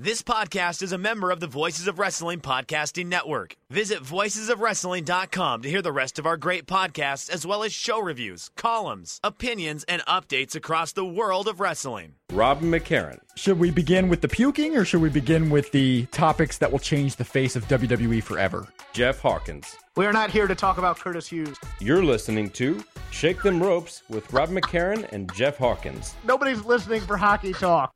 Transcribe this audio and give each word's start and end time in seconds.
This 0.00 0.22
podcast 0.22 0.80
is 0.80 0.92
a 0.92 0.96
member 0.96 1.32
of 1.32 1.40
the 1.40 1.48
Voices 1.48 1.88
of 1.88 1.98
Wrestling 1.98 2.38
Podcasting 2.40 3.06
Network. 3.06 3.56
Visit 3.68 4.00
voicesofwrestling.com 4.00 5.62
to 5.62 5.68
hear 5.68 5.82
the 5.82 5.90
rest 5.90 6.20
of 6.20 6.26
our 6.26 6.36
great 6.36 6.66
podcasts, 6.66 7.28
as 7.28 7.44
well 7.44 7.64
as 7.64 7.72
show 7.72 7.98
reviews, 8.00 8.48
columns, 8.54 9.18
opinions, 9.24 9.82
and 9.88 10.00
updates 10.02 10.54
across 10.54 10.92
the 10.92 11.04
world 11.04 11.48
of 11.48 11.58
wrestling. 11.58 12.12
Robin 12.32 12.70
McCarran. 12.70 13.18
Should 13.34 13.58
we 13.58 13.72
begin 13.72 14.08
with 14.08 14.20
the 14.20 14.28
puking 14.28 14.76
or 14.76 14.84
should 14.84 15.00
we 15.00 15.08
begin 15.10 15.50
with 15.50 15.72
the 15.72 16.06
topics 16.12 16.58
that 16.58 16.70
will 16.70 16.78
change 16.78 17.16
the 17.16 17.24
face 17.24 17.56
of 17.56 17.66
WWE 17.66 18.22
forever? 18.22 18.68
Jeff 18.92 19.18
Hawkins. 19.18 19.74
We 19.96 20.06
are 20.06 20.12
not 20.12 20.30
here 20.30 20.46
to 20.46 20.54
talk 20.54 20.78
about 20.78 21.00
Curtis 21.00 21.26
Hughes. 21.26 21.56
You're 21.80 22.04
listening 22.04 22.50
to 22.50 22.84
Shake 23.10 23.42
Them 23.42 23.60
Ropes 23.60 24.04
with 24.08 24.32
Rob 24.32 24.50
McCarran 24.50 25.10
and 25.10 25.28
Jeff 25.34 25.56
Hawkins. 25.56 26.14
Nobody's 26.22 26.64
listening 26.64 27.00
for 27.00 27.16
hockey 27.16 27.52
talk. 27.52 27.92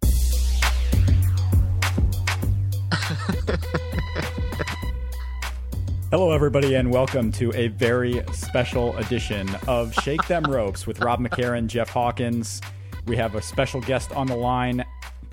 Hello, 6.11 6.31
everybody, 6.31 6.75
and 6.75 6.93
welcome 6.93 7.33
to 7.33 7.53
a 7.55 7.69
very 7.69 8.23
special 8.33 8.97
edition 8.99 9.49
of 9.67 9.95
Shake 9.95 10.27
Them 10.27 10.45
Ropes 10.45 10.87
with 10.87 11.01
Rob 11.01 11.21
McCarran, 11.21 11.67
Jeff 11.67 11.89
Hawkins. 11.89 12.61
We 13.07 13.17
have 13.17 13.35
a 13.35 13.43
special 13.43 13.81
guest 13.81 14.13
on 14.13 14.27
the 14.27 14.37
line 14.37 14.85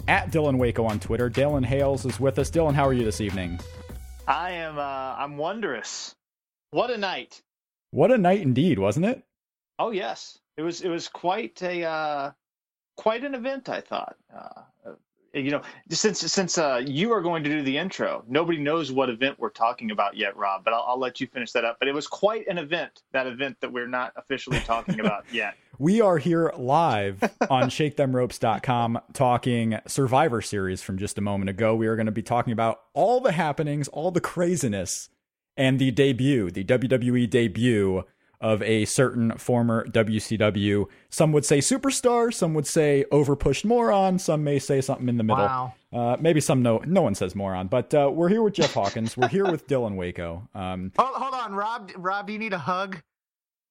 at 0.07 0.31
Dylan 0.31 0.57
Waco 0.57 0.85
on 0.85 0.99
Twitter. 0.99 1.29
Dylan 1.29 1.65
Hales 1.65 2.05
is 2.05 2.19
with 2.19 2.39
us. 2.39 2.49
Dylan, 2.49 2.73
how 2.73 2.87
are 2.87 2.93
you 2.93 3.03
this 3.03 3.21
evening? 3.21 3.59
I 4.27 4.51
am. 4.51 4.79
Uh, 4.79 4.81
I'm 4.81 5.37
wondrous. 5.37 6.15
What 6.71 6.89
a 6.91 6.97
night! 6.97 7.41
What 7.91 8.11
a 8.11 8.17
night 8.17 8.41
indeed, 8.41 8.79
wasn't 8.79 9.05
it? 9.05 9.23
Oh 9.77 9.91
yes, 9.91 10.39
it 10.57 10.61
was. 10.61 10.81
It 10.81 10.89
was 10.89 11.07
quite 11.09 11.61
a 11.61 11.83
uh, 11.83 12.31
quite 12.97 13.23
an 13.23 13.35
event. 13.35 13.69
I 13.69 13.81
thought. 13.81 14.15
Uh, 14.35 14.61
you 15.33 15.51
know, 15.51 15.61
since 15.89 16.19
since 16.19 16.57
uh, 16.57 16.81
you 16.85 17.11
are 17.11 17.21
going 17.21 17.43
to 17.43 17.49
do 17.49 17.61
the 17.61 17.77
intro, 17.77 18.23
nobody 18.27 18.57
knows 18.57 18.91
what 18.91 19.09
event 19.09 19.37
we're 19.39 19.49
talking 19.49 19.91
about 19.91 20.15
yet, 20.15 20.35
Rob. 20.35 20.63
But 20.63 20.73
I'll, 20.73 20.85
I'll 20.87 20.99
let 20.99 21.19
you 21.21 21.27
finish 21.27 21.51
that 21.53 21.65
up. 21.65 21.77
But 21.79 21.87
it 21.87 21.93
was 21.93 22.07
quite 22.07 22.47
an 22.47 22.57
event. 22.57 23.03
That 23.11 23.27
event 23.27 23.57
that 23.61 23.71
we're 23.71 23.87
not 23.87 24.13
officially 24.15 24.59
talking 24.59 24.99
about 24.99 25.25
yet. 25.31 25.55
We 25.77 26.01
are 26.01 26.17
here 26.17 26.51
live 26.57 27.23
on 27.49 27.69
ShakeThemRopes.com 27.69 28.99
talking 29.13 29.79
Survivor 29.87 30.41
Series 30.41 30.81
from 30.81 30.97
just 30.97 31.17
a 31.17 31.21
moment 31.21 31.49
ago. 31.49 31.73
We 31.75 31.87
are 31.87 31.95
going 31.95 32.07
to 32.07 32.11
be 32.11 32.21
talking 32.21 32.51
about 32.51 32.81
all 32.93 33.21
the 33.21 33.31
happenings, 33.31 33.87
all 33.87 34.11
the 34.11 34.19
craziness, 34.19 35.09
and 35.55 35.79
the 35.79 35.91
debut, 35.91 36.51
the 36.51 36.63
WWE 36.63 37.29
debut 37.29 38.03
of 38.41 38.61
a 38.61 38.85
certain 38.85 39.31
former 39.37 39.85
WCW. 39.87 40.85
Some 41.09 41.31
would 41.33 41.45
say 41.45 41.59
superstar, 41.59 42.33
some 42.33 42.53
would 42.53 42.67
say 42.67 43.05
overpushed 43.11 43.65
moron, 43.65 44.17
some 44.19 44.43
may 44.43 44.59
say 44.59 44.81
something 44.81 45.09
in 45.09 45.17
the 45.17 45.23
middle. 45.23 45.43
Wow. 45.45 45.73
Uh, 45.91 46.15
maybe 46.19 46.39
some 46.39 46.61
no 46.61 46.77
no 46.85 47.01
one 47.01 47.15
says 47.15 47.35
moron, 47.35 47.67
but 47.67 47.93
uh, 47.93 48.09
we're 48.13 48.29
here 48.29 48.43
with 48.43 48.53
Jeff 48.53 48.73
Hawkins. 48.73 49.17
we're 49.17 49.27
here 49.27 49.49
with 49.49 49.67
Dylan 49.67 49.95
Waco. 49.95 50.47
Um, 50.53 50.91
Hold, 50.99 51.15
hold 51.15 51.33
on, 51.33 51.53
Rob. 51.53 51.91
Rob, 51.97 52.27
do 52.27 52.33
you 52.33 52.39
need 52.39 52.53
a 52.53 52.59
hug? 52.59 53.01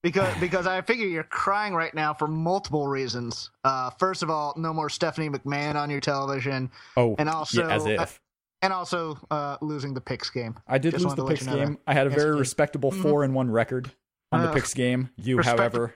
Because 0.03 0.37
because 0.41 0.67
I 0.67 0.81
figure 0.83 1.07
you're 1.07 1.23
crying 1.23 1.75
right 1.75 1.95
now 1.95 2.13
for 2.13 2.27
multiple 2.27 2.87
reasons. 2.89 3.51
Uh, 3.65 3.91
first 3.99 4.23
of 4.23 4.31
all, 4.31 4.53
no 4.57 4.73
more 4.75 4.89
Stephanie 4.89 5.31
McMahon 5.31 5.77
on 5.77 5.91
your 5.91 6.01
television, 6.01 6.71
oh, 6.97 7.15
and 7.19 7.29
also 7.29 7.63
yeah, 7.67 7.75
as 7.75 7.87
if. 7.87 8.21
and 8.63 8.73
also 8.73 9.17
uh, 9.31 9.57
losing 9.61 9.95
the 9.95 10.01
picks 10.01 10.29
game. 10.29 10.57
I 10.67 10.79
did 10.79 10.91
Just 10.93 11.05
lose 11.05 11.15
the 11.15 11.25
picks 11.25 11.47
game. 11.47 11.79
I 11.87 11.95
had 11.95 12.07
a 12.09 12.11
very 12.11 12.37
respectable 12.37 12.91
Mhm. 12.91 13.03
four 13.03 13.23
and 13.25 13.33
one 13.35 13.49
record 13.51 13.93
on 14.33 14.43
the 14.43 14.53
picks 14.53 14.75
game. 14.75 15.11
You, 15.17 15.37
Respect- 15.39 15.59
however, 15.59 15.95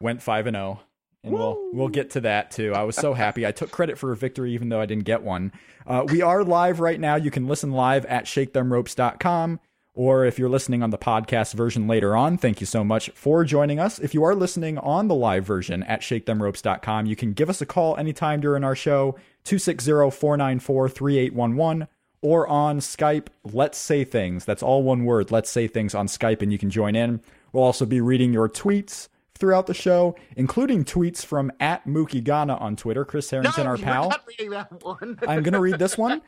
went 0.00 0.22
five 0.22 0.46
and 0.46 0.56
zero, 0.56 0.80
and 1.24 1.32
we'll 1.32 1.58
we'll 1.72 1.88
get 1.88 2.10
to 2.10 2.20
that 2.22 2.50
too. 2.50 2.74
I 2.74 2.82
was 2.84 2.96
so 2.96 3.14
happy. 3.24 3.46
I 3.46 3.52
took 3.52 3.70
credit 3.70 3.98
for 3.98 4.12
a 4.12 4.16
victory, 4.16 4.52
even 4.54 4.68
though 4.68 4.80
I 4.80 4.86
didn't 4.86 5.04
get 5.04 5.22
one. 5.22 5.52
Uh, 5.86 6.04
we 6.08 6.22
are 6.22 6.44
live 6.44 6.80
right 6.80 7.00
now. 7.00 7.16
You 7.16 7.30
can 7.30 7.48
listen 7.48 7.72
live 7.72 8.04
at 8.06 8.24
ShakeThemRopes.com. 8.24 9.60
Or 9.94 10.24
if 10.24 10.38
you're 10.38 10.48
listening 10.48 10.82
on 10.82 10.88
the 10.88 10.96
podcast 10.96 11.52
version 11.52 11.86
later 11.86 12.16
on, 12.16 12.38
thank 12.38 12.60
you 12.60 12.66
so 12.66 12.82
much 12.82 13.10
for 13.10 13.44
joining 13.44 13.78
us. 13.78 13.98
If 13.98 14.14
you 14.14 14.24
are 14.24 14.34
listening 14.34 14.78
on 14.78 15.08
the 15.08 15.14
live 15.14 15.44
version 15.44 15.82
at 15.82 16.00
ShakeThemRopes.com, 16.00 17.04
you 17.04 17.14
can 17.14 17.34
give 17.34 17.50
us 17.50 17.60
a 17.60 17.66
call 17.66 17.98
anytime 17.98 18.40
during 18.40 18.64
our 18.64 18.74
show, 18.74 19.16
260-494-3811 19.44 21.88
or 22.22 22.46
on 22.46 22.78
Skype, 22.78 23.26
Let's 23.44 23.76
Say 23.76 24.04
Things. 24.04 24.44
That's 24.44 24.62
all 24.62 24.82
one 24.82 25.04
word, 25.04 25.30
Let's 25.30 25.50
Say 25.50 25.66
Things 25.66 25.94
on 25.94 26.06
Skype, 26.06 26.40
and 26.40 26.52
you 26.52 26.58
can 26.58 26.70
join 26.70 26.96
in. 26.96 27.20
We'll 27.52 27.64
also 27.64 27.86
be 27.86 28.00
reading 28.00 28.32
your 28.32 28.48
tweets 28.48 29.08
throughout 29.38 29.66
the 29.66 29.74
show, 29.74 30.14
including 30.36 30.84
tweets 30.84 31.24
from 31.24 31.50
at 31.58 31.84
Mookie 31.86 32.22
Ghana 32.22 32.56
on 32.56 32.76
Twitter. 32.76 33.04
Chris 33.04 33.28
Harrington, 33.30 33.64
no, 33.64 33.70
our 33.70 33.76
pal. 33.76 34.08
not 34.08 34.24
reading 34.26 34.50
that 34.50 34.84
one. 34.84 35.18
I'm 35.26 35.42
going 35.42 35.54
to 35.54 35.60
read 35.60 35.78
this 35.78 35.98
one. 35.98 36.22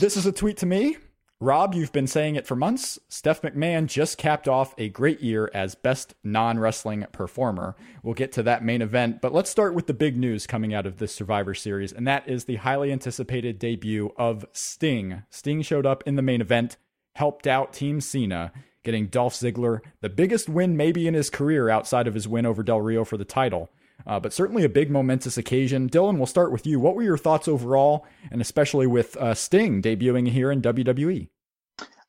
this 0.00 0.16
is 0.16 0.26
a 0.26 0.32
tweet 0.32 0.56
to 0.58 0.66
me. 0.66 0.96
Rob, 1.42 1.74
you've 1.74 1.90
been 1.90 2.06
saying 2.06 2.36
it 2.36 2.46
for 2.46 2.54
months. 2.54 3.00
Steph 3.08 3.42
McMahon 3.42 3.86
just 3.86 4.16
capped 4.16 4.46
off 4.46 4.74
a 4.78 4.88
great 4.88 5.20
year 5.20 5.50
as 5.52 5.74
best 5.74 6.14
non 6.22 6.58
wrestling 6.58 7.04
performer. 7.10 7.74
We'll 8.04 8.14
get 8.14 8.30
to 8.32 8.44
that 8.44 8.64
main 8.64 8.80
event, 8.80 9.20
but 9.20 9.32
let's 9.32 9.50
start 9.50 9.74
with 9.74 9.88
the 9.88 9.94
big 9.94 10.16
news 10.16 10.46
coming 10.46 10.72
out 10.72 10.86
of 10.86 10.98
this 10.98 11.12
Survivor 11.12 11.52
Series, 11.52 11.92
and 11.92 12.06
that 12.06 12.28
is 12.28 12.44
the 12.44 12.56
highly 12.56 12.92
anticipated 12.92 13.58
debut 13.58 14.12
of 14.16 14.44
Sting. 14.52 15.24
Sting 15.30 15.62
showed 15.62 15.84
up 15.84 16.04
in 16.06 16.14
the 16.14 16.22
main 16.22 16.40
event, 16.40 16.76
helped 17.16 17.48
out 17.48 17.72
Team 17.72 18.00
Cena, 18.00 18.52
getting 18.82 19.06
Dolph 19.06 19.34
Ziggler 19.34 19.80
the 20.00 20.08
biggest 20.08 20.48
win 20.48 20.76
maybe 20.76 21.06
in 21.06 21.14
his 21.14 21.30
career 21.30 21.68
outside 21.68 22.06
of 22.06 22.14
his 22.14 22.28
win 22.28 22.46
over 22.46 22.62
Del 22.62 22.80
Rio 22.80 23.04
for 23.04 23.16
the 23.16 23.24
title. 23.24 23.70
Uh, 24.06 24.18
but 24.18 24.32
certainly 24.32 24.64
a 24.64 24.68
big 24.68 24.90
momentous 24.90 25.38
occasion. 25.38 25.88
Dylan, 25.88 26.16
we'll 26.16 26.26
start 26.26 26.50
with 26.50 26.66
you. 26.66 26.80
What 26.80 26.96
were 26.96 27.04
your 27.04 27.18
thoughts 27.18 27.46
overall, 27.46 28.04
and 28.32 28.40
especially 28.40 28.86
with 28.86 29.16
uh, 29.16 29.34
Sting 29.34 29.80
debuting 29.80 30.28
here 30.28 30.50
in? 30.50 30.60
WWE? 30.62 31.28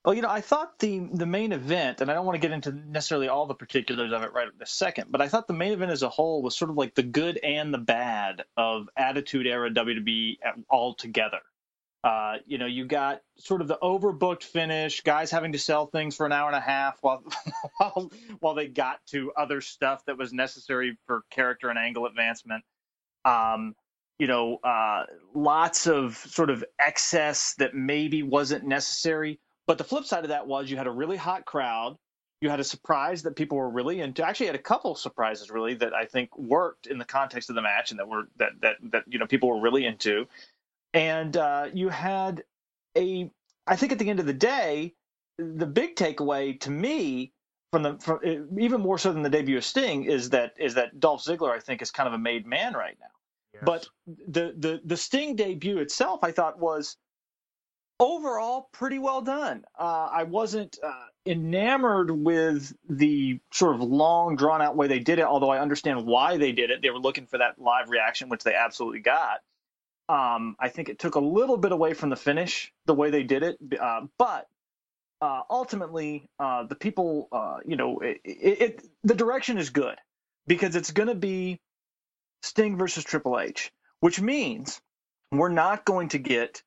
Well, 0.05 0.13
you 0.13 0.21
know, 0.21 0.29
I 0.29 0.41
thought 0.41 0.79
the 0.79 1.07
the 1.13 1.25
main 1.25 1.53
event, 1.53 2.01
and 2.01 2.11
I 2.11 2.13
don't 2.13 2.25
want 2.25 2.35
to 2.35 2.45
get 2.45 2.51
into 2.51 2.71
necessarily 2.71 3.29
all 3.29 3.45
the 3.45 3.53
particulars 3.53 4.11
of 4.11 4.21
it 4.23 4.33
right 4.33 4.47
at 4.47 4.59
this 4.59 4.71
second, 4.71 5.11
but 5.11 5.21
I 5.21 5.29
thought 5.29 5.47
the 5.47 5.53
main 5.53 5.71
event 5.71 5.91
as 5.91 6.03
a 6.03 6.09
whole 6.09 6.41
was 6.41 6.57
sort 6.57 6.71
of 6.71 6.77
like 6.77 6.93
the 6.93 7.03
good 7.03 7.39
and 7.41 7.73
the 7.73 7.77
bad 7.77 8.43
of 8.57 8.89
Attitude 8.97 9.47
Era 9.47 9.71
WWE 9.71 10.37
all 10.69 10.93
together. 10.93 11.39
Uh, 12.03 12.35
you 12.45 12.57
know, 12.57 12.65
you 12.65 12.85
got 12.85 13.21
sort 13.37 13.61
of 13.61 13.67
the 13.67 13.77
overbooked 13.81 14.43
finish, 14.43 15.01
guys 15.01 15.31
having 15.31 15.53
to 15.53 15.59
sell 15.59 15.85
things 15.85 16.15
for 16.17 16.25
an 16.25 16.33
hour 16.33 16.47
and 16.47 16.55
a 16.55 16.61
half 16.61 16.97
while 17.01 17.23
while 17.77 18.11
while 18.39 18.53
they 18.53 18.67
got 18.67 18.99
to 19.07 19.31
other 19.37 19.61
stuff 19.61 20.03
that 20.05 20.17
was 20.17 20.33
necessary 20.33 20.97
for 21.07 21.23
character 21.29 21.69
and 21.69 21.79
angle 21.79 22.05
advancement. 22.05 22.63
Um, 23.23 23.75
you 24.19 24.27
know, 24.27 24.57
uh, 24.57 25.05
lots 25.33 25.87
of 25.87 26.17
sort 26.17 26.49
of 26.49 26.63
excess 26.77 27.55
that 27.55 27.73
maybe 27.73 28.21
wasn't 28.21 28.65
necessary. 28.65 29.39
But 29.65 29.77
the 29.77 29.83
flip 29.85 30.05
side 30.05 30.25
of 30.25 30.29
that 30.29 30.45
was 30.45 30.69
you 30.69 30.77
had 30.77 30.87
a 30.87 30.91
really 30.91 31.17
hot 31.17 31.45
crowd. 31.45 31.97
You 32.41 32.49
had 32.49 32.59
a 32.59 32.65
surprise 32.65 33.23
that 33.23 33.37
people 33.37 33.57
were 33.57 33.69
really 33.69 34.01
into. 34.01 34.27
Actually, 34.27 34.47
had 34.47 34.55
a 34.55 34.59
couple 34.59 34.95
surprises 34.95 35.49
really 35.49 35.75
that 35.75 35.93
I 35.93 36.05
think 36.05 36.37
worked 36.37 36.87
in 36.87 36.97
the 36.97 37.05
context 37.05 37.49
of 37.49 37.55
the 37.55 37.61
match 37.61 37.91
and 37.91 37.99
that 37.99 38.07
were 38.09 38.27
that 38.37 38.51
that 38.61 38.75
that 38.91 39.03
you 39.07 39.19
know 39.19 39.27
people 39.27 39.47
were 39.47 39.61
really 39.61 39.85
into. 39.85 40.27
And 40.93 41.35
uh, 41.37 41.69
you 41.73 41.89
had 41.89 42.43
a, 42.97 43.31
I 43.65 43.75
think 43.75 43.91
at 43.91 43.99
the 43.99 44.09
end 44.09 44.19
of 44.19 44.25
the 44.25 44.33
day, 44.33 44.93
the 45.37 45.65
big 45.65 45.95
takeaway 45.95 46.59
to 46.61 46.69
me 46.69 47.33
from 47.71 47.81
the 47.81 47.97
from 47.97 48.19
even 48.59 48.81
more 48.81 48.99
so 48.99 49.11
than 49.11 49.23
the 49.23 49.29
debut 49.29 49.57
of 49.57 49.65
Sting 49.65 50.03
is 50.03 50.29
that 50.29 50.53
is 50.59 50.75
that 50.75 50.99
Dolph 50.99 51.23
Ziggler 51.23 51.49
I 51.49 51.59
think 51.59 51.81
is 51.81 51.89
kind 51.89 52.05
of 52.07 52.13
a 52.13 52.19
made 52.19 52.45
man 52.45 52.73
right 52.73 52.95
now. 52.99 53.07
But 53.63 53.87
the 54.05 54.53
the 54.57 54.81
the 54.85 54.97
Sting 54.97 55.35
debut 55.35 55.79
itself, 55.79 56.23
I 56.23 56.31
thought 56.31 56.59
was 56.59 56.97
overall 57.99 58.69
pretty 58.73 58.99
well 58.99 59.21
done. 59.21 59.63
Uh, 59.79 60.09
I 60.11 60.23
wasn't 60.23 60.77
uh, 60.83 61.05
enamored 61.25 62.11
with 62.11 62.75
the 62.89 63.39
sort 63.51 63.75
of 63.75 63.81
long, 63.81 64.35
drawn 64.35 64.61
out 64.61 64.75
way 64.75 64.87
they 64.87 64.99
did 64.99 65.19
it, 65.19 65.25
although 65.25 65.49
I 65.49 65.59
understand 65.59 66.05
why 66.05 66.37
they 66.37 66.51
did 66.51 66.69
it. 66.69 66.81
They 66.81 66.89
were 66.89 66.99
looking 66.99 67.25
for 67.25 67.37
that 67.37 67.59
live 67.59 67.89
reaction, 67.89 68.29
which 68.29 68.43
they 68.43 68.55
absolutely 68.55 68.99
got. 68.99 69.39
Um, 70.13 70.55
I 70.59 70.69
think 70.69 70.89
it 70.89 70.99
took 70.99 71.15
a 71.15 71.19
little 71.19 71.57
bit 71.57 71.71
away 71.71 71.93
from 71.93 72.09
the 72.11 72.15
finish, 72.17 72.71
the 72.85 72.93
way 72.93 73.09
they 73.11 73.23
did 73.23 73.43
it, 73.43 73.57
uh, 73.79 74.01
but. 74.17 74.47
Uh, 75.21 75.41
ultimately, 75.49 76.29
uh, 76.37 76.65
the 76.65 76.75
people, 76.75 77.29
uh, 77.31 77.57
you 77.65 77.77
know, 77.77 77.99
it, 77.99 78.19
it, 78.25 78.61
it, 78.61 78.87
the 79.05 79.15
direction 79.15 79.57
is 79.57 79.69
good 79.69 79.95
because 80.47 80.75
it's 80.75 80.91
going 80.91 81.07
to 81.07 81.15
be 81.15 81.61
Sting 82.43 82.77
versus 82.77 83.05
Triple 83.05 83.39
H, 83.39 83.71
which 84.01 84.21
means 84.21 84.81
we're 85.31 85.49
not 85.49 85.85
going 85.85 86.09
to 86.09 86.19
get 86.19 86.61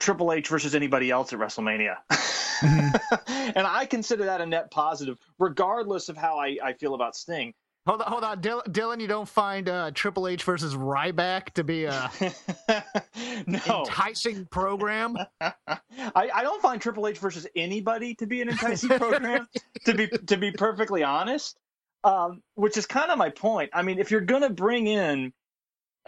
Triple 0.00 0.32
H 0.32 0.48
versus 0.48 0.74
anybody 0.74 1.10
else 1.10 1.32
at 1.32 1.38
WrestleMania. 1.38 1.96
and 2.62 3.66
I 3.66 3.86
consider 3.86 4.26
that 4.26 4.40
a 4.40 4.46
net 4.46 4.70
positive, 4.70 5.18
regardless 5.38 6.08
of 6.08 6.16
how 6.16 6.38
I, 6.38 6.56
I 6.62 6.72
feel 6.74 6.94
about 6.94 7.16
Sting. 7.16 7.54
Hold 7.86 8.02
on, 8.02 8.12
hold 8.12 8.24
on, 8.24 8.42
Dylan. 8.42 8.64
Dylan 8.64 9.00
you 9.00 9.06
don't 9.06 9.28
find 9.28 9.68
uh, 9.68 9.90
Triple 9.94 10.28
H 10.28 10.44
versus 10.44 10.74
Ryback 10.74 11.54
to 11.54 11.64
be 11.64 11.84
a 11.84 12.10
no. 13.46 13.58
enticing 13.66 14.44
program? 14.46 15.16
I, 15.40 15.54
I 16.14 16.42
don't 16.42 16.60
find 16.60 16.82
Triple 16.82 17.06
H 17.06 17.18
versus 17.18 17.46
anybody 17.56 18.14
to 18.16 18.26
be 18.26 18.42
an 18.42 18.50
enticing 18.50 18.90
program. 18.90 19.48
to 19.86 19.94
be 19.94 20.08
to 20.08 20.36
be 20.36 20.50
perfectly 20.52 21.02
honest, 21.02 21.58
um, 22.04 22.42
which 22.56 22.76
is 22.76 22.84
kind 22.84 23.10
of 23.10 23.16
my 23.16 23.30
point. 23.30 23.70
I 23.72 23.82
mean, 23.82 23.98
if 23.98 24.10
you're 24.10 24.20
going 24.20 24.42
to 24.42 24.50
bring 24.50 24.86
in 24.86 25.32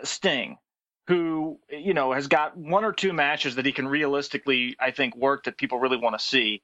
Sting, 0.03 0.59
who 1.07 1.59
you 1.71 1.95
know 1.95 2.13
has 2.13 2.27
got 2.27 2.59
one 2.59 2.85
or 2.85 2.93
two 2.93 3.15
matches 3.15 3.55
that 3.55 3.65
he 3.65 3.73
can 3.73 3.89
realistically, 3.89 4.77
I 4.79 4.91
think, 4.91 5.17
work 5.17 5.45
that 5.45 5.57
people 5.57 5.79
really 5.79 5.97
want 5.97 6.19
to 6.19 6.25
see. 6.25 6.63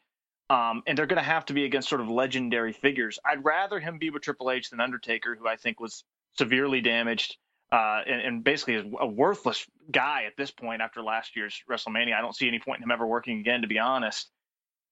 Um, 0.49 0.83
and 0.87 0.97
they're 0.97 1.07
going 1.07 1.23
to 1.23 1.29
have 1.29 1.47
to 1.47 1.55
be 1.55 1.65
against 1.65 1.89
sort 1.89 2.01
of 2.01 2.09
legendary 2.09 2.73
figures. 2.73 3.19
I'd 3.25 3.45
rather 3.45 3.81
him 3.81 3.99
be 3.99 4.11
with 4.11 4.23
Triple 4.23 4.51
H 4.51 4.71
than 4.71 4.81
Undertaker, 4.81 5.35
who 5.35 5.49
I 5.49 5.57
think 5.57 5.81
was 5.81 6.05
severely 6.39 6.81
damaged 6.81 7.37
uh, 7.73 8.01
and, 8.07 8.21
and, 8.21 8.45
basically 8.45 8.75
is 8.75 8.85
a 9.01 9.07
worthless 9.07 9.67
guy 9.91 10.25
at 10.25 10.37
this 10.37 10.53
point 10.53 10.81
after 10.81 11.03
last 11.03 11.35
year's 11.35 11.63
WrestleMania. 11.69 12.15
I 12.15 12.21
don't 12.21 12.35
see 12.35 12.47
any 12.47 12.61
point 12.61 12.79
in 12.79 12.85
him 12.85 12.93
ever 12.93 13.07
working 13.07 13.41
again, 13.41 13.63
to 13.63 13.67
be 13.67 13.79
honest. 13.79 14.31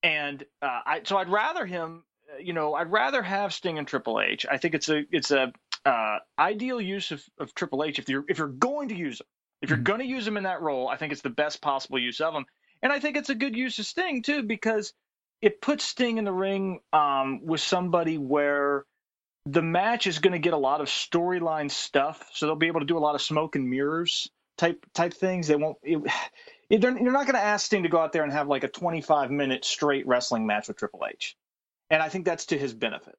And 0.02 0.44
uh, 0.60 0.80
I, 0.84 1.00
so 1.04 1.16
I'd 1.16 1.28
rather 1.28 1.66
him, 1.66 2.02
uh, 2.32 2.38
you 2.38 2.52
know, 2.52 2.74
I'd 2.74 2.90
rather 2.90 3.22
have 3.22 3.54
Sting 3.54 3.78
and 3.78 3.86
Triple 3.86 4.20
H. 4.20 4.44
I 4.50 4.58
think 4.58 4.74
it's 4.74 4.88
a 4.88 5.04
it's 5.12 5.30
a 5.30 5.52
uh, 5.86 6.18
ideal 6.36 6.80
use 6.80 7.12
of, 7.12 7.22
of 7.38 7.54
Triple 7.54 7.84
H 7.84 8.00
if 8.00 8.08
you're 8.08 8.24
if 8.28 8.38
you're 8.38 8.48
going 8.48 8.88
to 8.88 8.96
use 8.96 9.20
him. 9.20 9.26
If 9.62 9.70
you're 9.70 9.78
mm-hmm. 9.78 9.84
going 9.84 10.00
to 10.00 10.06
use 10.06 10.26
him 10.26 10.36
in 10.36 10.42
that 10.42 10.60
role, 10.60 10.88
I 10.88 10.96
think 10.96 11.12
it's 11.12 11.22
the 11.22 11.30
best 11.30 11.62
possible 11.62 11.98
use 11.98 12.20
of 12.20 12.34
him. 12.34 12.44
And 12.82 12.92
I 12.92 12.98
think 12.98 13.16
it's 13.16 13.30
a 13.30 13.34
good 13.34 13.56
use 13.56 13.78
of 13.78 13.86
Sting 13.86 14.22
too 14.22 14.42
because 14.42 14.92
it 15.40 15.60
puts 15.60 15.84
Sting 15.84 16.18
in 16.18 16.24
the 16.24 16.32
ring 16.32 16.80
um, 16.92 17.44
with 17.44 17.60
somebody 17.60 18.18
where 18.18 18.84
the 19.46 19.62
match 19.62 20.06
is 20.06 20.18
going 20.18 20.32
to 20.32 20.38
get 20.38 20.54
a 20.54 20.58
lot 20.58 20.80
of 20.80 20.88
storyline 20.88 21.70
stuff, 21.70 22.28
so 22.32 22.46
they'll 22.46 22.56
be 22.56 22.66
able 22.66 22.80
to 22.80 22.86
do 22.86 22.96
a 22.96 23.00
lot 23.00 23.14
of 23.14 23.22
smoke 23.22 23.56
and 23.56 23.68
mirrors 23.68 24.28
type 24.56 24.84
type 24.94 25.14
things. 25.14 25.48
They 25.48 25.56
won't. 25.56 25.76
It, 25.82 26.02
it, 26.70 26.82
you're 26.82 27.12
not 27.12 27.26
going 27.26 27.34
to 27.34 27.40
ask 27.40 27.66
Sting 27.66 27.82
to 27.82 27.88
go 27.88 27.98
out 27.98 28.12
there 28.12 28.24
and 28.24 28.32
have 28.32 28.48
like 28.48 28.64
a 28.64 28.68
25 28.68 29.30
minute 29.30 29.64
straight 29.64 30.06
wrestling 30.06 30.46
match 30.46 30.68
with 30.68 30.78
Triple 30.78 31.04
H, 31.08 31.36
and 31.90 32.02
I 32.02 32.08
think 32.08 32.24
that's 32.24 32.46
to 32.46 32.58
his 32.58 32.72
benefit. 32.72 33.16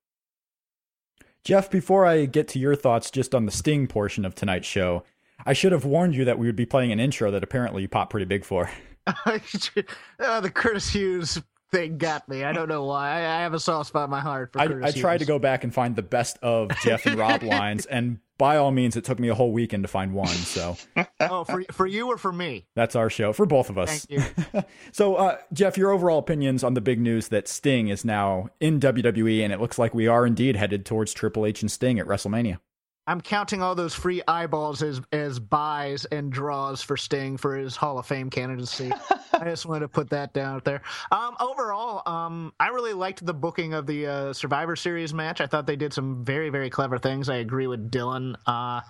Jeff, 1.44 1.69
before 1.69 2.07
I 2.07 2.25
get 2.25 2.47
to 2.50 2.59
your 2.59 2.75
thoughts 2.75 3.12
just 3.12 3.35
on 3.35 3.45
the 3.45 3.51
Sting 3.51 3.85
portion 3.85 4.25
of 4.25 4.33
tonight's 4.33 4.67
show, 4.67 5.03
I 5.45 5.53
should 5.53 5.73
have 5.73 5.85
warned 5.85 6.15
you 6.15 6.25
that 6.25 6.39
we 6.39 6.47
would 6.47 6.56
be 6.56 6.65
playing 6.65 6.91
an 6.91 7.00
intro 7.00 7.29
that 7.29 7.44
apparently 7.44 7.83
you 7.83 7.88
popped 7.88 8.09
pretty 8.09 8.25
big 8.25 8.44
for. 8.44 8.71
uh, 9.06 10.41
the 10.41 10.51
Curtis 10.51 10.89
Hughes 10.89 11.39
thing 11.75 11.98
got 11.98 12.27
me. 12.30 12.44
I 12.44 12.54
don't 12.54 12.69
know 12.69 12.83
why. 12.86 13.10
I, 13.10 13.19
I 13.19 13.42
have 13.42 13.54
a 13.54 13.60
soft 13.60 13.89
spot 13.89 14.06
in 14.06 14.10
my 14.10 14.19
heart 14.19 14.54
for. 14.54 14.62
I, 14.62 14.88
I 14.88 14.92
tried 14.92 15.19
to 15.19 15.25
go 15.25 15.39
back 15.39 15.63
and 15.63 15.74
find 15.74 15.95
the 15.95 16.01
best 16.01 16.38
of 16.42 16.72
Jeff 16.81 17.06
and 17.06 17.18
Rob 17.18 17.44
lines, 17.44 17.86
and 17.86 18.19
by 18.38 18.57
all 18.57 18.72
means, 18.72 18.95
it 18.95 19.04
took 19.04 19.19
me 19.19 19.30
a 19.30 19.36
whole 19.36 19.51
weekend 19.51 19.83
to 19.83 19.88
find 19.88 20.13
one. 20.13 20.27
So, 20.27 20.77
oh, 21.19 21.44
for 21.44 21.63
for 21.72 21.86
you 21.86 22.07
or 22.07 22.18
for 22.18 22.31
me? 22.31 22.66
That's 22.75 22.95
our 22.95 23.10
show 23.10 23.33
for 23.33 23.45
both 23.45 23.69
of 23.69 23.77
us. 23.77 24.06
Thank 24.06 24.25
you. 24.54 24.63
so, 24.92 25.16
uh, 25.16 25.38
Jeff, 25.54 25.77
your 25.77 25.92
overall 25.92 26.19
opinions 26.19 26.63
on 26.63 26.74
the 26.74 26.81
big 26.81 27.00
news 27.00 27.30
that 27.30 27.48
Sting 27.48 27.89
is 27.89 28.04
now 28.04 28.50
in 28.60 28.80
WWE, 28.80 29.44
and 29.44 29.54
it 29.54 29.60
looks 29.60 29.77
like 29.77 29.94
we 29.94 30.07
are 30.07 30.25
indeed 30.25 30.56
headed 30.56 30.86
towards 30.86 31.13
Triple 31.13 31.45
H 31.45 31.62
and 31.62 31.72
Sting 31.72 32.00
at 32.00 32.07
WrestleMania. 32.07 32.60
I'm 33.07 33.22
counting 33.22 33.62
all 33.62 33.75
those 33.75 33.94
free 33.94 34.22
eyeballs 34.28 34.81
as 34.81 35.00
as 35.12 35.40
buys 35.40 36.06
and 36.06 36.31
draws 36.31 36.81
for 36.81 36.98
Sting 36.98 37.38
for 37.38 37.56
his 37.56 37.75
Hall 37.75 38.00
of 38.00 38.07
Fame 38.07 38.30
candidacy. 38.30 38.92
I 39.34 39.44
just 39.46 39.66
wanted 39.66 39.81
to 39.81 39.88
put 39.88 40.10
that 40.10 40.34
down 40.34 40.62
there. 40.66 40.81
Um, 41.12 41.36
overall, 41.40 42.02
um, 42.12 42.54
I 42.60 42.69
really 42.69 42.94
liked 42.94 43.25
the 43.25 43.34
booking 43.34 43.74
of 43.74 43.86
the 43.86 44.07
uh, 44.07 44.34
Survivor 44.34 44.75
Series 44.75 45.13
match. 45.13 45.40
I 45.40 45.48
thought 45.48 45.68
they 45.68 45.75
did 45.75 45.94
some 45.94 46.24
very 46.24 46.50
very 46.50 46.69
clever 46.69 46.98
things. 46.98 47.30
I 47.30 47.38
agree 47.38 47.68
with 47.68 47.92
Dylan. 47.92 48.36
Uh, 48.46 48.81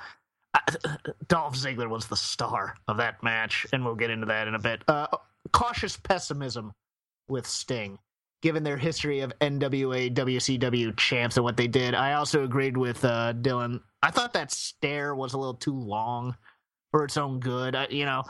Dolph 1.27 1.55
Ziggler 1.55 1.89
was 1.89 2.07
the 2.07 2.15
star 2.15 2.75
of 2.87 2.97
that 2.97 3.21
match, 3.21 3.67
and 3.73 3.83
we'll 3.83 3.95
get 3.95 4.09
into 4.11 4.27
that 4.27 4.47
in 4.47 4.55
a 4.55 4.59
bit. 4.59 4.81
Uh, 4.87 5.07
cautious 5.51 5.97
pessimism 5.97 6.73
with 7.27 7.45
Sting 7.47 7.99
given 8.45 8.63
their 8.63 8.77
history 8.77 9.21
of 9.21 9.33
NWA, 9.39 10.13
WCW 10.13 10.95
champs 10.97 11.35
and 11.35 11.43
what 11.43 11.57
they 11.57 11.65
did. 11.65 11.95
I 11.95 12.13
also 12.13 12.43
agreed 12.43 12.77
with 12.77 13.03
uh, 13.03 13.33
Dylan. 13.41 13.81
I 14.03 14.11
thought 14.11 14.33
that 14.33 14.51
stare 14.51 15.15
was 15.15 15.33
a 15.33 15.39
little 15.39 15.55
too 15.55 15.73
long 15.73 16.37
for 16.91 17.03
its 17.03 17.17
own 17.17 17.39
good. 17.39 17.75
I, 17.75 17.87
you 17.89 18.05
know, 18.05 18.21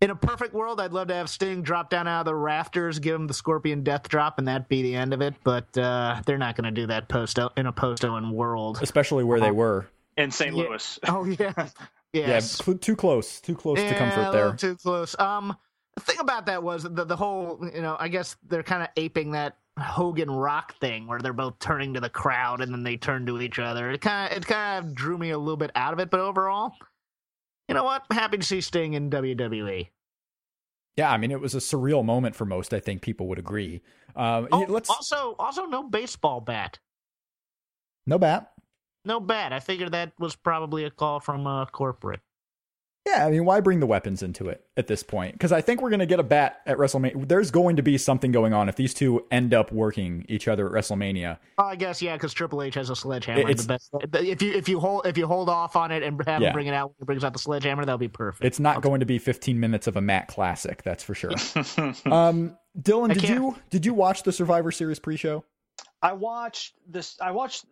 in 0.00 0.08
a 0.08 0.16
perfect 0.16 0.54
world, 0.54 0.80
I'd 0.80 0.94
love 0.94 1.08
to 1.08 1.14
have 1.14 1.28
Sting 1.28 1.60
drop 1.60 1.90
down 1.90 2.08
out 2.08 2.20
of 2.20 2.24
the 2.24 2.34
rafters, 2.34 2.98
give 2.98 3.14
him 3.14 3.26
the 3.26 3.34
Scorpion 3.34 3.82
Death 3.82 4.08
Drop, 4.08 4.38
and 4.38 4.48
that 4.48 4.70
be 4.70 4.80
the 4.80 4.94
end 4.94 5.12
of 5.12 5.20
it. 5.20 5.34
But 5.44 5.76
uh, 5.76 6.22
they're 6.24 6.38
not 6.38 6.56
going 6.56 6.74
to 6.74 6.80
do 6.80 6.86
that 6.86 7.10
post 7.10 7.38
in 7.58 7.66
a 7.66 7.72
post 7.72 8.06
Owen 8.06 8.30
world, 8.30 8.78
especially 8.80 9.22
where 9.22 9.38
they 9.38 9.50
um, 9.50 9.56
were 9.56 9.86
in 10.16 10.30
St. 10.30 10.56
Yeah. 10.56 10.62
Louis. 10.62 10.98
Oh 11.08 11.24
yeah, 11.26 11.52
yes. 12.14 12.62
yeah, 12.66 12.74
too 12.80 12.96
close, 12.96 13.38
too 13.42 13.54
close 13.54 13.78
yeah, 13.78 13.92
to 13.92 13.98
comfort 13.98 14.32
there. 14.32 14.54
Too 14.54 14.76
close. 14.76 15.14
Um, 15.18 15.54
the 15.96 16.00
thing 16.00 16.18
about 16.20 16.46
that 16.46 16.62
was 16.62 16.84
the 16.84 17.04
the 17.04 17.16
whole 17.16 17.58
you 17.74 17.82
know 17.82 17.96
I 17.98 18.08
guess 18.08 18.36
they're 18.48 18.62
kind 18.62 18.82
of 18.82 18.88
aping 18.96 19.32
that 19.32 19.56
Hogan 19.78 20.30
Rock 20.30 20.78
thing 20.78 21.06
where 21.06 21.18
they're 21.18 21.32
both 21.32 21.58
turning 21.58 21.94
to 21.94 22.00
the 22.00 22.10
crowd 22.10 22.60
and 22.60 22.72
then 22.72 22.82
they 22.82 22.96
turn 22.96 23.26
to 23.26 23.40
each 23.40 23.58
other. 23.58 23.90
It 23.90 24.00
kind 24.00 24.30
of 24.30 24.38
it 24.38 24.46
kind 24.46 24.84
of 24.84 24.94
drew 24.94 25.18
me 25.18 25.30
a 25.30 25.38
little 25.38 25.56
bit 25.56 25.70
out 25.74 25.92
of 25.92 25.98
it, 25.98 26.10
but 26.10 26.20
overall, 26.20 26.72
you 27.68 27.74
know 27.74 27.84
what? 27.84 28.04
Happy 28.10 28.38
to 28.38 28.44
see 28.44 28.60
Sting 28.60 28.94
in 28.94 29.10
WWE. 29.10 29.88
Yeah, 30.96 31.10
I 31.10 31.16
mean 31.16 31.30
it 31.30 31.40
was 31.40 31.54
a 31.54 31.58
surreal 31.58 32.04
moment 32.04 32.36
for 32.36 32.44
most. 32.44 32.74
I 32.74 32.80
think 32.80 33.02
people 33.02 33.28
would 33.28 33.38
agree. 33.38 33.82
Um, 34.14 34.48
oh, 34.52 34.66
let's 34.68 34.90
also 34.90 35.34
also 35.38 35.64
no 35.66 35.82
baseball 35.82 36.40
bat. 36.40 36.78
No 38.06 38.18
bat. 38.18 38.52
No 39.04 39.20
bat. 39.20 39.52
I 39.52 39.60
figured 39.60 39.92
that 39.92 40.12
was 40.18 40.36
probably 40.36 40.84
a 40.84 40.90
call 40.90 41.20
from 41.20 41.46
uh, 41.46 41.66
corporate. 41.66 42.20
Yeah, 43.06 43.26
I 43.26 43.30
mean, 43.30 43.44
why 43.44 43.60
bring 43.60 43.80
the 43.80 43.86
weapons 43.86 44.22
into 44.22 44.48
it 44.48 44.64
at 44.76 44.86
this 44.86 45.02
point? 45.02 45.32
Because 45.32 45.50
I 45.50 45.60
think 45.60 45.82
we're 45.82 45.90
going 45.90 46.00
to 46.00 46.06
get 46.06 46.20
a 46.20 46.24
bat 46.24 46.60
at 46.66 46.78
WrestleMania. 46.78 47.26
There's 47.26 47.50
going 47.50 47.76
to 47.76 47.82
be 47.82 47.98
something 47.98 48.30
going 48.30 48.52
on 48.52 48.68
if 48.68 48.76
these 48.76 48.94
two 48.94 49.26
end 49.30 49.52
up 49.52 49.72
working 49.72 50.24
each 50.28 50.46
other 50.46 50.66
at 50.66 50.72
WrestleMania. 50.72 51.38
Oh, 51.58 51.64
I 51.64 51.74
guess 51.74 52.00
yeah, 52.00 52.14
because 52.14 52.32
Triple 52.32 52.62
H 52.62 52.74
has 52.74 52.90
a 52.90 52.96
sledgehammer. 52.96 53.50
It's, 53.50 53.66
the 53.66 53.68
best. 53.68 53.90
If 54.14 54.40
you 54.40 54.52
if 54.52 54.68
you 54.68 54.78
hold 54.78 55.06
if 55.06 55.18
you 55.18 55.26
hold 55.26 55.48
off 55.48 55.74
on 55.74 55.90
it 55.90 56.04
and 56.04 56.20
have 56.26 56.40
yeah. 56.40 56.48
him 56.48 56.54
bring 56.54 56.68
it 56.68 56.74
out 56.74 56.90
when 56.90 56.94
he 57.00 57.04
brings 57.04 57.24
out 57.24 57.32
the 57.32 57.40
sledgehammer, 57.40 57.84
that'll 57.84 57.98
be 57.98 58.06
perfect. 58.06 58.44
It's 58.44 58.60
not 58.60 58.78
okay. 58.78 58.88
going 58.88 59.00
to 59.00 59.06
be 59.06 59.18
15 59.18 59.58
minutes 59.58 59.88
of 59.88 59.96
a 59.96 60.00
Matt 60.00 60.28
classic, 60.28 60.82
that's 60.82 61.02
for 61.02 61.14
sure. 61.14 61.32
um, 62.06 62.56
Dylan, 62.80 63.10
I 63.10 63.14
did 63.14 63.22
can't... 63.24 63.40
you 63.40 63.56
did 63.70 63.84
you 63.84 63.94
watch 63.94 64.22
the 64.22 64.32
Survivor 64.32 64.70
Series 64.70 65.00
pre-show? 65.00 65.44
I 66.00 66.12
watched 66.12 66.74
this. 66.88 67.16
I 67.20 67.32
watched 67.32 67.66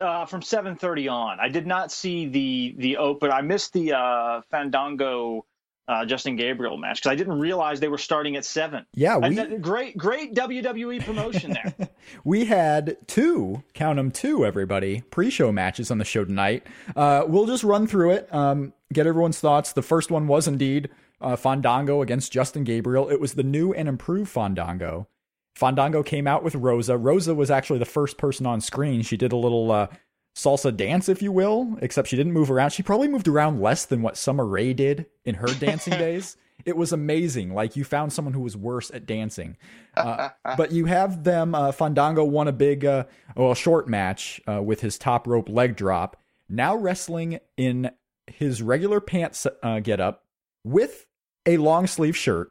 uh, 0.00 0.26
from 0.26 0.40
7:30 0.40 1.10
on. 1.10 1.40
I 1.40 1.48
did 1.48 1.66
not 1.66 1.92
see 1.92 2.26
the 2.26 2.74
the 2.78 2.96
open. 2.96 3.30
I 3.30 3.42
missed 3.42 3.72
the 3.72 3.92
uh, 3.92 4.40
Fandango 4.50 5.44
uh, 5.88 6.04
Justin 6.04 6.36
Gabriel 6.36 6.76
match 6.76 7.00
because 7.00 7.10
I 7.10 7.16
didn't 7.16 7.40
realize 7.40 7.80
they 7.80 7.88
were 7.88 7.98
starting 7.98 8.36
at 8.36 8.44
seven. 8.44 8.86
Yeah, 8.94 9.16
we, 9.16 9.34
great 9.58 9.96
great 9.96 10.34
WWE 10.34 11.04
promotion 11.04 11.52
there. 11.52 11.88
we 12.24 12.44
had 12.44 12.96
two, 13.08 13.62
count 13.74 13.96
them 13.96 14.10
two, 14.10 14.46
everybody 14.46 15.02
pre-show 15.10 15.50
matches 15.50 15.90
on 15.90 15.98
the 15.98 16.04
show 16.04 16.24
tonight. 16.24 16.66
Uh, 16.94 17.24
we'll 17.26 17.46
just 17.46 17.64
run 17.64 17.86
through 17.86 18.12
it, 18.12 18.32
um, 18.32 18.72
get 18.92 19.06
everyone's 19.06 19.40
thoughts. 19.40 19.72
The 19.72 19.82
first 19.82 20.10
one 20.10 20.28
was 20.28 20.46
indeed 20.46 20.90
uh, 21.20 21.36
Fandango 21.36 22.02
against 22.02 22.32
Justin 22.32 22.62
Gabriel. 22.62 23.08
It 23.08 23.20
was 23.20 23.34
the 23.34 23.42
new 23.42 23.72
and 23.72 23.88
improved 23.88 24.30
Fandango. 24.30 25.08
Fandango 25.54 26.02
came 26.02 26.26
out 26.26 26.42
with 26.42 26.54
Rosa. 26.54 26.96
Rosa 26.96 27.34
was 27.34 27.50
actually 27.50 27.78
the 27.78 27.84
first 27.84 28.18
person 28.18 28.46
on 28.46 28.60
screen. 28.60 29.02
She 29.02 29.16
did 29.16 29.32
a 29.32 29.36
little 29.36 29.70
uh, 29.70 29.88
salsa 30.34 30.74
dance, 30.74 31.08
if 31.08 31.22
you 31.22 31.32
will, 31.32 31.76
except 31.82 32.08
she 32.08 32.16
didn't 32.16 32.32
move 32.32 32.50
around. 32.50 32.70
She 32.70 32.82
probably 32.82 33.08
moved 33.08 33.28
around 33.28 33.60
less 33.60 33.84
than 33.84 34.02
what 34.02 34.16
Summer 34.16 34.46
Rae 34.46 34.72
did 34.72 35.06
in 35.24 35.36
her 35.36 35.48
dancing 35.54 35.92
days. 35.98 36.36
It 36.64 36.76
was 36.76 36.92
amazing. 36.92 37.54
Like 37.54 37.76
you 37.76 37.84
found 37.84 38.12
someone 38.12 38.34
who 38.34 38.40
was 38.40 38.56
worse 38.56 38.90
at 38.90 39.06
dancing. 39.06 39.56
Uh, 39.96 40.30
but 40.56 40.72
you 40.72 40.86
have 40.86 41.24
them. 41.24 41.54
Uh, 41.54 41.72
Fandango 41.72 42.24
won 42.24 42.48
a 42.48 42.52
big, 42.52 42.84
uh, 42.84 43.04
well, 43.36 43.54
short 43.54 43.88
match 43.88 44.40
uh, 44.46 44.62
with 44.62 44.80
his 44.80 44.98
top 44.98 45.26
rope 45.26 45.48
leg 45.48 45.76
drop. 45.76 46.16
Now 46.48 46.76
wrestling 46.76 47.38
in 47.56 47.90
his 48.26 48.62
regular 48.62 49.00
pants 49.00 49.46
uh, 49.62 49.80
get 49.80 50.00
up 50.00 50.24
with 50.64 51.06
a 51.46 51.56
long 51.56 51.86
sleeve 51.86 52.16
shirt 52.16 52.50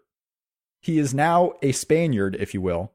he 0.82 0.98
is 0.98 1.14
now 1.14 1.54
a 1.62 1.72
Spaniard, 1.72 2.36
if 2.36 2.54
you 2.54 2.62
will. 2.62 2.92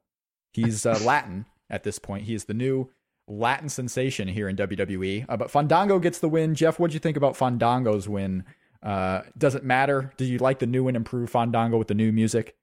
He's 0.53 0.87
uh, 0.87 0.99
Latin 1.05 1.47
at 1.71 1.83
this 1.83 1.99
point. 1.99 2.25
He 2.25 2.35
is 2.35 2.45
the 2.45 2.55
new 2.55 2.91
Latin 3.27 3.69
sensation 3.69 4.29
here 4.29 4.49
in 4.49 4.57
WWE. 4.57 5.27
Uh, 5.29 5.37
but 5.37 5.51
Fandango 5.51 5.99
gets 5.99 6.19
the 6.19 6.29
win. 6.29 6.55
Jeff, 6.55 6.79
what 6.79 6.91
do 6.91 6.95
you 6.95 7.01
think 7.01 7.17
about 7.17 7.37
Fandango's 7.37 8.09
win? 8.09 8.45
Uh, 8.83 9.23
does 9.37 9.55
it 9.55 9.65
matter? 9.65 10.13
Did 10.17 10.27
you 10.27 10.39
like 10.39 10.59
the 10.59 10.67
new 10.67 10.89
and 10.89 10.97
improved 10.97 11.33
Fandango 11.33 11.79
with 11.79 11.89
the 11.89 11.95
new 11.95 12.13
music? 12.13 12.55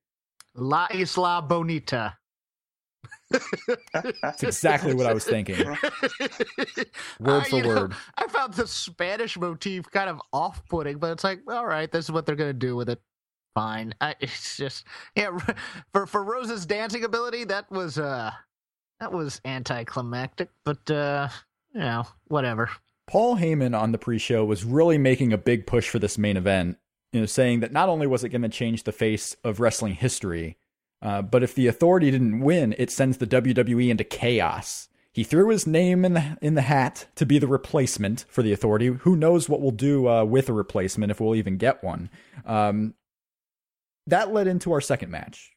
La 0.55 0.87
Isla 0.93 1.43
Bonita. 1.47 2.17
That's 4.21 4.43
exactly 4.43 4.93
what 4.93 5.05
I 5.05 5.13
was 5.13 5.23
thinking. 5.23 5.57
Word 7.19 7.41
uh, 7.41 7.43
for 7.43 7.65
word. 7.65 7.91
Know, 7.91 7.95
I 8.17 8.27
found 8.27 8.53
the 8.53 8.67
Spanish 8.67 9.37
motif 9.37 9.89
kind 9.89 10.09
of 10.09 10.21
off 10.33 10.67
putting, 10.67 10.97
but 10.97 11.11
it's 11.11 11.23
like, 11.23 11.39
all 11.47 11.65
right, 11.65 11.91
this 11.91 12.05
is 12.05 12.11
what 12.11 12.25
they're 12.25 12.35
going 12.35 12.49
to 12.49 12.53
do 12.53 12.75
with 12.75 12.89
it. 12.89 13.01
Fine. 13.53 13.93
I, 13.99 14.15
it's 14.19 14.57
just 14.57 14.85
yeah. 15.15 15.37
For 15.91 16.05
for 16.05 16.23
Rosa's 16.23 16.65
dancing 16.65 17.03
ability, 17.03 17.45
that 17.45 17.69
was 17.71 17.97
uh 17.97 18.31
that 18.99 19.11
was 19.11 19.41
anticlimactic, 19.45 20.49
but 20.63 20.89
uh 20.89 21.29
you 21.73 21.81
know 21.81 22.07
whatever. 22.27 22.69
Paul 23.07 23.37
Heyman 23.37 23.77
on 23.77 23.91
the 23.91 23.97
pre-show 23.97 24.45
was 24.45 24.63
really 24.63 24.97
making 24.97 25.33
a 25.33 25.37
big 25.37 25.67
push 25.67 25.89
for 25.89 25.99
this 25.99 26.17
main 26.17 26.37
event. 26.37 26.77
You 27.11 27.21
know, 27.21 27.25
saying 27.25 27.59
that 27.59 27.73
not 27.73 27.89
only 27.89 28.07
was 28.07 28.23
it 28.23 28.29
going 28.29 28.41
to 28.43 28.47
change 28.47 28.83
the 28.83 28.93
face 28.93 29.35
of 29.43 29.59
wrestling 29.59 29.95
history, 29.95 30.55
uh, 31.01 31.21
but 31.21 31.43
if 31.43 31.53
the 31.53 31.67
Authority 31.67 32.09
didn't 32.09 32.39
win, 32.39 32.73
it 32.77 32.89
sends 32.89 33.17
the 33.17 33.27
WWE 33.27 33.89
into 33.89 34.05
chaos. 34.05 34.87
He 35.11 35.25
threw 35.25 35.49
his 35.49 35.67
name 35.67 36.05
in 36.05 36.13
the 36.13 36.37
in 36.41 36.53
the 36.53 36.61
hat 36.61 37.07
to 37.15 37.25
be 37.25 37.37
the 37.37 37.47
replacement 37.47 38.23
for 38.29 38.43
the 38.43 38.53
Authority. 38.53 38.87
Who 38.87 39.17
knows 39.17 39.49
what 39.49 39.59
we'll 39.59 39.71
do 39.71 40.07
uh, 40.07 40.23
with 40.23 40.47
a 40.47 40.53
replacement 40.53 41.11
if 41.11 41.19
we'll 41.19 41.35
even 41.35 41.57
get 41.57 41.83
one? 41.83 42.09
Um, 42.45 42.93
that 44.07 44.33
led 44.33 44.47
into 44.47 44.71
our 44.71 44.81
second 44.81 45.11
match. 45.11 45.51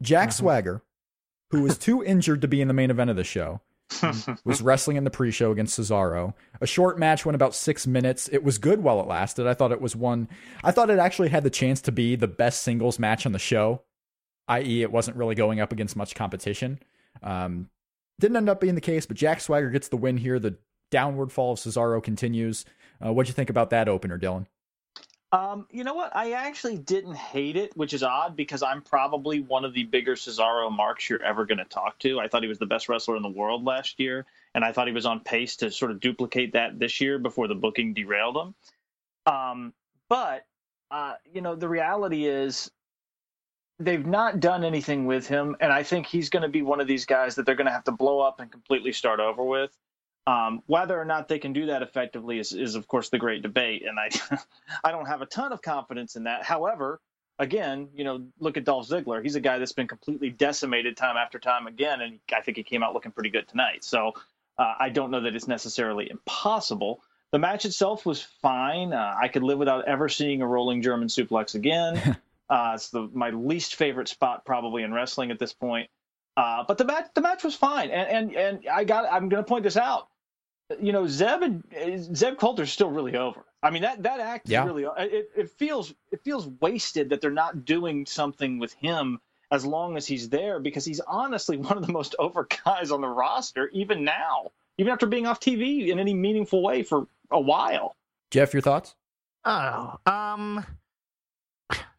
Jack 0.00 0.28
uh-huh. 0.28 0.36
Swagger, 0.36 0.82
who 1.50 1.62
was 1.62 1.78
too 1.78 2.02
injured 2.04 2.42
to 2.42 2.48
be 2.48 2.60
in 2.60 2.68
the 2.68 2.74
main 2.74 2.90
event 2.90 3.10
of 3.10 3.16
the 3.16 3.24
show, 3.24 3.60
was 4.44 4.62
wrestling 4.62 4.96
in 4.96 5.04
the 5.04 5.10
pre-show 5.10 5.50
against 5.50 5.78
Cesaro. 5.78 6.34
A 6.60 6.66
short 6.66 6.98
match 6.98 7.26
went 7.26 7.34
about 7.34 7.54
six 7.54 7.86
minutes. 7.86 8.28
It 8.28 8.42
was 8.42 8.58
good 8.58 8.82
while 8.82 9.00
it 9.00 9.06
lasted. 9.06 9.46
I 9.46 9.54
thought 9.54 9.72
it 9.72 9.80
was 9.80 9.94
one. 9.94 10.28
I 10.64 10.70
thought 10.70 10.90
it 10.90 10.98
actually 10.98 11.28
had 11.28 11.44
the 11.44 11.50
chance 11.50 11.80
to 11.82 11.92
be 11.92 12.16
the 12.16 12.28
best 12.28 12.62
singles 12.62 12.98
match 12.98 13.26
on 13.26 13.32
the 13.32 13.38
show, 13.38 13.82
i.e., 14.48 14.82
it 14.82 14.92
wasn't 14.92 15.16
really 15.16 15.34
going 15.34 15.60
up 15.60 15.72
against 15.72 15.96
much 15.96 16.14
competition. 16.14 16.78
Um, 17.22 17.68
didn't 18.18 18.36
end 18.36 18.48
up 18.48 18.60
being 18.60 18.74
the 18.74 18.80
case, 18.80 19.06
but 19.06 19.16
Jack 19.16 19.40
Swagger 19.40 19.70
gets 19.70 19.88
the 19.88 19.96
win 19.96 20.16
here. 20.16 20.38
The 20.38 20.56
downward 20.90 21.32
fall 21.32 21.52
of 21.52 21.58
Cesaro 21.58 22.02
continues. 22.02 22.64
Uh, 23.04 23.12
what'd 23.12 23.28
you 23.28 23.34
think 23.34 23.50
about 23.50 23.70
that 23.70 23.88
opener, 23.88 24.18
Dylan? 24.18 24.46
Um, 25.32 25.66
you 25.70 25.82
know 25.82 25.94
what? 25.94 26.14
I 26.14 26.32
actually 26.32 26.76
didn't 26.76 27.14
hate 27.14 27.56
it, 27.56 27.74
which 27.74 27.94
is 27.94 28.02
odd 28.02 28.36
because 28.36 28.62
I'm 28.62 28.82
probably 28.82 29.40
one 29.40 29.64
of 29.64 29.72
the 29.72 29.84
bigger 29.84 30.14
Cesaro 30.14 30.70
marks 30.70 31.08
you're 31.08 31.22
ever 31.22 31.46
going 31.46 31.58
to 31.58 31.64
talk 31.64 31.98
to. 32.00 32.20
I 32.20 32.28
thought 32.28 32.42
he 32.42 32.48
was 32.50 32.58
the 32.58 32.66
best 32.66 32.86
wrestler 32.90 33.16
in 33.16 33.22
the 33.22 33.30
world 33.30 33.64
last 33.64 33.98
year, 33.98 34.26
and 34.54 34.62
I 34.62 34.72
thought 34.72 34.88
he 34.88 34.92
was 34.92 35.06
on 35.06 35.20
pace 35.20 35.56
to 35.56 35.70
sort 35.70 35.90
of 35.90 36.00
duplicate 36.00 36.52
that 36.52 36.78
this 36.78 37.00
year 37.00 37.18
before 37.18 37.48
the 37.48 37.54
booking 37.54 37.94
derailed 37.94 38.36
him. 38.36 38.54
Um, 39.32 39.72
but 40.10 40.44
uh, 40.90 41.14
you 41.32 41.40
know, 41.40 41.54
the 41.54 41.68
reality 41.68 42.26
is 42.26 42.70
they've 43.78 44.04
not 44.04 44.38
done 44.38 44.64
anything 44.64 45.06
with 45.06 45.26
him, 45.26 45.56
and 45.60 45.72
I 45.72 45.82
think 45.82 46.06
he's 46.06 46.28
going 46.28 46.42
to 46.42 46.48
be 46.50 46.60
one 46.60 46.80
of 46.80 46.86
these 46.86 47.06
guys 47.06 47.36
that 47.36 47.46
they're 47.46 47.54
going 47.54 47.66
to 47.66 47.72
have 47.72 47.84
to 47.84 47.92
blow 47.92 48.20
up 48.20 48.38
and 48.40 48.52
completely 48.52 48.92
start 48.92 49.18
over 49.18 49.42
with. 49.42 49.70
Um, 50.26 50.62
whether 50.66 51.00
or 51.00 51.04
not 51.04 51.26
they 51.26 51.40
can 51.40 51.52
do 51.52 51.66
that 51.66 51.82
effectively 51.82 52.38
is, 52.38 52.52
is 52.52 52.76
of 52.76 52.86
course, 52.86 53.08
the 53.08 53.18
great 53.18 53.42
debate, 53.42 53.82
and 53.84 53.98
I, 53.98 54.38
I 54.84 54.92
don't 54.92 55.06
have 55.06 55.20
a 55.20 55.26
ton 55.26 55.52
of 55.52 55.62
confidence 55.62 56.14
in 56.14 56.24
that. 56.24 56.44
However, 56.44 57.00
again, 57.38 57.88
you 57.94 58.04
know, 58.04 58.24
look 58.38 58.56
at 58.56 58.64
Dolph 58.64 58.88
Ziggler. 58.88 59.22
He's 59.22 59.34
a 59.34 59.40
guy 59.40 59.58
that's 59.58 59.72
been 59.72 59.88
completely 59.88 60.30
decimated 60.30 60.96
time 60.96 61.16
after 61.16 61.40
time 61.40 61.66
again, 61.66 62.00
and 62.00 62.20
I 62.34 62.40
think 62.40 62.56
he 62.56 62.62
came 62.62 62.84
out 62.84 62.94
looking 62.94 63.10
pretty 63.10 63.30
good 63.30 63.48
tonight. 63.48 63.82
So 63.82 64.12
uh, 64.58 64.74
I 64.78 64.90
don't 64.90 65.10
know 65.10 65.22
that 65.22 65.34
it's 65.34 65.48
necessarily 65.48 66.08
impossible. 66.08 67.02
The 67.32 67.40
match 67.40 67.64
itself 67.64 68.06
was 68.06 68.22
fine. 68.22 68.92
Uh, 68.92 69.14
I 69.20 69.26
could 69.26 69.42
live 69.42 69.58
without 69.58 69.86
ever 69.88 70.08
seeing 70.08 70.40
a 70.40 70.46
rolling 70.46 70.82
German 70.82 71.08
suplex 71.08 71.56
again. 71.56 72.16
uh, 72.48 72.72
it's 72.74 72.90
the, 72.90 73.08
my 73.12 73.30
least 73.30 73.74
favorite 73.74 74.08
spot 74.08 74.44
probably 74.44 74.84
in 74.84 74.92
wrestling 74.92 75.32
at 75.32 75.40
this 75.40 75.52
point. 75.52 75.90
Uh, 76.36 76.64
but 76.68 76.78
the 76.78 76.84
match, 76.84 77.06
the 77.14 77.20
match 77.20 77.44
was 77.44 77.54
fine, 77.54 77.90
and 77.90 78.30
and 78.30 78.36
and 78.36 78.68
I 78.68 78.84
got. 78.84 79.04
I'm 79.12 79.28
going 79.28 79.42
to 79.42 79.46
point 79.46 79.64
this 79.64 79.76
out 79.76 80.08
you 80.80 80.92
know, 80.92 81.06
Zeb 81.06 81.42
and 81.42 82.16
Zeb 82.16 82.38
Colter's 82.38 82.72
still 82.72 82.90
really 82.90 83.16
over. 83.16 83.44
I 83.62 83.70
mean, 83.70 83.82
that 83.82 84.02
that 84.02 84.20
act 84.20 84.48
yeah. 84.48 84.62
is 84.62 84.66
really 84.66 84.84
it, 84.98 85.30
it 85.36 85.50
feels 85.50 85.94
it 86.10 86.22
feels 86.24 86.48
wasted 86.60 87.10
that 87.10 87.20
they're 87.20 87.30
not 87.30 87.64
doing 87.64 88.06
something 88.06 88.58
with 88.58 88.72
him 88.74 89.20
as 89.50 89.66
long 89.66 89.96
as 89.96 90.06
he's 90.06 90.30
there 90.30 90.58
because 90.58 90.84
he's 90.84 91.00
honestly 91.00 91.56
one 91.58 91.76
of 91.76 91.86
the 91.86 91.92
most 91.92 92.14
over 92.18 92.48
guys 92.64 92.90
on 92.90 93.00
the 93.00 93.08
roster 93.08 93.68
even 93.72 94.04
now, 94.04 94.50
even 94.78 94.92
after 94.92 95.06
being 95.06 95.26
off 95.26 95.40
TV 95.40 95.88
in 95.88 95.98
any 95.98 96.14
meaningful 96.14 96.62
way 96.62 96.82
for 96.82 97.06
a 97.30 97.40
while. 97.40 97.94
Jeff, 98.30 98.52
your 98.54 98.62
thoughts? 98.62 98.94
Oh, 99.44 99.96
um, 100.06 100.64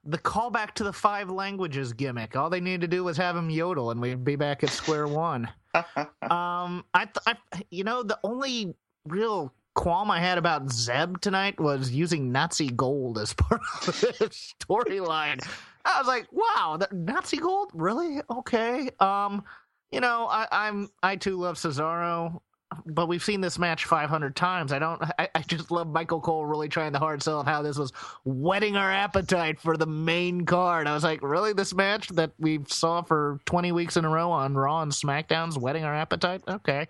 the 0.03 0.17
callback 0.17 0.73
to 0.75 0.83
the 0.83 0.93
five 0.93 1.29
languages 1.29 1.93
gimmick. 1.93 2.35
All 2.35 2.49
they 2.49 2.59
need 2.59 2.81
to 2.81 2.87
do 2.87 3.03
was 3.03 3.17
have 3.17 3.35
him 3.35 3.49
yodel, 3.49 3.91
and 3.91 4.01
we'd 4.01 4.23
be 4.23 4.35
back 4.35 4.63
at 4.63 4.69
square 4.69 5.07
one. 5.07 5.49
Um, 5.73 6.85
I, 6.93 7.07
I, 7.25 7.35
you 7.71 7.83
know, 7.83 8.03
the 8.03 8.19
only 8.23 8.75
real 9.05 9.53
qualm 9.75 10.11
I 10.11 10.19
had 10.19 10.37
about 10.37 10.71
Zeb 10.71 11.19
tonight 11.21 11.59
was 11.59 11.91
using 11.91 12.31
Nazi 12.31 12.69
gold 12.69 13.17
as 13.17 13.33
part 13.37 13.61
of 13.81 13.85
the 13.85 14.29
storyline. 14.29 15.45
I 15.85 15.99
was 15.99 16.07
like, 16.07 16.27
wow, 16.31 16.79
Nazi 16.91 17.37
gold, 17.37 17.71
really? 17.73 18.21
Okay. 18.29 18.89
Um, 18.99 19.43
you 19.91 19.99
know, 19.99 20.27
I, 20.27 20.47
I'm 20.51 20.89
I 21.03 21.15
too 21.17 21.37
love 21.37 21.55
Cesaro 21.55 22.41
but 22.85 23.07
we've 23.07 23.23
seen 23.23 23.41
this 23.41 23.59
match 23.59 23.85
500 23.85 24.35
times. 24.35 24.71
I 24.71 24.79
don't. 24.79 25.01
I, 25.19 25.29
I, 25.35 25.41
just 25.41 25.71
love 25.71 25.87
Michael 25.87 26.21
Cole 26.21 26.45
really 26.45 26.69
trying 26.69 26.91
the 26.91 26.99
hard 26.99 27.21
sell 27.23 27.41
of 27.41 27.47
how 27.47 27.61
this 27.61 27.77
was 27.77 27.91
whetting 28.23 28.75
our 28.75 28.91
appetite 28.91 29.59
for 29.59 29.77
the 29.77 29.85
main 29.85 30.45
card. 30.45 30.87
I 30.87 30.93
was 30.93 31.03
like, 31.03 31.21
really, 31.21 31.53
this 31.53 31.73
match 31.73 32.09
that 32.09 32.31
we 32.39 32.59
saw 32.67 33.01
for 33.01 33.39
20 33.45 33.71
weeks 33.71 33.97
in 33.97 34.05
a 34.05 34.09
row 34.09 34.31
on 34.31 34.55
Raw 34.55 34.81
and 34.81 34.91
SmackDown's 34.91 35.57
whetting 35.57 35.83
our 35.83 35.95
appetite? 35.95 36.41
Okay. 36.47 36.87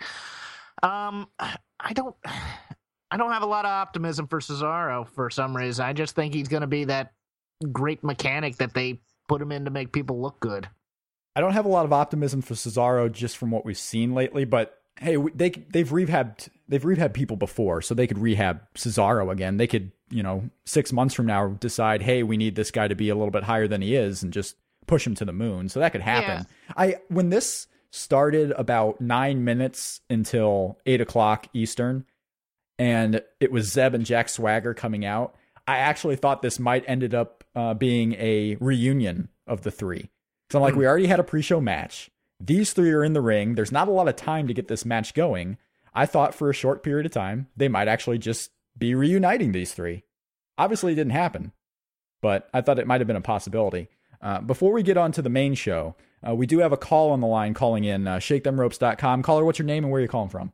Um, 0.82 1.28
I 1.40 1.94
don't. 1.94 2.16
I 3.12 3.18
don't 3.18 3.32
have 3.32 3.44
a 3.44 3.48
lot 3.48 3.66
of 3.66 3.70
optimism 3.70 4.26
for 4.26 4.40
Cesaro 4.40 5.08
for 5.08 5.30
some 5.30 5.56
reason. 5.56 5.86
I 5.86 5.94
just 5.94 6.16
think 6.16 6.34
he's 6.34 6.48
going 6.48 6.62
to 6.62 6.68
be 6.68 6.86
that 6.86 7.14
great 7.72 8.04
mechanic 8.04 8.58
that 8.58 8.74
they 8.74 9.02
put 9.28 9.40
him 9.40 9.52
in 9.52 9.66
to 9.66 9.72
make 9.72 9.92
people 9.92 10.20
look 10.20 10.40
good. 10.40 10.68
I 11.36 11.42
don't 11.42 11.54
have 11.54 11.66
a 11.66 11.70
lot 11.70 11.86
of 11.86 11.94
optimism 11.94 12.42
for 12.42 12.54
Cesaro 12.54 13.12
just 13.12 13.38
from 13.38 13.52
what 13.52 13.66
we've 13.66 13.78
seen 13.78 14.14
lately, 14.14 14.46
but 14.46 14.83
hey, 15.00 15.18
they 15.34 15.50
they've 15.50 15.90
rehabbed 15.90 16.50
they've 16.68 16.84
rehabbed 16.84 17.14
people 17.14 17.38
before, 17.38 17.82
so 17.82 17.94
they 17.94 18.08
could 18.08 18.18
rehab 18.20 18.62
Cesaro 18.76 19.32
again. 19.32 19.58
They 19.58 19.68
could, 19.68 19.92
you 20.10 20.24
know, 20.24 20.50
six 20.66 20.92
months 20.92 21.14
from 21.14 21.26
now 21.26 21.50
decide, 21.50 22.02
hey, 22.02 22.24
we 22.24 22.38
need 22.38 22.56
this 22.56 22.72
guy 22.72 22.88
to 22.88 22.96
be 22.96 23.10
a 23.10 23.16
little 23.16 23.32
bit 23.32 23.44
higher 23.44 23.68
than 23.68 23.82
he 23.82 23.96
is, 23.96 24.24
and 24.24 24.32
just 24.34 24.56
push 24.88 25.06
him 25.06 25.16
to 25.16 25.26
the 25.26 25.34
moon. 25.34 25.70
So 25.70 25.80
that 25.80 25.92
could 25.92 26.02
happen. 26.02 26.46
Yeah. 26.48 26.74
I 26.76 26.96
when 27.10 27.30
this 27.30 27.68
started 27.92 28.52
about 28.52 29.00
nine 29.00 29.44
minutes 29.44 30.02
until 30.10 30.80
eight 30.86 31.02
o'clock 31.02 31.48
Eastern, 31.54 32.06
and 32.80 33.22
it 33.40 33.52
was 33.52 33.72
Zeb 33.72 33.94
and 33.94 34.06
Jack 34.06 34.30
Swagger 34.30 34.74
coming 34.74 35.06
out. 35.06 35.36
I 35.68 35.78
actually 35.78 36.16
thought 36.16 36.42
this 36.42 36.60
might 36.60 36.84
ended 36.88 37.14
up 37.14 37.44
uh, 37.56 37.74
being 37.74 38.14
a 38.14 38.58
reunion 38.60 39.30
of 39.48 39.62
the 39.62 39.72
three. 39.72 40.10
So 40.50 40.60
I'm 40.60 40.64
like, 40.64 40.74
mm. 40.74 40.78
we 40.78 40.88
already 40.88 41.08
had 41.08 41.20
a 41.20 41.24
pre-show 41.24 41.62
match. 41.62 42.10
These 42.46 42.74
three 42.74 42.92
are 42.92 43.06
in 43.06 43.14
the 43.14 43.22
ring. 43.22 43.56
There's 43.56 43.72
not 43.72 43.88
a 43.88 43.92
lot 43.92 44.10
of 44.10 44.18
time 44.18 44.48
to 44.48 44.54
get 44.54 44.68
this 44.68 44.84
match 44.84 45.14
going. 45.14 45.58
I 45.94 46.06
thought 46.06 46.36
for 46.36 46.50
a 46.50 46.54
short 46.54 46.84
period 46.84 47.06
of 47.06 47.14
time, 47.14 47.48
they 47.56 47.70
might 47.70 47.88
actually 47.88 48.18
just 48.18 48.52
be 48.78 48.96
reuniting 48.96 49.54
these 49.54 49.74
three. 49.74 50.04
Obviously, 50.58 50.92
it 50.92 50.96
didn't 50.96 51.14
happen, 51.14 51.54
but 52.22 52.50
I 52.54 52.60
thought 52.60 52.80
it 52.80 52.88
might 52.88 53.00
have 53.00 53.08
been 53.08 53.16
a 53.16 53.22
possibility. 53.22 53.88
Uh, 54.22 54.42
before 54.42 54.74
we 54.74 54.84
get 54.84 54.98
on 54.98 55.14
to 55.14 55.22
the 55.22 55.30
main 55.30 55.54
show, 55.54 55.96
uh, 56.28 56.36
we 56.36 56.46
do 56.46 56.60
have 56.60 56.74
a 56.74 56.78
call 56.78 57.12
on 57.12 57.22
the 57.22 57.28
line 57.28 57.54
calling 57.54 57.86
in 57.86 58.08
uh, 58.08 58.18
shakethemropes.com. 58.18 59.24
Caller, 59.24 59.46
what's 59.46 59.60
your 59.60 59.66
name 59.66 59.86
and 59.86 59.92
where 59.92 60.00
are 60.00 60.02
you 60.02 60.10
calling 60.10 60.30
from? 60.30 60.52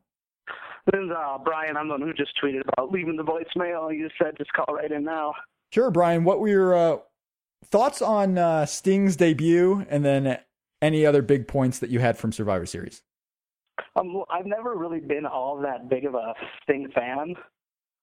This 0.91 1.01
is 1.01 1.10
uh, 1.10 1.38
Brian. 1.43 1.75
I'm 1.75 1.88
the 1.88 1.96
one 1.96 2.01
who 2.01 2.13
just 2.13 2.34
tweeted 2.43 2.62
about 2.67 2.91
leaving 2.91 3.15
the 3.15 3.24
voicemail. 3.24 3.96
You 3.96 4.10
said 4.22 4.36
just 4.38 4.53
call 4.53 4.75
right 4.75 4.91
in 4.91 5.03
now. 5.03 5.34
Sure, 5.72 5.89
Brian. 5.89 6.24
What 6.24 6.39
were 6.39 6.48
your 6.50 6.75
uh, 6.75 6.98
thoughts 7.65 8.01
on 8.01 8.38
uh, 8.38 8.65
Sting's 8.65 9.15
debut 9.15 9.86
and 9.89 10.05
then 10.05 10.39
any 10.81 11.05
other 11.05 11.21
big 11.21 11.48
points 11.48 11.79
that 11.79 11.89
you 11.89 12.00
had 12.00 12.17
from 12.17 12.31
Survivor 12.31 12.65
Series? 12.65 13.03
Um, 13.95 14.24
I've 14.29 14.45
never 14.45 14.75
really 14.75 15.00
been 15.00 15.25
all 15.25 15.57
that 15.62 15.89
big 15.89 16.05
of 16.05 16.15
a 16.15 16.33
Sting 16.63 16.89
fan, 16.93 17.36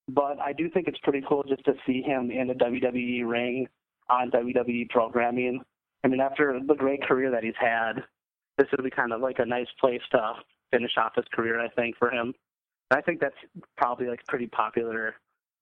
but 0.08 0.38
I 0.40 0.52
do 0.52 0.70
think 0.70 0.88
it's 0.88 0.98
pretty 1.02 1.22
cool 1.28 1.42
just 1.42 1.64
to 1.64 1.74
see 1.86 2.02
him 2.02 2.30
in 2.30 2.50
a 2.50 2.54
WWE 2.54 3.26
ring 3.26 3.66
on 4.08 4.30
WWE 4.30 4.88
programming. 4.90 5.60
I 6.04 6.08
mean, 6.08 6.20
after 6.20 6.58
the 6.66 6.74
great 6.74 7.02
career 7.02 7.30
that 7.30 7.42
he's 7.42 7.54
had, 7.60 8.04
this 8.58 8.68
would 8.70 8.84
be 8.84 8.90
kind 8.90 9.12
of 9.12 9.20
like 9.20 9.38
a 9.38 9.44
nice 9.44 9.66
place 9.80 10.00
to 10.12 10.34
finish 10.72 10.92
off 10.96 11.12
his 11.16 11.24
career, 11.32 11.60
I 11.60 11.68
think, 11.68 11.96
for 11.98 12.10
him. 12.10 12.34
I 12.90 13.00
think 13.00 13.20
that's 13.20 13.36
probably 13.76 14.06
like 14.06 14.24
pretty 14.26 14.46
popular 14.46 15.14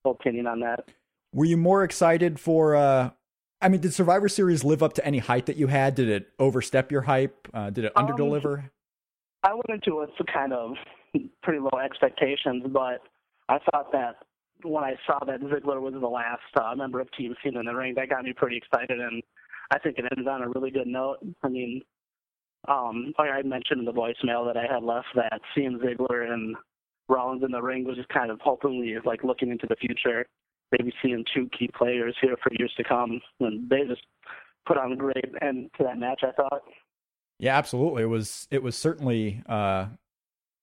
opinion 0.04 0.47
on 0.47 0.61
that. 0.61 0.85
Were 1.33 1.47
you 1.47 1.56
more 1.56 1.83
excited 1.83 2.38
for 2.38 2.76
uh, 2.76 3.11
I 3.61 3.69
mean, 3.69 3.81
did 3.81 3.95
Survivor 3.95 4.29
Series 4.29 4.63
live 4.63 4.83
up 4.83 4.93
to 4.95 5.07
any 5.07 5.19
hype 5.19 5.47
that 5.47 5.57
you 5.57 5.69
had? 5.69 5.95
Did 5.95 6.11
it 6.11 6.29
overstep 6.39 6.93
your 6.93 7.01
hype? 7.01 7.49
Uh, 7.55 7.71
did 7.71 7.87
it 7.87 7.95
underdeliver? 7.95 8.59
Um, 8.59 8.71
I 9.43 9.55
went 9.55 9.71
into 9.71 10.03
it 10.03 10.11
with 10.19 10.27
kind 10.33 10.53
of 10.53 10.73
pretty 11.43 11.61
low 11.61 11.79
expectations, 11.83 12.65
but 12.69 13.01
I 13.49 13.59
thought 13.71 13.91
that 13.93 14.17
when 14.63 14.85
I 14.85 14.97
saw 15.07 15.19
that 15.25 15.41
Ziggler 15.41 15.81
was 15.81 15.95
the 15.95 16.07
last 16.07 16.43
uh, 16.61 16.75
member 16.75 17.01
of 17.01 17.11
Team 17.13 17.35
Cena 17.43 17.61
in 17.61 17.67
the 17.67 17.75
ring, 17.75 17.95
that 17.97 18.11
got 18.11 18.25
me 18.25 18.35
pretty 18.35 18.59
excited, 18.59 19.01
and 19.01 19.23
I 19.71 19.79
think 19.79 19.99
it 19.99 20.05
ended 20.11 20.29
on 20.29 20.43
a 20.43 20.49
really 20.49 20.71
good 20.71 20.87
note. 20.87 21.19
I 21.43 21.49
mean, 21.49 21.81
um, 22.69 23.15
I 23.19 23.43
mentioned 23.43 23.81
in 23.81 23.85
the 23.87 23.93
voicemail 23.93 24.47
that 24.47 24.57
I 24.57 24.73
had 24.73 24.83
left, 24.83 25.09
that 25.17 25.41
seeing 25.55 25.79
Ziggler 25.79 26.31
and 26.31 26.55
Rollins 27.09 27.43
in 27.43 27.51
the 27.51 27.63
ring 27.63 27.85
was 27.85 27.97
just 27.97 28.09
kind 28.09 28.31
of 28.31 28.41
hopefully 28.41 28.97
like 29.05 29.25
looking 29.25 29.51
into 29.51 29.67
the 29.67 29.77
future 29.77 30.27
maybe 30.78 30.93
seeing 31.02 31.25
two 31.35 31.49
key 31.57 31.69
players 31.76 32.16
here 32.21 32.37
for 32.43 32.52
years 32.59 32.73
to 32.76 32.85
come. 32.85 33.21
And 33.40 33.69
they 33.69 33.85
just 33.88 34.02
put 34.66 34.76
on 34.76 34.93
a 34.93 34.97
great 34.97 35.33
end 35.43 35.71
to 35.78 35.85
that 35.85 35.99
match. 35.99 36.23
I 36.23 36.33
thought. 36.33 36.62
Yeah, 37.38 37.57
absolutely. 37.57 38.02
It 38.02 38.07
was 38.07 38.49
it 38.50 38.62
was 38.62 38.76
certainly. 38.76 39.43
Uh, 39.49 39.87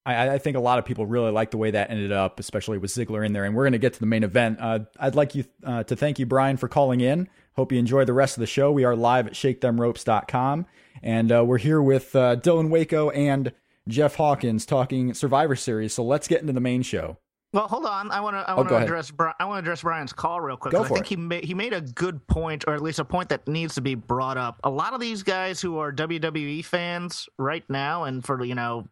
I, 0.03 0.29
I 0.29 0.37
think 0.39 0.57
a 0.57 0.59
lot 0.59 0.79
of 0.79 0.85
people 0.85 1.05
really 1.05 1.29
like 1.29 1.51
the 1.51 1.57
way 1.57 1.69
that 1.71 1.91
ended 1.91 2.11
up, 2.11 2.39
especially 2.39 2.79
with 2.79 2.89
Ziggler 2.89 3.23
in 3.23 3.33
there. 3.33 3.45
And 3.45 3.55
we're 3.55 3.65
going 3.65 3.73
to 3.73 3.79
get 3.79 3.93
to 3.93 3.99
the 3.99 4.07
main 4.07 4.23
event. 4.23 4.57
Uh, 4.59 4.79
I'd 4.99 5.13
like 5.13 5.35
you 5.35 5.45
uh, 5.63 5.83
to 5.83 5.95
thank 5.95 6.17
you, 6.17 6.25
Brian, 6.25 6.57
for 6.57 6.67
calling 6.67 7.01
in. 7.01 7.29
Hope 7.55 7.71
you 7.71 7.77
enjoy 7.77 8.05
the 8.05 8.13
rest 8.13 8.35
of 8.35 8.41
the 8.41 8.47
show. 8.47 8.71
We 8.71 8.83
are 8.83 8.95
live 8.95 9.27
at 9.27 9.33
ShakeThemRopes.com, 9.33 10.65
and 11.03 11.31
uh, 11.31 11.45
we're 11.45 11.59
here 11.59 11.81
with 11.81 12.15
uh, 12.15 12.37
Dylan 12.37 12.69
Waco 12.69 13.11
and 13.11 13.53
Jeff 13.87 14.15
Hawkins 14.15 14.65
talking 14.65 15.13
Survivor 15.13 15.55
Series. 15.55 15.93
So 15.93 16.03
let's 16.03 16.27
get 16.27 16.41
into 16.41 16.53
the 16.53 16.61
main 16.61 16.81
show. 16.81 17.17
Well, 17.53 17.67
hold 17.67 17.85
on. 17.85 18.11
I 18.11 18.21
want 18.21 18.35
to. 18.35 18.49
I 18.49 18.53
want 18.53 18.69
to 18.69 18.77
address. 18.77 19.11
I 19.39 19.45
want 19.45 19.57
to 19.57 19.59
address 19.59 19.81
Brian's 19.81 20.13
call 20.13 20.39
real 20.39 20.55
quick. 20.55 20.73
I 20.73 20.83
think 20.83 21.01
it. 21.01 21.07
he 21.07 21.15
made 21.17 21.43
he 21.43 21.53
made 21.53 21.73
a 21.73 21.81
good 21.81 22.25
point, 22.27 22.63
or 22.65 22.73
at 22.73 22.81
least 22.81 22.99
a 22.99 23.05
point 23.05 23.29
that 23.29 23.47
needs 23.47 23.75
to 23.75 23.81
be 23.81 23.95
brought 23.95 24.37
up. 24.37 24.59
A 24.63 24.69
lot 24.69 24.93
of 24.93 25.01
these 25.01 25.23
guys 25.23 25.59
who 25.59 25.77
are 25.79 25.91
WWE 25.91 26.63
fans 26.63 27.27
right 27.37 27.63
now, 27.69 28.05
and 28.05 28.23
for 28.23 28.41
you 28.43 28.55
know, 28.55 28.87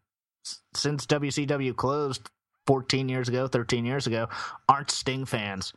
since 0.73 1.05
WCW 1.05 1.73
closed 1.75 2.29
14 2.67 3.07
years 3.07 3.29
ago, 3.29 3.47
13 3.47 3.85
years 3.85 4.07
ago, 4.07 4.27
aren't 4.67 4.91
Sting 4.91 5.25
fans. 5.25 5.73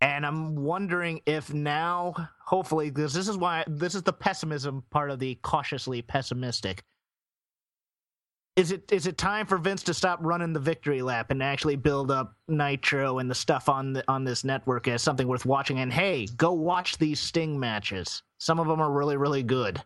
And 0.00 0.26
I'm 0.26 0.56
wondering 0.56 1.22
if 1.26 1.52
now, 1.52 2.14
hopefully, 2.44 2.90
because 2.90 3.12
this 3.14 3.28
is 3.28 3.36
why 3.36 3.64
this 3.66 3.94
is 3.94 4.02
the 4.02 4.12
pessimism 4.12 4.84
part 4.90 5.10
of 5.10 5.18
the 5.18 5.36
cautiously 5.36 6.02
pessimistic. 6.02 6.82
Is 8.58 8.72
it 8.72 8.90
is 8.90 9.06
it 9.06 9.16
time 9.16 9.46
for 9.46 9.56
Vince 9.56 9.84
to 9.84 9.94
stop 9.94 10.18
running 10.20 10.52
the 10.52 10.58
victory 10.58 11.00
lap 11.00 11.30
and 11.30 11.40
actually 11.40 11.76
build 11.76 12.10
up 12.10 12.34
Nitro 12.48 13.20
and 13.20 13.30
the 13.30 13.34
stuff 13.34 13.68
on 13.68 13.92
the, 13.92 14.04
on 14.08 14.24
this 14.24 14.42
network 14.42 14.88
as 14.88 15.00
something 15.00 15.28
worth 15.28 15.46
watching? 15.46 15.78
And 15.78 15.92
hey, 15.92 16.26
go 16.36 16.52
watch 16.52 16.98
these 16.98 17.20
Sting 17.20 17.60
matches. 17.60 18.24
Some 18.38 18.58
of 18.58 18.66
them 18.66 18.80
are 18.80 18.90
really 18.90 19.16
really 19.16 19.44
good. 19.44 19.80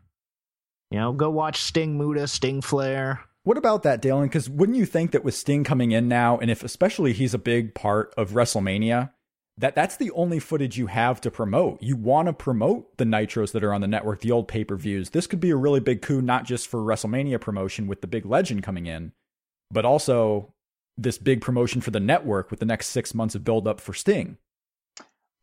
You 0.90 1.00
know, 1.00 1.12
go 1.12 1.28
watch 1.28 1.60
Sting 1.60 1.98
Muta, 1.98 2.26
Sting 2.26 2.62
Flair. 2.62 3.20
What 3.44 3.58
about 3.58 3.82
that, 3.82 4.00
Dylan? 4.00 4.22
Because 4.22 4.48
wouldn't 4.48 4.78
you 4.78 4.86
think 4.86 5.10
that 5.10 5.22
with 5.22 5.34
Sting 5.34 5.64
coming 5.64 5.92
in 5.92 6.08
now, 6.08 6.38
and 6.38 6.50
if 6.50 6.64
especially 6.64 7.12
he's 7.12 7.34
a 7.34 7.38
big 7.38 7.74
part 7.74 8.14
of 8.16 8.30
WrestleMania, 8.30 9.10
that 9.58 9.74
that's 9.74 9.96
the 9.96 10.10
only 10.12 10.38
footage 10.38 10.78
you 10.78 10.86
have 10.86 11.20
to 11.20 11.30
promote. 11.30 11.82
You 11.82 11.96
want 11.96 12.26
to 12.26 12.32
promote 12.32 12.96
the 12.96 13.04
nitros 13.04 13.52
that 13.52 13.62
are 13.62 13.74
on 13.74 13.80
the 13.80 13.88
network, 13.88 14.20
the 14.20 14.30
old 14.30 14.48
pay 14.48 14.64
per 14.64 14.76
views. 14.76 15.10
This 15.10 15.26
could 15.26 15.40
be 15.40 15.50
a 15.50 15.56
really 15.56 15.80
big 15.80 16.02
coup, 16.02 16.22
not 16.22 16.44
just 16.44 16.68
for 16.68 16.80
WrestleMania 16.80 17.40
promotion 17.40 17.86
with 17.86 18.00
the 18.00 18.06
big 18.06 18.24
legend 18.24 18.62
coming 18.62 18.86
in, 18.86 19.12
but 19.70 19.84
also 19.84 20.52
this 20.96 21.18
big 21.18 21.40
promotion 21.40 21.80
for 21.80 21.90
the 21.90 22.00
network 22.00 22.50
with 22.50 22.60
the 22.60 22.66
next 22.66 22.88
six 22.88 23.14
months 23.14 23.34
of 23.34 23.44
build 23.44 23.66
up 23.66 23.80
for 23.80 23.92
Sting. 23.92 24.38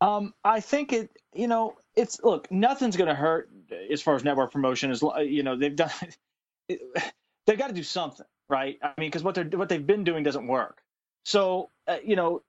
Um, 0.00 0.34
I 0.44 0.60
think 0.60 0.92
it. 0.92 1.10
You 1.32 1.46
know, 1.46 1.76
it's 1.94 2.20
look. 2.22 2.50
Nothing's 2.50 2.96
going 2.96 3.08
to 3.08 3.14
hurt 3.14 3.50
as 3.92 4.02
far 4.02 4.16
as 4.16 4.24
network 4.24 4.52
promotion. 4.52 4.90
Is 4.90 5.02
you 5.20 5.42
know 5.42 5.56
they've 5.56 5.76
done. 5.76 5.90
they've 6.68 7.58
got 7.58 7.68
to 7.68 7.74
do 7.74 7.82
something, 7.82 8.26
right? 8.48 8.78
I 8.82 8.92
mean, 8.98 9.08
because 9.08 9.22
what 9.22 9.34
they're 9.34 9.44
what 9.44 9.68
they've 9.68 9.86
been 9.86 10.04
doing 10.04 10.24
doesn't 10.24 10.46
work. 10.46 10.82
So 11.24 11.70
uh, 11.86 11.98
you 12.04 12.16
know, 12.16 12.42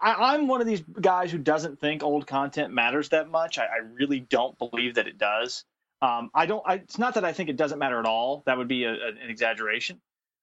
I, 0.00 0.34
I'm 0.34 0.48
one 0.48 0.60
of 0.60 0.66
these 0.66 0.82
guys 1.00 1.30
who 1.30 1.38
doesn't 1.38 1.80
think 1.80 2.02
old 2.02 2.26
content 2.26 2.72
matters 2.72 3.10
that 3.10 3.28
much. 3.28 3.58
I, 3.58 3.64
I 3.64 3.78
really 3.92 4.20
don't 4.20 4.58
believe 4.58 4.94
that 4.96 5.06
it 5.06 5.18
does. 5.18 5.64
Um, 6.02 6.30
I 6.34 6.46
don't. 6.46 6.62
I, 6.66 6.74
it's 6.74 6.98
not 6.98 7.14
that 7.14 7.24
I 7.24 7.32
think 7.32 7.48
it 7.48 7.56
doesn't 7.56 7.78
matter 7.78 7.98
at 7.98 8.06
all. 8.06 8.42
That 8.46 8.58
would 8.58 8.68
be 8.68 8.84
a, 8.84 8.92
a, 8.92 9.08
an 9.08 9.30
exaggeration. 9.30 10.00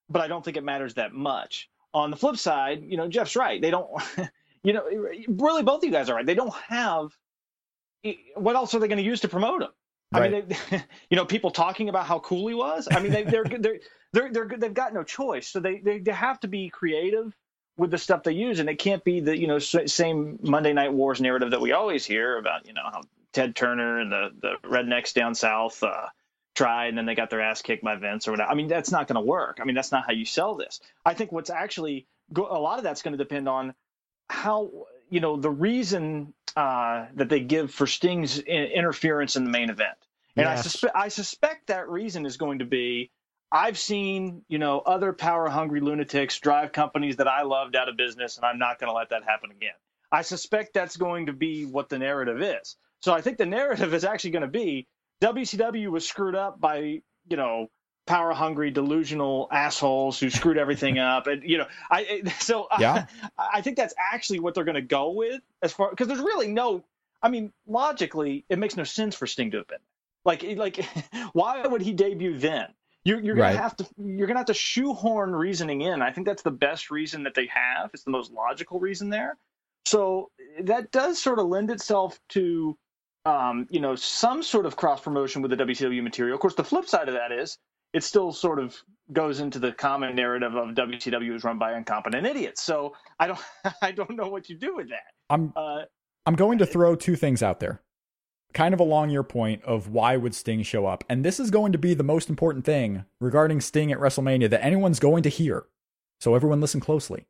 But 0.09 0.21
I 0.21 0.27
don't 0.27 0.43
think 0.43 0.57
it 0.57 0.63
matters 0.63 0.95
that 0.95 1.13
much. 1.13 1.69
On 1.93 2.09
the 2.09 2.17
flip 2.17 2.37
side, 2.37 2.83
you 2.83 2.97
know, 2.97 3.07
Jeff's 3.07 3.35
right. 3.35 3.61
They 3.61 3.69
don't. 3.69 3.89
you 4.63 4.73
know, 4.73 4.83
really, 5.27 5.63
both 5.63 5.79
of 5.79 5.83
you 5.83 5.91
guys 5.91 6.09
are 6.09 6.15
right. 6.15 6.25
They 6.25 6.35
don't 6.35 6.53
have. 6.67 7.15
What 8.35 8.55
else 8.55 8.73
are 8.73 8.79
they 8.79 8.87
going 8.87 8.97
to 8.97 9.03
use 9.03 9.21
to 9.21 9.27
promote 9.27 9.61
him? 9.61 9.69
I 10.13 10.27
mean, 10.27 10.45
they, 10.47 10.83
you 11.09 11.17
know, 11.17 11.25
people 11.25 11.51
talking 11.51 11.89
about 11.89 12.05
how 12.05 12.19
cool 12.19 12.47
he 12.47 12.53
was. 12.53 12.87
I 12.91 12.99
mean, 12.99 13.11
they, 13.11 13.23
they're 13.23 13.43
they're 13.59 13.79
they're 14.13 14.29
they're 14.31 14.57
they've 14.57 14.73
got 14.73 14.93
no 14.93 15.03
choice. 15.03 15.47
So 15.47 15.59
they, 15.59 15.79
they 15.79 15.99
they 15.99 16.11
have 16.11 16.39
to 16.41 16.47
be 16.47 16.69
creative 16.69 17.35
with 17.77 17.91
the 17.91 17.97
stuff 17.97 18.23
they 18.23 18.33
use, 18.33 18.59
and 18.59 18.69
it 18.69 18.79
can't 18.79 19.03
be 19.03 19.19
the 19.19 19.37
you 19.37 19.47
know 19.47 19.59
same 19.59 20.39
Monday 20.41 20.73
Night 20.73 20.93
Wars 20.93 21.21
narrative 21.21 21.51
that 21.51 21.61
we 21.61 21.71
always 21.71 22.05
hear 22.05 22.37
about. 22.37 22.67
You 22.67 22.73
know 22.73 22.83
how 22.91 23.01
Ted 23.33 23.55
Turner 23.55 23.99
and 23.99 24.11
the 24.11 24.29
the 24.39 24.67
rednecks 24.67 25.13
down 25.13 25.35
south 25.35 25.81
uh, 25.83 26.07
tried, 26.55 26.87
and 26.89 26.97
then 26.97 27.05
they 27.05 27.15
got 27.15 27.29
their 27.29 27.41
ass 27.41 27.61
kicked 27.61 27.83
by 27.83 27.95
Vince 27.95 28.27
or 28.27 28.31
whatever. 28.31 28.51
I 28.51 28.55
mean, 28.55 28.67
that's 28.67 28.91
not 28.91 29.07
going 29.07 29.15
to 29.15 29.27
work. 29.27 29.59
I 29.61 29.65
mean, 29.65 29.75
that's 29.75 29.91
not 29.91 30.05
how 30.05 30.13
you 30.13 30.25
sell 30.25 30.55
this. 30.55 30.79
I 31.05 31.13
think 31.13 31.31
what's 31.31 31.49
actually 31.49 32.07
go, 32.33 32.47
a 32.49 32.59
lot 32.59 32.77
of 32.77 32.83
that's 32.83 33.01
going 33.01 33.13
to 33.13 33.17
depend 33.17 33.47
on 33.49 33.73
how 34.29 34.71
you 35.09 35.19
know 35.19 35.37
the 35.37 35.49
reason 35.51 36.33
uh, 36.55 37.05
that 37.15 37.29
they 37.29 37.39
give 37.39 37.71
for 37.71 37.87
Sting's 37.87 38.39
in- 38.39 38.71
interference 38.71 39.35
in 39.35 39.43
the 39.45 39.49
main 39.51 39.69
event, 39.69 39.97
and 40.37 40.45
Yes. 40.45 40.59
I 40.59 40.61
suspect 40.61 40.95
I 40.95 41.07
suspect 41.07 41.67
that 41.67 41.89
reason 41.89 42.25
is 42.25 42.37
going 42.37 42.59
to 42.59 42.65
be 42.65 43.11
I've 43.51 43.77
seen 43.77 44.43
you 44.47 44.59
know 44.59 44.79
other 44.79 45.13
power 45.13 45.49
hungry 45.49 45.81
lunatics 45.81 46.39
drive 46.39 46.71
companies 46.71 47.17
that 47.17 47.27
I 47.27 47.43
loved 47.43 47.75
out 47.75 47.89
of 47.89 47.97
business, 47.97 48.37
and 48.37 48.45
I'm 48.45 48.59
not 48.59 48.79
going 48.79 48.89
to 48.89 48.95
let 48.95 49.09
that 49.09 49.23
happen 49.23 49.51
again. 49.51 49.73
I 50.11 50.21
suspect 50.23 50.73
that's 50.73 50.97
going 50.97 51.27
to 51.27 51.33
be 51.33 51.65
what 51.65 51.89
the 51.89 51.99
narrative 51.99 52.41
is. 52.41 52.75
So 53.01 53.13
I 53.13 53.21
think 53.21 53.37
the 53.37 53.45
narrative 53.45 53.93
is 53.93 54.03
actually 54.03 54.31
going 54.31 54.41
to 54.43 54.47
be 54.47 54.87
WCW 55.21 55.89
was 55.89 56.07
screwed 56.07 56.35
up 56.35 56.59
by 56.59 57.01
you 57.29 57.37
know 57.37 57.69
power 58.07 58.33
hungry 58.33 58.71
delusional 58.71 59.47
assholes 59.51 60.19
who 60.19 60.29
screwed 60.29 60.57
everything 60.57 60.97
up 60.99 61.27
and 61.27 61.43
you 61.43 61.57
know 61.57 61.67
i 61.91 62.23
so 62.39 62.67
Yeah. 62.79 63.05
I, 63.37 63.49
I 63.55 63.61
think 63.61 63.77
that's 63.77 63.93
actually 64.11 64.39
what 64.39 64.55
they're 64.55 64.63
going 64.63 64.75
to 64.75 64.81
go 64.81 65.11
with 65.11 65.41
as 65.61 65.71
far 65.71 65.91
because 65.91 66.07
there's 66.07 66.19
really 66.19 66.47
no 66.47 66.83
i 67.21 67.29
mean 67.29 67.53
logically 67.67 68.43
it 68.49 68.57
makes 68.57 68.75
no 68.75 68.83
sense 68.83 69.15
for 69.15 69.27
sting 69.27 69.51
to 69.51 69.57
have 69.57 69.67
been 69.67 69.79
like 70.25 70.43
like 70.57 70.83
why 71.33 71.65
would 71.65 71.81
he 71.81 71.93
debut 71.93 72.37
then 72.37 72.67
you're, 73.03 73.19
you're 73.19 73.35
gonna 73.35 73.49
Right. 73.49 73.57
have 73.59 73.75
to 73.77 73.87
you're 73.97 74.27
gonna 74.27 74.39
have 74.39 74.47
to 74.47 74.53
shoehorn 74.53 75.33
reasoning 75.35 75.81
in 75.81 76.01
i 76.01 76.11
think 76.11 76.27
that's 76.27 76.43
the 76.43 76.51
best 76.51 76.91
reason 76.91 77.23
that 77.23 77.33
they 77.35 77.47
have 77.47 77.91
it's 77.93 78.03
the 78.03 78.11
most 78.11 78.31
logical 78.31 78.79
reason 78.79 79.09
there 79.09 79.37
so 79.85 80.29
that 80.63 80.91
does 80.91 81.21
sort 81.21 81.39
of 81.39 81.47
lend 81.47 81.71
itself 81.71 82.19
to 82.29 82.77
um, 83.23 83.67
you 83.69 83.79
know, 83.79 83.95
some 83.95 84.41
sort 84.41 84.65
of 84.65 84.75
cross 84.75 84.99
promotion 85.01 85.43
with 85.43 85.51
the 85.51 85.57
WCW 85.57 86.01
material. 86.01 86.33
Of 86.33 86.41
course, 86.41 86.55
the 86.55 86.63
flip 86.63 86.87
side 86.87 87.07
of 87.07 87.13
that 87.13 87.31
is 87.31 87.55
it 87.93 88.03
still 88.03 88.31
sort 88.31 88.57
of 88.57 88.75
goes 89.13 89.39
into 89.39 89.59
the 89.59 89.71
common 89.71 90.15
narrative 90.15 90.55
of 90.55 90.69
WCW 90.69 91.35
is 91.35 91.43
run 91.43 91.59
by 91.59 91.77
incompetent 91.77 92.25
idiots. 92.25 92.63
So 92.63 92.95
I 93.19 93.27
don't, 93.27 93.39
I 93.83 93.91
don't 93.91 94.15
know 94.15 94.27
what 94.27 94.49
you 94.49 94.57
do 94.57 94.75
with 94.75 94.89
that. 94.89 95.13
I'm 95.29 95.53
Uh, 95.55 95.83
I'm 96.25 96.33
going 96.33 96.57
to 96.59 96.65
throw 96.65 96.95
two 96.95 97.15
things 97.15 97.43
out 97.43 97.59
there. 97.59 97.81
Kind 98.53 98.73
of 98.73 98.79
along 98.79 99.09
your 99.09 99.23
point 99.23 99.63
of 99.63 99.89
why 99.89 100.17
would 100.17 100.35
Sting 100.35 100.63
show 100.63 100.85
up. 100.85 101.03
And 101.07 101.23
this 101.23 101.39
is 101.39 101.51
going 101.51 101.71
to 101.71 101.77
be 101.77 101.93
the 101.93 102.03
most 102.03 102.29
important 102.29 102.65
thing 102.65 103.05
regarding 103.19 103.61
Sting 103.61 103.91
at 103.91 103.99
WrestleMania 103.99 104.49
that 104.49 104.63
anyone's 104.63 104.99
going 104.99 105.23
to 105.23 105.29
hear. 105.29 105.65
So 106.19 106.35
everyone 106.35 106.61
listen 106.61 106.79
closely. 106.79 107.27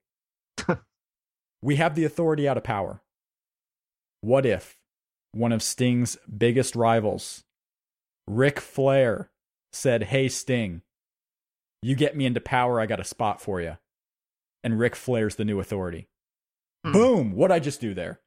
we 1.62 1.76
have 1.78 1.96
the 1.96 2.06
authority 2.06 2.48
out 2.48 2.58
of 2.58 2.64
power. 2.64 3.02
What 4.22 4.46
if 4.46 4.78
one 5.32 5.52
of 5.52 5.64
Sting's 5.64 6.18
biggest 6.38 6.76
rivals, 6.76 7.44
Ric 8.28 8.60
Flair, 8.60 9.30
said, 9.72 10.04
Hey, 10.04 10.28
Sting, 10.28 10.82
you 11.82 11.96
get 11.96 12.16
me 12.16 12.26
into 12.26 12.42
power, 12.42 12.80
I 12.80 12.86
got 12.86 13.00
a 13.00 13.06
spot 13.06 13.42
for 13.42 13.62
you. 13.62 13.78
And 14.64 14.78
Ric 14.78 14.96
Flair's 14.96 15.36
the 15.36 15.46
new 15.46 15.60
authority. 15.60 16.08
Hmm. 16.86 16.92
Boom! 16.92 17.32
What'd 17.34 17.56
I 17.56 17.60
just 17.60 17.82
do 17.82 17.94
there? 17.94 18.20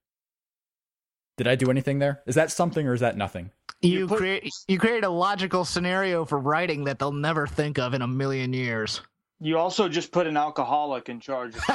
Did 1.37 1.49
I 1.49 1.57
do 1.57 1.70
anything 1.70 1.99
there? 1.99 2.23
Is 2.27 2.35
that 2.37 2.51
something 2.53 2.87
or 2.87 2.94
is 2.94 3.01
that 3.01 3.16
nothing? 3.16 3.51
You, 3.81 4.01
You 4.01 4.07
put- 4.09 4.18
create 4.18 4.51
you 4.68 4.79
create 4.79 5.05
a 5.05 5.09
logical 5.09 5.64
scenario 5.64 6.25
for 6.25 6.38
writing 6.38 6.85
that 6.85 6.99
they'll 6.99 7.12
never 7.12 7.47
think 7.47 7.79
of 7.79 7.92
in 7.94 8.03
a 8.03 8.07
million 8.07 8.53
years. 8.53 9.01
you 9.40 9.59
also 9.59 9.88
just 9.88 10.12
put 10.12 10.27
an 10.27 10.37
alcoholic 10.37 11.09
in 11.09 11.20
charge. 11.20 11.55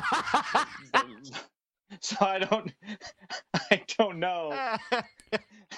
so 2.02 2.18
I 2.22 2.40
don't, 2.40 2.72
I 3.54 3.84
don't 3.98 4.20
know 4.20 4.78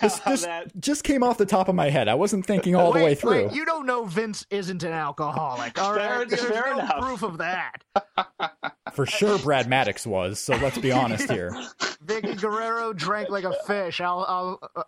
This, 0.02 0.19
this 0.19 0.45
that. 0.45 0.71
just 0.80 1.04
came 1.04 1.21
off 1.21 1.38
the 1.38 1.45
top 1.45 1.67
of 1.67 1.76
my 1.76 1.89
head. 1.89 2.08
I 2.08 2.13
wasn't 2.15 2.45
thinking 2.45 2.76
all 2.76 2.93
the 2.93 3.04
way 3.04 3.13
through. 3.13 3.47
wait, 3.47 3.54
you 3.54 3.65
don't 3.65 3.86
know 3.86 4.06
Vince 4.06 4.45
isn't 4.50 4.84
an 4.84 4.93
alcoholic. 4.93 5.78
All 5.82 5.93
Fair- 5.93 6.19
right, 6.19 6.30
there's 6.30 6.41
fair 6.45 6.63
no 6.67 6.80
enough. 6.80 7.02
proof 7.02 7.24
of 7.24 7.38
that. 7.39 7.84
For 8.93 9.06
sure, 9.06 9.38
Brad 9.39 9.67
Maddox 9.67 10.08
was. 10.08 10.39
So 10.39 10.56
let's 10.56 10.78
be 10.78 10.93
honest 10.93 11.30
here. 11.30 11.52
Vickie 12.06 12.39
Guerrero 12.39 12.93
drank 12.93 13.30
like 13.30 13.43
a 13.43 13.54
fish. 13.67 14.00
I'll, 14.00 14.26
I'll 14.28 14.60
uh, 14.78 14.84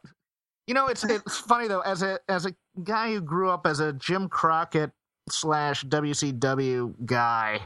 you 0.68 0.74
know, 0.74 0.88
it's 0.88 1.04
it's 1.04 1.38
funny 1.38 1.68
though. 1.68 1.82
As 1.82 2.02
a 2.02 2.20
as 2.30 2.46
a 2.46 2.56
guy 2.82 3.12
who 3.12 3.20
grew 3.20 3.50
up 3.50 3.68
as 3.68 3.82
a 3.82 3.92
Jim 3.92 4.30
Crockett 4.30 4.92
slash 5.30 5.84
WCW 5.84 6.94
guy, 7.06 7.60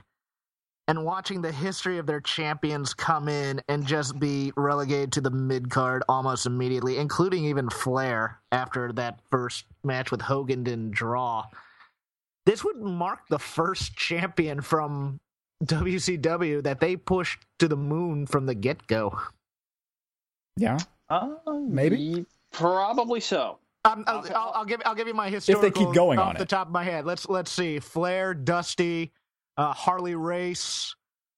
and 0.87 1.03
watching 1.03 1.41
the 1.41 1.51
history 1.51 1.97
of 1.97 2.05
their 2.05 2.21
champions 2.21 2.93
come 2.93 3.27
in 3.27 3.61
and 3.67 3.85
just 3.85 4.17
be 4.19 4.53
relegated 4.55 5.11
to 5.13 5.21
the 5.21 5.29
mid 5.29 5.69
card 5.69 6.03
almost 6.07 6.45
immediately, 6.45 6.97
including 6.97 7.45
even 7.45 7.69
Flair 7.69 8.39
after 8.51 8.91
that 8.93 9.19
first 9.29 9.65
match 9.83 10.11
with 10.11 10.21
Hogan 10.21 10.63
didn't 10.63 10.91
draw. 10.91 11.45
This 12.45 12.63
would 12.63 12.77
mark 12.77 13.27
the 13.29 13.39
first 13.39 13.95
champion 13.95 14.61
from 14.61 15.19
WCW 15.65 16.63
that 16.63 16.79
they 16.79 16.95
pushed 16.95 17.45
to 17.59 17.67
the 17.67 17.75
moon 17.75 18.25
from 18.25 18.45
the 18.45 18.55
get 18.55 18.87
go. 18.87 19.19
Yeah. 20.55 20.77
Uh, 21.09 21.29
Maybe. 21.45 22.25
Probably 22.51 23.19
so. 23.19 23.59
Um, 23.83 24.03
I'll, 24.07 24.25
I'll, 24.35 24.51
I'll 24.55 24.65
give 24.65 24.81
I'll 24.85 24.95
give 24.95 25.07
you 25.07 25.13
my 25.13 25.29
historical. 25.29 25.65
If 25.65 25.73
they 25.73 25.79
keep 25.79 25.93
going 25.93 26.19
off 26.19 26.29
on 26.29 26.35
the 26.35 26.41
it. 26.41 26.49
top 26.49 26.67
of 26.67 26.73
my 26.73 26.83
head. 26.83 27.05
Let's 27.05 27.27
let's 27.29 27.51
see. 27.51 27.79
Flair, 27.79 28.33
Dusty, 28.33 29.11
uh, 29.57 29.73
Harley 29.73 30.15
Race, 30.15 30.95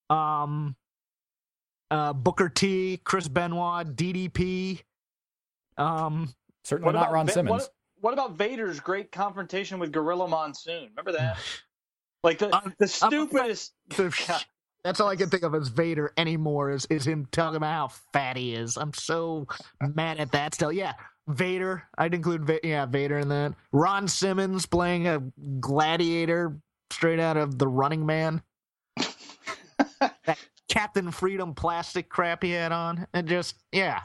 um, 0.10 0.76
uh, 1.92 2.14
Booker 2.14 2.50
T, 2.50 3.00
Chris 3.04 3.28
Benoit, 3.28 3.96
DDP. 3.96 4.82
Um, 5.78 6.34
Certainly 6.64 6.94
not 6.94 7.12
Ron 7.12 7.28
Va- 7.28 7.32
Simmons. 7.32 7.52
What, 7.52 7.70
what 8.02 8.14
about 8.14 8.34
Vader's 8.38 8.80
great 8.80 9.12
confrontation 9.12 9.80
with 9.80 9.92
Gorilla 9.92 10.28
Monsoon? 10.28 10.90
Remember 10.96 11.12
that? 11.14 11.38
Like 12.22 12.38
the 12.40 12.54
Um, 12.54 12.74
the 12.80 12.86
stupidest. 12.90 13.72
that's 14.84 15.00
all 15.00 15.08
I 15.08 15.16
can 15.16 15.30
think 15.30 15.44
of 15.44 15.56
as 15.56 15.70
Vader 15.70 16.12
anymore 16.18 16.70
is 16.70 16.86
is 16.88 17.08
him 17.08 17.26
talking 17.32 17.56
about 17.56 17.72
how 17.74 17.88
fat 18.12 18.36
he 18.36 18.54
is. 18.56 18.76
I'm 18.76 18.94
so 18.94 19.48
mad 19.96 20.20
at 20.20 20.30
that 20.34 20.54
still. 20.54 20.70
Yeah, 20.70 20.96
Vader. 21.30 21.82
I'd 21.98 22.14
include 22.14 22.46
Va- 22.46 22.60
yeah 22.62 22.86
Vader 22.88 23.20
in 23.20 23.30
that. 23.30 23.54
Ron 23.72 24.06
Simmons 24.10 24.66
playing 24.66 25.08
a 25.08 25.22
gladiator 25.62 26.58
straight 26.92 27.20
out 27.20 27.38
of 27.38 27.58
The 27.58 27.68
Running 27.68 28.06
Man. 28.06 28.42
that 30.00 30.38
Captain 30.70 31.12
Freedom 31.12 31.54
plastic 31.56 32.10
crap 32.10 32.44
he 32.44 32.52
had 32.52 32.72
on, 32.72 33.08
and 33.14 33.28
just 33.28 33.56
yeah. 33.72 34.02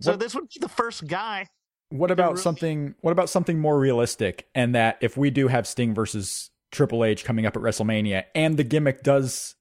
So 0.00 0.12
What- 0.12 0.20
this 0.20 0.34
would 0.34 0.48
be 0.48 0.60
the 0.60 0.68
first 0.68 1.06
guy. 1.06 1.48
What 1.90 2.10
about 2.10 2.32
really- 2.32 2.42
something? 2.42 2.94
What 3.00 3.12
about 3.12 3.30
something 3.30 3.58
more 3.58 3.78
realistic? 3.78 4.48
And 4.54 4.74
that 4.74 4.98
if 5.00 5.16
we 5.16 5.30
do 5.30 5.48
have 5.48 5.66
Sting 5.66 5.94
versus 5.94 6.50
Triple 6.70 7.04
H 7.04 7.24
coming 7.24 7.46
up 7.46 7.56
at 7.56 7.62
WrestleMania, 7.62 8.24
and 8.34 8.56
the 8.58 8.64
gimmick 8.64 9.02
does 9.02 9.54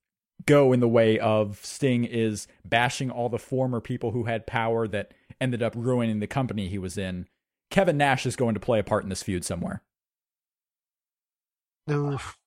go 0.46 0.72
in 0.74 0.80
the 0.82 0.88
way 0.88 1.18
of 1.20 1.60
Sting 1.66 2.04
is 2.06 2.48
bashing 2.66 3.10
all 3.10 3.28
the 3.30 3.40
former 3.40 3.80
people 3.82 4.12
who 4.12 4.26
had 4.26 4.46
power 4.46 4.88
that 4.90 5.14
ended 5.42 5.64
up 5.64 5.74
ruining 5.76 6.20
the 6.20 6.28
company 6.28 6.68
he 6.68 6.78
was 6.78 6.98
in, 6.98 7.28
Kevin 7.72 7.98
Nash 7.98 8.26
is 8.26 8.36
going 8.36 8.54
to 8.54 8.60
play 8.60 8.78
a 8.80 8.84
part 8.84 9.04
in 9.04 9.10
this 9.10 9.24
feud 9.24 9.44
somewhere. 9.44 9.82
Oof. 11.90 12.38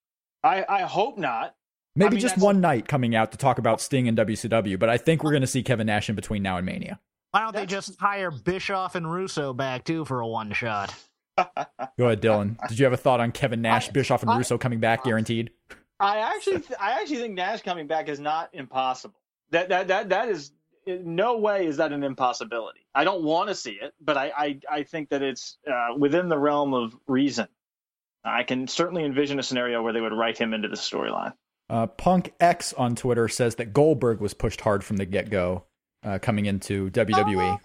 I 0.43 0.65
I 0.69 0.81
hope 0.83 1.19
not. 1.19 1.55
Maybe 1.97 2.17
mean, 2.17 2.21
just 2.21 2.39
one 2.39 2.61
night 2.61 2.87
coming 2.87 3.15
out 3.17 3.33
to 3.33 3.39
talk 3.39 3.59
about 3.59 3.81
Sting 3.81 4.07
and 4.09 4.17
WCW, 4.17 4.79
but 4.79 4.89
I 4.89 4.97
think 4.97 5.25
we're 5.25 5.33
going 5.33 5.41
to 5.43 5.47
see 5.49 5.63
Kevin 5.63 5.87
Nash 5.89 6.09
in 6.09 6.15
between 6.15 6.43
now 6.43 6.57
and 6.57 6.65
Mania. 6.65 7.01
Why 7.33 7.41
don't 7.41 7.55
they 7.55 7.67
just 7.67 7.99
hire 8.01 8.31
Bischoff 8.31 8.95
and 8.95 9.11
Russo 9.11 9.53
back 9.53 9.85
too 9.85 10.05
for 10.05 10.21
a 10.21 10.27
one 10.27 10.53
shot? 10.53 10.95
Go 11.37 12.07
ahead, 12.07 12.23
Dylan. 12.23 12.57
Did 12.69 12.79
you 12.79 12.85
have 12.85 12.93
a 12.93 12.97
thought 12.97 13.21
on 13.21 13.33
Kevin 13.33 13.61
Nash, 13.63 13.89
I- 13.89 13.93
Bischoff, 13.93 14.23
and 14.23 14.31
I- 14.31 14.37
Russo 14.39 14.57
coming 14.59 14.81
back 14.81 15.05
guaranteed? 15.05 15.51
I 15.99 16.19
actually 16.19 16.61
th- 16.61 16.79
I 16.81 16.93
actually 17.01 17.19
think 17.19 17.35
Nash 17.35 17.61
coming 17.63 17.87
back 17.87 18.09
is 18.09 18.21
not 18.21 18.51
impossible. 18.55 19.17
That 19.51 19.69
that 19.69 19.89
that 19.89 20.09
that 20.11 20.29
is 20.29 20.53
no 20.87 21.37
way 21.39 21.67
is 21.67 21.77
that 21.77 21.93
an 21.93 22.03
impossibility. 22.03 22.81
I 22.95 23.05
don't 23.05 23.23
want 23.23 23.49
to 23.49 23.55
see 23.55 23.73
it, 23.73 23.93
but 24.01 24.17
I 24.17 24.33
I, 24.37 24.61
I 24.71 24.83
think 24.85 25.11
that 25.11 25.23
it's 25.23 25.59
uh, 25.71 25.89
within 25.99 26.29
the 26.29 26.39
realm 26.39 26.73
of 26.73 26.97
reason. 27.07 27.49
I 28.25 28.43
can 28.43 28.69
certainly 28.69 29.05
envision 29.05 29.39
a 29.39 29.43
scenario 29.43 29.83
where 29.83 29.93
they 29.93 30.01
would 30.01 30.13
write 30.13 30.39
him 30.39 30.53
into 30.55 30.69
the 30.69 30.77
storyline. 30.77 31.33
Uh, 31.69 31.87
Punk 31.87 32.33
X 32.41 32.73
on 32.75 32.97
Twitter 32.97 33.29
says 33.29 33.55
that 33.57 33.73
Goldberg 33.73 34.21
was 34.21 34.35
pushed 34.35 34.61
hard 34.61 34.83
from 34.85 34.97
the 34.97 35.07
get 35.07 35.31
go 35.31 35.65
uh, 36.05 36.19
coming 36.19 36.47
into 36.47 36.91
WWE. 36.91 37.59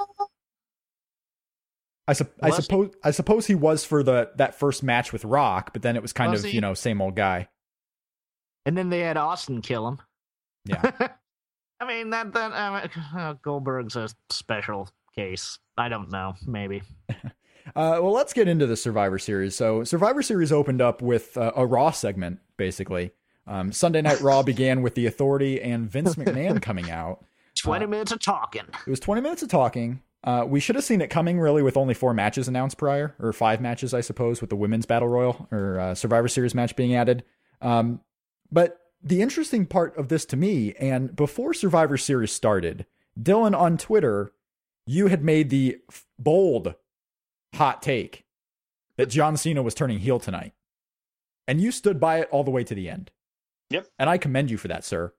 I, 2.08 2.14
sup- 2.14 2.32
I 2.42 2.48
Was 2.50 2.58
he? 2.58 2.62
suppose 2.64 2.94
I 3.04 3.12
suppose 3.12 3.48
he 3.48 3.56
was 3.56 3.84
for 3.84 4.04
the 4.04 4.30
that 4.36 4.54
first 4.60 4.84
match 4.84 5.12
with 5.12 5.26
Rock, 5.26 5.74
but 5.74 5.82
then 5.82 5.96
it 5.96 6.04
was 6.04 6.14
kind 6.14 6.32
Was 6.32 6.44
of 6.44 6.50
he? 6.52 6.56
you 6.56 6.62
know 6.62 6.74
same 6.76 7.02
old 7.02 7.16
guy. 7.16 7.48
And 8.66 8.78
then 8.78 8.90
they 8.90 9.00
had 9.00 9.18
Austin 9.18 9.62
kill 9.62 9.88
him. 9.88 10.00
Yeah. 10.66 10.92
I 11.80 11.88
mean 11.88 12.12
that 12.12 12.32
that 12.34 12.92
uh, 13.16 13.34
Goldberg's 13.42 13.96
a 13.96 14.10
special 14.30 14.88
case. 15.16 15.58
I 15.78 15.90
don't 15.90 16.12
know. 16.12 16.36
Maybe. 16.46 16.84
Uh, 17.70 18.00
well, 18.02 18.12
let's 18.12 18.34
get 18.34 18.48
into 18.48 18.68
the 18.68 18.76
Survivor 18.78 19.18
Series. 19.18 19.56
So, 19.56 19.84
Survivor 19.84 20.22
Series 20.22 20.52
opened 20.52 20.82
up 20.82 21.02
with 21.02 21.38
uh, 21.38 21.52
a 21.56 21.66
Raw 21.66 21.92
segment, 21.92 22.40
basically. 22.58 23.12
Um, 23.48 23.72
Sunday 23.72 24.02
Night 24.02 24.22
Raw 24.22 24.44
began 24.44 24.82
with 24.82 24.96
the 24.96 25.06
Authority 25.06 25.62
and 25.62 25.90
Vince 25.90 26.16
McMahon 26.16 26.62
coming 26.62 26.90
out. 26.92 27.24
Twenty 27.56 27.86
minutes 27.86 28.12
of 28.12 28.20
talking. 28.20 28.66
It 28.86 28.90
was 28.90 29.00
20 29.00 29.22
minutes 29.22 29.42
of 29.42 29.50
talking. 29.50 30.02
Uh, 30.26 30.44
we 30.48 30.60
should 30.60 30.76
have 30.76 30.84
seen 30.84 31.02
it 31.02 31.10
coming, 31.10 31.40
really, 31.40 31.62
with 31.62 31.78
only 31.78 31.94
four 31.94 32.14
matches 32.14 32.48
announced 32.48 32.78
prior, 32.78 33.16
or 33.20 33.32
five 33.32 33.62
matches, 33.62 33.94
I 33.94 34.02
suppose, 34.02 34.42
with 34.42 34.50
the 34.50 34.56
Women's 34.56 34.88
Battle 34.88 35.08
Royal 35.08 35.48
or 35.52 35.80
uh, 35.80 35.96
Survivor 35.96 36.28
Series 36.28 36.56
match 36.56 36.76
being 36.76 36.96
added. 36.96 37.24
Um, 37.62 38.02
but 38.52 38.80
the 39.04 39.22
interesting 39.22 39.68
part 39.68 39.96
of 39.98 40.10
this 40.10 40.26
to 40.26 40.36
me, 40.36 40.74
and 40.80 41.16
before 41.16 41.54
Survivor 41.54 41.96
Series 41.96 42.32
started, 42.32 42.88
Dylan 43.20 43.56
on 43.58 43.78
Twitter, 43.78 44.34
you 44.88 45.08
had 45.08 45.24
made 45.24 45.52
the 45.52 45.78
f- 45.90 46.06
bold 46.18 46.74
hot 47.56 47.82
take 47.82 48.26
that 48.98 49.10
John 49.10 49.38
Cena 49.38 49.62
was 49.62 49.74
turning 49.74 50.00
heel 50.00 50.20
tonight. 50.20 50.54
And 51.48 51.62
you 51.62 51.72
stood 51.72 52.00
by 52.00 52.20
it 52.20 52.30
all 52.32 52.44
the 52.44 52.52
way 52.52 52.64
to 52.64 52.74
the 52.76 52.90
end. 52.90 53.12
Yep. 53.70 53.88
And 54.00 54.10
I 54.10 54.18
commend 54.18 54.50
you 54.50 54.58
for 54.58 54.68
that, 54.68 54.84
sir. 54.86 55.14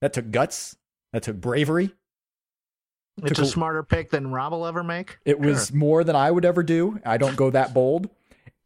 That 0.00 0.12
took 0.12 0.30
guts. 0.30 0.76
That 1.12 1.22
took 1.22 1.36
bravery. 1.40 1.92
It's 3.18 3.28
Took 3.28 3.38
a 3.38 3.42
a- 3.42 3.46
smarter 3.46 3.82
pick 3.84 4.10
than 4.10 4.32
Rob 4.32 4.52
will 4.52 4.66
ever 4.66 4.82
make. 4.82 5.18
It 5.24 5.38
was 5.38 5.72
more 5.72 6.02
than 6.02 6.16
I 6.16 6.30
would 6.30 6.44
ever 6.44 6.62
do. 6.62 7.00
I 7.06 7.16
don't 7.16 7.36
go 7.36 7.50
that 7.50 7.72
bold. 7.72 8.10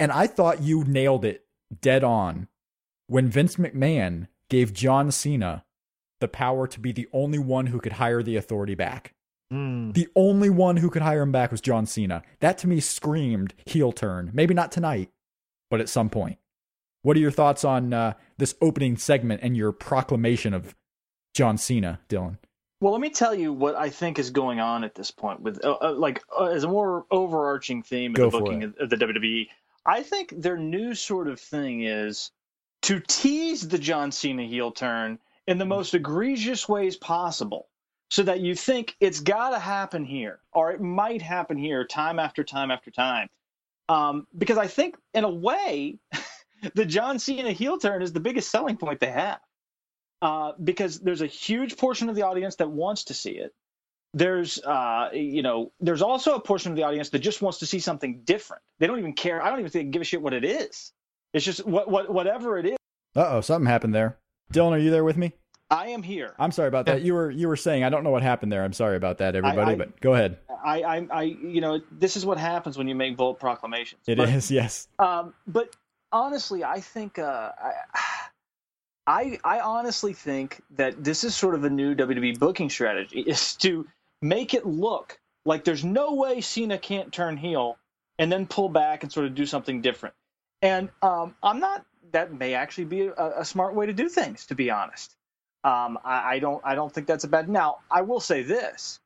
And 0.00 0.10
I 0.10 0.26
thought 0.26 0.62
you 0.62 0.84
nailed 0.84 1.24
it 1.24 1.44
dead 1.82 2.02
on 2.02 2.48
when 3.08 3.28
Vince 3.28 3.56
McMahon 3.56 4.28
gave 4.48 4.72
John 4.72 5.10
Cena 5.10 5.64
the 6.20 6.28
power 6.28 6.66
to 6.66 6.80
be 6.80 6.92
the 6.92 7.08
only 7.12 7.38
one 7.38 7.66
who 7.66 7.78
could 7.80 7.92
hire 7.94 8.22
the 8.22 8.36
authority 8.36 8.74
back. 8.74 9.14
Hmm. 9.50 9.92
The 9.92 10.08
only 10.14 10.50
one 10.50 10.76
who 10.76 10.90
could 10.90 11.02
hire 11.02 11.22
him 11.22 11.32
back 11.32 11.50
was 11.50 11.60
John 11.60 11.86
Cena. 11.86 12.22
That 12.40 12.58
to 12.58 12.68
me 12.68 12.80
screamed 12.80 13.54
heel 13.66 13.92
turn. 13.92 14.30
Maybe 14.34 14.54
not 14.54 14.72
tonight, 14.72 15.10
but 15.70 15.80
at 15.80 15.88
some 15.88 16.10
point. 16.10 16.38
What 17.02 17.16
are 17.16 17.20
your 17.20 17.30
thoughts 17.30 17.64
on 17.64 17.94
uh, 17.94 18.14
this 18.36 18.54
opening 18.60 18.96
segment 18.96 19.40
and 19.42 19.56
your 19.56 19.72
proclamation 19.72 20.52
of 20.52 20.74
John 21.34 21.56
Cena, 21.56 22.00
Dylan? 22.08 22.38
Well, 22.80 22.92
let 22.92 23.00
me 23.00 23.10
tell 23.10 23.34
you 23.34 23.52
what 23.52 23.74
I 23.74 23.90
think 23.90 24.18
is 24.18 24.30
going 24.30 24.60
on 24.60 24.84
at 24.84 24.94
this 24.94 25.10
point 25.10 25.40
with 25.40 25.64
uh, 25.64 25.78
uh, 25.80 25.94
like 25.96 26.22
uh, 26.38 26.46
as 26.46 26.64
a 26.64 26.68
more 26.68 27.06
overarching 27.10 27.82
theme 27.82 28.12
Go 28.12 28.26
of 28.26 28.32
the 28.32 28.38
booking 28.38 28.62
of, 28.64 28.74
of 28.78 28.90
the 28.90 28.96
WWE. 28.96 29.48
I 29.84 30.02
think 30.02 30.34
their 30.36 30.56
new 30.56 30.94
sort 30.94 31.28
of 31.28 31.40
thing 31.40 31.82
is 31.82 32.30
to 32.82 33.00
tease 33.00 33.66
the 33.66 33.78
John 33.78 34.12
Cena 34.12 34.44
heel 34.44 34.70
turn 34.70 35.18
in 35.46 35.58
the 35.58 35.64
most 35.64 35.94
egregious 35.94 36.68
ways 36.68 36.96
possible 36.96 37.68
so 38.10 38.22
that 38.22 38.40
you 38.40 38.54
think 38.54 38.96
it's 39.00 39.20
got 39.20 39.50
to 39.50 39.58
happen 39.58 40.04
here 40.04 40.40
or 40.52 40.72
it 40.72 40.80
might 40.80 41.22
happen 41.22 41.56
here 41.56 41.84
time 41.84 42.18
after 42.18 42.42
time 42.42 42.70
after 42.70 42.90
time. 42.90 43.28
Um, 43.88 44.26
because 44.36 44.58
I 44.58 44.66
think 44.66 44.96
in 45.14 45.24
a 45.24 45.30
way 45.30 45.98
the 46.74 46.84
John 46.84 47.18
Cena 47.18 47.52
heel 47.52 47.78
turn 47.78 48.02
is 48.02 48.12
the 48.12 48.20
biggest 48.20 48.50
selling 48.50 48.76
point 48.76 49.00
they 49.00 49.10
have 49.10 49.40
uh, 50.22 50.52
because 50.62 51.00
there's 51.00 51.22
a 51.22 51.26
huge 51.26 51.76
portion 51.76 52.08
of 52.08 52.16
the 52.16 52.22
audience 52.22 52.56
that 52.56 52.70
wants 52.70 53.04
to 53.04 53.14
see 53.14 53.32
it. 53.32 53.54
There's, 54.14 54.58
uh, 54.62 55.10
you 55.12 55.42
know, 55.42 55.70
there's 55.80 56.02
also 56.02 56.34
a 56.34 56.40
portion 56.40 56.72
of 56.72 56.76
the 56.76 56.84
audience 56.84 57.10
that 57.10 57.18
just 57.18 57.42
wants 57.42 57.58
to 57.58 57.66
see 57.66 57.78
something 57.78 58.22
different. 58.24 58.62
They 58.78 58.86
don't 58.86 58.98
even 58.98 59.12
care. 59.12 59.42
I 59.42 59.50
don't 59.50 59.58
even 59.60 59.70
think 59.70 59.88
they 59.88 59.90
give 59.90 60.02
a 60.02 60.04
shit 60.04 60.22
what 60.22 60.32
it 60.32 60.44
is. 60.44 60.92
It's 61.34 61.44
just 61.44 61.66
what, 61.66 61.90
what, 61.90 62.10
whatever 62.10 62.58
it 62.58 62.66
is. 62.66 62.76
Uh 63.14 63.28
oh, 63.28 63.40
something 63.42 63.66
happened 63.66 63.94
there. 63.94 64.18
Dylan, 64.52 64.72
are 64.72 64.78
you 64.78 64.90
there 64.90 65.04
with 65.04 65.18
me? 65.18 65.32
I 65.70 65.88
am 65.88 66.02
here. 66.02 66.34
I'm 66.38 66.50
sorry 66.50 66.68
about 66.68 66.86
that. 66.86 67.02
You 67.02 67.14
were 67.14 67.30
you 67.30 67.48
were 67.48 67.56
saying 67.56 67.84
I 67.84 67.90
don't 67.90 68.04
know 68.04 68.10
what 68.10 68.22
happened 68.22 68.50
there. 68.50 68.64
I'm 68.64 68.72
sorry 68.72 68.96
about 68.96 69.18
that, 69.18 69.36
everybody. 69.36 69.72
I- 69.72 69.76
but 69.76 70.00
go 70.00 70.14
ahead. 70.14 70.38
I, 70.64 70.82
I, 70.82 71.06
I, 71.12 71.22
you 71.22 71.60
know, 71.60 71.80
this 71.92 72.16
is 72.16 72.26
what 72.26 72.36
happens 72.36 72.76
when 72.76 72.88
you 72.88 72.94
make 72.96 73.16
bold 73.16 73.38
proclamations. 73.38 74.02
It 74.08 74.18
But- 74.18 74.28
is 74.28 74.50
yes. 74.50 74.88
Um, 74.98 75.32
but 75.46 75.76
honestly, 76.10 76.64
I 76.64 76.80
think 76.80 77.18
uh, 77.18 77.52
I, 79.06 79.38
I 79.44 79.60
honestly 79.60 80.12
think 80.12 80.60
that 80.76 81.02
this 81.02 81.22
is 81.24 81.34
sort 81.34 81.54
of 81.54 81.64
a 81.64 81.70
new 81.70 81.94
WWE 81.94 82.38
booking 82.38 82.70
strategy 82.70 83.20
is 83.20 83.54
to 83.56 83.86
make 84.20 84.52
it 84.52 84.66
look 84.66 85.18
like 85.44 85.64
there's 85.64 85.84
no 85.84 86.14
way 86.14 86.40
Cena 86.40 86.76
can't 86.76 87.12
turn 87.12 87.36
heel 87.36 87.78
and 88.18 88.30
then 88.30 88.46
pull 88.46 88.68
back 88.68 89.02
and 89.04 89.12
sort 89.12 89.26
of 89.26 89.34
do 89.34 89.46
something 89.46 89.80
different. 89.80 90.14
And 90.60 90.88
um, 91.02 91.34
I'm 91.42 91.60
not. 91.60 91.84
That 92.12 92.32
may 92.32 92.54
actually 92.54 92.86
be 92.86 93.06
a, 93.06 93.40
a 93.40 93.44
smart 93.44 93.74
way 93.74 93.86
to 93.86 93.92
do 93.92 94.08
things, 94.08 94.46
to 94.46 94.54
be 94.54 94.70
honest. 94.70 95.14
Um, 95.64 95.98
I, 96.04 96.34
I 96.34 96.38
don't. 96.38 96.62
I 96.64 96.74
don't 96.74 96.92
think 96.92 97.06
that's 97.06 97.24
a 97.24 97.28
bad. 97.28 97.48
Now, 97.48 97.78
I 97.90 98.02
will 98.02 98.20
say 98.20 98.42
this: 98.42 99.00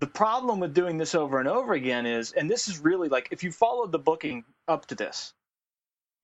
the 0.00 0.06
problem 0.06 0.60
with 0.60 0.74
doing 0.74 0.98
this 0.98 1.14
over 1.14 1.38
and 1.38 1.48
over 1.48 1.72
again 1.72 2.06
is, 2.06 2.32
and 2.32 2.50
this 2.50 2.68
is 2.68 2.78
really 2.78 3.08
like 3.08 3.28
if 3.30 3.42
you 3.42 3.50
followed 3.50 3.92
the 3.92 3.98
booking 3.98 4.44
up 4.68 4.86
to 4.86 4.94
this, 4.94 5.32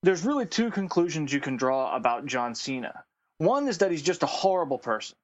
there's 0.03 0.25
really 0.25 0.47
two 0.47 0.71
conclusions 0.71 1.33
you 1.33 1.41
can 1.41 1.57
draw 1.57 1.95
about 1.97 2.27
John 2.27 2.55
Cena. 2.55 3.05
One 3.39 3.69
is 3.69 3.79
that 3.79 3.91
he's 3.91 4.03
just 4.03 4.23
a 4.23 4.27
horrible 4.27 4.79
person, 4.79 5.17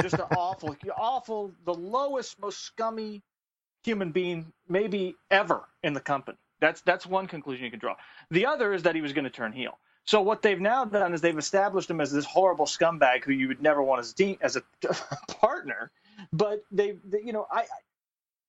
just 0.00 0.14
an 0.14 0.20
awful, 0.36 0.76
awful, 0.96 1.52
the 1.64 1.74
lowest, 1.74 2.38
most 2.40 2.60
scummy 2.60 3.22
human 3.84 4.10
being 4.10 4.52
maybe 4.68 5.14
ever 5.30 5.64
in 5.82 5.92
the 5.92 6.00
company. 6.00 6.38
That's 6.60 6.80
that's 6.82 7.06
one 7.06 7.26
conclusion 7.28 7.64
you 7.64 7.70
can 7.70 7.80
draw. 7.80 7.94
The 8.30 8.46
other 8.46 8.72
is 8.72 8.82
that 8.82 8.94
he 8.94 9.00
was 9.00 9.12
going 9.12 9.24
to 9.24 9.30
turn 9.30 9.52
heel. 9.52 9.78
So 10.06 10.22
what 10.22 10.42
they've 10.42 10.60
now 10.60 10.84
done 10.84 11.14
is 11.14 11.20
they've 11.20 11.36
established 11.36 11.90
him 11.90 12.00
as 12.00 12.12
this 12.12 12.24
horrible 12.24 12.66
scumbag 12.66 13.24
who 13.24 13.32
you 13.32 13.48
would 13.48 13.60
never 13.60 13.82
want 13.82 14.00
as 14.00 14.12
de- 14.12 14.38
as 14.40 14.56
a 14.56 14.62
partner. 15.28 15.90
But 16.32 16.64
they, 16.70 16.96
they, 17.04 17.22
you 17.22 17.32
know, 17.32 17.46
I 17.50 17.66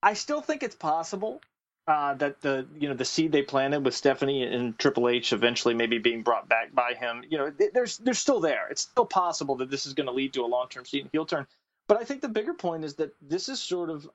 I 0.04 0.13
still 0.13 0.41
think 0.41 0.63
it's 0.63 0.76
possible 0.76 1.41
uh, 1.88 2.13
that 2.15 2.41
the 2.41 2.67
you 2.78 2.89
know 2.89 2.96
the 2.96 3.06
seed 3.06 3.32
they 3.32 3.41
planted 3.41 3.84
with 3.84 3.96
Stephanie 3.96 4.43
and 4.43 4.78
Triple 4.78 5.10
H 5.10 5.34
eventually 5.34 5.74
maybe 5.74 5.98
being 5.98 6.22
brought 6.22 6.48
back 6.48 6.74
by 6.74 6.93
him, 6.93 7.24
you 7.30 7.38
know, 7.38 7.52
there's 7.74 7.98
they're 7.98 8.13
still 8.13 8.39
there. 8.39 8.67
It's 8.70 8.82
still 8.82 9.06
possible 9.06 9.56
that 9.58 9.72
this 9.72 9.86
is 9.86 9.93
going 9.93 10.08
to 10.08 10.13
lead 10.13 10.34
to 10.34 10.43
a 10.43 10.48
long 10.48 10.67
term 10.70 10.86
Cena 10.86 11.10
heel 11.12 11.26
turn. 11.26 11.48
But 11.88 11.98
I 11.98 12.04
think 12.04 12.22
the 12.22 12.28
bigger 12.30 12.54
point 12.54 12.84
is 12.84 12.96
that 12.96 13.15
this 13.22 13.48
is 13.48 13.62
sort 13.62 13.89
of, 13.89 14.10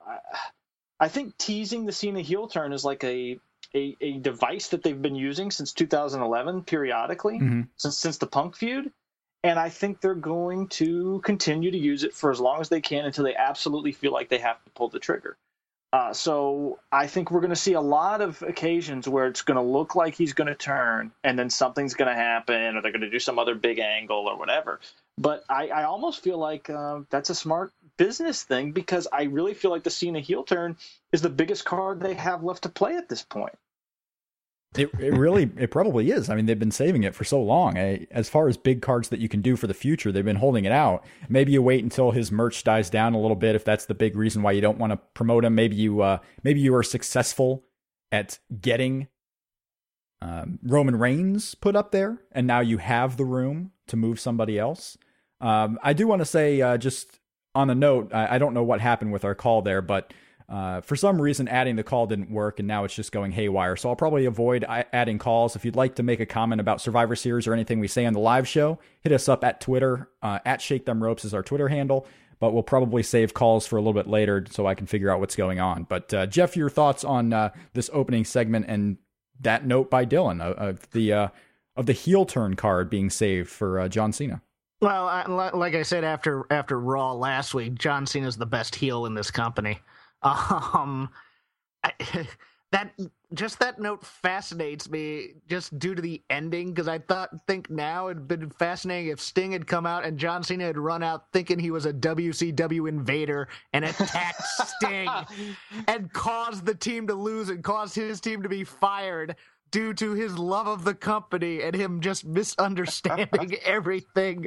I 1.01 1.09
think 1.09 1.39
teasing 1.39 1.87
the 1.87 1.93
Cena 1.93 2.21
heel 2.21 2.47
turn 2.47 2.75
is 2.75 2.85
like 2.85 3.03
a 3.03 3.41
a, 3.75 3.97
a 4.01 4.19
device 4.19 4.69
that 4.69 4.83
they've 4.83 5.01
been 5.01 5.15
using 5.15 5.51
since 5.51 5.73
2011 5.73 6.65
periodically 6.65 7.39
mm-hmm. 7.39 7.63
since 7.77 7.99
since 7.99 8.19
the 8.19 8.27
Punk 8.27 8.57
feud. 8.57 8.91
And 9.45 9.59
I 9.59 9.71
think 9.71 10.01
they're 10.01 10.15
going 10.15 10.69
to 10.69 11.21
continue 11.25 11.73
to 11.73 11.79
use 11.79 12.05
it 12.05 12.15
for 12.15 12.31
as 12.31 12.39
long 12.39 12.61
as 12.61 12.69
they 12.69 12.81
can 12.81 13.05
until 13.05 13.25
they 13.25 13.35
absolutely 13.35 13.91
feel 13.91 14.13
like 14.13 14.29
they 14.29 14.39
have 14.39 14.63
to 14.65 14.71
pull 14.71 14.89
the 14.89 15.01
trigger. 15.01 15.37
Uh, 15.93 16.15
so 16.15 16.79
I 16.91 17.07
think 17.07 17.31
we're 17.31 17.41
going 17.41 17.51
to 17.51 17.57
see 17.57 17.75
a 17.75 17.81
lot 17.81 18.23
of 18.23 18.41
occasions 18.43 19.07
where 19.07 19.27
it's 19.27 19.43
going 19.43 19.57
to 19.57 19.63
look 19.63 19.95
like 19.95 20.15
he's 20.15 20.33
going 20.33 20.47
to 20.47 20.55
turn, 20.55 21.13
and 21.23 21.39
then 21.39 21.51
something's 21.51 21.93
going 21.93 22.09
to 22.09 22.15
happen, 22.15 22.77
or 22.77 22.81
they're 22.81 22.93
going 22.93 23.03
to 23.03 23.11
do 23.11 23.19
some 23.19 23.39
other 23.39 23.55
big 23.55 23.79
angle 23.79 24.27
or 24.27 24.39
whatever. 24.39 24.81
But 25.19 25.45
I, 25.51 25.69
I 25.69 25.85
almost 25.85 26.23
feel 26.23 26.39
like 26.39 26.71
uh, 26.71 27.01
that's 27.11 27.29
a 27.29 27.35
smart 27.35 27.73
business 27.99 28.43
thing 28.43 28.73
because 28.73 29.07
I 29.13 29.25
really 29.25 29.53
feel 29.53 29.71
like 29.71 29.83
the 29.83 29.91
Cena 29.91 30.21
heel 30.21 30.45
turn 30.45 30.79
is 31.13 31.21
the 31.21 31.29
biggest 31.29 31.67
card 31.67 32.01
they 32.01 32.15
have 32.15 32.43
left 32.43 32.63
to 32.63 32.71
play 32.71 32.97
at 32.97 33.11
this 33.11 33.23
point. 33.23 33.55
It, 34.75 34.91
it 34.99 35.13
really, 35.13 35.51
it 35.59 35.71
probably 35.71 36.11
is. 36.11 36.31
I 36.31 36.35
mean, 36.35 36.47
they've 36.47 36.59
been 36.59 36.71
saving 36.71 37.03
it 37.03 37.15
for 37.15 37.25
so 37.25 37.43
long. 37.43 37.77
I, 37.77 38.07
as 38.11 38.31
far 38.31 38.49
as 38.49 38.57
big 38.57 38.81
cards 38.81 39.11
that 39.11 39.21
you 39.21 39.29
can 39.29 39.43
do 39.43 39.55
for 39.55 39.67
the 39.67 39.75
future, 39.75 40.11
they've 40.11 40.25
been 40.25 40.37
holding 40.37 40.65
it 40.65 40.73
out. 40.73 41.05
Maybe 41.29 41.53
you 41.53 41.61
wait 41.61 41.85
until 41.85 42.11
his 42.11 42.33
merch 42.33 42.65
dies 42.65 42.89
down 42.89 43.13
a 43.13 43.21
little 43.21 43.37
bit 43.37 43.55
if 43.55 43.65
that's 43.65 43.85
the 43.85 43.95
big 43.95 44.17
reason 44.17 44.43
why 44.43 44.53
you 44.53 44.63
don't 44.63 44.79
want 44.79 44.93
to 44.93 44.97
promote 45.13 45.45
him. 45.45 45.55
Maybe 45.55 45.77
you, 45.77 46.01
uh, 46.01 46.19
maybe 46.43 46.61
you 46.61 46.75
are 46.75 46.83
successful 46.83 47.65
at 48.11 48.39
getting 48.61 49.09
um, 50.23 50.59
Roman 50.63 50.97
Reigns 50.97 51.55
put 51.55 51.77
up 51.77 51.91
there, 51.91 52.19
and 52.31 52.47
now 52.47 52.61
you 52.61 52.79
have 52.79 53.17
the 53.17 53.25
room 53.25 53.73
to 53.89 53.97
move 53.97 54.21
somebody 54.21 54.59
else. 54.59 54.97
Um, 55.41 55.79
I 55.83 55.93
do 55.93 56.07
want 56.07 56.21
to 56.21 56.27
say, 56.27 56.63
uh, 56.63 56.79
just 56.79 57.19
on 57.55 57.69
a 57.69 57.75
note, 57.75 58.15
I, 58.15 58.37
I 58.37 58.39
don't 58.39 58.55
know 58.55 58.63
what 58.63 58.81
happened 58.81 59.13
with 59.13 59.25
our 59.25 59.35
call 59.35 59.63
there, 59.63 59.83
but 59.83 60.15
uh, 60.53 60.83
for 60.83 60.97
some 60.97 61.21
reason, 61.21 61.49
adding 61.49 61.77
the 61.77 61.83
call 61.83 62.07
didn't 62.07 62.31
work, 62.31 62.59
and 62.59 62.69
now 62.69 62.85
it's 62.85 62.95
just 62.95 63.11
going 63.11 63.33
haywire. 63.33 63.75
So 63.75 63.89
I'll 63.89 63.97
probably 63.97 64.27
avoid 64.27 64.67
adding 64.69 65.19
calls. 65.19 65.57
If 65.57 65.65
you'd 65.65 65.77
like 65.77 65.95
to 65.95 66.03
make 66.03 66.21
a 66.21 66.27
comment 66.27 66.61
about 66.61 66.83
Survivor 66.83 67.17
Series 67.17 67.47
or 67.47 67.55
anything 67.55 67.81
we 67.81 67.89
say 67.89 68.05
on 68.05 68.13
the 68.13 68.21
live 68.21 68.47
show, 68.47 68.79
hit 69.01 69.13
us 69.13 69.31
up 69.31 69.45
at 69.45 69.63
Twitter. 69.63 70.11
Uh, 70.21 70.41
at 70.45 70.61
Shake 70.61 70.85
Them 70.85 71.03
Ropes 71.03 71.25
is 71.25 71.33
our 71.33 71.43
Twitter 71.43 71.69
handle. 71.69 72.07
But 72.39 72.53
we'll 72.53 72.63
probably 72.63 73.03
save 73.03 73.33
calls 73.33 73.67
for 73.67 73.77
a 73.77 73.81
little 73.81 73.95
bit 73.95 74.09
later 74.09 74.45
so 74.51 74.67
I 74.67 74.75
can 74.75 74.87
figure 74.87 75.11
out 75.11 75.21
what's 75.21 75.37
going 75.37 75.59
on. 75.59 75.85
But 75.85 76.13
uh, 76.13 76.27
Jeff, 76.27 76.55
your 76.55 76.69
thoughts 76.69 77.03
on 77.03 77.33
uh, 77.33 77.51
this 77.73 77.89
opening 77.95 78.27
segment 78.27 78.67
and 78.69 78.99
that 79.41 79.65
note 79.65 79.89
by 79.89 80.05
Dylan 80.05 80.43
of 80.43 80.91
the 80.91 81.15
uh, 81.15 81.29
of 81.77 81.87
the 81.87 81.95
heel 81.95 82.27
turn 82.27 82.57
card 82.57 82.91
being 82.91 83.09
saved 83.09 83.49
for 83.49 83.89
John 83.89 84.13
Cena. 84.13 84.43
Well, 84.83 85.07
I, 85.09 85.25
like 85.55 85.75
I 85.75 85.83
said 85.83 86.05
after 86.05 86.45
after 86.51 86.79
Raw 86.79 87.13
last 87.15 87.55
week, 87.55 87.77
John 87.77 88.05
Cena 88.05 88.27
is 88.27 88.37
the 88.37 88.45
best 88.45 88.75
heel 88.75 89.07
in 89.07 89.15
this 89.15 89.31
company. 89.31 89.79
Um, 90.23 91.11
I, 91.83 91.93
that 92.73 92.93
just 93.35 93.59
that 93.61 93.79
note 93.79 94.05
fascinates 94.05 94.91
me 94.91 95.35
just 95.47 95.79
due 95.79 95.95
to 95.95 96.03
the 96.03 96.23
ending 96.31 96.71
because 96.71 96.89
I 96.89 96.99
thought 96.99 97.31
think 97.47 97.71
now 97.71 98.09
it'd 98.09 98.27
been 98.27 98.51
fascinating 98.51 99.11
if 99.11 99.21
Sting 99.21 99.53
had 99.53 99.67
come 99.67 99.87
out 99.87 100.05
and 100.05 100.19
John 100.19 100.43
Cena 100.43 100.65
had 100.65 100.79
run 100.79 101.03
out 101.03 101.31
thinking 101.33 101.59
he 101.59 101.71
was 101.71 101.87
a 101.87 101.93
WCW 101.93 102.89
invader 102.89 103.49
and 103.73 103.85
attacked 103.85 104.43
Sting 104.43 105.09
and 105.87 106.13
caused 106.13 106.65
the 106.65 106.75
team 106.75 107.07
to 107.09 107.15
lose 107.15 107.51
and 107.51 107.63
caused 107.63 107.95
his 107.95 108.21
team 108.21 108.43
to 108.43 108.49
be 108.49 108.65
fired 108.65 109.37
due 109.71 109.95
to 109.95 110.13
his 110.13 110.39
love 110.39 110.67
of 110.67 110.85
the 110.85 110.95
company 110.95 111.63
and 111.63 111.75
him 111.75 112.01
just 112.01 112.25
misunderstanding 112.25 113.55
everything. 113.65 114.47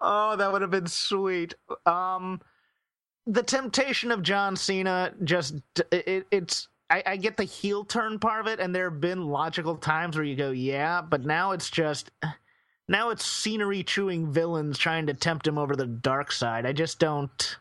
Oh, 0.00 0.36
that 0.36 0.52
would 0.52 0.62
have 0.62 0.70
been 0.70 0.86
sweet. 0.86 1.54
Um 1.84 2.40
the 3.28 3.42
temptation 3.42 4.10
of 4.10 4.22
John 4.22 4.56
Cena 4.56 5.12
just 5.22 5.56
it, 5.92 6.26
it's 6.30 6.68
I, 6.90 7.02
I, 7.04 7.16
get 7.16 7.36
the 7.36 7.44
heel 7.44 7.84
turn 7.84 8.18
part 8.18 8.40
of 8.40 8.46
it, 8.46 8.60
and 8.60 8.74
there 8.74 8.90
have 8.90 9.00
been 9.00 9.26
logical 9.26 9.76
times 9.76 10.16
where 10.16 10.24
you 10.24 10.34
go, 10.34 10.50
yeah, 10.50 11.02
but 11.02 11.26
now 11.26 11.52
it's 11.52 11.68
just 11.68 12.10
now 12.88 13.10
it's 13.10 13.26
scenery 13.26 13.82
chewing 13.82 14.32
villains 14.32 14.78
trying 14.78 15.06
to 15.06 15.14
tempt 15.14 15.46
him 15.46 15.58
over 15.58 15.76
the 15.76 15.86
dark 15.86 16.32
side. 16.32 16.64
I 16.64 16.72
just 16.72 16.98
don't. 16.98 17.56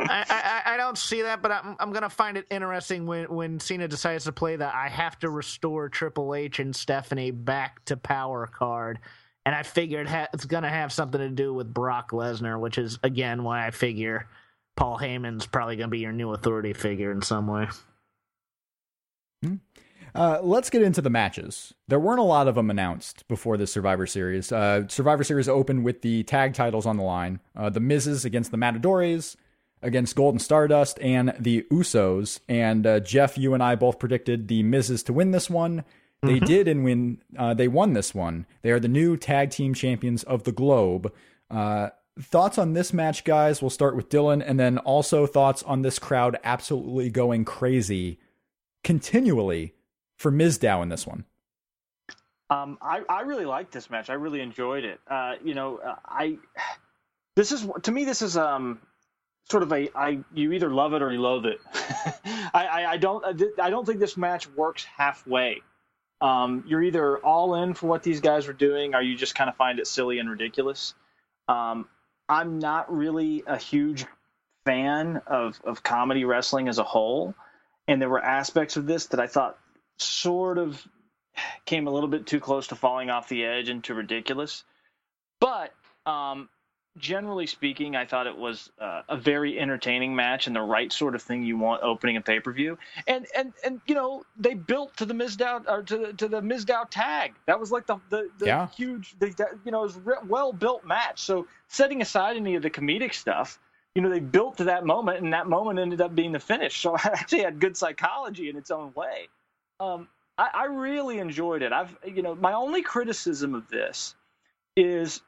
I, 0.00 0.24
I, 0.30 0.62
I, 0.74 0.76
don't 0.78 0.96
see 0.96 1.22
that, 1.22 1.42
but 1.42 1.50
I'm 1.50 1.76
I'm 1.78 1.92
gonna 1.92 2.08
find 2.08 2.38
it 2.38 2.46
interesting 2.50 3.06
when 3.06 3.24
when 3.24 3.58
Cena 3.58 3.88
decides 3.88 4.24
to 4.24 4.32
play 4.32 4.56
the 4.56 4.74
I 4.74 4.88
have 4.88 5.18
to 5.18 5.28
restore 5.28 5.88
Triple 5.88 6.34
H 6.34 6.60
and 6.60 6.74
Stephanie 6.74 7.32
back 7.32 7.84
to 7.86 7.96
power 7.98 8.46
card 8.46 9.00
and 9.46 9.54
I 9.54 9.62
figured 9.62 10.08
it's 10.32 10.44
going 10.44 10.62
to 10.62 10.68
have 10.68 10.92
something 10.92 11.20
to 11.20 11.30
do 11.30 11.52
with 11.52 11.72
Brock 11.72 12.10
Lesnar, 12.10 12.58
which 12.60 12.78
is 12.78 12.98
again 13.02 13.42
why 13.42 13.66
I 13.66 13.70
figure 13.70 14.28
Paul 14.76 14.98
Heyman's 14.98 15.46
probably 15.46 15.76
going 15.76 15.88
to 15.88 15.90
be 15.90 16.00
your 16.00 16.12
new 16.12 16.32
authority 16.32 16.72
figure 16.72 17.12
in 17.12 17.22
some 17.22 17.46
way. 17.46 17.68
Hmm. 19.42 19.56
Uh, 20.14 20.40
let's 20.42 20.70
get 20.70 20.82
into 20.82 21.00
the 21.00 21.10
matches. 21.10 21.72
There 21.88 22.00
weren't 22.00 22.18
a 22.18 22.24
lot 22.24 22.48
of 22.48 22.56
them 22.56 22.70
announced 22.70 23.26
before 23.28 23.56
the 23.56 23.66
Survivor 23.66 24.06
Series. 24.06 24.50
Uh, 24.50 24.88
Survivor 24.88 25.22
Series 25.22 25.48
opened 25.48 25.84
with 25.84 26.02
the 26.02 26.24
tag 26.24 26.54
titles 26.54 26.86
on 26.86 26.96
the 26.96 27.02
line. 27.02 27.40
Uh, 27.54 27.70
the 27.70 27.80
Miz's 27.80 28.24
against 28.24 28.50
the 28.50 28.56
Matadores, 28.56 29.36
against 29.82 30.16
Golden 30.16 30.40
Stardust, 30.40 30.98
and 31.00 31.32
the 31.38 31.64
Usos. 31.70 32.40
And 32.48 32.86
uh, 32.86 33.00
Jeff, 33.00 33.38
you 33.38 33.54
and 33.54 33.62
I 33.62 33.76
both 33.76 33.98
predicted 33.98 34.48
the 34.48 34.62
Miz's 34.64 35.02
to 35.04 35.12
win 35.12 35.30
this 35.30 35.48
one. 35.48 35.84
They 36.22 36.36
mm-hmm. 36.36 36.44
did 36.44 36.68
and 36.68 36.84
win. 36.84 37.22
Uh, 37.36 37.54
they 37.54 37.68
won 37.68 37.94
this 37.94 38.14
one. 38.14 38.46
They 38.62 38.70
are 38.70 38.80
the 38.80 38.88
new 38.88 39.16
tag 39.16 39.50
team 39.50 39.72
champions 39.72 40.22
of 40.22 40.44
the 40.44 40.52
globe. 40.52 41.12
Uh, 41.50 41.90
thoughts 42.20 42.58
on 42.58 42.74
this 42.74 42.92
match, 42.92 43.24
guys? 43.24 43.62
We'll 43.62 43.70
start 43.70 43.96
with 43.96 44.10
Dylan, 44.10 44.42
and 44.44 44.60
then 44.60 44.78
also 44.78 45.26
thoughts 45.26 45.62
on 45.62 45.80
this 45.82 45.98
crowd 45.98 46.38
absolutely 46.44 47.08
going 47.08 47.46
crazy 47.46 48.18
continually 48.84 49.74
for 50.18 50.30
Mizdow 50.30 50.82
in 50.82 50.90
this 50.90 51.06
one. 51.06 51.24
Um, 52.50 52.78
I, 52.82 53.02
I 53.08 53.20
really 53.22 53.46
liked 53.46 53.72
this 53.72 53.88
match. 53.88 54.10
I 54.10 54.14
really 54.14 54.40
enjoyed 54.40 54.84
it. 54.84 55.00
Uh, 55.08 55.34
you 55.42 55.54
know, 55.54 55.78
uh, 55.78 55.94
I 56.04 56.36
this 57.36 57.52
is 57.52 57.66
to 57.82 57.92
me 57.92 58.04
this 58.04 58.22
is 58.22 58.36
um 58.36 58.80
sort 59.48 59.62
of 59.62 59.72
a 59.72 59.88
I 59.94 60.18
you 60.34 60.52
either 60.52 60.68
love 60.68 60.92
it 60.92 61.00
or 61.00 61.12
you 61.12 61.20
loathe 61.20 61.46
it. 61.46 61.60
I, 62.52 62.66
I, 62.66 62.90
I 62.92 62.96
don't 62.96 63.24
I 63.58 63.70
don't 63.70 63.86
think 63.86 64.00
this 64.00 64.16
match 64.16 64.48
works 64.50 64.84
halfway 64.84 65.62
um, 66.20 66.64
you're 66.66 66.82
either 66.82 67.18
all 67.18 67.54
in 67.54 67.74
for 67.74 67.86
what 67.86 68.02
these 68.02 68.20
guys 68.20 68.48
are 68.48 68.52
doing, 68.52 68.94
or 68.94 69.02
you 69.02 69.16
just 69.16 69.34
kind 69.34 69.48
of 69.48 69.56
find 69.56 69.78
it 69.78 69.86
silly 69.86 70.18
and 70.18 70.28
ridiculous. 70.28 70.94
Um, 71.48 71.88
I'm 72.28 72.58
not 72.58 72.94
really 72.94 73.42
a 73.46 73.56
huge 73.56 74.06
fan 74.64 75.22
of, 75.26 75.60
of 75.64 75.82
comedy 75.82 76.24
wrestling 76.24 76.68
as 76.68 76.78
a 76.78 76.84
whole, 76.84 77.34
and 77.88 78.00
there 78.00 78.08
were 78.08 78.22
aspects 78.22 78.76
of 78.76 78.86
this 78.86 79.06
that 79.06 79.20
I 79.20 79.26
thought 79.26 79.58
sort 79.98 80.58
of 80.58 80.86
came 81.64 81.86
a 81.86 81.90
little 81.90 82.08
bit 82.08 82.26
too 82.26 82.40
close 82.40 82.68
to 82.68 82.74
falling 82.74 83.10
off 83.10 83.28
the 83.28 83.44
edge 83.44 83.68
and 83.68 83.82
too 83.82 83.94
ridiculous. 83.94 84.64
But 85.40 85.72
um, 86.06 86.48
generally 86.98 87.46
speaking, 87.46 87.96
I 87.96 88.04
thought 88.04 88.26
it 88.26 88.36
was 88.36 88.70
uh, 88.80 89.02
a 89.08 89.16
very 89.16 89.58
entertaining 89.58 90.14
match 90.14 90.46
and 90.46 90.56
the 90.56 90.62
right 90.62 90.92
sort 90.92 91.14
of 91.14 91.22
thing 91.22 91.42
you 91.42 91.56
want 91.56 91.82
opening 91.82 92.16
a 92.16 92.20
pay 92.20 92.40
per 92.40 92.52
view. 92.52 92.78
And 93.06 93.26
and 93.36 93.52
and 93.64 93.80
you 93.86 93.94
know 93.94 94.24
they 94.36 94.54
built 94.54 94.96
to 94.98 95.06
the 95.06 95.14
Mizdow 95.14 95.68
or 95.68 95.82
to 95.82 95.98
the, 95.98 96.12
to 96.14 96.28
the 96.28 96.40
Mizdow 96.40 96.88
tag. 96.90 97.34
That 97.46 97.60
was 97.60 97.70
like 97.70 97.86
the 97.86 97.98
the, 98.10 98.30
the 98.38 98.46
yeah. 98.46 98.68
huge, 98.68 99.16
the, 99.18 99.34
you 99.64 99.72
know, 99.72 99.84
it 99.84 99.94
was 100.04 100.24
well 100.26 100.52
built 100.52 100.84
match. 100.84 101.20
So 101.20 101.46
setting 101.68 102.02
aside 102.02 102.36
any 102.36 102.54
of 102.54 102.62
the 102.62 102.70
comedic 102.70 103.14
stuff. 103.14 103.58
You 103.96 104.02
know, 104.02 104.08
they 104.08 104.20
built 104.20 104.58
to 104.58 104.64
that 104.64 104.86
moment, 104.86 105.20
and 105.24 105.32
that 105.32 105.48
moment 105.48 105.80
ended 105.80 106.00
up 106.00 106.14
being 106.14 106.30
the 106.30 106.38
finish. 106.38 106.80
So 106.80 106.94
I 106.96 107.10
actually 107.12 107.42
had 107.42 107.58
good 107.58 107.76
psychology 107.76 108.48
in 108.48 108.56
its 108.56 108.70
own 108.70 108.92
way. 108.94 109.28
Um, 109.80 110.06
I, 110.38 110.48
I 110.54 110.64
really 110.66 111.18
enjoyed 111.18 111.62
it. 111.62 111.72
I've, 111.72 111.96
you 112.06 112.22
know, 112.22 112.36
my 112.36 112.52
only 112.52 112.82
criticism 112.82 113.54
of 113.54 113.68
this 113.68 114.14
is 114.76 115.22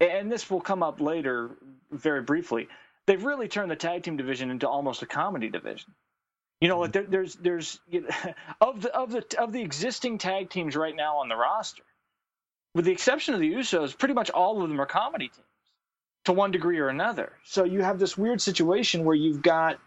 and 0.00 0.30
this 0.30 0.50
will 0.50 0.60
come 0.60 0.82
up 0.82 1.00
later 1.00 1.50
very 1.90 2.22
briefly, 2.22 2.68
they've 3.06 3.24
really 3.24 3.48
turned 3.48 3.70
the 3.70 3.76
tag 3.76 4.02
team 4.02 4.16
division 4.16 4.50
into 4.50 4.68
almost 4.68 5.02
a 5.02 5.06
comedy 5.06 5.48
division. 5.48 5.94
You 6.60 6.68
know, 6.68 6.80
like 6.80 6.92
there, 6.92 7.04
there's 7.04 7.34
there's 7.36 7.80
you 7.88 8.02
know, 8.02 8.08
of 8.60 8.82
the 8.82 8.94
of 8.94 9.12
the 9.12 9.24
of 9.40 9.52
the 9.52 9.62
existing 9.62 10.18
tag 10.18 10.50
teams 10.50 10.76
right 10.76 10.94
now 10.94 11.18
on 11.18 11.28
the 11.28 11.36
roster, 11.36 11.84
with 12.74 12.84
the 12.84 12.92
exception 12.92 13.34
of 13.34 13.40
the 13.40 13.52
Usos, 13.52 13.96
pretty 13.96 14.14
much 14.14 14.30
all 14.30 14.62
of 14.62 14.68
them 14.68 14.80
are 14.80 14.86
comedy 14.86 15.28
teams 15.28 15.46
to 16.24 16.32
one 16.32 16.50
degree 16.50 16.78
or 16.78 16.88
another. 16.88 17.32
So 17.44 17.64
you 17.64 17.82
have 17.82 17.98
this 17.98 18.18
weird 18.18 18.40
situation 18.40 19.04
where 19.04 19.14
you've 19.14 19.42
got 19.42 19.78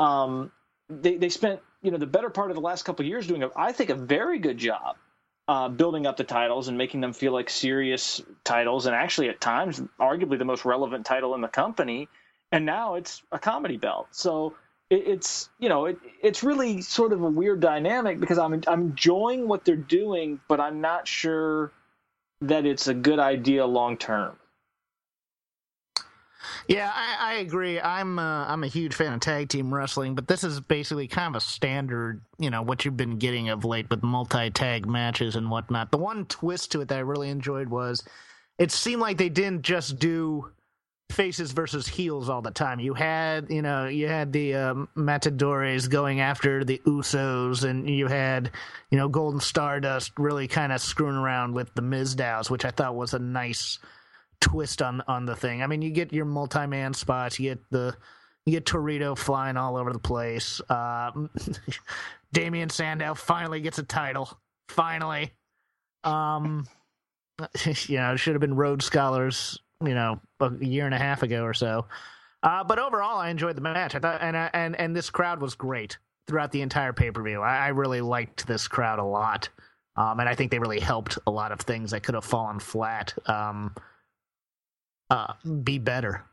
um, 0.00 0.50
they 0.88 1.16
they 1.16 1.28
spent 1.28 1.60
you 1.82 1.90
know 1.90 1.98
the 1.98 2.06
better 2.06 2.30
part 2.30 2.50
of 2.50 2.56
the 2.56 2.60
last 2.60 2.84
couple 2.84 3.04
of 3.04 3.08
years 3.08 3.26
doing 3.26 3.42
a, 3.44 3.50
I 3.56 3.72
think 3.72 3.90
a 3.90 3.94
very 3.94 4.38
good 4.38 4.58
job 4.58 4.96
uh, 5.48 5.68
building 5.68 6.06
up 6.06 6.18
the 6.18 6.24
titles 6.24 6.68
and 6.68 6.76
making 6.76 7.00
them 7.00 7.14
feel 7.14 7.32
like 7.32 7.48
serious 7.48 8.22
titles, 8.44 8.86
and 8.86 8.94
actually 8.94 9.30
at 9.30 9.40
times, 9.40 9.80
arguably 9.98 10.38
the 10.38 10.44
most 10.44 10.64
relevant 10.64 11.06
title 11.06 11.34
in 11.34 11.40
the 11.40 11.48
company. 11.48 12.08
And 12.52 12.64
now 12.64 12.94
it's 12.94 13.22
a 13.32 13.38
comedy 13.38 13.78
belt. 13.78 14.08
So 14.10 14.54
it, 14.90 15.06
it's 15.06 15.48
you 15.58 15.68
know 15.68 15.86
it, 15.86 15.98
it's 16.22 16.42
really 16.42 16.82
sort 16.82 17.12
of 17.12 17.22
a 17.22 17.30
weird 17.30 17.60
dynamic 17.60 18.20
because 18.20 18.38
I'm 18.38 18.62
I'm 18.66 18.82
enjoying 18.82 19.48
what 19.48 19.64
they're 19.64 19.76
doing, 19.76 20.40
but 20.48 20.60
I'm 20.60 20.80
not 20.80 21.08
sure 21.08 21.72
that 22.42 22.66
it's 22.66 22.86
a 22.86 22.94
good 22.94 23.18
idea 23.18 23.66
long 23.66 23.96
term. 23.96 24.36
Yeah, 26.68 26.90
I, 26.94 27.32
I 27.32 27.34
agree. 27.38 27.80
I'm 27.80 28.18
uh, 28.18 28.46
I'm 28.46 28.64
a 28.64 28.68
huge 28.68 28.94
fan 28.94 29.12
of 29.12 29.20
tag 29.20 29.48
team 29.48 29.72
wrestling, 29.72 30.14
but 30.14 30.28
this 30.28 30.44
is 30.44 30.60
basically 30.60 31.08
kind 31.08 31.34
of 31.34 31.42
a 31.42 31.44
standard, 31.44 32.22
you 32.38 32.50
know, 32.50 32.62
what 32.62 32.84
you've 32.84 32.96
been 32.96 33.18
getting 33.18 33.48
of 33.48 33.64
late 33.64 33.90
with 33.90 34.02
multi 34.02 34.50
tag 34.50 34.86
matches 34.86 35.36
and 35.36 35.50
whatnot. 35.50 35.90
The 35.90 35.98
one 35.98 36.26
twist 36.26 36.72
to 36.72 36.80
it 36.80 36.88
that 36.88 36.98
I 36.98 37.00
really 37.00 37.30
enjoyed 37.30 37.68
was 37.68 38.04
it 38.58 38.70
seemed 38.70 39.00
like 39.00 39.18
they 39.18 39.28
didn't 39.28 39.62
just 39.62 39.98
do 39.98 40.50
faces 41.10 41.52
versus 41.52 41.86
heels 41.88 42.28
all 42.28 42.42
the 42.42 42.50
time. 42.50 42.80
You 42.80 42.94
had, 42.94 43.50
you 43.50 43.62
know, 43.62 43.86
you 43.86 44.08
had 44.08 44.32
the 44.32 44.54
um, 44.54 44.88
Matadores 44.94 45.88
going 45.88 46.20
after 46.20 46.64
the 46.64 46.80
Usos, 46.86 47.64
and 47.64 47.88
you 47.88 48.08
had, 48.08 48.50
you 48.90 48.98
know, 48.98 49.08
Golden 49.08 49.40
Stardust 49.40 50.12
really 50.18 50.48
kind 50.48 50.72
of 50.72 50.80
screwing 50.80 51.16
around 51.16 51.54
with 51.54 51.74
the 51.74 51.82
Mizdows, 51.82 52.50
which 52.50 52.64
I 52.64 52.70
thought 52.70 52.94
was 52.94 53.14
a 53.14 53.18
nice 53.18 53.78
twist 54.40 54.82
on 54.82 55.02
on 55.08 55.26
the 55.26 55.36
thing. 55.36 55.62
I 55.62 55.66
mean, 55.66 55.82
you 55.82 55.90
get 55.90 56.12
your 56.12 56.24
multi 56.24 56.66
man 56.66 56.94
spots, 56.94 57.38
you 57.38 57.50
get 57.50 57.70
the 57.70 57.96
you 58.46 58.52
get 58.52 58.64
Torito 58.64 59.16
flying 59.16 59.56
all 59.56 59.76
over 59.76 59.92
the 59.92 59.98
place. 59.98 60.60
Uh, 60.68 61.10
Damien 62.32 62.70
Sandow 62.70 63.14
finally 63.14 63.60
gets 63.60 63.78
a 63.78 63.82
title. 63.82 64.38
Finally. 64.68 65.32
Um, 66.04 66.66
you 67.86 67.96
know, 67.96 68.12
it 68.12 68.18
should 68.18 68.34
have 68.34 68.40
been 68.40 68.54
Rhodes 68.54 68.84
Scholars 68.84 69.58
you 69.84 69.94
know, 69.94 70.20
a 70.40 70.52
year 70.60 70.86
and 70.86 70.94
a 70.94 70.98
half 70.98 71.22
ago 71.22 71.44
or 71.44 71.54
so. 71.54 71.86
Uh, 72.42 72.64
but 72.64 72.78
overall, 72.78 73.18
I 73.18 73.30
enjoyed 73.30 73.56
the 73.56 73.60
match. 73.60 73.94
I 73.94 73.98
thought, 73.98 74.22
and 74.22 74.36
and 74.36 74.76
and 74.76 74.94
this 74.94 75.10
crowd 75.10 75.40
was 75.40 75.54
great 75.54 75.98
throughout 76.26 76.52
the 76.52 76.62
entire 76.62 76.92
pay 76.92 77.10
per 77.10 77.22
view. 77.22 77.40
I, 77.40 77.56
I, 77.56 77.68
really 77.68 78.00
liked 78.00 78.46
this 78.46 78.68
crowd 78.68 78.98
a 78.98 79.04
lot, 79.04 79.48
um, 79.96 80.20
and 80.20 80.28
I 80.28 80.34
think 80.34 80.50
they 80.50 80.58
really 80.58 80.78
helped 80.78 81.18
a 81.26 81.30
lot 81.30 81.52
of 81.52 81.60
things 81.60 81.90
that 81.90 82.02
could 82.02 82.14
have 82.14 82.24
fallen 82.24 82.60
flat 82.60 83.12
um, 83.26 83.74
uh, 85.10 85.34
be 85.62 85.78
better. 85.78 86.24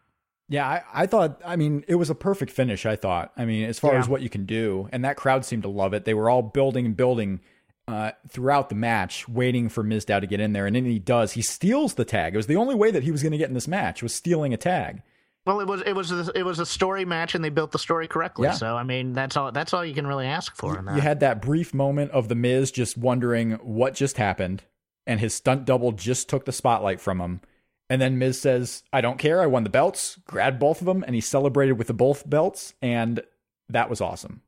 Yeah, 0.48 0.68
I, 0.68 0.84
I, 0.94 1.06
thought. 1.08 1.42
I 1.44 1.56
mean, 1.56 1.84
it 1.88 1.96
was 1.96 2.10
a 2.10 2.16
perfect 2.16 2.52
finish. 2.52 2.86
I 2.86 2.96
thought. 2.96 3.32
I 3.36 3.46
mean, 3.46 3.66
as 3.66 3.80
far 3.80 3.94
yeah. 3.94 4.00
as 4.00 4.08
what 4.08 4.22
you 4.22 4.30
can 4.30 4.46
do, 4.46 4.90
and 4.92 5.04
that 5.04 5.18
crowd 5.18 5.44
seemed 5.44 5.64
to 5.64 5.70
love 5.70 5.94
it. 5.94 6.06
They 6.06 6.14
were 6.14 6.30
all 6.30 6.44
building 6.44 6.86
and 6.86 6.96
building 6.96 7.40
uh, 7.88 8.12
throughout 8.30 8.70
the 8.70 8.76
match, 8.76 9.28
waiting 9.28 9.70
for 9.70 9.84
Mizdow 9.84 10.22
to 10.22 10.28
get 10.28 10.40
in 10.40 10.54
there, 10.54 10.68
and 10.68 10.76
then 10.76 10.86
he 10.86 11.00
does. 11.00 11.34
He 11.34 11.42
steals 11.42 11.96
the 11.96 12.06
tag. 12.06 12.34
It 12.34 12.38
was 12.38 12.48
the 12.48 12.56
only 12.56 12.76
way 12.76 12.92
that 12.92 13.04
he 13.04 13.12
was 13.12 13.24
going 13.24 13.32
to 13.32 13.38
get 13.38 13.48
in 13.48 13.56
this 13.56 13.68
match 13.68 14.04
was 14.04 14.14
stealing 14.14 14.54
a 14.54 14.58
tag. 14.58 15.02
Well, 15.46 15.60
it 15.60 15.68
was 15.68 15.82
it 15.82 15.94
was 15.94 16.12
a, 16.12 16.32
it 16.36 16.44
was 16.44 16.60
a 16.60 16.66
story 16.66 17.06
match, 17.06 17.36
and 17.36 17.44
they 17.44 17.50
built 17.50 17.72
the 17.72 17.80
story 17.80 18.08
correctly. 18.08 18.48
Yeah. 18.48 18.54
So 18.54 18.76
I 18.76 18.84
mean, 18.84 19.14
that's 19.14 19.38
all 19.38 19.52
that's 19.52 19.74
all 19.74 19.86
you 19.86 19.94
can 19.94 20.08
really 20.08 20.26
ask 20.26 20.56
for. 20.56 20.84
You, 20.90 20.96
you 20.96 21.02
had 21.02 21.20
that 21.20 21.42
brief 21.42 21.74
moment 21.74 22.12
of 22.12 22.28
the 22.28 22.36
Miz 22.36 22.72
just 22.72 22.98
wondering 22.98 23.52
what 23.64 23.94
just 23.94 24.18
happened, 24.18 24.64
and 25.06 25.20
his 25.20 25.36
stunt 25.36 25.66
double 25.66 25.92
just 25.92 26.30
took 26.30 26.46
the 26.46 26.52
spotlight 26.52 27.00
from 27.00 27.22
him. 27.22 27.42
And 27.90 28.02
then 28.02 28.18
Miz 28.18 28.40
says, 28.42 28.84
"I 28.92 29.02
don't 29.02 29.20
care. 29.20 29.42
I 29.42 29.46
won 29.46 29.64
the 29.64 29.70
belts. 29.70 30.18
Grabbed 30.26 30.60
both 30.60 30.82
of 30.82 30.86
them, 30.88 31.04
and 31.04 31.14
he 31.14 31.22
celebrated 31.22 31.74
with 31.74 31.88
the 31.88 31.94
both 31.94 32.28
belts, 32.30 32.74
and 32.82 33.22
that 33.70 33.90
was 33.90 34.02
awesome." 34.02 34.42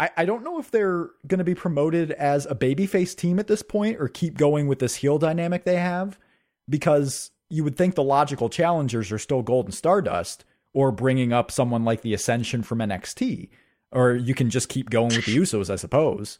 I, 0.00 0.10
I 0.16 0.24
don't 0.24 0.42
know 0.42 0.58
if 0.58 0.70
they're 0.70 1.10
going 1.26 1.38
to 1.38 1.44
be 1.44 1.54
promoted 1.54 2.10
as 2.12 2.46
a 2.46 2.54
babyface 2.54 3.14
team 3.14 3.38
at 3.38 3.46
this 3.46 3.62
point 3.62 4.00
or 4.00 4.08
keep 4.08 4.38
going 4.38 4.66
with 4.66 4.78
this 4.78 4.96
heel 4.96 5.18
dynamic 5.18 5.64
they 5.64 5.76
have 5.76 6.18
because 6.68 7.30
you 7.50 7.62
would 7.64 7.76
think 7.76 7.94
the 7.94 8.02
logical 8.02 8.48
challengers 8.48 9.12
are 9.12 9.18
still 9.18 9.42
Golden 9.42 9.72
Stardust 9.72 10.44
or 10.72 10.90
bringing 10.90 11.32
up 11.32 11.50
someone 11.50 11.84
like 11.84 12.00
the 12.00 12.14
Ascension 12.14 12.62
from 12.62 12.78
NXT. 12.78 13.50
Or 13.92 14.14
you 14.14 14.34
can 14.34 14.50
just 14.50 14.68
keep 14.68 14.88
going 14.88 15.14
with 15.14 15.26
the 15.26 15.36
Usos, 15.36 15.68
I 15.68 15.76
suppose. 15.76 16.38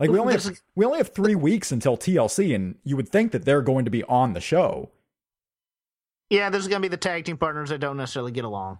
Like 0.00 0.10
we 0.10 0.18
only 0.18 0.32
have 0.32 0.60
we 0.74 0.84
only 0.84 0.98
have 0.98 1.14
three 1.14 1.36
weeks 1.36 1.70
until 1.70 1.96
TLC, 1.96 2.54
and 2.54 2.76
you 2.82 2.96
would 2.96 3.08
think 3.08 3.30
that 3.30 3.44
they're 3.44 3.62
going 3.62 3.84
to 3.84 3.90
be 3.90 4.02
on 4.04 4.32
the 4.32 4.40
show. 4.40 4.90
Yeah, 6.30 6.50
there's 6.50 6.68
going 6.68 6.82
to 6.82 6.88
be 6.88 6.90
the 6.90 6.96
tag 6.96 7.24
team 7.24 7.36
partners 7.36 7.68
that 7.68 7.78
don't 7.78 7.96
necessarily 7.96 8.32
get 8.32 8.44
along 8.44 8.78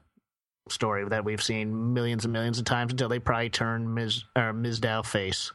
story 0.68 1.06
that 1.08 1.24
we've 1.24 1.42
seen 1.42 1.92
millions 1.92 2.24
and 2.24 2.32
millions 2.32 2.58
of 2.58 2.64
times 2.64 2.92
until 2.92 3.08
they 3.08 3.18
probably 3.18 3.50
turn 3.50 3.92
Miz 3.92 4.24
or 4.36 4.52
Mizdow 4.52 5.04
face. 5.04 5.52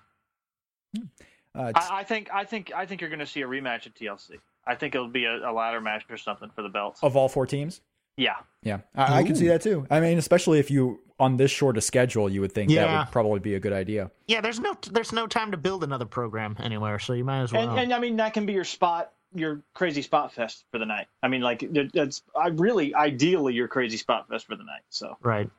Uh, 1.56 1.72
I, 1.76 2.00
I, 2.00 2.04
think 2.04 2.30
I 2.32 2.44
think 2.44 2.72
I 2.76 2.86
think 2.86 3.02
you're 3.02 3.10
going 3.10 3.20
to 3.20 3.26
see 3.26 3.42
a 3.42 3.48
rematch 3.48 3.88
at 3.88 3.96
TLC. 3.96 4.38
I 4.66 4.76
think 4.76 4.94
it'll 4.94 5.08
be 5.08 5.26
a, 5.26 5.50
a, 5.50 5.52
ladder 5.52 5.82
match 5.82 6.06
or 6.10 6.18
something 6.18 6.50
for 6.56 6.62
the 6.62 6.70
belts 6.70 7.02
of 7.02 7.16
all 7.16 7.28
four 7.28 7.46
teams. 7.46 7.82
Yeah, 8.18 8.36
yeah, 8.64 8.80
I, 8.96 9.20
I 9.20 9.24
can 9.24 9.36
see 9.36 9.48
that 9.48 9.62
too. 9.62 9.88
I 9.90 10.00
mean, 10.00 10.18
especially 10.18 10.60
if 10.60 10.70
you 10.70 11.00
on 11.20 11.38
this 11.38 11.52
short 11.52 11.78
a 11.78 11.82
schedule, 11.82 12.30
you 12.30 12.42
would 12.42 12.52
think 12.52 12.70
yeah. 12.70 12.86
that 12.86 13.00
would 13.00 13.12
probably 13.12 13.40
be 13.40 13.56
a 13.56 13.60
good 13.60 13.74
idea. 13.74 14.12
Yeah, 14.28 14.42
there's 14.42 14.60
no 14.60 14.76
there's 14.92 15.14
no 15.14 15.26
time 15.26 15.52
to 15.52 15.58
build 15.58 15.84
another 15.84 16.06
program 16.06 16.56
anywhere, 16.60 17.00
so 17.00 17.14
you 17.14 17.24
might 17.24 17.44
as 17.44 17.54
well. 17.54 17.70
And, 17.70 17.80
and 17.80 17.94
I 17.94 18.00
mean, 18.00 18.18
that 18.18 18.34
can 18.34 18.46
be 18.46 18.54
your 18.54 18.66
spot 18.66 19.14
your 19.34 19.62
crazy 19.74 20.02
spot 20.02 20.34
fest 20.34 20.66
for 20.72 20.80
the 20.80 20.86
night. 20.86 21.08
I 21.22 21.28
mean, 21.28 21.42
like 21.42 21.64
that's 21.94 22.24
I 22.36 22.48
really 22.48 22.96
ideally 22.96 23.54
your 23.54 23.68
crazy 23.68 23.98
spot 23.98 24.28
fest 24.28 24.48
for 24.48 24.56
the 24.56 24.64
night. 24.64 24.82
So 24.90 25.18
right. 25.22 25.50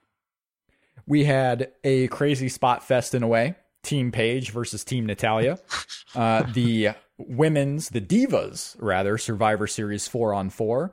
We 1.06 1.24
had 1.24 1.72
a 1.82 2.08
crazy 2.08 2.48
spot 2.48 2.84
fest 2.84 3.14
in 3.14 3.22
a 3.22 3.28
way. 3.28 3.56
Team 3.82 4.12
Paige 4.12 4.50
versus 4.50 4.84
Team 4.84 5.06
Natalya. 5.06 5.58
Uh, 6.12 6.42
the 6.54 6.88
women's, 7.18 7.90
the 7.90 8.00
Divas 8.00 8.74
rather, 8.80 9.16
Survivor 9.16 9.68
Series 9.68 10.08
four 10.08 10.34
on 10.34 10.50
four. 10.50 10.92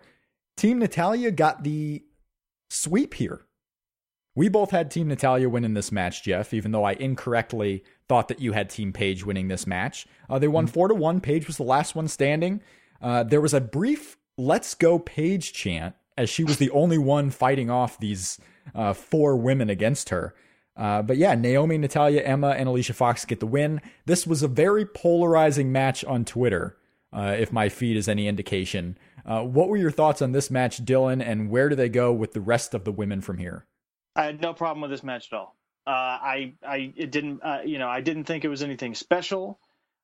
Team 0.56 0.78
Natalya 0.78 1.32
got 1.32 1.64
the 1.64 2.04
sweep 2.70 3.16
here. 3.16 3.42
We 4.36 4.48
both 4.48 4.70
had 4.70 4.92
Team 4.92 5.08
Natalya 5.08 5.50
winning 5.50 5.74
this 5.74 5.92
match, 5.92 6.24
Jeff, 6.24 6.54
even 6.54 6.72
though 6.72 6.84
I 6.84 6.92
incorrectly 6.92 7.84
thought 8.08 8.28
that 8.28 8.40
you 8.40 8.54
had 8.54 8.70
Team 8.70 8.94
Paige 8.94 9.26
winning 9.26 9.48
this 9.48 9.68
match. 9.68 10.08
Uh, 10.30 10.40
they 10.40 10.48
won 10.48 10.66
mm-hmm. 10.66 10.74
four 10.74 10.88
to 10.88 10.96
one. 10.96 11.22
Paige 11.22 11.48
was 11.48 11.58
the 11.58 11.64
last 11.64 11.96
one 11.96 12.08
standing. 12.08 12.62
Uh, 13.02 13.24
there 13.24 13.42
was 13.42 13.54
a 13.54 13.62
brief 13.62 14.18
"Let's 14.38 14.74
go 14.74 15.00
Paige" 15.00 15.54
chant 15.54 15.96
as 16.18 16.30
she 16.30 16.44
was 16.44 16.58
the 16.58 16.70
only 16.72 16.98
one 16.98 17.30
fighting 17.30 17.70
off 17.70 18.00
these 18.00 18.40
uh, 18.74 18.94
four 18.94 19.36
women 19.36 19.70
against 19.70 20.10
her. 20.10 20.34
Uh, 20.76 21.02
but 21.02 21.18
yeah, 21.18 21.34
Naomi, 21.34 21.78
Natalya, 21.78 22.22
Emma, 22.22 22.50
and 22.50 22.70
Alicia 22.70 22.94
Fox 22.94 23.26
get 23.26 23.40
the 23.40 23.48
win. 23.48 23.82
This 24.06 24.28
was 24.28 24.44
a 24.44 24.48
very 24.48 24.86
polarizing 24.86 25.72
match 25.72 26.06
on 26.06 26.24
Twitter, 26.24 26.78
uh, 27.12 27.36
if 27.38 27.52
my 27.52 27.68
feed 27.68 27.98
is 27.98 28.08
any 28.08 28.28
indication. 28.28 28.98
Uh, 29.26 29.42
what 29.42 29.70
were 29.70 29.78
your 29.78 29.92
thoughts 29.92 30.22
on 30.22 30.34
this 30.34 30.52
match, 30.52 30.86
Dylan, 30.86 31.26
and 31.26 31.50
where 31.50 31.68
do 31.68 31.76
they 31.76 31.90
go 31.90 32.14
with 32.14 32.34
the 32.34 32.42
rest 32.42 32.76
of 32.76 32.84
the 32.84 32.92
women 32.92 33.22
from 33.22 33.40
here? 33.40 33.66
I 34.16 34.26
had 34.26 34.40
no 34.40 34.54
problem 34.54 34.82
with 34.82 34.92
this 34.92 35.04
match 35.04 35.30
at 35.32 35.38
all. 35.38 35.57
Uh, 35.88 36.20
I 36.22 36.54
I 36.68 36.94
it 36.98 37.12
didn't 37.12 37.42
uh, 37.42 37.62
you 37.64 37.80
know 37.80 37.88
I 37.88 38.02
didn't 38.02 38.26
think 38.26 38.44
it 38.44 38.50
was 38.50 38.62
anything 38.62 38.94
special. 38.94 39.58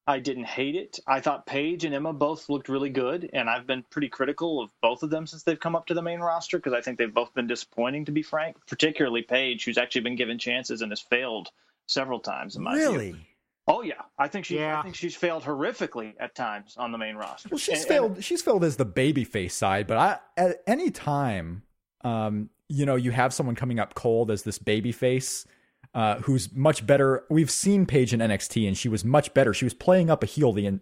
I 0.07 0.19
didn't 0.19 0.45
hate 0.45 0.75
it. 0.75 0.99
I 1.05 1.19
thought 1.19 1.45
Paige 1.45 1.83
and 1.83 1.93
Emma 1.93 2.13
both 2.13 2.49
looked 2.49 2.69
really 2.69 2.89
good, 2.89 3.29
and 3.33 3.49
I've 3.49 3.67
been 3.67 3.83
pretty 3.89 4.07
critical 4.07 4.61
of 4.61 4.69
both 4.81 5.03
of 5.03 5.09
them 5.09 5.27
since 5.27 5.43
they've 5.43 5.59
come 5.59 5.75
up 5.75 5.87
to 5.87 5.93
the 5.93 6.01
main 6.01 6.21
roster 6.21 6.57
because 6.57 6.73
I 6.73 6.79
think 6.79 6.97
they've 6.97 7.13
both 7.13 7.33
been 7.33 7.47
disappointing, 7.47 8.05
to 8.05 8.13
be 8.13 8.21
frank. 8.21 8.57
Particularly 8.65 9.23
Paige, 9.23 9.65
who's 9.65 9.77
actually 9.77 10.01
been 10.01 10.15
given 10.15 10.39
chances 10.39 10.81
and 10.81 10.91
has 10.91 11.01
failed 11.01 11.49
several 11.87 12.19
times. 12.19 12.55
In 12.55 12.63
my 12.63 12.75
really. 12.75 13.11
View. 13.11 13.21
Oh 13.67 13.81
yeah, 13.81 14.01
I 14.17 14.29
think 14.29 14.45
she. 14.45 14.55
Yeah. 14.55 14.79
I 14.79 14.83
think 14.83 14.95
she's 14.95 15.15
failed 15.17 15.43
horrifically 15.43 16.13
at 16.17 16.33
times 16.33 16.75
on 16.77 16.93
the 16.93 16.97
main 16.97 17.15
roster. 17.15 17.49
Well, 17.51 17.57
she's 17.57 17.79
and, 17.79 17.87
failed. 17.87 18.15
And, 18.15 18.23
she's 18.23 18.41
failed 18.41 18.63
as 18.63 18.77
the 18.77 18.85
babyface 18.85 19.51
side, 19.51 19.87
but 19.87 19.97
I 19.97 20.19
at 20.37 20.61
any 20.65 20.91
time, 20.91 21.63
um, 22.05 22.49
you 22.69 22.85
know, 22.85 22.95
you 22.95 23.11
have 23.11 23.33
someone 23.33 23.55
coming 23.55 23.79
up 23.79 23.95
cold 23.95 24.31
as 24.31 24.43
this 24.43 24.59
baby 24.59 24.93
face 24.93 25.45
uh, 25.93 26.17
who's 26.19 26.53
much 26.53 26.85
better. 26.85 27.23
We've 27.29 27.51
seen 27.51 27.85
Paige 27.85 28.13
in 28.13 28.19
NXT, 28.19 28.67
and 28.67 28.77
she 28.77 28.89
was 28.89 29.05
much 29.05 29.33
better. 29.33 29.53
She 29.53 29.65
was 29.65 29.73
playing 29.73 30.09
up 30.09 30.23
a 30.23 30.27
heel 30.27 30.53
the 30.53 30.79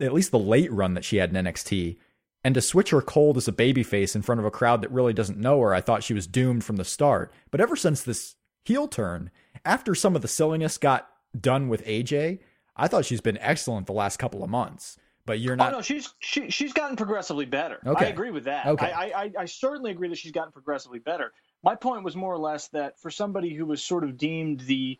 at 0.00 0.12
least 0.14 0.30
the 0.30 0.38
late 0.38 0.70
run 0.72 0.94
that 0.94 1.04
she 1.04 1.16
had 1.16 1.34
in 1.34 1.44
NXT. 1.44 1.96
And 2.44 2.54
to 2.54 2.60
switch 2.60 2.90
her 2.90 3.02
cold 3.02 3.36
as 3.36 3.48
a 3.48 3.52
babyface 3.52 4.14
in 4.14 4.22
front 4.22 4.38
of 4.38 4.44
a 4.44 4.50
crowd 4.50 4.80
that 4.82 4.92
really 4.92 5.12
doesn't 5.12 5.38
know 5.38 5.60
her, 5.60 5.74
I 5.74 5.80
thought 5.80 6.04
she 6.04 6.14
was 6.14 6.26
doomed 6.26 6.64
from 6.64 6.76
the 6.76 6.84
start. 6.84 7.32
But 7.50 7.60
ever 7.60 7.74
since 7.74 8.02
this 8.02 8.36
heel 8.64 8.86
turn, 8.86 9.30
after 9.64 9.94
some 9.94 10.14
of 10.14 10.22
the 10.22 10.28
silliness 10.28 10.78
got 10.78 11.08
done 11.38 11.68
with 11.68 11.84
AJ, 11.84 12.38
I 12.76 12.86
thought 12.86 13.04
she's 13.04 13.20
been 13.20 13.38
excellent 13.38 13.86
the 13.86 13.92
last 13.92 14.18
couple 14.18 14.44
of 14.44 14.50
months 14.50 14.98
but 15.28 15.40
you're 15.40 15.56
not. 15.56 15.74
Oh 15.74 15.76
no, 15.76 15.82
she's 15.82 16.12
she, 16.20 16.48
she's 16.48 16.72
gotten 16.72 16.96
progressively 16.96 17.44
better. 17.44 17.78
Okay. 17.86 18.06
I 18.06 18.08
agree 18.08 18.30
with 18.30 18.44
that. 18.44 18.66
Okay. 18.66 18.90
I, 18.90 19.24
I 19.24 19.32
I 19.40 19.44
certainly 19.44 19.90
agree 19.90 20.08
that 20.08 20.16
she's 20.16 20.32
gotten 20.32 20.52
progressively 20.52 20.98
better. 20.98 21.32
My 21.62 21.74
point 21.74 22.02
was 22.02 22.16
more 22.16 22.32
or 22.32 22.38
less 22.38 22.68
that 22.68 22.98
for 22.98 23.10
somebody 23.10 23.52
who 23.52 23.66
was 23.66 23.84
sort 23.84 24.04
of 24.04 24.16
deemed 24.16 24.60
the 24.60 24.98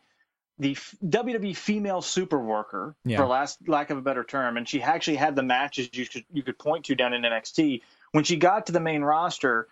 the 0.59 0.75
WWE 1.03 1.55
female 1.55 2.03
super 2.03 2.37
worker, 2.37 2.95
yeah. 3.03 3.17
for 3.17 3.25
last 3.25 3.57
lack 3.67 3.89
of 3.89 3.97
a 3.97 4.01
better 4.01 4.23
term, 4.23 4.55
and 4.57 4.69
she 4.69 4.83
actually 4.83 5.17
had 5.17 5.35
the 5.35 5.41
matches 5.41 5.89
you 5.93 6.05
could 6.05 6.25
you 6.31 6.43
could 6.43 6.59
point 6.59 6.85
to 6.85 6.95
down 6.95 7.13
in 7.13 7.23
NXT. 7.23 7.81
When 8.11 8.23
she 8.23 8.35
got 8.35 8.67
to 8.67 8.71
the 8.71 8.79
main 8.79 9.01
roster, 9.01 9.67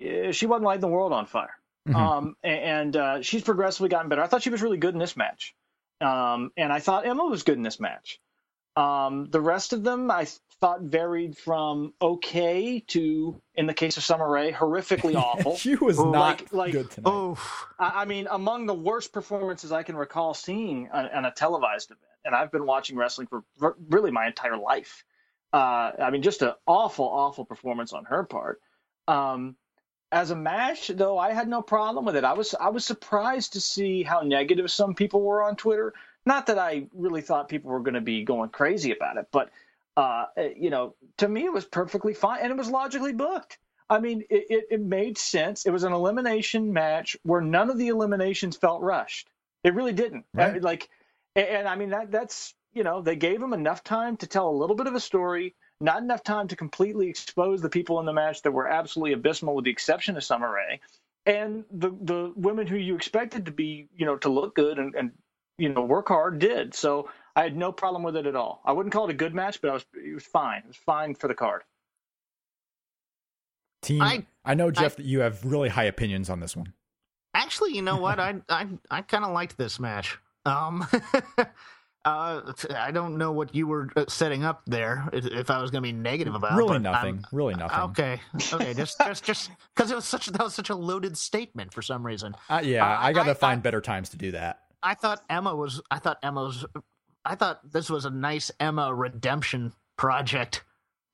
eh, 0.00 0.32
she 0.32 0.46
wasn't 0.46 0.64
lighting 0.64 0.80
the 0.80 0.88
world 0.88 1.12
on 1.12 1.26
fire. 1.26 1.58
Mm-hmm. 1.86 1.96
Um, 1.96 2.36
and 2.42 2.96
uh, 2.96 3.22
she's 3.22 3.42
progressively 3.42 3.90
gotten 3.90 4.08
better. 4.08 4.22
I 4.22 4.26
thought 4.26 4.42
she 4.42 4.50
was 4.50 4.62
really 4.62 4.78
good 4.78 4.94
in 4.94 5.00
this 5.00 5.18
match, 5.18 5.54
um, 6.00 6.50
and 6.56 6.72
I 6.72 6.80
thought 6.80 7.06
Emma 7.06 7.24
was 7.24 7.42
good 7.42 7.58
in 7.58 7.62
this 7.62 7.78
match. 7.78 8.20
Um, 8.78 9.26
the 9.30 9.40
rest 9.40 9.72
of 9.72 9.82
them 9.82 10.10
I 10.10 10.26
thought 10.60 10.82
varied 10.82 11.36
from 11.36 11.94
okay 12.00 12.80
to, 12.88 13.40
in 13.54 13.66
the 13.66 13.74
case 13.74 13.96
of 13.96 14.04
Summer 14.04 14.28
Rae, 14.30 14.52
horrifically 14.52 15.14
awful. 15.28 15.56
she 15.56 15.74
was 15.76 15.98
Ooh, 15.98 16.10
not 16.12 16.40
like- 16.40 16.52
like- 16.52 16.72
good 16.72 16.90
tonight. 16.90 17.10
Oh, 17.10 17.38
I 17.78 18.02
I 18.02 18.04
mean, 18.04 18.28
among 18.30 18.66
the 18.66 18.74
worst 18.74 19.12
performances 19.12 19.72
I 19.72 19.82
can 19.82 19.96
recall 19.96 20.34
seeing 20.34 20.88
on, 20.92 21.06
on 21.06 21.24
a 21.24 21.30
televised 21.32 21.90
event, 21.90 22.00
and 22.24 22.34
I've 22.34 22.52
been 22.52 22.66
watching 22.66 22.96
wrestling 22.96 23.26
for 23.28 23.42
r- 23.60 23.76
really 23.88 24.10
my 24.10 24.26
entire 24.26 24.56
life. 24.56 25.04
Uh, 25.52 25.92
I 25.98 26.10
mean, 26.10 26.22
just 26.22 26.42
an 26.42 26.52
awful, 26.66 27.06
awful 27.06 27.44
performance 27.46 27.92
on 27.92 28.04
her 28.04 28.24
part. 28.24 28.60
Um, 29.06 29.56
as 30.12 30.30
a 30.30 30.36
match, 30.36 30.88
though, 30.88 31.18
I 31.18 31.32
had 31.32 31.48
no 31.48 31.62
problem 31.62 32.04
with 32.04 32.16
it. 32.16 32.24
I 32.24 32.32
was 32.34 32.54
I 32.58 32.68
was 32.70 32.84
surprised 32.84 33.54
to 33.54 33.60
see 33.60 34.02
how 34.02 34.20
negative 34.20 34.70
some 34.70 34.94
people 34.94 35.22
were 35.22 35.42
on 35.42 35.56
Twitter. 35.56 35.94
Not 36.28 36.48
that 36.48 36.58
I 36.58 36.88
really 36.92 37.22
thought 37.22 37.48
people 37.48 37.70
were 37.70 37.80
going 37.80 37.94
to 37.94 38.02
be 38.02 38.22
going 38.22 38.50
crazy 38.50 38.92
about 38.92 39.16
it, 39.16 39.28
but 39.32 39.48
uh, 39.96 40.26
you 40.54 40.68
know, 40.68 40.94
to 41.16 41.26
me, 41.26 41.46
it 41.46 41.52
was 41.54 41.64
perfectly 41.64 42.12
fine, 42.12 42.40
and 42.42 42.50
it 42.50 42.56
was 42.58 42.68
logically 42.68 43.14
booked. 43.14 43.56
I 43.88 43.98
mean, 43.98 44.20
it, 44.28 44.44
it, 44.50 44.64
it 44.72 44.80
made 44.82 45.16
sense. 45.16 45.64
It 45.64 45.70
was 45.70 45.84
an 45.84 45.94
elimination 45.94 46.74
match 46.74 47.16
where 47.22 47.40
none 47.40 47.70
of 47.70 47.78
the 47.78 47.88
eliminations 47.88 48.58
felt 48.58 48.82
rushed. 48.82 49.30
It 49.64 49.72
really 49.72 49.94
didn't. 49.94 50.26
Right. 50.34 50.58
Uh, 50.58 50.60
like, 50.60 50.90
and, 51.34 51.48
and 51.48 51.68
I 51.68 51.76
mean 51.76 51.88
that 51.90 52.10
that's 52.10 52.52
you 52.74 52.84
know 52.84 53.00
they 53.00 53.16
gave 53.16 53.42
him 53.42 53.54
enough 53.54 53.82
time 53.82 54.18
to 54.18 54.26
tell 54.26 54.50
a 54.50 54.58
little 54.60 54.76
bit 54.76 54.86
of 54.86 54.94
a 54.94 55.00
story, 55.00 55.54
not 55.80 56.02
enough 56.02 56.22
time 56.22 56.48
to 56.48 56.56
completely 56.56 57.08
expose 57.08 57.62
the 57.62 57.70
people 57.70 58.00
in 58.00 58.04
the 58.04 58.12
match 58.12 58.42
that 58.42 58.52
were 58.52 58.68
absolutely 58.68 59.14
abysmal, 59.14 59.54
with 59.54 59.64
the 59.64 59.70
exception 59.70 60.18
of 60.18 60.22
Summer 60.22 60.52
Rae, 60.52 60.80
and 61.24 61.64
the 61.70 61.88
the 61.88 62.34
women 62.36 62.66
who 62.66 62.76
you 62.76 62.96
expected 62.96 63.46
to 63.46 63.50
be 63.50 63.88
you 63.96 64.04
know 64.04 64.18
to 64.18 64.28
look 64.28 64.54
good 64.54 64.78
and, 64.78 64.94
and 64.94 65.12
you 65.58 65.68
know 65.68 65.82
work 65.82 66.08
hard 66.08 66.38
did. 66.38 66.74
So 66.74 67.10
I 67.36 67.42
had 67.42 67.56
no 67.56 67.70
problem 67.72 68.02
with 68.02 68.16
it 68.16 68.26
at 68.26 68.34
all. 68.36 68.62
I 68.64 68.72
wouldn't 68.72 68.92
call 68.92 69.04
it 69.08 69.10
a 69.10 69.14
good 69.14 69.34
match, 69.34 69.60
but 69.60 69.70
I 69.70 69.74
was 69.74 69.86
it 69.94 70.14
was 70.14 70.24
fine. 70.24 70.58
It 70.60 70.68
was 70.68 70.76
fine 70.76 71.14
for 71.14 71.28
the 71.28 71.34
card. 71.34 71.62
Team, 73.82 74.02
I, 74.02 74.26
I- 74.44 74.54
know 74.54 74.70
Jeff 74.70 74.96
that 74.96 75.06
you 75.06 75.20
have 75.20 75.44
really 75.44 75.68
high 75.68 75.84
opinions 75.84 76.30
on 76.30 76.40
this 76.40 76.56
one. 76.56 76.72
actually, 77.34 77.74
you 77.74 77.82
know 77.82 77.96
what? 77.98 78.18
I 78.20 78.36
I 78.48 78.66
I 78.90 79.02
kind 79.02 79.24
of 79.24 79.32
liked 79.32 79.56
this 79.56 79.78
match. 79.78 80.18
Um, 80.44 80.86
uh, 82.04 82.52
I 82.74 82.90
don't 82.90 83.18
know 83.18 83.32
what 83.32 83.54
you 83.54 83.66
were 83.66 83.88
uh, 83.94 84.04
setting 84.08 84.44
up 84.44 84.62
there. 84.66 85.08
If, 85.12 85.26
if 85.26 85.50
I 85.50 85.60
was 85.60 85.70
going 85.70 85.82
to 85.82 85.86
be 85.86 85.92
negative 85.92 86.34
about, 86.34 86.52
it. 86.52 86.56
really 86.56 86.78
nothing. 86.78 87.16
I'm- 87.16 87.24
really 87.32 87.54
nothing. 87.54 87.80
Okay, 87.90 88.20
okay, 88.52 88.74
just 88.74 88.98
just 89.04 89.24
just 89.24 89.50
because 89.76 89.90
it 89.90 89.94
was 89.94 90.04
such 90.06 90.26
that 90.26 90.42
was 90.42 90.54
such 90.54 90.70
a 90.70 90.74
loaded 90.74 91.16
statement 91.16 91.72
for 91.72 91.82
some 91.82 92.04
reason. 92.04 92.34
Uh, 92.48 92.60
yeah, 92.64 92.84
Uh, 92.84 92.98
I 93.00 93.12
got 93.12 93.24
to 93.24 93.34
find 93.34 93.58
I- 93.58 93.62
better 93.62 93.80
times 93.80 94.08
to 94.10 94.16
do 94.16 94.32
that. 94.32 94.62
I 94.82 94.94
thought 94.94 95.22
Emma 95.28 95.54
was. 95.54 95.80
I 95.90 95.98
thought 95.98 96.18
Emma 96.22 96.42
was. 96.44 96.64
I 97.24 97.34
thought 97.34 97.72
this 97.72 97.90
was 97.90 98.04
a 98.04 98.10
nice 98.10 98.50
Emma 98.60 98.94
redemption 98.94 99.72
project 99.96 100.64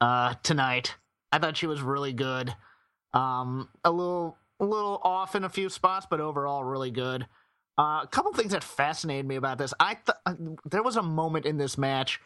uh, 0.00 0.34
tonight. 0.42 0.94
I 1.32 1.38
thought 1.38 1.56
she 1.56 1.66
was 1.66 1.80
really 1.82 2.12
good. 2.12 2.54
Um, 3.12 3.68
a 3.84 3.90
little, 3.90 4.36
a 4.60 4.64
little 4.64 5.00
off 5.02 5.34
in 5.34 5.44
a 5.44 5.48
few 5.48 5.68
spots, 5.68 6.06
but 6.08 6.20
overall 6.20 6.62
really 6.64 6.90
good. 6.90 7.26
Uh, 7.78 8.00
a 8.04 8.08
couple 8.10 8.32
things 8.32 8.52
that 8.52 8.62
fascinated 8.62 9.26
me 9.26 9.36
about 9.36 9.58
this. 9.58 9.74
I 9.80 9.94
th- 9.94 10.38
there 10.64 10.82
was 10.82 10.96
a 10.96 11.02
moment 11.02 11.46
in 11.46 11.56
this 11.56 11.76
match 11.76 12.20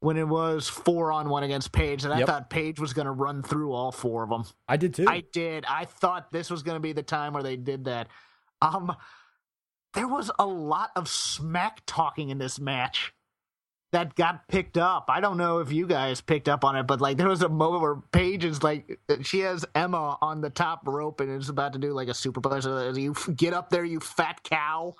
when 0.00 0.16
it 0.16 0.28
was 0.28 0.68
four 0.68 1.10
on 1.10 1.28
one 1.28 1.42
against 1.42 1.72
Paige, 1.72 2.04
and 2.04 2.12
I 2.12 2.18
Yep. 2.20 2.26
thought 2.28 2.50
Paige 2.50 2.78
was 2.80 2.92
going 2.92 3.06
to 3.06 3.12
run 3.12 3.42
through 3.42 3.72
all 3.72 3.90
four 3.92 4.22
of 4.24 4.30
them. 4.30 4.44
I 4.68 4.76
did 4.76 4.94
too. 4.94 5.06
I 5.08 5.24
did. 5.32 5.64
I 5.68 5.84
thought 5.86 6.30
this 6.32 6.50
was 6.50 6.62
going 6.62 6.76
to 6.76 6.80
be 6.80 6.92
the 6.92 7.02
time 7.02 7.32
where 7.32 7.42
they 7.42 7.56
did 7.56 7.84
that. 7.86 8.08
Um, 8.60 8.94
there 9.94 10.08
was 10.08 10.30
a 10.38 10.46
lot 10.46 10.90
of 10.96 11.08
smack 11.08 11.82
talking 11.86 12.30
in 12.30 12.38
this 12.38 12.58
match 12.58 13.12
that 13.92 14.14
got 14.14 14.48
picked 14.48 14.78
up. 14.78 15.06
I 15.08 15.20
don't 15.20 15.36
know 15.36 15.58
if 15.58 15.70
you 15.70 15.86
guys 15.86 16.20
picked 16.22 16.48
up 16.48 16.64
on 16.64 16.76
it, 16.76 16.84
but 16.86 17.00
like 17.02 17.18
there 17.18 17.28
was 17.28 17.42
a 17.42 17.48
moment 17.48 17.82
where 17.82 17.96
Paige 18.12 18.44
is 18.44 18.62
like 18.62 18.98
she 19.22 19.40
has 19.40 19.66
Emma 19.74 20.16
on 20.22 20.40
the 20.40 20.48
top 20.50 20.80
rope 20.86 21.20
and 21.20 21.30
is 21.40 21.50
about 21.50 21.74
to 21.74 21.78
do 21.78 21.92
like 21.92 22.08
a 22.08 22.12
superplex. 22.12 22.62
So 22.62 22.90
you 22.98 23.14
get 23.36 23.52
up 23.52 23.68
there, 23.68 23.84
you 23.84 24.00
fat 24.00 24.42
cow, 24.44 24.94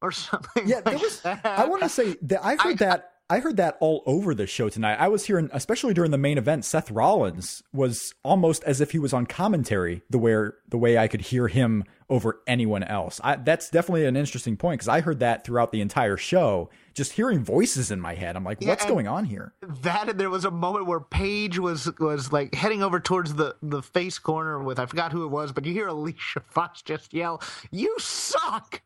or 0.00 0.10
something. 0.12 0.66
Yeah, 0.66 0.80
there 0.80 0.98
was. 0.98 1.20
that. 1.20 1.40
I 1.46 1.66
want 1.66 1.82
to 1.82 1.88
say 1.88 2.16
that 2.22 2.44
I 2.44 2.56
heard 2.56 2.82
I- 2.82 2.86
that. 2.86 3.11
I 3.32 3.40
heard 3.40 3.56
that 3.56 3.78
all 3.80 4.02
over 4.04 4.34
the 4.34 4.46
show 4.46 4.68
tonight. 4.68 4.96
I 4.96 5.08
was 5.08 5.24
hearing, 5.24 5.48
especially 5.54 5.94
during 5.94 6.10
the 6.10 6.18
main 6.18 6.36
event, 6.36 6.66
Seth 6.66 6.90
Rollins 6.90 7.62
was 7.72 8.12
almost 8.22 8.62
as 8.64 8.82
if 8.82 8.90
he 8.90 8.98
was 8.98 9.14
on 9.14 9.24
commentary. 9.24 10.02
The 10.10 10.18
way 10.18 10.50
the 10.68 10.76
way 10.76 10.98
I 10.98 11.08
could 11.08 11.22
hear 11.22 11.48
him 11.48 11.84
over 12.10 12.42
anyone 12.46 12.82
else. 12.82 13.22
I, 13.24 13.36
that's 13.36 13.70
definitely 13.70 14.04
an 14.04 14.18
interesting 14.18 14.58
point 14.58 14.80
because 14.80 14.88
I 14.88 15.00
heard 15.00 15.20
that 15.20 15.46
throughout 15.46 15.72
the 15.72 15.80
entire 15.80 16.18
show. 16.18 16.68
Just 16.92 17.12
hearing 17.12 17.42
voices 17.42 17.90
in 17.90 18.02
my 18.02 18.14
head, 18.14 18.36
I'm 18.36 18.44
like, 18.44 18.60
what's 18.60 18.84
going 18.84 19.08
on 19.08 19.24
here? 19.24 19.54
that 19.80 20.10
and 20.10 20.20
there 20.20 20.28
was 20.28 20.44
a 20.44 20.50
moment 20.50 20.84
where 20.84 21.00
Paige 21.00 21.58
was 21.58 21.90
was 21.98 22.32
like 22.32 22.54
heading 22.54 22.82
over 22.82 23.00
towards 23.00 23.32
the 23.32 23.56
the 23.62 23.80
face 23.80 24.18
corner 24.18 24.62
with 24.62 24.78
I 24.78 24.84
forgot 24.84 25.10
who 25.10 25.24
it 25.24 25.28
was, 25.28 25.52
but 25.52 25.64
you 25.64 25.72
hear 25.72 25.88
Alicia 25.88 26.40
Fox 26.50 26.82
just 26.82 27.14
yell, 27.14 27.40
"You 27.70 27.96
suck!" 27.98 28.82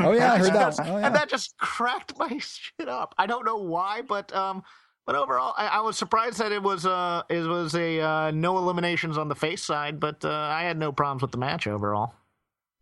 Oh 0.00 0.12
yeah, 0.12 0.32
I 0.32 0.38
heard 0.38 0.52
that. 0.52 0.76
Oh, 0.80 0.98
yeah. 0.98 1.06
And 1.06 1.14
that 1.14 1.28
just 1.28 1.56
cracked 1.58 2.18
my 2.18 2.38
shit 2.38 2.88
up. 2.88 3.14
I 3.18 3.26
don't 3.26 3.44
know 3.44 3.56
why, 3.58 4.02
but 4.02 4.34
um, 4.34 4.62
but 5.06 5.14
overall, 5.16 5.54
I, 5.56 5.66
I 5.66 5.80
was 5.80 5.96
surprised 5.96 6.38
that 6.38 6.52
it 6.52 6.62
was 6.62 6.86
uh 6.86 7.22
it 7.28 7.40
was 7.40 7.74
a 7.74 8.00
uh, 8.00 8.30
no 8.30 8.58
eliminations 8.58 9.18
on 9.18 9.28
the 9.28 9.34
face 9.34 9.62
side, 9.62 10.00
but 10.00 10.24
uh, 10.24 10.30
I 10.30 10.62
had 10.64 10.78
no 10.78 10.92
problems 10.92 11.22
with 11.22 11.32
the 11.32 11.38
match 11.38 11.66
overall. 11.66 12.14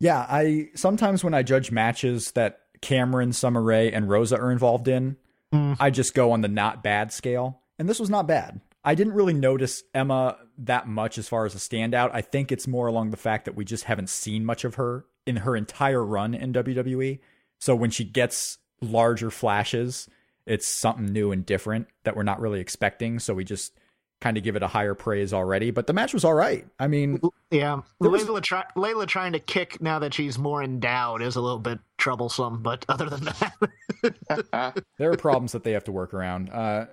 Yeah, 0.00 0.26
I 0.28 0.68
sometimes 0.74 1.22
when 1.22 1.34
I 1.34 1.42
judge 1.42 1.70
matches 1.70 2.32
that 2.32 2.60
Cameron, 2.80 3.32
Summer 3.32 3.62
Rae, 3.62 3.92
and 3.92 4.08
Rosa 4.08 4.38
are 4.38 4.50
involved 4.50 4.88
in, 4.88 5.16
Mm. 5.52 5.76
I 5.78 5.90
just 5.90 6.14
go 6.14 6.32
on 6.32 6.40
the 6.40 6.48
not 6.48 6.82
bad 6.82 7.12
scale. 7.12 7.60
And 7.78 7.88
this 7.88 8.00
was 8.00 8.10
not 8.10 8.26
bad. 8.26 8.60
I 8.84 8.94
didn't 8.94 9.12
really 9.12 9.34
notice 9.34 9.82
Emma 9.94 10.38
that 10.58 10.88
much 10.88 11.18
as 11.18 11.28
far 11.28 11.46
as 11.46 11.54
a 11.54 11.58
standout. 11.58 12.10
I 12.12 12.20
think 12.20 12.50
it's 12.50 12.66
more 12.66 12.86
along 12.86 13.10
the 13.10 13.16
fact 13.16 13.44
that 13.44 13.54
we 13.54 13.64
just 13.64 13.84
haven't 13.84 14.08
seen 14.08 14.44
much 14.44 14.64
of 14.64 14.74
her 14.76 15.04
in 15.26 15.36
her 15.36 15.56
entire 15.56 16.04
run 16.04 16.34
in 16.34 16.52
WWE. 16.52 17.18
So 17.60 17.74
when 17.76 17.90
she 17.90 18.04
gets 18.04 18.58
larger 18.80 19.30
flashes, 19.30 20.08
it's 20.46 20.66
something 20.66 21.06
new 21.06 21.30
and 21.32 21.46
different 21.46 21.86
that 22.04 22.16
we're 22.16 22.24
not 22.24 22.40
really 22.40 22.60
expecting. 22.60 23.18
So 23.20 23.34
we 23.34 23.44
just 23.44 23.72
kind 24.20 24.36
of 24.36 24.44
give 24.44 24.54
it 24.54 24.62
a 24.62 24.68
higher 24.68 24.94
praise 24.94 25.32
already. 25.32 25.70
But 25.72 25.86
the 25.88 25.92
match 25.92 26.14
was 26.14 26.24
all 26.24 26.34
right. 26.34 26.64
I 26.78 26.86
mean, 26.86 27.20
Yeah, 27.50 27.80
was- 27.98 28.24
Layla, 28.24 28.40
try, 28.42 28.64
Layla 28.76 29.06
trying 29.06 29.32
to 29.32 29.40
kick 29.40 29.80
now 29.82 29.98
that 30.00 30.14
she's 30.14 30.38
more 30.38 30.62
endowed 30.62 31.22
is 31.22 31.34
a 31.36 31.40
little 31.40 31.58
bit 31.58 31.78
troublesome, 31.98 32.62
but 32.62 32.84
other 32.88 33.08
than 33.10 33.24
that, 33.24 34.82
there 34.98 35.12
are 35.12 35.16
problems 35.16 35.52
that 35.52 35.64
they 35.64 35.72
have 35.72 35.84
to 35.84 35.92
work 35.92 36.14
around. 36.14 36.50
Uh, 36.50 36.86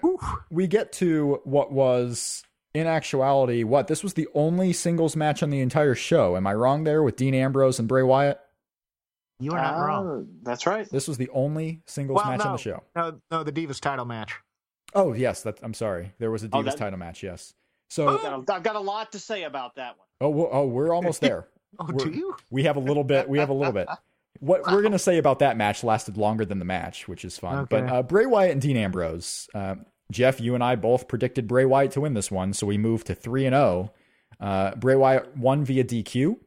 we 0.50 0.68
get 0.68 0.92
to 0.94 1.40
what 1.44 1.72
was, 1.72 2.44
in 2.74 2.88
actuality, 2.88 3.64
what 3.64 3.88
this 3.88 4.04
was 4.04 4.14
the 4.14 4.28
only 4.34 4.74
singles 4.74 5.16
match 5.16 5.42
on 5.44 5.50
the 5.50 5.60
entire 5.62 5.96
show. 5.96 6.36
Am 6.38 6.46
I 6.48 6.54
wrong 6.54 6.84
there 6.84 7.02
with 7.04 7.16
Dean 7.16 7.34
Ambrose 7.34 7.80
and 7.80 7.88
Bray 7.88 8.04
Wyatt? 8.04 8.40
you 9.42 9.54
are 9.54 9.62
not 9.62 9.80
wrong. 9.80 10.08
Uh, 10.22 10.26
That's 10.44 10.66
right. 10.68 10.90
This 10.90 11.08
was 11.08 11.18
the 11.18 11.30
only 11.30 11.82
singles 11.88 12.18
Well, 12.18 12.30
match 12.32 12.42
on 12.42 12.52
the 12.54 12.58
show. 12.58 12.84
No, 12.96 13.20
no, 13.32 13.44
the 13.44 13.54
Divas 13.54 13.80
title 13.80 14.04
match. 14.06 14.36
Oh 14.94 15.14
yes, 15.14 15.44
that, 15.44 15.60
I'm 15.64 15.74
sorry. 15.74 16.12
There 16.20 16.30
was 16.32 16.44
a 16.44 16.48
Oh, 16.52 16.62
Divas 16.62 16.66
that- 16.66 16.78
title 16.78 17.00
match. 17.00 17.24
Yes. 17.24 17.54
So 17.90 18.08
I've 18.10 18.22
got, 18.22 18.34
a, 18.34 18.54
I've 18.54 18.64
got 18.64 18.76
a 18.76 18.80
lot 18.82 19.14
to 19.14 19.20
say 19.20 19.44
about 19.44 19.76
that 19.76 19.98
one. 19.98 20.08
oh 20.22 20.30
well, 20.30 20.50
oh 20.52 20.66
we're 20.68 20.94
almost 20.94 21.22
there. 21.22 21.48
Oh, 21.80 21.86
We're- 21.94 22.12
do 22.12 22.18
you? 22.18 22.36
We 22.50 22.64
have 22.64 22.78
a 22.78 22.80
little 22.80 23.04
bit. 23.04 23.30
We 23.30 23.38
have 23.38 23.50
a 23.50 23.54
little 23.54 23.72
bit. 23.72 23.88
What 24.40 24.64
we're 24.72 24.82
gonna 24.82 24.98
say 24.98 25.20
about 25.20 25.38
that 25.40 25.56
match 25.56 25.84
lasted 25.84 26.18
longer 26.18 26.44
than 26.44 26.58
the 26.58 26.66
match, 26.66 27.08
which 27.08 27.24
is 27.24 27.38
fun. 27.38 27.60
Okay. 27.60 27.82
But 27.82 27.90
uh, 27.94 28.02
Bray 28.02 28.26
Wyatt 28.26 28.52
and 28.54 28.62
Dean 28.62 28.76
Ambrose. 28.76 29.48
Uh, 29.54 29.76
Jeff, 30.12 30.42
you 30.42 30.56
and 30.56 30.64
I 30.64 30.76
both 30.76 31.08
predicted 31.08 31.48
Bray 31.48 31.66
Wyatt 31.66 31.92
to 31.92 32.02
win 32.02 32.14
this 32.14 32.32
one, 32.32 32.54
so 32.54 32.68
we 32.68 32.78
moved 32.78 33.08
to 33.08 33.16
three 33.16 33.46
and 33.46 33.54
zero. 33.54 33.94
Uh, 34.40 34.76
Bray 34.76 34.96
Wyatt 34.96 35.38
won 35.38 35.64
via 35.64 35.84
DQ. 35.84 36.38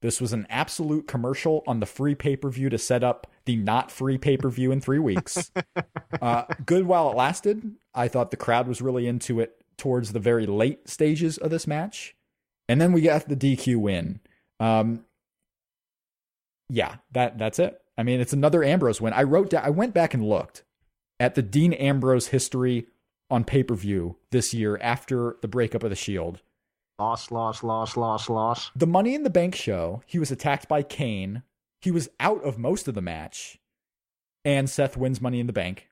This 0.00 0.20
was 0.20 0.32
an 0.32 0.46
absolute 0.50 1.06
commercial 1.06 1.64
on 1.66 1.80
the 1.80 1.86
free 1.86 2.14
pay 2.14 2.36
per 2.36 2.50
view 2.50 2.68
to 2.68 2.78
set 2.78 3.02
up 3.02 3.26
the 3.46 3.56
not 3.56 3.90
free 3.90 4.18
pay 4.18 4.36
per 4.36 4.50
view 4.50 4.70
in 4.70 4.80
three 4.80 4.98
weeks. 4.98 5.50
uh, 6.22 6.44
good 6.64 6.86
while 6.86 7.10
it 7.10 7.16
lasted. 7.16 7.76
I 7.94 8.08
thought 8.08 8.30
the 8.30 8.36
crowd 8.36 8.68
was 8.68 8.82
really 8.82 9.06
into 9.06 9.40
it 9.40 9.56
towards 9.76 10.12
the 10.12 10.20
very 10.20 10.46
late 10.46 10.88
stages 10.88 11.38
of 11.38 11.50
this 11.50 11.66
match. 11.66 12.14
And 12.68 12.80
then 12.80 12.92
we 12.92 13.02
got 13.02 13.28
the 13.28 13.36
DQ 13.36 13.76
win. 13.76 14.20
Um, 14.60 15.04
yeah, 16.68 16.96
that 17.12 17.38
that's 17.38 17.58
it. 17.58 17.80
I 17.96 18.02
mean, 18.02 18.20
it's 18.20 18.32
another 18.32 18.64
Ambrose 18.64 19.00
win. 19.00 19.12
I 19.12 19.22
wrote 19.22 19.50
down, 19.50 19.64
I 19.64 19.70
went 19.70 19.94
back 19.94 20.14
and 20.14 20.28
looked 20.28 20.64
at 21.20 21.34
the 21.34 21.42
Dean 21.42 21.72
Ambrose 21.72 22.28
history 22.28 22.86
on 23.30 23.44
pay 23.44 23.62
per 23.62 23.74
view 23.74 24.16
this 24.30 24.54
year 24.54 24.78
after 24.80 25.36
the 25.42 25.48
breakup 25.48 25.82
of 25.82 25.90
the 25.90 25.96
Shield. 25.96 26.40
Loss, 26.98 27.30
loss, 27.30 27.62
loss, 27.62 27.96
loss, 27.96 28.28
loss. 28.28 28.70
The 28.76 28.86
Money 28.86 29.14
in 29.14 29.24
the 29.24 29.30
Bank 29.30 29.54
show, 29.54 30.02
he 30.06 30.18
was 30.18 30.30
attacked 30.30 30.68
by 30.68 30.82
Kane. 30.82 31.42
He 31.80 31.90
was 31.90 32.08
out 32.20 32.42
of 32.44 32.58
most 32.58 32.86
of 32.86 32.94
the 32.94 33.02
match, 33.02 33.58
and 34.44 34.70
Seth 34.70 34.96
wins 34.96 35.20
Money 35.20 35.40
in 35.40 35.46
the 35.46 35.52
Bank. 35.52 35.88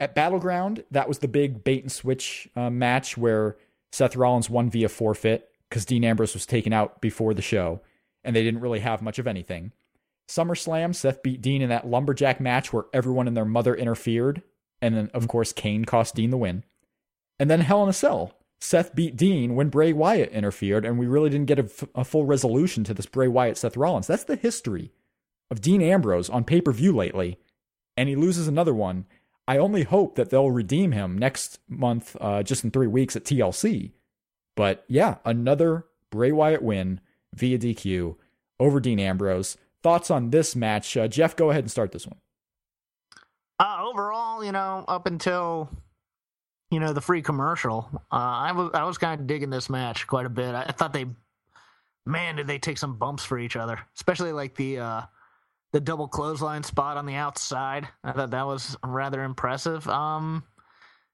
At 0.00 0.14
Battleground, 0.14 0.84
that 0.90 1.08
was 1.08 1.18
the 1.18 1.28
big 1.28 1.62
bait 1.62 1.82
and 1.82 1.92
switch 1.92 2.48
uh, 2.56 2.70
match 2.70 3.16
where 3.16 3.56
Seth 3.92 4.16
Rollins 4.16 4.50
won 4.50 4.70
via 4.70 4.88
forfeit 4.88 5.48
because 5.68 5.84
Dean 5.84 6.04
Ambrose 6.04 6.34
was 6.34 6.46
taken 6.46 6.72
out 6.72 7.00
before 7.00 7.32
the 7.32 7.42
show, 7.42 7.80
and 8.24 8.34
they 8.34 8.42
didn't 8.42 8.60
really 8.60 8.80
have 8.80 9.02
much 9.02 9.18
of 9.18 9.26
anything. 9.26 9.72
SummerSlam, 10.28 10.94
Seth 10.94 11.22
beat 11.22 11.42
Dean 11.42 11.62
in 11.62 11.68
that 11.70 11.86
lumberjack 11.86 12.40
match 12.40 12.72
where 12.72 12.84
everyone 12.92 13.28
and 13.28 13.36
their 13.36 13.44
mother 13.44 13.74
interfered, 13.74 14.42
And 14.82 14.96
then, 14.96 15.10
of 15.12 15.28
course, 15.28 15.52
Kane 15.52 15.84
cost 15.84 16.14
Dean 16.14 16.30
the 16.30 16.36
win. 16.36 16.64
And 17.38 17.50
then 17.50 17.60
Hell 17.60 17.82
in 17.82 17.88
a 17.88 17.92
Cell. 17.92 18.34
Seth 18.60 18.94
beat 18.94 19.16
Dean 19.16 19.54
when 19.54 19.70
Bray 19.70 19.92
Wyatt 19.92 20.32
interfered, 20.32 20.84
and 20.84 20.98
we 20.98 21.06
really 21.06 21.30
didn't 21.30 21.46
get 21.46 21.58
a, 21.58 21.64
f- 21.64 21.88
a 21.94 22.04
full 22.04 22.26
resolution 22.26 22.84
to 22.84 22.92
this 22.92 23.06
Bray 23.06 23.26
Wyatt 23.26 23.56
Seth 23.56 23.76
Rollins. 23.76 24.06
That's 24.06 24.24
the 24.24 24.36
history 24.36 24.92
of 25.50 25.62
Dean 25.62 25.80
Ambrose 25.80 26.28
on 26.28 26.44
pay 26.44 26.60
per 26.60 26.72
view 26.72 26.94
lately, 26.94 27.38
and 27.96 28.08
he 28.08 28.16
loses 28.16 28.46
another 28.46 28.74
one. 28.74 29.06
I 29.48 29.56
only 29.56 29.84
hope 29.84 30.14
that 30.16 30.28
they'll 30.30 30.50
redeem 30.50 30.92
him 30.92 31.16
next 31.16 31.58
month, 31.68 32.16
uh, 32.20 32.42
just 32.42 32.62
in 32.62 32.70
three 32.70 32.86
weeks 32.86 33.16
at 33.16 33.24
TLC. 33.24 33.92
But 34.56 34.84
yeah, 34.88 35.16
another 35.24 35.86
Bray 36.10 36.30
Wyatt 36.30 36.62
win 36.62 37.00
via 37.34 37.58
DQ 37.58 38.16
over 38.60 38.78
Dean 38.78 39.00
Ambrose. 39.00 39.56
Thoughts 39.82 40.10
on 40.10 40.30
this 40.30 40.54
match? 40.54 40.96
Uh, 40.96 41.08
Jeff, 41.08 41.34
go 41.34 41.50
ahead 41.50 41.64
and 41.64 41.70
start 41.70 41.92
this 41.92 42.06
one. 42.06 42.18
Uh, 43.60 43.76
overall, 43.82 44.42
you 44.42 44.52
know, 44.52 44.86
up 44.88 45.06
until 45.06 45.68
you 46.70 46.80
know 46.80 46.94
the 46.94 47.00
free 47.02 47.20
commercial, 47.20 47.90
uh, 48.10 48.16
I 48.16 48.52
was 48.52 48.70
I 48.72 48.84
was 48.84 48.96
kind 48.96 49.20
of 49.20 49.26
digging 49.26 49.50
this 49.50 49.68
match 49.68 50.06
quite 50.06 50.24
a 50.24 50.30
bit. 50.30 50.54
I, 50.54 50.62
I, 50.62 50.72
thought 50.72 50.94
they, 50.94 51.04
man, 52.06 52.36
did 52.36 52.46
they 52.46 52.58
take 52.58 52.78
some 52.78 52.96
bumps 52.96 53.22
for 53.22 53.38
each 53.38 53.56
other, 53.56 53.78
especially 53.94 54.32
like 54.32 54.56
the 54.56 54.78
uh, 54.78 55.02
the 55.72 55.80
double 55.80 56.08
clothesline 56.08 56.62
spot 56.62 56.96
on 56.96 57.04
the 57.04 57.16
outside. 57.16 57.86
I 58.02 58.12
thought 58.12 58.30
that 58.30 58.46
was 58.46 58.78
rather 58.82 59.22
impressive. 59.24 59.86
Um, 59.88 60.42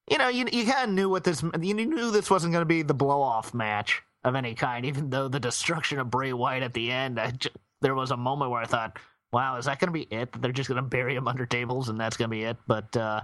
you 0.09 0.19
know, 0.19 0.29
you 0.29 0.47
you 0.53 0.67
kind 0.67 0.89
of 0.89 0.95
knew 0.95 1.09
what 1.09 1.25
this 1.25 1.43
you 1.61 1.75
knew 1.75 2.13
this 2.13 2.31
wasn't 2.31 2.53
going 2.53 2.63
to 2.63 2.67
be 2.67 2.83
the 2.83 2.95
blow 2.95 3.23
off 3.23 3.55
match 3.55 4.03
of 4.23 4.37
any 4.37 4.55
kind, 4.55 4.87
even 4.87 5.11
though 5.11 5.27
the 5.27 5.41
destruction 5.41 5.99
of 5.99 6.11
Bray 6.11 6.33
Wyatt 6.33 6.63
at 6.63 6.75
the 6.75 6.93
end. 6.93 7.21
Just, 7.39 7.57
there 7.81 7.97
was 7.97 8.13
a 8.13 8.17
moment 8.17 8.51
where 8.51 8.63
I 8.63 8.67
thought, 8.67 8.99
wow, 9.37 9.59
is 9.59 9.67
that 9.67 9.79
going 9.79 9.89
to 9.89 9.93
be 9.93 10.09
it? 10.11 10.33
That 10.33 10.41
they're 10.41 10.51
just 10.51 10.67
going 10.67 10.83
to 10.83 10.89
bury 10.89 11.15
him 11.15 11.29
under 11.29 11.45
tables 11.45 11.91
and 11.91 12.01
that's 12.01 12.17
going 12.17 12.31
to 12.31 12.35
be 12.35 12.45
it? 12.45 12.57
But 12.67 12.97
uh, 12.97 13.21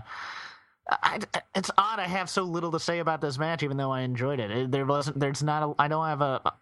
I, 0.90 1.18
it's 1.54 1.70
odd. 1.78 1.98
I 1.98 2.06
have 2.06 2.28
so 2.28 2.42
little 2.42 2.70
to 2.72 2.78
say 2.78 2.98
about 2.98 3.22
this 3.22 3.38
match, 3.38 3.62
even 3.62 3.78
though 3.78 3.90
I 3.90 4.02
enjoyed 4.02 4.38
it. 4.38 4.70
There 4.70 4.84
wasn't. 4.84 5.18
There's 5.18 5.42
not. 5.42 5.62
A, 5.62 5.74
I 5.82 5.88
don't 5.88 6.04
have 6.04 6.20
a 6.20 6.52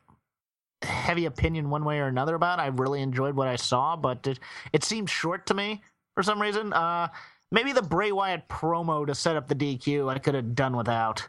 heavy 0.82 1.24
opinion 1.24 1.68
one 1.68 1.84
way 1.84 1.98
or 1.98 2.06
another 2.06 2.36
about. 2.36 2.60
It. 2.60 2.62
I 2.62 2.66
really 2.68 3.02
enjoyed 3.02 3.34
what 3.34 3.48
I 3.48 3.56
saw, 3.56 3.96
but 3.96 4.24
it, 4.24 4.38
it 4.72 4.84
seemed 4.84 5.10
short 5.10 5.46
to 5.46 5.54
me 5.54 5.82
for 6.14 6.22
some 6.22 6.40
reason. 6.40 6.72
Uh, 6.72 7.08
maybe 7.50 7.72
the 7.72 7.82
Bray 7.82 8.12
Wyatt 8.12 8.48
promo 8.48 9.04
to 9.04 9.16
set 9.16 9.34
up 9.34 9.48
the 9.48 9.56
DQ 9.56 10.08
I 10.08 10.18
could 10.18 10.36
have 10.36 10.54
done 10.54 10.76
without. 10.76 11.26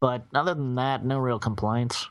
But 0.00 0.24
other 0.32 0.54
than 0.54 0.76
that, 0.76 1.04
no 1.04 1.18
real 1.18 1.40
complaints. 1.40 2.08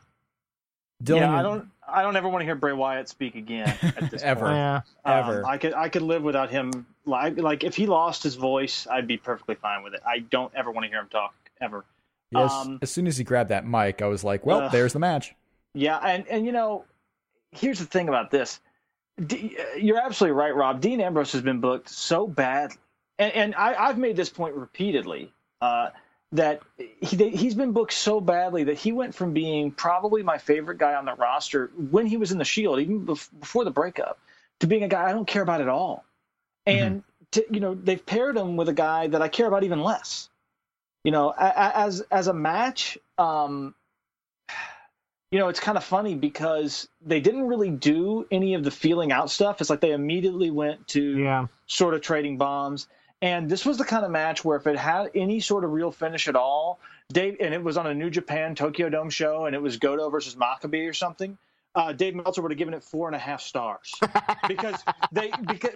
Dylan, 1.02 1.22
yeah, 1.22 1.40
I 1.40 1.42
don't. 1.42 1.70
I 1.92 2.02
don't 2.02 2.16
ever 2.16 2.30
want 2.30 2.42
to 2.42 2.46
hear 2.46 2.56
Bray 2.56 2.74
Wyatt 2.74 3.10
speak 3.10 3.36
again. 3.36 3.76
At 3.82 4.12
this 4.12 4.22
ever, 4.24 4.46
point. 4.46 4.56
yeah, 4.56 4.82
um, 5.06 5.20
ever. 5.20 5.46
I 5.46 5.58
could. 5.58 5.74
I 5.74 5.90
could 5.90 6.02
live 6.02 6.24
without 6.24 6.50
him. 6.50 6.86
Like, 7.06 7.38
like 7.38 7.64
if 7.64 7.76
he 7.76 7.88
lost 7.88 8.24
his 8.24 8.36
voice, 8.36 8.88
I'd 8.90 9.08
be 9.08 9.18
perfectly 9.18 9.56
fine 9.56 9.84
with 9.84 9.94
it. 9.94 10.02
I 10.06 10.20
don't 10.20 10.54
ever 10.56 10.72
want 10.72 10.86
to 10.86 10.90
hear 10.90 11.00
him 11.00 11.10
talk 11.10 11.34
ever. 11.62 11.86
Yes. 12.32 12.52
Um, 12.52 12.80
as 12.82 12.92
soon 12.92 13.08
as 13.08 13.18
he 13.18 13.24
grabbed 13.24 13.50
that 13.50 13.66
mic, 13.66 14.02
I 14.02 14.08
was 14.08 14.24
like, 14.24 14.46
"Well, 14.46 14.62
uh, 14.62 14.70
there's 14.70 14.94
the 14.94 15.00
match." 15.00 15.36
Yeah, 15.74 15.98
and 15.98 16.28
and 16.28 16.46
you 16.46 16.52
know, 16.52 16.86
here's 17.52 17.80
the 17.80 17.86
thing 17.86 18.08
about 18.08 18.32
this. 18.32 18.60
D- 19.26 19.58
you're 19.78 20.00
absolutely 20.00 20.38
right, 20.38 20.56
Rob. 20.56 20.80
Dean 20.82 21.02
Ambrose 21.02 21.32
has 21.34 21.42
been 21.42 21.60
booked 21.60 21.90
so 21.90 22.28
bad, 22.28 22.72
and, 23.18 23.34
and 23.34 23.56
I, 23.56 23.88
have 23.88 23.98
made 23.98 24.16
this 24.16 24.30
point 24.30 24.56
repeatedly. 24.56 25.34
Uh, 25.62 25.90
that 26.32 26.62
he, 26.78 27.30
he's 27.30 27.56
been 27.56 27.72
booked 27.72 27.94
so 27.94 28.22
badly 28.22 28.64
that 28.66 28.78
he 28.78 28.92
went 28.92 29.16
from 29.16 29.34
being 29.34 29.72
probably 29.72 30.22
my 30.22 30.38
favorite 30.38 30.78
guy 30.78 30.94
on 30.94 31.06
the 31.06 31.16
roster 31.16 31.72
when 31.90 32.06
he 32.06 32.18
was 32.18 32.32
in 32.32 32.38
the 32.38 32.46
Shield, 32.46 32.80
even 32.80 33.04
before 33.04 33.64
the 33.64 33.72
breakup, 33.72 34.20
to 34.60 34.68
being 34.68 34.84
a 34.84 34.88
guy 34.88 35.10
I 35.10 35.14
don't 35.14 35.28
care 35.28 35.42
about 35.42 35.62
at 35.62 35.70
all. 35.70 36.06
And 36.66 37.02
mm-hmm. 37.02 37.30
to, 37.32 37.46
you 37.52 37.60
know 37.60 37.74
they've 37.74 38.06
paired 38.06 38.38
him 38.38 38.58
with 38.58 38.70
a 38.70 38.74
guy 38.74 39.08
that 39.08 39.22
I 39.22 39.28
care 39.28 39.48
about 39.48 39.64
even 39.64 39.82
less. 39.82 40.30
You 41.04 41.12
know, 41.12 41.34
as 41.38 42.02
as 42.12 42.28
a 42.28 42.34
match, 42.34 42.98
um, 43.18 43.74
you 45.32 45.40
know, 45.40 45.48
it's 45.48 45.60
kind 45.60 45.78
of 45.78 45.84
funny 45.84 46.16
because 46.16 46.88
they 47.06 47.20
didn't 47.20 47.48
really 47.48 47.70
do 47.70 48.28
any 48.32 48.56
of 48.56 48.64
the 48.64 48.72
feeling 48.72 49.12
out 49.12 49.30
stuff. 49.30 49.62
It's 49.62 49.70
like 49.70 49.80
they 49.80 49.92
immediately 49.92 50.52
went 50.52 50.88
to 50.90 51.18
yeah. 51.18 51.48
sort 51.68 51.94
of 51.94 52.02
trading 52.02 52.38
bombs. 52.38 52.88
And 53.22 53.50
this 53.50 53.66
was 53.66 53.78
the 53.78 53.84
kind 53.84 54.06
of 54.06 54.12
match 54.12 54.46
where 54.46 54.58
if 54.58 54.66
it 54.66 54.78
had 54.78 55.12
any 55.14 55.40
sort 55.40 55.66
of 55.66 55.72
real 55.72 55.92
finish 55.92 56.28
at 56.28 56.36
all, 56.36 56.80
Dave, 57.12 57.38
and 57.40 57.54
it 57.54 57.62
was 57.62 57.76
on 57.76 57.88
a 57.88 57.94
New 57.94 58.10
Japan 58.10 58.56
Tokyo 58.56 58.90
Dome 58.90 59.10
show, 59.10 59.46
and 59.46 59.56
it 59.56 59.62
was 59.62 59.78
Goto 59.78 60.10
versus 60.10 60.36
Makabe 60.36 60.88
or 60.90 60.94
something. 60.94 61.38
Uh, 61.76 61.94
Dave 61.94 62.16
Meltzer 62.16 62.42
would 62.42 62.52
have 62.52 62.58
given 62.58 62.74
it 62.74 62.84
four 62.84 63.08
and 63.08 63.16
a 63.16 63.20
half 63.20 63.42
stars 63.42 63.94
because 64.48 64.84
they 65.12 65.32
because 65.48 65.72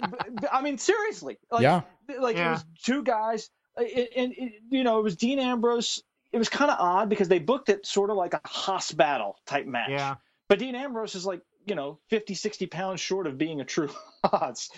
I 0.51 0.61
mean 0.61 0.79
seriously 0.79 1.37
like 1.51 1.61
yeah. 1.61 1.81
like 2.19 2.35
yeah. 2.35 2.47
it 2.47 2.51
was 2.51 2.65
two 2.81 3.03
guys 3.03 3.51
and 3.77 4.33
you 4.71 4.83
know 4.83 4.99
it 4.99 5.03
was 5.03 5.15
Dean 5.15 5.37
Ambrose 5.37 6.01
it 6.31 6.39
was 6.39 6.49
kind 6.49 6.71
of 6.71 6.77
odd 6.79 7.09
because 7.09 7.27
they 7.27 7.37
booked 7.37 7.69
it 7.69 7.85
sort 7.85 8.09
of 8.09 8.17
like 8.17 8.33
a 8.33 8.41
hoss 8.43 8.91
battle 8.91 9.37
type 9.45 9.67
match 9.67 9.91
yeah 9.91 10.15
but 10.47 10.57
Dean 10.57 10.73
Ambrose 10.73 11.13
is 11.13 11.27
like 11.27 11.41
you 11.67 11.75
know 11.75 11.99
50 12.09 12.33
60 12.33 12.65
pounds 12.65 12.99
short 12.99 13.27
of 13.27 13.37
being 13.37 13.61
a 13.61 13.65
true 13.65 13.89
hoss 14.25 14.71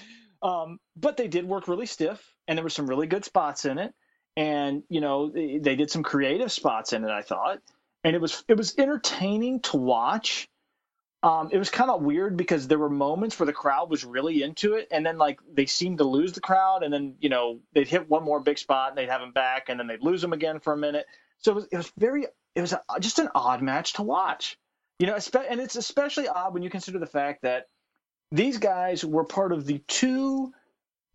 um, 0.44 0.82
but 0.98 1.16
they 1.16 1.30
did 1.30 1.48
work 1.48 1.70
really 1.70 1.86
stiff 1.86 2.35
and 2.48 2.58
there 2.58 2.64
were 2.64 2.70
some 2.70 2.88
really 2.88 3.08
good 3.08 3.26
spots 3.26 3.66
in 3.66 3.78
it. 3.78 3.94
And 4.38 4.84
you 4.90 5.02
know, 5.02 5.30
they, 5.30 5.76
did 5.76 5.90
some 5.90 6.04
creative 6.04 6.52
spots 6.52 6.94
in 6.94 7.04
it. 7.04 7.10
I 7.10 7.22
thought, 7.22 7.60
and 8.04 8.16
it 8.16 8.22
was 8.22 8.44
it 8.48 8.58
was 8.58 8.78
entertaining 8.78 9.62
to 9.62 9.78
watch. 9.78 10.50
Um, 11.24 11.50
it 11.52 11.58
was 11.58 11.70
kind 11.70 11.90
of 11.90 12.04
weird 12.04 12.38
because 12.38 12.68
there 12.68 12.78
were 12.78 12.90
moments 12.90 13.40
where 13.40 13.48
the 13.48 13.54
crowd 13.54 13.90
was 13.90 14.04
really 14.04 14.44
into 14.44 14.74
it, 14.74 14.90
and 14.92 15.06
then 15.06 15.18
like 15.18 15.40
they 15.52 15.66
seemed 15.66 16.00
to 16.00 16.04
lose 16.04 16.34
the 16.34 16.42
crowd, 16.42 16.84
and 16.84 16.94
then 16.94 17.16
you 17.20 17.30
know 17.30 17.62
they'd 17.74 17.88
hit 17.88 18.10
one 18.10 18.24
more 18.24 18.42
big 18.42 18.58
spot 18.58 18.90
and 18.90 18.98
they'd 18.98 19.10
have 19.10 19.22
them 19.22 19.32
back, 19.32 19.70
and 19.70 19.80
then 19.80 19.88
they'd 19.88 20.04
lose 20.04 20.22
them 20.22 20.34
again 20.34 20.60
for 20.60 20.74
a 20.74 20.78
minute. 20.78 21.06
So 21.38 21.52
it 21.54 21.56
was 21.56 21.68
it 21.72 21.78
was 21.78 21.92
very 21.98 22.28
it 22.56 22.62
was 22.62 22.74
a, 22.74 22.82
just 23.00 23.20
an 23.20 23.30
odd 23.34 23.62
match 23.62 23.94
to 23.94 24.04
watch, 24.04 24.58
you 25.00 25.08
know, 25.08 25.18
and 25.50 25.62
it's 25.62 25.78
especially 25.78 26.28
odd 26.28 26.54
when 26.54 26.64
you 26.64 26.70
consider 26.70 27.00
the 27.00 27.06
fact 27.06 27.44
that 27.44 27.68
these 28.32 28.58
guys 28.58 29.06
were 29.06 29.24
part 29.24 29.52
of 29.52 29.66
the 29.66 29.80
two 29.88 30.54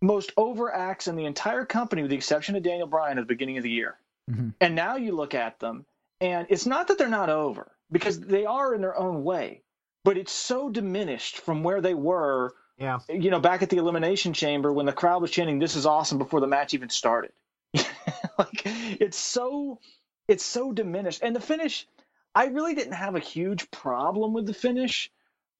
most 0.01 0.32
over 0.36 0.72
acts 0.72 1.09
in 1.09 1.16
the 1.16 1.26
entire 1.26 1.64
company, 1.64 2.03
with 2.03 2.11
the 2.11 2.16
exception 2.16 2.57
of 2.57 2.62
Daniel 2.62 2.86
Bryan 2.86 3.18
at 3.18 3.22
the 3.22 3.26
beginning 3.26 3.59
of 3.59 3.62
the 3.62 3.70
year. 3.70 3.96
Mm-hmm. 4.30 4.51
And 4.61 4.74
now 4.74 4.96
you 4.96 5.12
look 5.12 5.34
at 5.34 5.59
them, 5.59 5.84
and 6.20 6.46
it's 6.51 6.66
not 6.66 6.88
that 6.88 6.98
they're 6.98 7.09
not 7.09 7.30
over 7.30 7.70
because 7.90 8.20
they 8.20 8.46
are 8.46 8.74
in 8.74 8.80
their 8.80 8.96
own 8.96 9.24
way, 9.24 9.62
but 10.05 10.16
it's 10.16 10.32
so 10.32 10.68
diminished 10.70 11.38
from 11.38 11.62
where 11.62 11.80
they 11.80 11.94
were. 11.94 12.55
Yeah. 12.78 13.01
You 13.09 13.30
know, 13.30 13.40
back 13.40 13.62
at 13.62 13.68
the 13.68 13.76
elimination 13.76 14.32
chamber 14.32 14.72
when 14.72 14.86
the 14.86 14.92
crowd 14.92 15.20
was 15.20 15.30
chanting 15.30 15.59
"This 15.59 15.76
is 15.76 15.86
awesome" 15.86 16.18
before 16.18 16.40
the 16.40 16.46
match 16.46 16.72
even 16.72 16.88
started. 16.88 17.32
like 17.74 18.62
it's 18.64 19.18
so 19.18 19.80
it's 20.28 20.44
so 20.44 20.72
diminished, 20.72 21.20
and 21.22 21.36
the 21.36 21.40
finish. 21.40 21.86
I 22.32 22.46
really 22.46 22.76
didn't 22.76 22.92
have 22.92 23.16
a 23.16 23.20
huge 23.20 23.72
problem 23.72 24.32
with 24.32 24.46
the 24.46 24.55
finish 24.55 25.11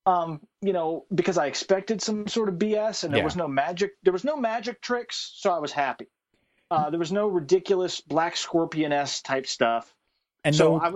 um, 0.07 0.40
you 0.62 0.72
know, 0.72 1.07
because 1.14 1.38
I 1.38 1.46
expected 1.46 2.03
some 2.03 2.26
sort 2.26 2.48
of 2.48 2.57
BS 2.57 3.05
and 3.05 3.12
there 3.12 3.20
yeah. 3.20 3.24
was 3.24 3.36
no 3.36 3.48
magic. 3.48 3.92
There 4.03 4.12
was 4.12 4.24
no 4.24 4.36
magic 4.36 4.80
tricks, 4.80 5.32
so 5.36 5.51
I 5.51 5.59
was 5.59 5.72
happy. 5.72 6.09
Uh, 6.70 6.90
there 6.90 6.98
was 6.98 7.12
no 7.12 7.26
ridiculous 7.26 8.01
Black 8.01 8.36
Scorpion 8.36 8.92
s 8.92 9.22
type 9.22 9.46
stuff, 9.46 9.92
and 10.44 10.55
so 10.55 10.78
no, 10.78 10.80
I, 10.80 10.92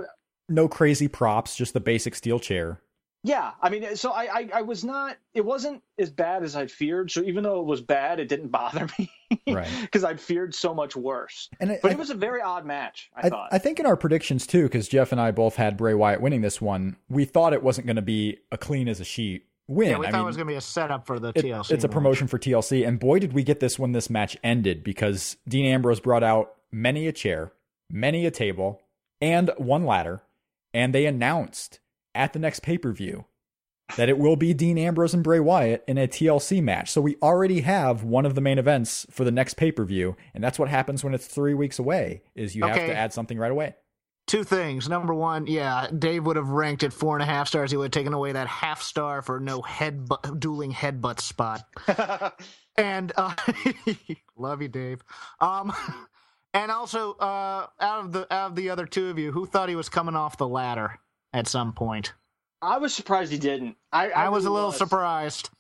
no 0.48 0.68
crazy 0.68 1.09
props, 1.09 1.57
just 1.57 1.74
the 1.74 1.80
basic 1.80 2.14
steel 2.14 2.38
chair. 2.38 2.80
Yeah, 3.25 3.53
I 3.62 3.70
mean, 3.70 3.97
so 3.97 4.11
I, 4.11 4.25
I, 4.25 4.49
I 4.57 4.62
was 4.62 4.85
not. 4.85 5.16
It 5.33 5.47
wasn't 5.47 5.83
as 5.99 6.11
bad 6.11 6.43
as 6.43 6.55
I'd 6.55 6.70
feared. 6.70 7.11
So 7.11 7.22
even 7.22 7.43
though 7.43 7.59
it 7.61 7.66
was 7.66 7.81
bad, 7.81 8.20
it 8.20 8.29
didn't 8.29 8.49
bother 8.51 8.87
me, 8.99 9.11
right? 9.49 9.66
Because 9.81 10.05
I'd 10.05 10.20
feared 10.20 10.55
so 10.55 10.75
much 10.75 10.95
worse. 10.95 11.49
And 11.59 11.70
it, 11.70 11.81
but 11.81 11.91
I, 11.91 11.95
it 11.95 11.99
was 11.99 12.11
a 12.11 12.14
very 12.14 12.43
odd 12.43 12.66
match. 12.66 13.11
I, 13.16 13.27
I, 13.27 13.31
thought. 13.31 13.49
I 13.51 13.59
think 13.59 13.81
in 13.81 13.87
our 13.87 13.97
predictions 13.97 14.47
too, 14.47 14.64
because 14.64 14.89
Jeff 14.89 15.11
and 15.11 15.20
I 15.20 15.31
both 15.31 15.57
had 15.57 15.79
Bray 15.79 15.95
Wyatt 15.95 16.20
winning 16.20 16.43
this 16.43 16.61
one. 16.61 16.97
We 17.09 17.25
thought 17.25 17.55
it 17.55 17.62
wasn't 17.62 17.87
going 17.87 17.97
to 17.97 18.03
be 18.03 18.41
a 18.53 18.59
clean 18.59 18.89
as 18.89 19.01
a 19.01 19.05
sheet 19.05 19.47
win. 19.68 19.89
Yeah, 19.89 19.99
we 19.99 20.07
I 20.07 20.11
thought 20.11 20.18
mean, 20.18 20.25
it 20.25 20.27
was 20.27 20.37
going 20.37 20.47
to 20.47 20.53
be 20.53 20.59
a 20.59 20.61
setup 20.61 21.07
for 21.07 21.18
the 21.18 21.29
it, 21.29 21.37
TLC. 21.37 21.70
It's 21.70 21.85
a 21.85 21.89
promotion 21.89 22.27
for 22.27 22.39
TLC, 22.39 22.87
and 22.87 23.01
boy, 23.01 23.20
did 23.20 23.33
we 23.33 23.43
get 23.43 23.61
this 23.61 23.79
when 23.79 23.93
this 23.93 24.11
match 24.11 24.37
ended 24.45 24.85
because 24.85 25.39
Dean 25.49 25.64
Ambrose 25.64 26.01
brought 26.01 26.22
out 26.22 26.57
many 26.70 27.07
a 27.07 27.12
chair, 27.12 27.53
many 27.91 28.27
a 28.27 28.31
table, 28.31 28.83
and 29.22 29.51
one 29.57 29.87
ladder, 29.87 30.20
and 30.75 30.95
they 30.95 31.07
announced 31.07 31.81
at 32.15 32.33
the 32.33 32.39
next 32.39 32.61
pay 32.61 32.79
per 32.79 32.93
view 32.93 33.27
that 33.97 34.09
it 34.09 34.19
will 34.19 34.37
be 34.37 34.55
Dean 34.55 34.79
Ambrose 34.79 35.15
and 35.15 35.23
Bray 35.23 35.41
Wyatt 35.41 35.85
in 35.87 35.99
a 35.99 36.09
TLC 36.09 36.62
match. 36.62 36.91
So 36.91 37.01
we 37.01 37.17
already 37.23 37.61
have 37.61 38.03
one 38.03 38.27
of 38.27 38.35
the 38.35 38.41
main 38.41 38.59
events 38.59 39.07
for 39.11 39.25
the 39.25 39.31
next 39.31 39.55
pay-per-view, 39.55 40.17
and 40.33 40.43
that's 40.43 40.59
what 40.59 40.69
happens 40.69 41.05
when 41.05 41.15
it's 41.15 41.27
3 41.27 41.55
weeks 41.55 41.79
away 41.79 42.23
is 42.35 42.57
you 42.57 42.65
okay. 42.65 42.79
have 42.79 42.89
to 42.89 42.97
add 42.97 43.12
something 43.12 43.39
right 43.39 43.53
away. 43.53 43.77
Two 44.27 44.43
things. 44.43 44.89
Number 44.89 45.12
one, 45.12 45.47
yeah, 45.47 45.87
Dave 45.97 46.25
would 46.25 46.37
have 46.37 46.49
ranked 46.49 46.83
it 46.83 46.95
four 46.95 47.15
and 47.15 47.23
a 47.23 47.27
half 47.27 47.47
stars. 47.47 47.71
He 47.71 47.77
would 47.77 47.95
have 47.95 48.03
taken 48.03 48.15
away 48.15 48.33
that 48.33 48.47
half 48.47 48.81
star 48.81 49.21
for 49.21 49.39
no 49.39 49.61
head 49.61 50.07
bu- 50.07 50.37
dueling 50.39 50.73
headbutt 50.73 51.21
spot. 51.21 51.62
and 52.79 53.12
uh, 53.19 53.35
love 54.39 54.62
you, 54.62 54.69
Dave. 54.69 55.03
Um, 55.43 55.75
and 56.55 56.73
also, 56.73 57.12
uh, 57.12 57.67
out 57.79 58.05
of 58.07 58.12
the 58.12 58.21
out 58.33 58.53
of 58.53 58.57
the 58.57 58.71
other 58.71 58.87
two 58.87 59.09
of 59.09 59.19
you, 59.19 59.31
who 59.31 59.45
thought 59.45 59.69
he 59.69 59.77
was 59.77 59.91
coming 59.91 60.17
off 60.17 60.39
the 60.39 60.49
ladder 60.49 60.99
at 61.35 61.47
some 61.47 61.74
point? 61.74 62.14
I 62.62 62.78
was 62.78 62.95
surprised 62.95 63.30
he 63.30 63.39
didn't. 63.39 63.76
I, 63.93 64.11
I, 64.11 64.24
I 64.24 64.28
was 64.30 64.45
really 64.45 64.53
a 64.53 64.55
little 64.55 64.68
was. 64.70 64.78
surprised. 64.78 65.51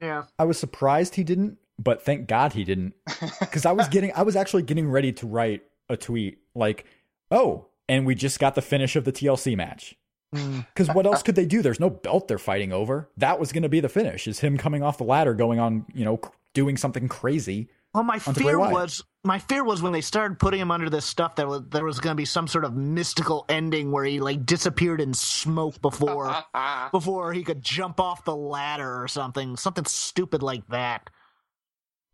Yeah. 0.00 0.24
I 0.38 0.44
was 0.44 0.58
surprised 0.58 1.16
he 1.16 1.24
didn't. 1.24 1.58
but 1.78 2.02
thank 2.02 2.26
God 2.26 2.54
he 2.54 2.64
didn't. 2.64 2.94
Because 3.40 3.66
I 3.66 3.72
was 3.72 3.88
getting, 3.88 4.12
I 4.14 4.22
was 4.22 4.36
actually 4.36 4.62
getting 4.62 4.88
ready 4.90 5.12
to 5.12 5.26
write 5.26 5.62
a 5.90 5.96
tweet 5.96 6.38
like, 6.54 6.86
"Oh, 7.30 7.66
and 7.88 8.06
we 8.06 8.14
just 8.14 8.38
got 8.40 8.54
the 8.54 8.62
finish 8.62 8.96
of 8.96 9.04
the 9.04 9.12
TLC 9.12 9.56
match." 9.56 9.94
Hmm. 10.34 10.60
Because 10.60 10.88
what 10.94 11.06
else 11.06 11.22
could 11.22 11.34
they 11.36 11.46
do? 11.46 11.62
There's 11.62 11.78
no 11.80 11.90
belt 11.90 12.26
they're 12.28 12.38
fighting 12.38 12.72
over. 12.72 13.08
That 13.16 13.38
was 13.38 13.52
going 13.52 13.62
to 13.62 13.68
be 13.68 13.80
the 13.80 13.88
finish: 13.88 14.26
is 14.26 14.40
him 14.40 14.56
coming 14.58 14.82
off 14.82 14.98
the 14.98 15.04
ladder, 15.04 15.34
going 15.34 15.58
on, 15.60 15.84
you 15.94 16.04
know, 16.04 16.20
doing 16.54 16.76
something 16.76 17.08
crazy. 17.08 17.68
Well, 17.94 18.02
my 18.02 18.18
fear 18.18 18.58
was 18.58 19.04
my 19.22 19.38
fear 19.38 19.62
was 19.62 19.80
when 19.80 19.92
they 19.92 20.00
started 20.00 20.40
putting 20.40 20.60
him 20.60 20.72
under 20.72 20.90
this 20.90 21.04
stuff 21.04 21.36
that 21.36 21.46
was, 21.46 21.62
there 21.70 21.84
was 21.84 22.00
going 22.00 22.12
to 22.14 22.20
be 22.20 22.24
some 22.24 22.48
sort 22.48 22.64
of 22.64 22.74
mystical 22.74 23.44
ending 23.48 23.92
where 23.92 24.04
he 24.04 24.18
like 24.18 24.44
disappeared 24.44 25.00
in 25.00 25.14
smoke 25.14 25.80
before 25.80 26.36
before 26.90 27.32
he 27.32 27.44
could 27.44 27.62
jump 27.62 28.00
off 28.00 28.24
the 28.24 28.34
ladder 28.34 29.00
or 29.00 29.06
something, 29.06 29.56
something 29.56 29.84
stupid 29.84 30.42
like 30.42 30.66
that. 30.68 31.08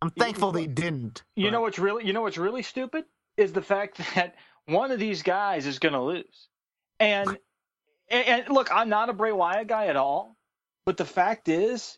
I'm 0.02 0.10
thankful 0.10 0.52
they 0.52 0.66
didn't. 0.66 1.22
You 1.34 1.46
but- 1.46 1.52
know 1.52 1.60
what's 1.62 1.78
really 1.78 2.06
you 2.06 2.12
know 2.12 2.22
what's 2.22 2.38
really 2.38 2.62
stupid 2.62 3.06
is 3.38 3.52
the 3.54 3.62
fact 3.62 4.00
that 4.14 4.34
one 4.66 4.90
of 4.90 5.00
these 5.00 5.22
guys 5.22 5.66
is 5.66 5.78
going 5.78 5.94
to 5.94 6.02
lose. 6.02 6.48
And, 6.98 7.38
and 8.10 8.26
and 8.26 8.48
look, 8.50 8.68
I'm 8.70 8.90
not 8.90 9.08
a 9.08 9.14
Bray 9.14 9.32
Wyatt 9.32 9.66
guy 9.66 9.86
at 9.86 9.96
all, 9.96 10.36
but 10.84 10.98
the 10.98 11.06
fact 11.06 11.48
is, 11.48 11.96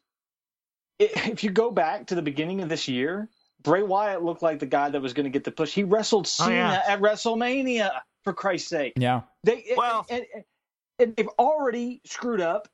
if 1.00 1.42
you 1.42 1.50
go 1.50 1.72
back 1.72 2.06
to 2.06 2.14
the 2.14 2.22
beginning 2.22 2.60
of 2.60 2.68
this 2.68 2.86
year, 2.86 3.28
Bray 3.62 3.82
Wyatt 3.82 4.22
looked 4.22 4.42
like 4.42 4.58
the 4.58 4.66
guy 4.66 4.88
that 4.90 5.00
was 5.00 5.12
going 5.12 5.24
to 5.24 5.30
get 5.30 5.44
the 5.44 5.50
push. 5.50 5.72
He 5.72 5.84
wrestled 5.84 6.26
Oh, 6.40 6.44
Cena 6.46 6.54
yeah. 6.54 6.82
at 6.86 7.00
WrestleMania 7.00 7.90
for 8.24 8.32
Christ's 8.32 8.68
sake. 8.68 8.94
Yeah, 8.96 9.22
They 9.44 9.72
Well- 9.76 10.06
and, 10.10 10.24
and, 10.34 10.44
and 10.98 11.16
they've 11.16 11.28
already 11.38 12.00
screwed 12.04 12.40
up 12.40 12.68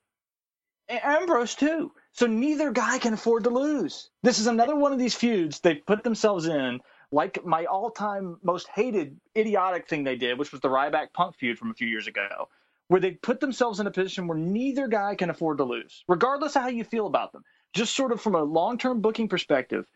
A- 0.89 1.07
Ambrose 1.07 1.55
too. 1.55 1.93
So 2.13 2.27
neither 2.27 2.71
guy 2.73 2.99
can 2.99 3.15
afford 3.15 3.45
to 3.45 3.51
lose. 3.51 4.11
This 4.23 4.39
is 4.39 4.47
another 4.47 4.75
one 4.77 4.93
of 4.93 4.99
these 4.99 5.15
feuds 5.15 5.61
they 5.61 5.77
put 5.77 6.03
themselves 6.03 6.47
in, 6.47 6.81
like 7.13 7.45
my 7.45 7.65
all-time 7.67 8.39
most 8.43 8.69
hated 8.75 9.19
idiotic 9.37 9.89
thing 9.89 10.05
they 10.05 10.17
did, 10.17 10.39
which 10.39 10.51
was 10.53 10.61
the 10.61 10.69
Ryback 10.69 11.13
Punk 11.15 11.37
feud 11.37 11.59
from 11.59 11.71
a 11.71 11.75
few 11.75 11.87
years 11.89 12.07
ago, 12.07 12.49
where 12.89 13.01
they 13.01 13.13
put 13.13 13.39
themselves 13.41 13.79
in 13.81 13.87
a 13.87 13.91
position 13.91 14.27
where 14.27 14.37
neither 14.39 14.89
guy 14.89 15.15
can 15.15 15.31
afford 15.31 15.59
to 15.59 15.65
lose, 15.65 16.05
regardless 16.09 16.57
of 16.57 16.63
how 16.63 16.69
you 16.69 16.85
feel 16.85 17.07
about 17.07 17.33
them. 17.33 17.45
Just 17.73 17.95
sort 17.95 18.13
of 18.13 18.21
from 18.21 18.35
a 18.35 18.43
long-term 18.43 19.01
booking 19.01 19.29
perspective, 19.29 19.87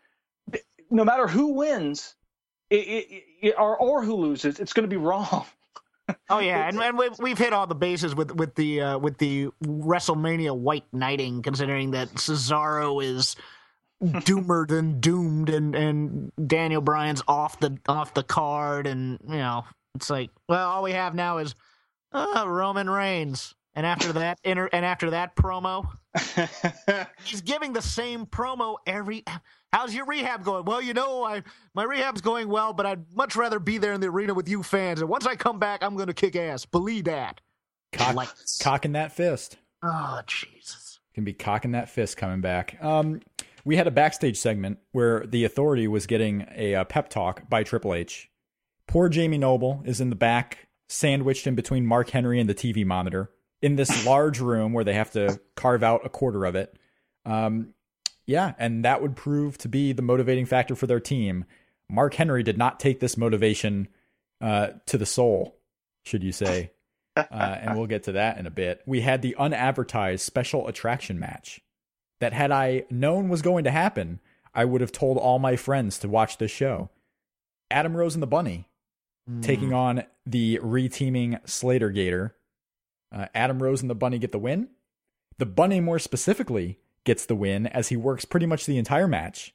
no 0.93 1.03
matter 1.03 1.27
who 1.27 1.47
wins, 1.53 2.15
it, 2.69 2.75
it, 2.75 3.23
it, 3.41 3.55
or 3.57 3.75
or 3.75 4.03
who 4.03 4.15
loses, 4.15 4.59
it's 4.59 4.73
going 4.73 4.87
to 4.87 4.93
be 4.93 4.97
wrong. 4.97 5.45
Oh 6.29 6.39
yeah, 6.39 6.67
and, 6.69 6.81
and 6.81 6.97
we've, 6.97 7.17
we've 7.19 7.37
hit 7.37 7.51
all 7.51 7.67
the 7.67 7.75
bases 7.75 8.15
with 8.15 8.31
with 8.31 8.55
the 8.55 8.81
uh, 8.81 8.97
with 8.99 9.17
the 9.17 9.49
WrestleMania 9.65 10.55
white 10.55 10.85
knighting, 10.93 11.41
considering 11.41 11.91
that 11.91 12.09
Cesaro 12.13 13.03
is 13.03 13.35
doomed 14.23 14.71
and 14.71 15.01
doomed, 15.01 15.49
and 15.49 15.75
and 15.75 16.31
Daniel 16.47 16.81
Bryan's 16.81 17.23
off 17.27 17.59
the 17.59 17.77
off 17.87 18.13
the 18.13 18.23
card, 18.23 18.85
and 18.87 19.19
you 19.27 19.37
know 19.37 19.65
it's 19.95 20.09
like, 20.09 20.29
well, 20.47 20.69
all 20.69 20.83
we 20.83 20.91
have 20.91 21.15
now 21.15 21.39
is 21.39 21.55
uh, 22.11 22.45
Roman 22.47 22.89
Reigns, 22.89 23.55
and 23.75 23.85
after 23.85 24.13
that 24.13 24.39
inter- 24.43 24.69
and 24.71 24.85
after 24.85 25.11
that 25.11 25.35
promo, 25.35 25.87
he's 27.23 27.41
giving 27.41 27.73
the 27.73 27.81
same 27.81 28.25
promo 28.25 28.77
every. 28.85 29.23
How's 29.71 29.93
your 29.95 30.05
rehab 30.05 30.43
going? 30.43 30.65
Well, 30.65 30.81
you 30.81 30.93
know, 30.93 31.23
I 31.23 31.43
my 31.73 31.83
rehab's 31.83 32.21
going 32.21 32.47
well, 32.49 32.73
but 32.73 32.85
I'd 32.85 33.13
much 33.15 33.35
rather 33.35 33.59
be 33.59 33.77
there 33.77 33.93
in 33.93 34.01
the 34.01 34.07
arena 34.07 34.33
with 34.33 34.47
you 34.47 34.63
fans. 34.63 35.01
And 35.01 35.09
once 35.09 35.25
I 35.25 35.35
come 35.35 35.59
back, 35.59 35.83
I'm 35.83 35.95
going 35.95 36.07
to 36.07 36.13
kick 36.13 36.35
ass. 36.35 36.65
Believe 36.65 37.05
that. 37.05 37.41
Cock, 37.91 38.15
Lights. 38.15 38.59
cocking 38.61 38.93
that 38.93 39.11
fist. 39.11 39.57
Oh 39.83 40.21
Jesus! 40.27 40.99
Can 41.13 41.23
be 41.23 41.33
cocking 41.33 41.71
that 41.71 41.89
fist 41.89 42.17
coming 42.17 42.41
back. 42.41 42.77
Um, 42.81 43.21
we 43.65 43.75
had 43.77 43.87
a 43.87 43.91
backstage 43.91 44.37
segment 44.37 44.79
where 44.91 45.25
the 45.25 45.45
Authority 45.45 45.87
was 45.87 46.05
getting 46.07 46.45
a, 46.55 46.75
uh 46.75 46.83
pep 46.83 47.09
talk 47.09 47.49
by 47.49 47.63
Triple 47.63 47.93
H. 47.93 48.29
Poor 48.87 49.09
Jamie 49.09 49.37
Noble 49.37 49.81
is 49.85 50.01
in 50.01 50.09
the 50.09 50.15
back, 50.15 50.67
sandwiched 50.89 51.47
in 51.47 51.55
between 51.55 51.85
Mark 51.85 52.09
Henry 52.09 52.39
and 52.39 52.49
the 52.49 52.53
TV 52.55 52.85
monitor, 52.85 53.29
in 53.63 53.77
this 53.77 54.05
large 54.05 54.41
room 54.41 54.73
where 54.73 54.83
they 54.83 54.93
have 54.93 55.11
to 55.11 55.39
carve 55.55 55.81
out 55.81 56.05
a 56.05 56.09
quarter 56.09 56.45
of 56.45 56.55
it. 56.55 56.77
Um, 57.25 57.73
yeah, 58.25 58.53
and 58.59 58.85
that 58.85 59.01
would 59.01 59.15
prove 59.15 59.57
to 59.59 59.69
be 59.69 59.93
the 59.93 60.01
motivating 60.01 60.45
factor 60.45 60.75
for 60.75 60.85
their 60.85 60.99
team. 60.99 61.45
Mark 61.89 62.13
Henry 62.13 62.43
did 62.43 62.57
not 62.57 62.79
take 62.79 62.99
this 62.99 63.17
motivation 63.17 63.87
uh, 64.41 64.67
to 64.87 64.97
the 64.97 65.05
soul, 65.05 65.57
should 66.03 66.23
you 66.23 66.31
say. 66.31 66.69
Uh, 67.15 67.59
and 67.61 67.77
we'll 67.77 67.85
get 67.85 68.01
to 68.01 68.13
that 68.13 68.39
in 68.39 68.47
a 68.47 68.49
bit. 68.49 68.81
We 68.87 69.01
had 69.01 69.21
the 69.21 69.35
unadvertised 69.35 70.25
special 70.25 70.67
attraction 70.67 71.19
match 71.19 71.61
that, 72.19 72.33
had 72.33 72.51
I 72.51 72.85
known 72.89 73.29
was 73.29 73.43
going 73.43 73.65
to 73.65 73.69
happen, 73.69 74.19
I 74.55 74.65
would 74.65 74.81
have 74.81 74.91
told 74.91 75.19
all 75.19 75.37
my 75.37 75.55
friends 75.55 75.99
to 75.99 76.07
watch 76.07 76.39
this 76.39 76.49
show. 76.49 76.89
Adam 77.69 77.95
Rose 77.95 78.15
and 78.15 78.23
the 78.23 78.25
Bunny 78.25 78.67
taking 79.41 79.73
on 79.73 80.05
the 80.25 80.59
reteaming 80.63 81.39
Slater 81.47 81.91
Gator. 81.91 82.35
Uh, 83.13 83.27
Adam 83.35 83.61
Rose 83.61 83.81
and 83.81 83.89
the 83.89 83.95
Bunny 83.95 84.17
get 84.17 84.31
the 84.31 84.39
win. 84.39 84.69
The 85.37 85.45
Bunny, 85.45 85.79
more 85.79 85.99
specifically, 85.99 86.79
gets 87.03 87.25
the 87.25 87.35
win 87.35 87.67
as 87.67 87.89
he 87.89 87.95
works 87.97 88.25
pretty 88.25 88.45
much 88.45 88.65
the 88.65 88.77
entire 88.77 89.07
match. 89.07 89.53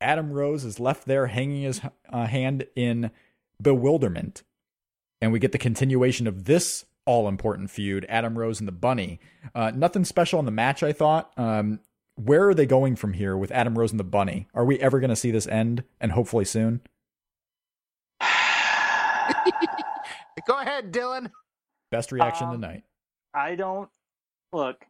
Adam 0.00 0.32
Rose 0.32 0.64
is 0.64 0.80
left 0.80 1.06
there 1.06 1.26
hanging 1.28 1.62
his 1.62 1.80
uh, 2.10 2.26
hand 2.26 2.66
in 2.76 3.10
bewilderment. 3.60 4.42
And 5.20 5.32
we 5.32 5.38
get 5.38 5.52
the 5.52 5.58
continuation 5.58 6.26
of 6.26 6.44
this 6.44 6.84
all 7.06 7.28
important 7.28 7.70
feud 7.70 8.06
Adam 8.08 8.38
Rose 8.38 8.58
and 8.60 8.66
the 8.68 8.72
Bunny. 8.72 9.20
Uh, 9.54 9.70
nothing 9.74 10.04
special 10.04 10.38
in 10.38 10.44
the 10.46 10.50
match, 10.50 10.82
I 10.82 10.92
thought. 10.92 11.32
Um, 11.36 11.80
where 12.16 12.48
are 12.48 12.54
they 12.54 12.66
going 12.66 12.96
from 12.96 13.12
here 13.14 13.36
with 13.36 13.50
Adam 13.50 13.78
Rose 13.78 13.90
and 13.90 14.00
the 14.00 14.04
Bunny? 14.04 14.46
Are 14.54 14.64
we 14.64 14.78
ever 14.80 15.00
going 15.00 15.10
to 15.10 15.16
see 15.16 15.30
this 15.30 15.46
end 15.46 15.84
and 16.00 16.12
hopefully 16.12 16.44
soon? 16.44 16.80
Go 20.46 20.58
ahead, 20.60 20.92
Dylan. 20.92 21.30
Best 21.90 22.12
reaction 22.12 22.48
Um, 22.48 22.54
tonight. 22.54 22.84
I 23.34 23.56
don't 23.56 23.90
look. 24.52 24.84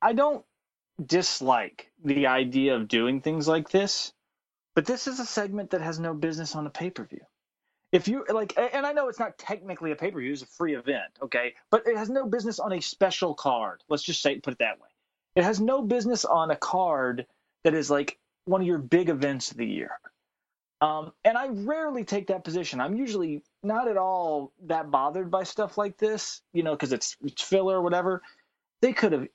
I 0.00 0.12
don't 0.14 0.44
dislike 1.04 1.90
the 2.04 2.26
idea 2.28 2.76
of 2.76 2.88
doing 2.88 3.20
things 3.20 3.48
like 3.48 3.70
this, 3.70 4.12
but 4.74 4.86
this 4.86 5.06
is 5.06 5.20
a 5.20 5.26
segment 5.26 5.70
that 5.70 5.80
has 5.80 5.98
no 5.98 6.14
business 6.14 6.54
on 6.54 6.66
a 6.66 6.70
pay 6.70 6.90
per 6.90 7.04
view. 7.04 7.20
If 7.92 8.08
you 8.08 8.24
like, 8.28 8.54
and 8.56 8.86
I 8.86 8.92
know 8.92 9.08
it's 9.08 9.20
not 9.20 9.38
technically 9.38 9.92
a 9.92 9.96
pay 9.96 10.10
per 10.10 10.20
view; 10.20 10.32
it's 10.32 10.42
a 10.42 10.46
free 10.46 10.74
event, 10.74 11.18
okay, 11.22 11.54
but 11.70 11.86
it 11.86 11.96
has 11.96 12.10
no 12.10 12.26
business 12.26 12.58
on 12.58 12.72
a 12.72 12.80
special 12.80 13.34
card. 13.34 13.82
Let's 13.88 14.02
just 14.02 14.22
say, 14.22 14.40
put 14.40 14.54
it 14.54 14.58
that 14.58 14.80
way. 14.80 14.88
It 15.36 15.44
has 15.44 15.60
no 15.60 15.82
business 15.82 16.24
on 16.24 16.50
a 16.50 16.56
card 16.56 17.26
that 17.64 17.74
is 17.74 17.90
like 17.90 18.18
one 18.46 18.60
of 18.60 18.66
your 18.66 18.78
big 18.78 19.08
events 19.08 19.50
of 19.50 19.56
the 19.56 19.66
year. 19.66 19.90
Um, 20.80 21.12
and 21.24 21.38
I 21.38 21.48
rarely 21.48 22.04
take 22.04 22.26
that 22.28 22.44
position. 22.44 22.80
I'm 22.80 22.96
usually 22.96 23.42
not 23.64 23.88
at 23.88 23.96
all 23.96 24.52
that 24.66 24.90
bothered 24.90 25.30
by 25.30 25.44
stuff 25.44 25.78
like 25.78 25.96
this, 25.98 26.42
you 26.52 26.62
know, 26.62 26.72
because 26.72 26.92
it's, 26.92 27.16
it's 27.24 27.42
filler 27.42 27.76
or 27.76 27.82
whatever. 27.82 28.22
They 28.82 28.92
could 28.92 29.12
have, 29.12 29.28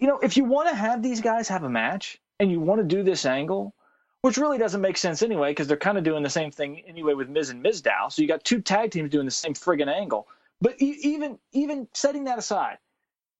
you 0.00 0.08
know, 0.08 0.18
if 0.18 0.36
you 0.36 0.44
want 0.44 0.68
to 0.68 0.74
have 0.74 1.02
these 1.02 1.20
guys 1.20 1.48
have 1.48 1.62
a 1.62 1.68
match 1.70 2.18
and 2.40 2.50
you 2.50 2.60
want 2.60 2.80
to 2.80 2.96
do 2.96 3.02
this 3.02 3.24
angle, 3.24 3.74
which 4.22 4.36
really 4.36 4.58
doesn't 4.58 4.80
make 4.80 4.96
sense 4.96 5.22
anyway, 5.22 5.50
because 5.52 5.68
they're 5.68 5.76
kind 5.76 5.96
of 5.98 6.04
doing 6.04 6.22
the 6.22 6.30
same 6.30 6.50
thing 6.50 6.82
anyway 6.86 7.14
with 7.14 7.28
Miz 7.28 7.50
and 7.50 7.64
Mizdow. 7.64 8.10
So 8.10 8.22
you 8.22 8.28
got 8.28 8.42
two 8.42 8.60
tag 8.60 8.90
teams 8.90 9.10
doing 9.10 9.24
the 9.24 9.30
same 9.30 9.54
friggin' 9.54 9.88
angle. 9.88 10.26
But 10.60 10.74
even 10.80 11.38
even 11.52 11.86
setting 11.94 12.24
that 12.24 12.38
aside, 12.38 12.78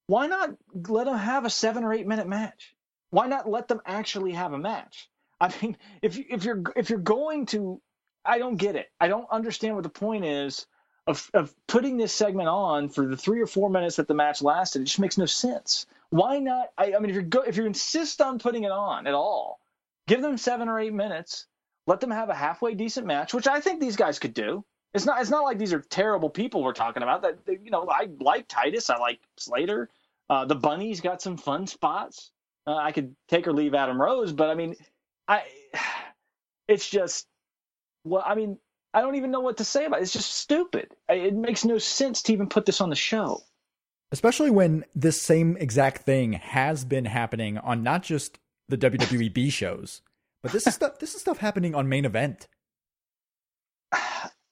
why 0.07 0.29
not 0.29 0.51
let 0.89 1.07
them 1.07 1.19
have 1.19 1.45
a 1.45 1.51
seven 1.51 1.83
or 1.83 1.93
eight 1.93 2.07
minute 2.07 2.29
match? 2.29 2.77
Why 3.11 3.27
not 3.27 3.49
let 3.49 3.67
them 3.67 3.81
actually 3.85 4.33
have 4.33 4.53
a 4.53 4.59
match? 4.59 5.09
I 5.41 5.53
mean, 5.61 5.77
if 6.03 6.17
you- 6.17 6.27
if 6.31 6.45
you're 6.45 6.63
if 6.77 6.91
you're 6.91 6.99
going 7.01 7.47
to, 7.47 7.81
I 8.29 8.39
don't 8.39 8.57
get 8.57 8.77
it. 8.77 8.91
I 9.01 9.09
don't 9.09 9.27
understand 9.31 9.75
what 9.75 9.83
the 9.83 9.89
point 9.89 10.25
is 10.25 10.67
of 11.07 11.31
of 11.33 11.55
putting 11.67 11.97
this 11.97 12.13
segment 12.13 12.49
on 12.49 12.89
for 12.91 13.07
the 13.07 13.17
three 13.17 13.41
or 13.41 13.47
four 13.47 13.71
minutes 13.71 13.97
that 13.97 14.07
the 14.07 14.15
match 14.15 14.43
lasted. 14.43 14.83
It 14.83 14.85
just 14.85 15.01
makes 15.01 15.19
no 15.19 15.27
sense. 15.27 15.87
Why 16.11 16.39
not? 16.39 16.69
I, 16.77 16.95
I 16.95 16.99
mean, 16.99 17.11
if 17.11 17.15
you're 17.15 17.23
go, 17.23 17.41
if 17.41 17.57
you 17.57 17.65
insist 17.67 18.21
on 18.21 18.39
putting 18.39 18.65
it 18.65 18.71
on 18.71 19.07
at 19.07 19.15
all, 19.15 19.61
give 20.07 20.21
them 20.21 20.37
seven 20.37 20.69
or 20.69 20.79
eight 20.79 20.93
minutes. 20.93 21.47
Let 21.87 22.01
them 22.01 22.11
have 22.11 22.29
a 22.29 22.35
halfway 22.35 22.75
decent 22.75 23.07
match, 23.07 23.33
which 23.33 23.49
I 23.49 23.61
think 23.61 23.81
these 23.81 23.97
guys 23.97 24.19
could 24.19 24.35
do. 24.35 24.63
It's 24.93 25.07
not. 25.07 25.21
It's 25.21 25.31
not 25.31 25.45
like 25.45 25.59
these 25.59 25.73
are 25.73 25.81
terrible 25.81 26.29
people 26.29 26.63
we're 26.63 26.73
talking 26.75 27.03
about. 27.03 27.23
That 27.23 27.39
you 27.47 27.71
know, 27.71 27.89
I 27.91 28.09
like 28.21 28.47
Titus. 28.47 28.91
I 28.91 28.99
like 28.99 29.21
Slater. 29.39 29.89
Uh, 30.29 30.45
the 30.45 30.55
Bunny's 30.55 31.01
got 31.01 31.23
some 31.23 31.39
fun 31.39 31.67
spots. 31.67 32.31
Uh, 32.67 32.77
I 32.77 32.93
could 32.93 33.17
take 33.29 33.47
or 33.47 33.53
leave 33.55 33.75
Adam 33.75 34.01
Rose, 34.01 34.33
but 34.33 34.51
I 34.51 34.55
mean, 34.55 34.77
I. 35.27 35.45
It's 36.69 36.87
just. 36.91 37.27
Well, 38.05 38.23
I 38.25 38.35
mean, 38.35 38.59
I 38.95 39.01
don't 39.01 39.17
even 39.17 39.31
know 39.31 39.41
what 39.41 39.59
to 39.59 39.65
say 39.65 39.85
about 39.85 40.01
it. 40.01 40.03
It's 40.03 40.13
just 40.13 40.35
stupid. 40.35 40.95
It 41.09 41.35
makes 41.35 41.65
no 41.65 41.79
sense 41.79 42.23
to 42.23 42.33
even 42.33 42.49
put 42.49 42.67
this 42.67 42.81
on 42.81 42.91
the 42.91 42.97
show. 42.97 43.43
Especially 44.11 44.51
when 44.51 44.85
this 44.95 45.21
same 45.21 45.57
exact 45.59 46.03
thing 46.03 46.33
has 46.33 46.85
been 46.85 47.05
happening 47.05 47.59
on 47.59 47.83
not 47.83 48.03
just 48.03 48.39
the 48.69 48.79
WWE 48.79 49.33
B 49.33 49.51
shows, 49.51 50.01
but 50.43 50.53
this 50.53 50.67
is 50.67 50.75
stuff. 50.75 50.99
This 50.99 51.15
is 51.15 51.21
stuff 51.21 51.39
happening 51.39 51.75
on 51.75 51.89
main 51.89 52.05
event. 52.05 52.49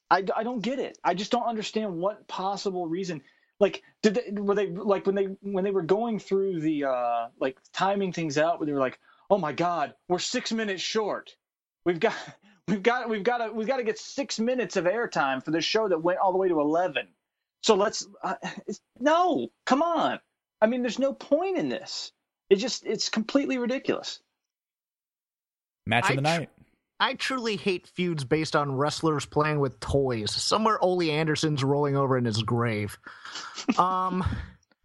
I, 0.09 0.22
I 0.36 0.44
don't 0.44 0.61
get 0.61 0.78
it. 0.78 0.99
I 1.03 1.14
just 1.14 1.32
don't 1.32 1.49
understand 1.49 1.97
what 1.97 2.28
possible 2.28 2.86
reason. 2.86 3.22
Like, 3.59 3.82
did 4.03 4.14
they, 4.14 4.40
were 4.40 4.55
they 4.55 4.68
like 4.68 5.07
when 5.07 5.14
they 5.14 5.24
when 5.40 5.64
they 5.64 5.70
were 5.70 5.82
going 5.82 6.18
through 6.18 6.61
the 6.61 6.84
uh 6.84 7.28
like 7.40 7.57
timing 7.72 8.12
things 8.12 8.36
out? 8.36 8.61
Where 8.61 8.66
they 8.66 8.72
were 8.72 8.78
like, 8.78 8.99
"Oh 9.30 9.38
my 9.38 9.53
God, 9.53 9.94
we're 10.09 10.18
six 10.18 10.53
minutes 10.53 10.82
short. 10.82 11.34
We've 11.86 12.01
got, 12.01 12.14
we've 12.69 12.83
got, 12.83 13.09
we've 13.09 13.23
got 13.23 13.39
to, 13.39 13.53
we've 13.53 13.67
got 13.67 13.79
to 13.79 13.85
get 13.85 13.99
six 13.99 14.39
minutes 14.39 14.77
of 14.77 14.85
airtime 14.85 15.45
for 15.45 15.51
this 15.51 15.64
show 15.64 15.89
that 15.89 16.03
went 16.03 16.19
all 16.19 16.33
the 16.33 16.39
way 16.39 16.49
to 16.49 16.61
eleven. 16.61 17.09
So 17.62 17.75
let's, 17.75 18.07
uh, 18.23 18.35
no, 19.01 19.49
come 19.64 19.83
on. 19.83 20.21
I 20.61 20.67
mean, 20.67 20.83
there's 20.83 20.99
no 20.99 21.12
point 21.12 21.59
in 21.59 21.69
this. 21.69 22.12
It 22.49 22.57
just, 22.57 22.87
it's 22.87 23.09
completely 23.09 23.59
ridiculous. 23.59 24.21
Match 25.87 26.11
of 26.11 26.17
the 26.17 26.29
I 26.29 26.35
tr- 26.35 26.41
night. 26.41 26.51
I 26.99 27.14
truly 27.14 27.57
hate 27.57 27.87
feuds 27.87 28.25
based 28.25 28.57
on 28.57 28.75
wrestlers 28.75 29.27
playing 29.27 29.61
with 29.61 29.79
toys. 29.81 30.31
Somewhere 30.31 30.83
Ole 30.83 31.11
Anderson's 31.11 31.62
rolling 31.62 31.97
over 31.97 32.17
in 32.17 32.25
his 32.25 32.43
grave. 32.43 32.97
Um, 33.79 34.25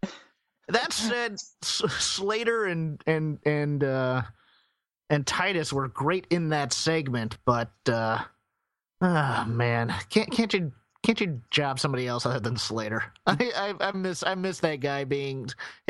that 0.68 0.92
said, 0.92 1.32
S- 1.32 1.82
Slater 1.88 2.66
and 2.66 3.02
and 3.06 3.38
and 3.46 3.82
uh, 3.82 4.22
and 5.12 5.26
Titus 5.26 5.74
were 5.74 5.88
great 5.88 6.26
in 6.30 6.48
that 6.48 6.72
segment, 6.72 7.36
but 7.44 7.70
uh, 7.86 8.18
ah 9.02 9.44
man, 9.46 9.94
can't 10.08 10.30
can't 10.30 10.54
you 10.54 10.72
can't 11.02 11.20
you 11.20 11.40
job 11.50 11.80
somebody 11.80 12.06
else 12.06 12.24
other 12.24 12.38
than 12.38 12.56
Slater? 12.56 13.04
I, 13.26 13.50
I 13.56 13.88
I 13.88 13.92
miss 13.92 14.22
I 14.22 14.36
miss 14.36 14.60
that 14.60 14.76
guy 14.76 15.04
being 15.04 15.48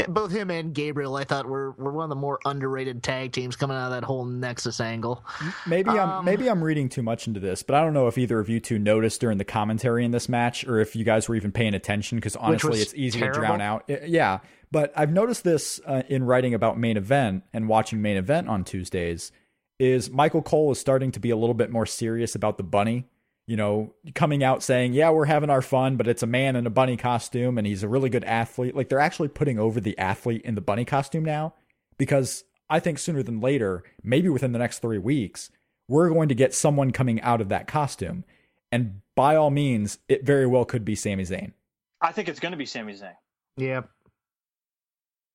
both 0.09 0.33
him 0.33 0.51
and 0.51 0.75
Gabriel. 0.75 1.17
I 1.17 1.25
thought 1.25 1.47
were 1.47 1.73
were 1.73 1.93
one 1.93 2.05
of 2.05 2.09
the 2.09 2.17
more 2.17 2.39
underrated 2.45 3.03
tag 3.03 3.33
teams 3.33 3.55
coming 3.55 3.77
out 3.77 3.87
of 3.87 3.93
that 3.93 4.05
whole 4.05 4.25
Nexus 4.25 4.81
angle. 4.81 5.25
Maybe 5.67 5.91
I'm 5.91 6.11
Um, 6.11 6.25
maybe 6.25 6.49
I'm 6.49 6.65
reading 6.65 6.89
too 6.89 7.03
much 7.03 7.27
into 7.27 7.41
this, 7.41 7.63
but 7.63 7.75
I 7.75 7.83
don't 7.83 7.93
know 7.93 8.09
if 8.09 8.17
either 8.17 8.39
of 8.39 8.49
you 8.49 8.59
two 8.59 8.79
noticed 8.79 9.21
during 9.21 9.39
the 9.39 9.45
commentary 9.45 10.05
in 10.05 10.13
this 10.13 10.29
match, 10.29 10.67
or 10.67 10.81
if 10.81 10.97
you 10.97 11.05
guys 11.05 11.29
were 11.29 11.35
even 11.35 11.53
paying 11.53 11.75
attention. 11.75 12.17
Because 12.17 12.37
honestly, 12.37 12.81
it's 12.81 12.95
easy 12.95 13.19
terrible. 13.19 13.41
to 13.41 13.47
drown 13.47 13.61
out. 13.61 13.85
Yeah, 13.89 14.39
but 14.71 14.93
I've 14.97 15.13
noticed 15.13 15.45
this 15.45 15.79
uh, 15.87 16.03
in 16.09 16.25
writing 16.25 16.55
about 16.55 16.79
main 16.79 16.97
event 16.97 17.45
and 17.53 17.69
watching 17.69 18.01
main 18.01 18.17
event 18.17 18.49
on 18.49 18.65
Tuesdays. 18.65 19.31
Is 19.79 20.11
Michael 20.11 20.43
Cole 20.43 20.71
is 20.73 20.79
starting 20.79 21.11
to 21.13 21.21
be 21.21 21.31
a 21.31 21.37
little 21.37 21.55
bit 21.55 21.71
more 21.71 21.87
serious 21.87 22.35
about 22.35 22.57
the 22.57 22.63
bunny? 22.63 23.09
You 23.47 23.57
know, 23.57 23.95
coming 24.15 24.45
out 24.45 24.63
saying, 24.63 24.93
"Yeah, 24.93 25.11
we're 25.11 25.25
having 25.25 25.51
our 25.51 25.63
fun, 25.63 25.97
but 25.97 26.07
it's 26.07 26.23
a 26.23 26.27
man 26.27 26.55
in 26.57 26.67
a 26.67 26.71
bunny 26.71 26.97
costume, 26.97 27.59
and 27.59 27.67
he's 27.67 27.83
a 27.83 27.89
really 27.89 28.09
good 28.09 28.25
athlete." 28.25 28.75
Like 28.77 28.89
they're 28.89 29.01
actually 29.01 29.29
putting 29.29 29.59
over 29.59 29.81
the 29.81 29.99
athlete 29.99 30.43
in 30.45 30.55
the 30.55 30.61
bunny 30.61 30.85
costume 30.85 31.25
now, 31.25 31.55
because 31.99 32.45
I 32.71 32.79
think 32.81 32.99
sooner 32.99 33.23
than 33.23 33.41
later, 33.41 33.83
maybe 34.03 34.29
within 34.29 34.53
the 34.53 34.59
next 34.59 34.79
three 34.79 34.99
weeks, 34.99 35.51
we're 35.89 36.09
going 36.09 36.29
to 36.29 36.35
get 36.35 36.55
someone 36.55 36.93
coming 36.93 37.21
out 37.21 37.41
of 37.41 37.49
that 37.49 37.67
costume. 37.67 38.25
And 38.71 39.01
by 39.17 39.37
all 39.37 39.51
means, 39.51 39.99
it 40.09 40.25
very 40.25 40.47
well 40.47 40.65
could 40.65 40.85
be 40.85 40.95
Sami 40.95 41.25
Zayn. 41.25 41.53
I 42.01 42.13
think 42.13 42.29
it's 42.29 42.41
going 42.41 42.53
to 42.53 42.59
be 42.59 42.65
Sami 42.65 42.95
Zayn. 42.95 43.15
Yeah, 43.59 43.83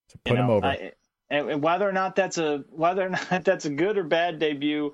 So 0.09 0.17
You 0.25 0.31
put 0.31 0.39
him 0.39 0.49
over. 0.49 0.65
I- 0.65 0.91
and 1.29 1.49
and 1.49 1.61
whether 1.61 1.87
or 1.87 1.91
not 1.91 2.15
that's 2.15 2.37
a 2.37 2.63
whether 2.69 3.05
or 3.05 3.09
not 3.31 3.43
that's 3.43 3.65
a 3.65 3.69
good 3.69 3.97
or 3.97 4.03
bad 4.05 4.39
debut, 4.39 4.93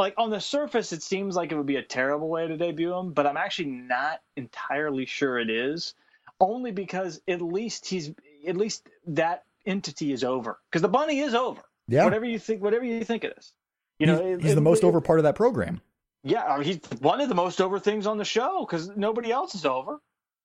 like 0.00 0.14
on 0.18 0.30
the 0.30 0.40
surface, 0.40 0.92
it 0.92 1.02
seems 1.02 1.36
like 1.36 1.52
it 1.52 1.56
would 1.56 1.66
be 1.66 1.76
a 1.76 1.82
terrible 1.82 2.28
way 2.28 2.46
to 2.48 2.56
debut 2.56 2.92
him, 2.92 3.12
but 3.12 3.26
I'm 3.26 3.36
actually 3.36 3.70
not 3.70 4.20
entirely 4.36 5.06
sure 5.06 5.38
it 5.38 5.50
is. 5.50 5.94
Only 6.40 6.70
because 6.72 7.20
at 7.28 7.42
least 7.42 7.86
he's 7.86 8.12
at 8.46 8.56
least 8.56 8.88
that 9.08 9.44
entity 9.66 10.12
is 10.12 10.24
over 10.24 10.58
because 10.70 10.82
the 10.82 10.88
bunny 10.88 11.20
is 11.20 11.34
over. 11.34 11.60
yeah, 11.86 12.04
Whatever 12.04 12.24
you 12.24 12.38
think, 12.38 12.62
whatever 12.62 12.84
you 12.84 13.04
think 13.04 13.24
it 13.24 13.34
is, 13.38 13.52
you 13.98 14.06
know, 14.06 14.14
he's, 14.24 14.34
it- 14.38 14.42
he's 14.42 14.52
it- 14.52 14.54
the 14.54 14.60
most 14.62 14.82
it- 14.82 14.86
over 14.86 15.00
part 15.00 15.18
of 15.18 15.24
that 15.24 15.34
program. 15.34 15.80
Yeah, 16.22 16.44
I 16.44 16.56
mean, 16.58 16.64
he's 16.66 16.80
one 17.00 17.20
of 17.20 17.28
the 17.28 17.34
most 17.34 17.60
over 17.60 17.78
things 17.78 18.06
on 18.06 18.18
the 18.18 18.24
show 18.24 18.64
because 18.66 18.88
nobody 18.96 19.30
else 19.30 19.54
is 19.54 19.64
over. 19.66 20.00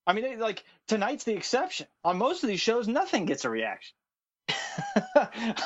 I 0.07 0.13
mean, 0.13 0.23
they- 0.25 0.35
like 0.37 0.63
tonight's 0.87 1.23
the 1.23 1.33
exception. 1.33 1.87
On 2.03 2.17
most 2.17 2.43
of 2.43 2.49
these 2.49 2.61
shows, 2.61 2.87
nothing 2.87 3.25
gets 3.25 3.45
a 3.45 3.49
reaction. 3.49 3.95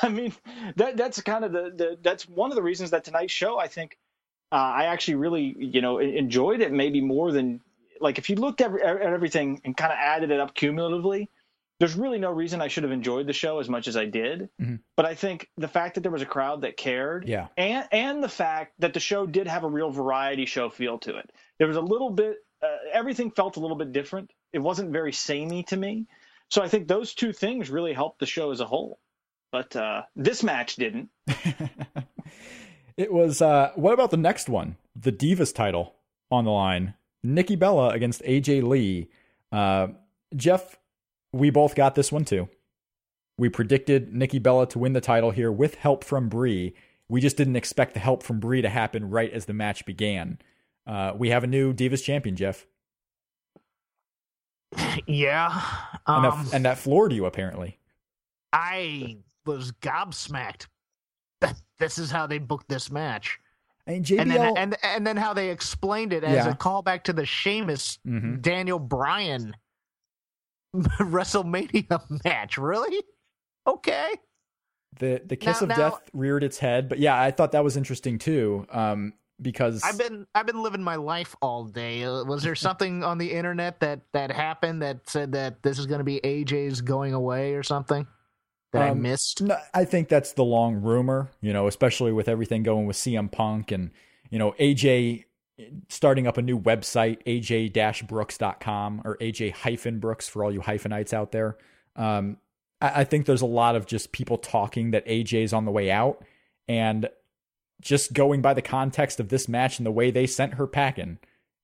I 0.02 0.08
mean, 0.08 0.32
that 0.76 0.96
that's 0.96 1.20
kind 1.22 1.44
of 1.44 1.52
the, 1.52 1.72
the 1.76 1.98
that's 2.02 2.28
one 2.28 2.50
of 2.50 2.56
the 2.56 2.62
reasons 2.62 2.90
that 2.90 3.04
tonight's 3.04 3.32
show, 3.32 3.58
I 3.58 3.68
think, 3.68 3.96
uh, 4.52 4.56
I 4.56 4.84
actually 4.86 5.16
really 5.16 5.54
you 5.58 5.80
know 5.80 5.98
enjoyed 5.98 6.60
it 6.60 6.72
maybe 6.72 7.00
more 7.00 7.32
than 7.32 7.60
like 8.00 8.18
if 8.18 8.30
you 8.30 8.36
looked 8.36 8.60
at, 8.60 8.72
at 8.80 9.00
everything 9.02 9.60
and 9.64 9.76
kind 9.76 9.92
of 9.92 9.98
added 10.00 10.30
it 10.30 10.40
up 10.40 10.54
cumulatively. 10.54 11.28
There's 11.78 11.94
really 11.96 12.18
no 12.18 12.30
reason 12.30 12.60
I 12.60 12.68
should 12.68 12.82
have 12.82 12.92
enjoyed 12.92 13.26
the 13.26 13.32
show 13.32 13.58
as 13.58 13.66
much 13.70 13.88
as 13.88 13.96
I 13.96 14.04
did, 14.04 14.50
Mhm. 14.60 14.80
but 14.98 15.06
I 15.06 15.14
think 15.14 15.48
the 15.56 15.66
fact 15.66 15.94
that 15.94 16.02
there 16.02 16.12
was 16.12 16.20
a 16.20 16.26
crowd 16.26 16.60
that 16.60 16.76
cared, 16.76 17.26
Yeah. 17.26 17.46
and 17.56 17.88
and 17.90 18.22
the 18.22 18.28
fact 18.28 18.74
that 18.80 18.92
the 18.92 19.00
show 19.00 19.24
did 19.24 19.46
have 19.46 19.64
a 19.64 19.68
real 19.68 19.90
variety 19.90 20.44
show 20.44 20.68
feel 20.68 20.98
to 20.98 21.16
it. 21.16 21.30
There 21.58 21.66
was 21.66 21.78
a 21.78 21.80
little 21.80 22.10
bit, 22.10 22.36
uh, 22.62 22.66
everything 22.92 23.30
felt 23.30 23.56
a 23.56 23.60
little 23.60 23.78
bit 23.78 23.92
different. 23.92 24.30
It 24.52 24.58
wasn't 24.58 24.90
very 24.90 25.12
samey 25.14 25.62
to 25.64 25.76
me. 25.78 26.04
So 26.50 26.62
I 26.62 26.68
think 26.68 26.88
those 26.88 27.14
two 27.14 27.32
things 27.32 27.70
really 27.70 27.92
helped 27.92 28.20
the 28.20 28.26
show 28.26 28.50
as 28.50 28.60
a 28.60 28.66
whole. 28.66 28.98
But 29.52 29.74
uh, 29.74 30.02
this 30.14 30.42
match 30.42 30.76
didn't. 30.76 31.08
It 33.00 33.10
was. 33.10 33.40
Uh, 33.40 33.72
what 33.76 33.94
about 33.94 34.10
the 34.10 34.18
next 34.18 34.50
one? 34.50 34.76
The 34.94 35.10
Divas 35.10 35.54
title 35.54 35.94
on 36.30 36.44
the 36.44 36.50
line. 36.50 36.92
Nikki 37.22 37.56
Bella 37.56 37.88
against 37.88 38.22
AJ 38.24 38.62
Lee. 38.62 39.08
Uh, 39.50 39.88
Jeff, 40.36 40.76
we 41.32 41.48
both 41.48 41.74
got 41.74 41.94
this 41.94 42.12
one 42.12 42.26
too. 42.26 42.50
We 43.38 43.48
predicted 43.48 44.12
Nikki 44.12 44.38
Bella 44.38 44.68
to 44.68 44.78
win 44.78 44.92
the 44.92 45.00
title 45.00 45.30
here 45.30 45.50
with 45.50 45.76
help 45.76 46.04
from 46.04 46.28
Brie. 46.28 46.74
We 47.08 47.22
just 47.22 47.38
didn't 47.38 47.56
expect 47.56 47.94
the 47.94 48.00
help 48.00 48.22
from 48.22 48.38
Brie 48.38 48.60
to 48.60 48.68
happen 48.68 49.08
right 49.08 49.32
as 49.32 49.46
the 49.46 49.54
match 49.54 49.86
began. 49.86 50.38
Uh, 50.86 51.14
we 51.16 51.30
have 51.30 51.42
a 51.42 51.46
new 51.46 51.72
Divas 51.72 52.04
champion, 52.04 52.36
Jeff, 52.36 52.66
yeah. 55.06 55.62
and, 56.06 56.26
Um, 56.26 56.44
that, 56.44 56.54
and 56.54 56.64
that 56.64 56.78
floored 56.78 57.12
you 57.12 57.26
apparently. 57.26 57.78
I 58.52 59.18
was 59.46 59.72
gobsmacked. 59.72 60.66
that 61.40 61.56
This 61.78 61.98
is 61.98 62.10
how 62.10 62.26
they 62.26 62.38
booked 62.38 62.68
this 62.68 62.90
match, 62.90 63.38
mean, 63.86 64.04
JBL. 64.04 64.20
and 64.20 64.30
then 64.30 64.56
and 64.56 64.76
and 64.82 65.06
then 65.06 65.16
how 65.16 65.32
they 65.32 65.48
explained 65.50 66.12
it 66.12 66.22
as 66.24 66.44
Yeah. 66.44 66.50
a 66.52 66.54
callback 66.54 67.04
to 67.04 67.12
the 67.14 67.24
Sheamus 67.24 67.98
Mhm. 68.06 68.42
Daniel 68.42 68.78
Bryan 68.78 69.56
WrestleMania 70.76 72.24
match. 72.24 72.58
Really? 72.58 73.02
Okay. 73.66 74.10
the 74.98 75.22
the 75.24 75.36
kiss 75.36 75.60
Now- 75.60 75.64
of 75.64 75.68
now- 75.68 75.76
death 75.90 76.00
reared 76.12 76.42
its 76.44 76.58
head, 76.58 76.88
but 76.88 76.98
yeah, 76.98 77.18
I 77.20 77.30
thought 77.30 77.52
that 77.52 77.62
was 77.64 77.76
interesting 77.76 78.18
too. 78.18 78.66
Um, 78.70 79.14
because 79.40 79.82
I've 79.82 79.98
been 79.98 80.26
I've 80.34 80.46
been 80.46 80.62
living 80.62 80.82
my 80.82 80.96
life 80.96 81.34
all 81.40 81.64
day. 81.64 82.04
Uh, 82.04 82.24
was 82.24 82.42
there 82.42 82.54
something 82.54 83.02
on 83.02 83.18
the 83.18 83.32
internet 83.32 83.80
that 83.80 84.00
that 84.12 84.30
happened 84.30 84.82
that 84.82 85.08
said 85.08 85.32
that 85.32 85.62
this 85.62 85.78
is 85.78 85.86
going 85.86 85.98
to 85.98 86.04
be 86.04 86.20
AJ's 86.22 86.80
going 86.80 87.14
away 87.14 87.54
or 87.54 87.62
something 87.62 88.06
that 88.72 88.82
I 88.82 88.90
Um, 88.90 89.02
missed? 89.02 89.42
No, 89.42 89.56
I 89.74 89.84
think 89.84 90.08
that's 90.08 90.32
the 90.32 90.44
long 90.44 90.76
rumor, 90.76 91.30
you 91.40 91.52
know, 91.52 91.66
especially 91.66 92.12
with 92.12 92.28
everything 92.28 92.62
going 92.62 92.86
with 92.86 92.96
CM 92.96 93.30
Punk 93.30 93.72
and, 93.72 93.90
you 94.30 94.38
know, 94.38 94.52
AJ 94.58 95.24
starting 95.88 96.26
up 96.26 96.38
a 96.38 96.42
new 96.42 96.58
website, 96.58 97.18
aj-brooks.com 97.26 99.02
or 99.04 99.16
aj-brooks 99.18 100.28
for 100.28 100.44
all 100.44 100.52
you 100.52 100.60
hyphenites 100.60 101.12
out 101.12 101.32
there. 101.32 101.56
Um, 101.96 102.38
I, 102.80 103.00
I 103.00 103.04
think 103.04 103.26
there's 103.26 103.42
a 103.42 103.46
lot 103.46 103.76
of 103.76 103.86
just 103.86 104.12
people 104.12 104.38
talking 104.38 104.92
that 104.92 105.06
AJ's 105.06 105.52
on 105.52 105.64
the 105.64 105.70
way 105.70 105.90
out 105.90 106.24
and 106.68 107.08
just 107.80 108.12
going 108.12 108.42
by 108.42 108.54
the 108.54 108.62
context 108.62 109.20
of 109.20 109.28
this 109.28 109.48
match 109.48 109.78
and 109.78 109.86
the 109.86 109.90
way 109.90 110.10
they 110.10 110.26
sent 110.26 110.54
her 110.54 110.66
packing, 110.66 111.18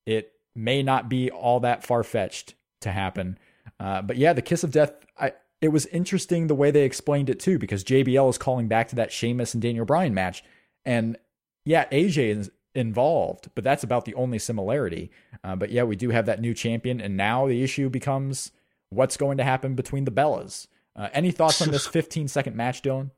it 0.04 0.32
may 0.54 0.82
not 0.82 1.08
be 1.08 1.30
all 1.30 1.60
that 1.60 1.84
far 1.84 2.02
fetched 2.02 2.54
to 2.80 2.90
happen. 2.90 3.38
Uh, 3.78 4.02
but 4.02 4.16
yeah, 4.16 4.32
the 4.32 4.42
kiss 4.42 4.64
of 4.64 4.70
death, 4.70 4.92
I, 5.18 5.32
it 5.60 5.68
was 5.68 5.86
interesting 5.86 6.46
the 6.46 6.54
way 6.54 6.70
they 6.70 6.84
explained 6.84 7.28
it 7.28 7.40
too, 7.40 7.58
because 7.58 7.84
JBL 7.84 8.30
is 8.30 8.38
calling 8.38 8.68
back 8.68 8.88
to 8.88 8.96
that 8.96 9.12
Sheamus 9.12 9.54
and 9.54 9.62
Daniel 9.62 9.84
Bryan 9.84 10.14
match. 10.14 10.42
And 10.84 11.18
yeah, 11.64 11.86
AJ 11.90 12.36
is 12.36 12.50
involved, 12.74 13.48
but 13.54 13.64
that's 13.64 13.82
about 13.82 14.04
the 14.04 14.14
only 14.14 14.38
similarity. 14.38 15.10
Uh, 15.42 15.56
but 15.56 15.70
yeah, 15.70 15.82
we 15.82 15.96
do 15.96 16.10
have 16.10 16.26
that 16.26 16.40
new 16.40 16.54
champion, 16.54 17.00
and 17.00 17.16
now 17.16 17.46
the 17.46 17.62
issue 17.62 17.88
becomes 17.88 18.52
what's 18.90 19.16
going 19.16 19.38
to 19.38 19.44
happen 19.44 19.74
between 19.74 20.04
the 20.04 20.10
Bellas. 20.10 20.68
Uh, 20.94 21.08
any 21.12 21.30
thoughts 21.30 21.60
on 21.60 21.70
this 21.70 21.86
15 21.88 22.28
second 22.28 22.56
match, 22.56 22.82
Dylan? 22.82 23.10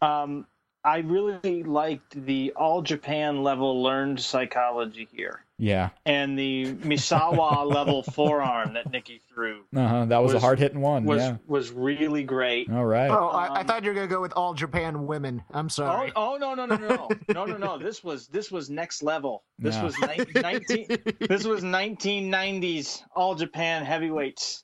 Um, 0.00 0.46
I 0.86 0.98
really 0.98 1.64
liked 1.64 2.24
the 2.24 2.52
all 2.54 2.80
Japan 2.80 3.42
level 3.42 3.82
learned 3.82 4.20
psychology 4.20 5.08
here. 5.10 5.44
Yeah. 5.58 5.88
And 6.04 6.38
the 6.38 6.74
Misawa 6.74 7.66
level 7.74 8.04
forearm 8.04 8.74
that 8.74 8.92
Nikki 8.92 9.20
threw. 9.34 9.64
Uh-huh. 9.74 10.04
That 10.04 10.18
was, 10.18 10.34
was, 10.34 10.42
a 10.42 10.46
hard 10.46 10.60
hitting 10.60 10.80
one. 10.80 11.04
Was 11.04 11.22
yeah. 11.22 11.36
was 11.48 11.72
really 11.72 12.22
great. 12.22 12.70
All 12.70 12.84
right. 12.84 13.10
Oh, 13.10 13.28
I, 13.28 13.48
um, 13.48 13.52
I 13.56 13.62
thought 13.64 13.82
you 13.82 13.90
were 13.90 13.94
gonna 13.94 14.06
go 14.06 14.20
with 14.20 14.34
all 14.36 14.54
Japan 14.54 15.08
women. 15.08 15.42
I'm 15.50 15.68
sorry. 15.68 16.12
Oh, 16.14 16.34
oh 16.34 16.36
no 16.36 16.54
no 16.54 16.66
no 16.66 16.76
no 16.76 17.08
no 17.30 17.44
no 17.46 17.56
no 17.56 17.78
This 17.78 18.04
was 18.04 18.28
this 18.28 18.52
was 18.52 18.70
next 18.70 19.02
level. 19.02 19.42
This 19.58 19.76
no. 19.76 19.84
was 19.86 19.98
ni- 19.98 20.40
nineteen. 20.40 20.86
this 21.18 21.44
was 21.44 21.62
1990s 21.62 23.02
all 23.16 23.34
Japan 23.34 23.84
heavyweights. 23.84 24.62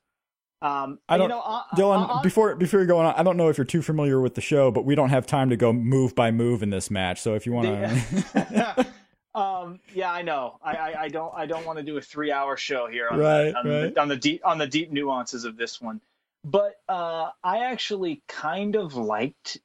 Um, 0.63 1.01
I 1.09 1.17
don't, 1.17 1.25
you 1.25 1.35
know, 1.35 1.41
uh, 1.41 1.63
Dylan. 1.77 2.09
uh, 2.09 2.15
uh, 2.15 2.23
before 2.23 2.55
before 2.55 2.81
you 2.81 2.87
go 2.87 2.99
on, 2.99 3.13
I 3.17 3.25
don't 3.25 3.37
know 3.37 3.49
if 3.49 3.59
you're 3.59 3.65
too 3.65 3.83
familiar 3.83 4.21
with 4.21 4.37
the 4.37 4.41
show, 4.41 4.71
but 4.71 4.85
we 4.85 4.95
don't 4.95 5.09
have 5.09 5.27
time 5.27 5.51
to 5.51 5.57
go 5.57 5.73
move 5.73 6.15
by 6.15 6.31
move 6.31 6.63
in 6.63 6.71
this 6.71 6.89
match. 6.89 7.21
So 7.21 7.35
if 7.35 7.47
you 7.47 7.53
want 7.53 7.67
to, 7.67 8.87
um, 9.35 9.81
yeah, 9.93 10.13
I 10.13 10.23
know. 10.23 10.59
I, 10.63 10.73
I, 10.73 11.03
I 11.03 11.09
don't 11.09 11.35
I 11.35 11.47
don't 11.47 11.67
want 11.67 11.79
to 11.79 11.83
do 11.83 11.97
a 11.97 12.01
three 12.01 12.31
hour 12.31 12.57
show 12.57 12.87
here 12.87 13.09
on, 13.09 13.19
Right, 13.19 13.51
the, 13.51 13.59
on, 13.59 13.69
right. 13.69 13.95
The, 13.95 14.01
on 14.01 14.09
the 14.09 14.17
deep 14.17 14.41
on 14.45 14.59
the 14.59 14.69
deep 14.69 14.93
nuances 14.93 15.45
of 15.45 15.57
this 15.57 15.81
one. 15.81 16.01
But 16.45 16.81
uh, 16.89 17.31
I 17.43 17.65
actually 17.65 18.23
kind 18.29 18.77
of 18.77 18.95
liked 18.95 19.59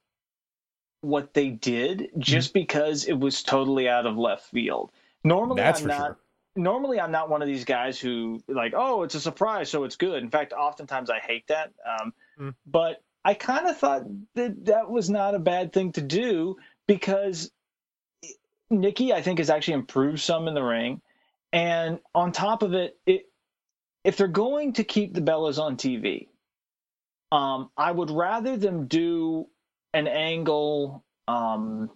what 1.00 1.32
they 1.32 1.50
did 1.50 2.10
just 2.18 2.48
mm-hmm. 2.48 2.58
because 2.58 3.04
it 3.04 3.18
was 3.18 3.44
totally 3.44 3.88
out 3.88 4.04
of 4.04 4.18
left 4.18 4.50
field. 4.50 4.90
Normally, 5.22 5.62
That's 5.62 5.82
I'm 5.82 5.88
not. 5.88 6.06
Sure. 6.06 6.18
Normally, 6.58 7.00
I'm 7.00 7.12
not 7.12 7.30
one 7.30 7.40
of 7.40 7.48
these 7.48 7.64
guys 7.64 7.98
who 7.98 8.42
like, 8.48 8.74
oh, 8.76 9.04
it's 9.04 9.14
a 9.14 9.20
surprise, 9.20 9.70
so 9.70 9.84
it's 9.84 9.96
good. 9.96 10.22
In 10.22 10.30
fact, 10.30 10.52
oftentimes 10.52 11.08
I 11.08 11.20
hate 11.20 11.46
that. 11.48 11.72
Um, 11.88 12.12
mm. 12.38 12.54
But 12.66 13.02
I 13.24 13.34
kind 13.34 13.66
of 13.66 13.76
thought 13.78 14.02
that 14.34 14.64
that 14.66 14.90
was 14.90 15.08
not 15.08 15.34
a 15.34 15.38
bad 15.38 15.72
thing 15.72 15.92
to 15.92 16.00
do 16.00 16.56
because 16.86 17.50
Nikki, 18.70 19.12
I 19.12 19.22
think, 19.22 19.38
has 19.38 19.50
actually 19.50 19.74
improved 19.74 20.20
some 20.20 20.48
in 20.48 20.54
the 20.54 20.62
ring. 20.62 21.00
And 21.52 22.00
on 22.14 22.32
top 22.32 22.62
of 22.62 22.74
it, 22.74 22.98
it 23.06 23.22
if 24.04 24.16
they're 24.16 24.28
going 24.28 24.74
to 24.74 24.84
keep 24.84 25.14
the 25.14 25.20
Bellas 25.20 25.58
on 25.58 25.76
TV, 25.76 26.28
um, 27.30 27.70
I 27.76 27.90
would 27.90 28.10
rather 28.10 28.56
them 28.56 28.86
do 28.86 29.46
an 29.92 30.06
angle 30.06 31.04
um, 31.26 31.90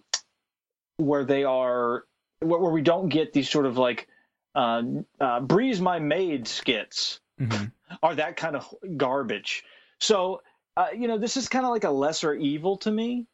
where 0.97 1.25
they 1.25 1.43
are 1.43 2.03
where, 2.39 2.59
where, 2.59 2.71
we 2.71 2.81
don't 2.81 3.09
get 3.09 3.33
these 3.33 3.49
sort 3.49 3.65
of 3.65 3.77
like 3.77 4.07
uh, 4.55 4.83
uh, 5.19 5.39
"Brie's 5.41 5.81
my 5.81 5.99
maid" 5.99 6.47
skits 6.47 7.19
mm-hmm. 7.39 7.65
are 8.01 8.15
that 8.15 8.37
kind 8.37 8.55
of 8.55 8.73
garbage. 8.97 9.63
So 9.99 10.41
uh, 10.75 10.87
you 10.97 11.07
know, 11.07 11.17
this 11.17 11.37
is 11.37 11.47
kind 11.47 11.65
of 11.65 11.71
like 11.71 11.83
a 11.83 11.91
lesser 11.91 12.33
evil 12.33 12.77
to 12.77 12.91
me. 12.91 13.27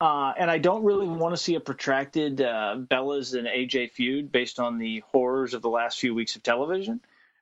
Uh, 0.00 0.32
and 0.38 0.50
I 0.50 0.58
don't 0.58 0.84
really 0.84 1.08
want 1.08 1.32
to 1.32 1.38
see 1.38 1.54
a 1.54 1.60
protracted 1.60 2.42
uh, 2.42 2.76
Bellas 2.78 3.36
and 3.36 3.46
AJ 3.46 3.92
feud 3.92 4.30
based 4.30 4.60
on 4.60 4.78
the 4.78 5.02
horrors 5.10 5.54
of 5.54 5.62
the 5.62 5.70
last 5.70 5.98
few 5.98 6.14
weeks 6.14 6.36
of 6.36 6.42
television. 6.42 7.00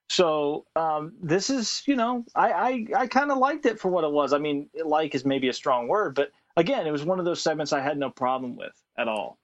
So 0.09 0.65
um, 0.77 1.15
this 1.21 1.51
is, 1.51 1.83
you 1.87 1.97
know, 1.97 2.25
I 2.35 2.53
I, 2.53 2.87
I 2.97 3.07
kind 3.09 3.33
of 3.33 3.39
liked 3.39 3.67
it 3.67 3.81
for 3.81 3.89
what 3.89 4.05
it 4.05 4.13
was. 4.13 4.33
I 4.33 4.39
mean, 4.39 4.69
like 4.85 5.15
is 5.15 5.25
maybe 5.25 5.49
a 5.49 5.53
strong 5.53 5.89
word, 5.89 6.15
but 6.15 6.31
again, 6.57 6.87
it 6.87 6.93
was 6.93 7.05
one 7.05 7.19
of 7.19 7.25
those 7.25 7.41
segments 7.41 7.73
I 7.73 7.81
had 7.81 7.99
no 7.99 8.11
problem 8.11 8.55
with 8.55 8.75
at 8.97 9.09
all. 9.09 9.39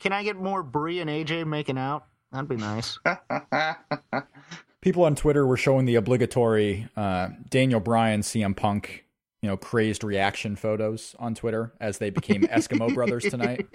Can 0.00 0.12
I 0.12 0.24
get 0.24 0.36
more 0.36 0.62
Bree 0.62 1.00
and 1.00 1.08
AJ 1.08 1.46
making 1.46 1.78
out? 1.78 2.06
That'd 2.32 2.48
be 2.48 2.56
nice. 2.56 2.98
People 4.80 5.04
on 5.04 5.14
Twitter 5.14 5.46
were 5.46 5.56
showing 5.56 5.84
the 5.84 5.96
obligatory 5.96 6.88
uh, 6.96 7.28
Daniel 7.48 7.80
Bryan 7.80 8.22
CM 8.22 8.56
Punk 8.56 9.04
you 9.42 9.48
know, 9.48 9.56
crazed 9.56 10.04
reaction 10.04 10.54
photos 10.54 11.16
on 11.18 11.34
Twitter 11.34 11.72
as 11.80 11.98
they 11.98 12.10
became 12.10 12.42
Eskimo 12.48 12.92
brothers 12.92 13.24
tonight. 13.24 13.66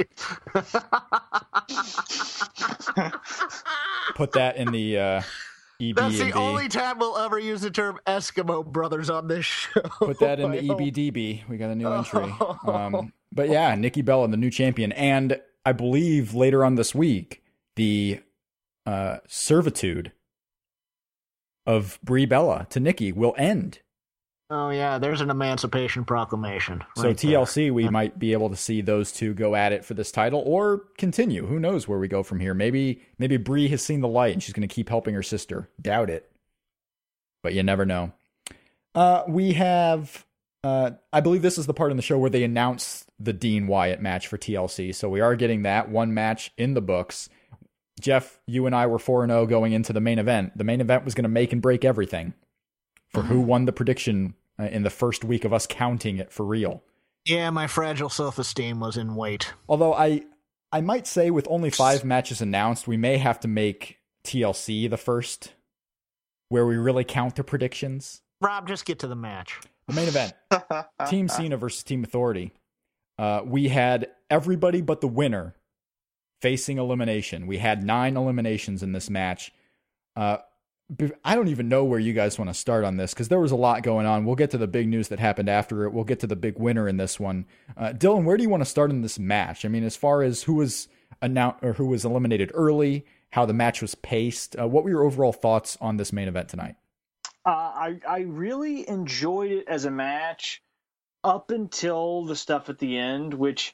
Put 4.16 4.34
that 4.34 4.58
in 4.58 4.72
the 4.72 5.00
uh, 5.00 5.22
EB. 5.82 5.96
That's 5.96 6.20
the 6.20 6.34
only 6.34 6.68
time 6.68 7.00
we'll 7.00 7.18
ever 7.18 7.40
use 7.40 7.62
the 7.62 7.72
term 7.72 8.00
Eskimo 8.06 8.66
brothers 8.66 9.10
on 9.10 9.28
this 9.28 9.46
show. 9.46 9.82
Put 10.00 10.20
that 10.20 10.40
in 10.40 10.52
the 10.52 10.58
EBDB. 10.70 11.48
We 11.50 11.58
got 11.58 11.72
a 11.72 11.76
new 11.76 11.92
entry. 11.92 12.32
Um, 12.68 13.12
but 13.32 13.50
yeah, 13.50 13.74
Nikki 13.76 14.04
Bella, 14.04 14.26
and 14.26 14.34
the 14.34 14.38
new 14.38 14.52
champion, 14.52 14.92
and 14.92 15.42
I 15.66 15.72
believe 15.72 16.36
later 16.36 16.64
on 16.64 16.76
this 16.76 16.94
week 16.94 17.42
the 17.76 18.22
uh, 18.86 19.18
servitude 19.28 20.12
of 21.66 22.00
Brie 22.04 22.26
Bella 22.26 22.68
to 22.70 22.80
Nikki 22.80 23.12
will 23.12 23.34
end. 23.38 23.80
Oh 24.50 24.70
yeah, 24.70 25.00
there's 25.00 25.22
an 25.22 25.32
Emancipation 25.32 26.06
Proclamation. 26.06 26.84
Right 26.98 27.20
so 27.20 27.28
TLC, 27.28 27.66
there. 27.66 27.74
we 27.74 27.90
might 27.90 28.20
be 28.20 28.32
able 28.34 28.50
to 28.52 28.56
see 28.56 28.82
those 28.82 29.12
two 29.12 29.34
go 29.34 29.56
at 29.56 29.74
it 29.74 29.84
for 29.84 29.96
this 29.96 30.12
title, 30.12 30.44
or 30.46 30.84
continue. 31.00 31.48
Who 31.48 31.60
knows 31.60 31.88
where 31.88 31.98
we 31.98 32.08
go 32.08 32.22
from 32.22 32.40
here? 32.40 32.54
Maybe 32.54 33.02
maybe 33.18 33.38
Brie 33.38 33.68
has 33.70 33.82
seen 33.82 34.02
the 34.02 34.08
light 34.08 34.34
and 34.34 34.44
she's 34.44 34.54
going 34.54 34.68
to 34.68 34.74
keep 34.74 34.90
helping 34.90 35.16
her 35.16 35.24
sister. 35.24 35.70
Doubt 35.82 36.12
it, 36.12 36.32
but 37.42 37.56
you 37.56 37.64
never 37.64 37.86
know. 37.86 38.12
Uh, 38.94 39.24
we 39.28 39.54
have, 39.54 40.26
uh, 40.64 40.92
I 41.12 41.22
believe 41.22 41.42
this 41.42 41.58
is 41.58 41.66
the 41.66 41.74
part 41.74 41.92
in 41.92 41.98
the 41.98 42.04
show 42.04 42.18
where 42.18 42.30
they 42.30 42.44
announce 42.44 43.06
the 43.20 43.34
Dean 43.34 43.66
Wyatt 43.68 44.02
match 44.02 44.28
for 44.28 44.38
TLC. 44.38 44.94
So 44.94 45.10
we 45.10 45.22
are 45.22 45.36
getting 45.36 45.64
that 45.64 45.90
one 45.90 46.14
match 46.14 46.52
in 46.58 46.76
the 46.76 46.82
books. 46.82 47.30
Jeff, 48.00 48.40
you 48.46 48.66
and 48.66 48.76
I 48.76 48.88
were 48.88 49.00
4 49.00 49.28
0 49.28 49.46
going 49.46 49.74
into 49.74 49.94
the 49.94 50.02
main 50.02 50.20
event. 50.20 50.58
The 50.58 50.64
main 50.64 50.82
event 50.82 51.06
was 51.06 51.14
going 51.14 51.24
to 51.24 51.30
make 51.30 51.54
and 51.54 51.62
break 51.62 51.86
everything 51.86 52.34
for 53.10 53.22
who 53.22 53.40
won 53.40 53.66
the 53.66 53.72
prediction 53.72 54.34
uh, 54.60 54.64
in 54.66 54.84
the 54.84 54.90
first 54.90 55.24
week 55.24 55.46
of 55.46 55.54
us 55.54 55.66
counting 55.66 56.18
it 56.18 56.32
for 56.32 56.46
real. 56.46 56.84
Yeah, 57.26 57.50
my 57.50 57.68
fragile 57.68 58.10
self-esteem 58.10 58.80
was 58.80 58.98
in 58.98 59.16
wait. 59.16 59.54
Although 59.70 59.94
I 59.94 60.24
I 60.72 60.82
might 60.82 61.08
say 61.08 61.32
with 61.32 61.48
only 61.50 61.70
5 61.70 62.04
matches 62.04 62.42
announced, 62.42 62.88
we 62.88 62.98
may 62.98 63.18
have 63.18 63.40
to 63.42 63.48
make 63.48 64.00
TLC 64.26 64.90
the 64.90 64.98
first 64.98 65.54
where 66.50 66.66
we 66.66 66.76
really 66.76 67.04
count 67.04 67.36
the 67.36 67.44
predictions. 67.44 68.22
Rob, 68.42 68.68
just 68.68 68.86
get 68.86 69.00
to 69.00 69.08
the 69.08 69.16
match. 69.16 69.60
The 69.88 69.94
main 69.94 70.08
event. 70.08 70.34
Team 71.10 71.28
Cena 71.28 71.58
versus 71.58 71.84
Team 71.84 72.04
Authority. 72.04 72.52
Uh, 73.18 73.42
we 73.46 73.70
had 73.70 74.10
everybody 74.30 74.82
but 74.82 75.02
the 75.02 75.08
winner 75.08 75.55
facing 76.46 76.78
elimination. 76.78 77.48
We 77.48 77.58
had 77.58 77.84
nine 77.84 78.16
eliminations 78.16 78.84
in 78.84 78.92
this 78.92 79.10
match. 79.10 79.52
Uh, 80.16 80.38
I 81.24 81.34
don't 81.34 81.48
even 81.48 81.70
know 81.70 81.84
where 81.86 81.98
you 81.98 82.14
guys 82.14 82.38
want 82.38 82.50
to 82.50 82.54
start 82.54 82.84
on 82.84 82.98
this 82.98 83.16
because 83.16 83.30
there 83.30 83.40
was 83.40 83.52
a 83.52 83.56
lot 83.56 83.82
going 83.82 84.06
on. 84.06 84.26
We'll 84.26 84.36
get 84.36 84.52
to 84.52 84.60
the 84.60 84.68
big 84.68 84.88
news 84.88 85.08
that 85.08 85.18
happened 85.18 85.50
after 85.50 85.86
it. 85.86 85.92
We'll 85.92 86.04
get 86.04 86.20
to 86.20 86.28
the 86.28 86.36
big 86.36 86.60
winner 86.60 86.88
in 86.88 86.98
this 86.98 87.20
one. 87.20 87.48
Uh, 87.76 87.94
Dylan, 87.94 88.26
where 88.26 88.38
do 88.38 88.44
you 88.44 88.50
want 88.50 88.62
to 88.62 88.70
start 88.70 88.92
in 88.92 89.02
this 89.02 89.18
match? 89.18 89.66
I 89.66 89.70
mean, 89.70 89.84
as 89.84 89.96
far 89.96 90.22
as 90.22 90.44
who 90.44 90.54
was 90.54 90.88
announced 91.20 91.64
or 91.64 91.74
who 91.74 91.88
was 91.88 92.06
eliminated 92.06 92.52
early, 92.54 93.08
how 93.32 93.48
the 93.48 93.54
match 93.54 93.82
was 93.82 93.96
paced, 93.96 94.56
uh, 94.60 94.68
what 94.68 94.84
were 94.84 94.92
your 94.92 95.04
overall 95.04 95.34
thoughts 95.34 95.80
on 95.82 95.98
this 95.98 96.14
main 96.14 96.28
event 96.28 96.50
tonight? 96.50 96.76
Uh, 97.44 97.50
I 97.50 98.00
I 98.08 98.20
really 98.20 98.88
enjoyed 98.88 99.50
it 99.50 99.68
as 99.68 99.86
a 99.86 99.92
match 99.92 100.62
up 101.24 101.50
until 101.50 102.26
the 102.26 102.36
stuff 102.36 102.70
at 102.70 102.78
the 102.78 103.00
end, 103.00 103.34
which 103.34 103.74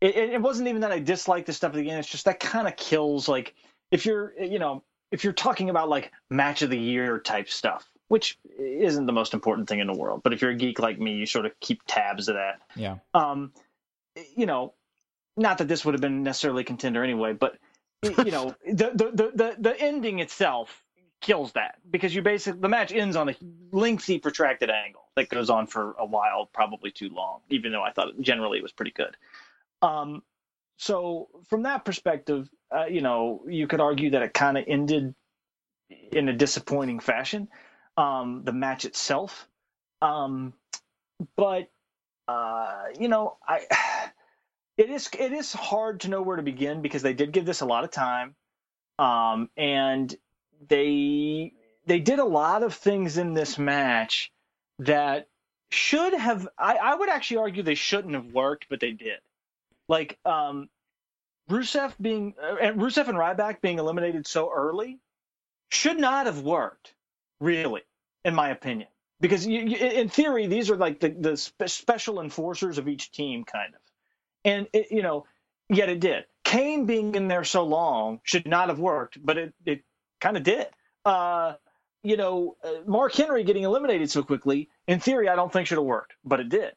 it, 0.00 0.16
it 0.16 0.42
wasn't 0.42 0.68
even 0.68 0.82
that 0.82 0.92
I 0.92 0.98
disliked 0.98 1.46
the 1.46 1.52
stuff 1.52 1.70
at 1.70 1.76
the 1.76 1.90
end. 1.90 2.00
It's 2.00 2.08
just 2.08 2.26
that 2.26 2.40
kind 2.40 2.68
of 2.68 2.76
kills 2.76 3.28
like 3.28 3.54
if 3.90 4.04
you're 4.06 4.32
you 4.40 4.58
know 4.58 4.82
if 5.12 5.24
you're 5.24 5.32
talking 5.32 5.70
about 5.70 5.88
like 5.88 6.12
match 6.30 6.62
of 6.62 6.70
the 6.70 6.78
year 6.78 7.18
type 7.18 7.48
stuff, 7.48 7.88
which 8.08 8.38
isn't 8.58 9.06
the 9.06 9.12
most 9.12 9.34
important 9.34 9.68
thing 9.68 9.80
in 9.80 9.86
the 9.86 9.94
world, 9.94 10.22
but 10.22 10.32
if 10.32 10.42
you're 10.42 10.50
a 10.50 10.56
geek 10.56 10.78
like 10.78 10.98
me, 10.98 11.14
you 11.14 11.26
sort 11.26 11.46
of 11.46 11.58
keep 11.60 11.82
tabs 11.86 12.28
of 12.28 12.34
that. 12.34 12.60
Yeah. 12.74 12.96
Um, 13.14 13.52
you 14.34 14.46
know, 14.46 14.74
not 15.36 15.58
that 15.58 15.68
this 15.68 15.84
would 15.84 15.94
have 15.94 16.00
been 16.00 16.22
necessarily 16.22 16.64
contender 16.64 17.04
anyway, 17.04 17.32
but 17.32 17.56
you 18.02 18.30
know, 18.30 18.54
the, 18.66 18.90
the 18.94 19.32
the 19.34 19.56
the 19.58 19.80
ending 19.80 20.18
itself 20.18 20.82
kills 21.22 21.52
that 21.52 21.76
because 21.90 22.14
you 22.14 22.22
basically 22.22 22.60
the 22.60 22.68
match 22.68 22.92
ends 22.92 23.16
on 23.16 23.28
a 23.28 23.34
lengthy 23.72 24.18
protracted 24.18 24.70
angle 24.70 25.02
that 25.16 25.28
goes 25.28 25.48
on 25.48 25.66
for 25.66 25.94
a 25.98 26.04
while, 26.04 26.46
probably 26.52 26.90
too 26.90 27.08
long, 27.08 27.40
even 27.48 27.72
though 27.72 27.82
I 27.82 27.90
thought 27.90 28.20
generally 28.20 28.58
it 28.58 28.62
was 28.62 28.72
pretty 28.72 28.92
good. 28.92 29.16
Um, 29.82 30.22
so 30.78 31.28
from 31.48 31.62
that 31.64 31.84
perspective, 31.84 32.48
uh, 32.74 32.86
you 32.86 33.00
know, 33.00 33.44
you 33.48 33.66
could 33.66 33.80
argue 33.80 34.10
that 34.10 34.22
it 34.22 34.34
kind 34.34 34.58
of 34.58 34.64
ended 34.66 35.14
in 36.12 36.28
a 36.28 36.32
disappointing 36.32 37.00
fashion. 37.00 37.48
Um, 37.96 38.42
the 38.44 38.52
match 38.52 38.84
itself, 38.84 39.48
um, 40.02 40.54
but 41.36 41.68
uh, 42.28 42.84
you 42.98 43.08
know, 43.08 43.38
I 43.46 43.62
it 44.78 44.90
is 44.90 45.08
it 45.18 45.32
is 45.32 45.52
hard 45.52 46.00
to 46.00 46.10
know 46.10 46.22
where 46.22 46.36
to 46.36 46.42
begin 46.42 46.82
because 46.82 47.02
they 47.02 47.14
did 47.14 47.32
give 47.32 47.46
this 47.46 47.62
a 47.62 47.66
lot 47.66 47.84
of 47.84 47.90
time, 47.90 48.34
um, 48.98 49.50
and 49.56 50.14
they 50.68 51.52
they 51.86 52.00
did 52.00 52.18
a 52.18 52.24
lot 52.24 52.62
of 52.62 52.74
things 52.74 53.18
in 53.18 53.34
this 53.34 53.58
match 53.58 54.32
that 54.80 55.28
should 55.70 56.14
have 56.14 56.48
I, 56.58 56.76
I 56.76 56.94
would 56.96 57.10
actually 57.10 57.38
argue 57.38 57.62
they 57.62 57.74
shouldn't 57.76 58.14
have 58.14 58.26
worked, 58.32 58.66
but 58.70 58.80
they 58.80 58.92
did. 58.92 59.18
Like 59.88 60.18
um, 60.24 60.68
Rusev 61.50 61.94
being 62.00 62.34
uh, 62.42 62.56
and 62.56 62.80
Rusev 62.80 63.08
and 63.08 63.18
Ryback 63.18 63.60
being 63.60 63.78
eliminated 63.78 64.26
so 64.26 64.50
early 64.52 64.98
should 65.68 65.98
not 65.98 66.26
have 66.26 66.40
worked, 66.40 66.94
really, 67.40 67.82
in 68.24 68.34
my 68.34 68.50
opinion. 68.50 68.88
Because 69.20 69.46
you, 69.46 69.60
you, 69.62 69.76
in 69.76 70.08
theory, 70.08 70.46
these 70.46 70.70
are 70.70 70.76
like 70.76 71.00
the, 71.00 71.08
the 71.08 71.36
spe- 71.36 71.68
special 71.68 72.20
enforcers 72.20 72.78
of 72.78 72.88
each 72.88 73.12
team, 73.12 73.44
kind 73.44 73.74
of. 73.74 73.80
And 74.44 74.66
it, 74.72 74.88
you 74.90 75.02
know, 75.02 75.26
yet 75.68 75.88
it 75.88 76.00
did. 76.00 76.24
Kane 76.44 76.84
being 76.84 77.14
in 77.14 77.28
there 77.28 77.44
so 77.44 77.64
long 77.64 78.20
should 78.24 78.46
not 78.46 78.68
have 78.68 78.78
worked, 78.78 79.18
but 79.24 79.38
it, 79.38 79.54
it 79.64 79.82
kind 80.20 80.36
of 80.36 80.42
did. 80.42 80.66
Uh, 81.04 81.54
you 82.02 82.16
know, 82.16 82.56
uh, 82.62 82.82
Mark 82.86 83.14
Henry 83.14 83.42
getting 83.42 83.64
eliminated 83.64 84.10
so 84.10 84.22
quickly, 84.22 84.68
in 84.86 85.00
theory, 85.00 85.28
I 85.28 85.34
don't 85.34 85.52
think 85.52 85.66
should 85.66 85.78
have 85.78 85.84
worked, 85.84 86.14
but 86.24 86.40
it 86.40 86.48
did 86.48 86.72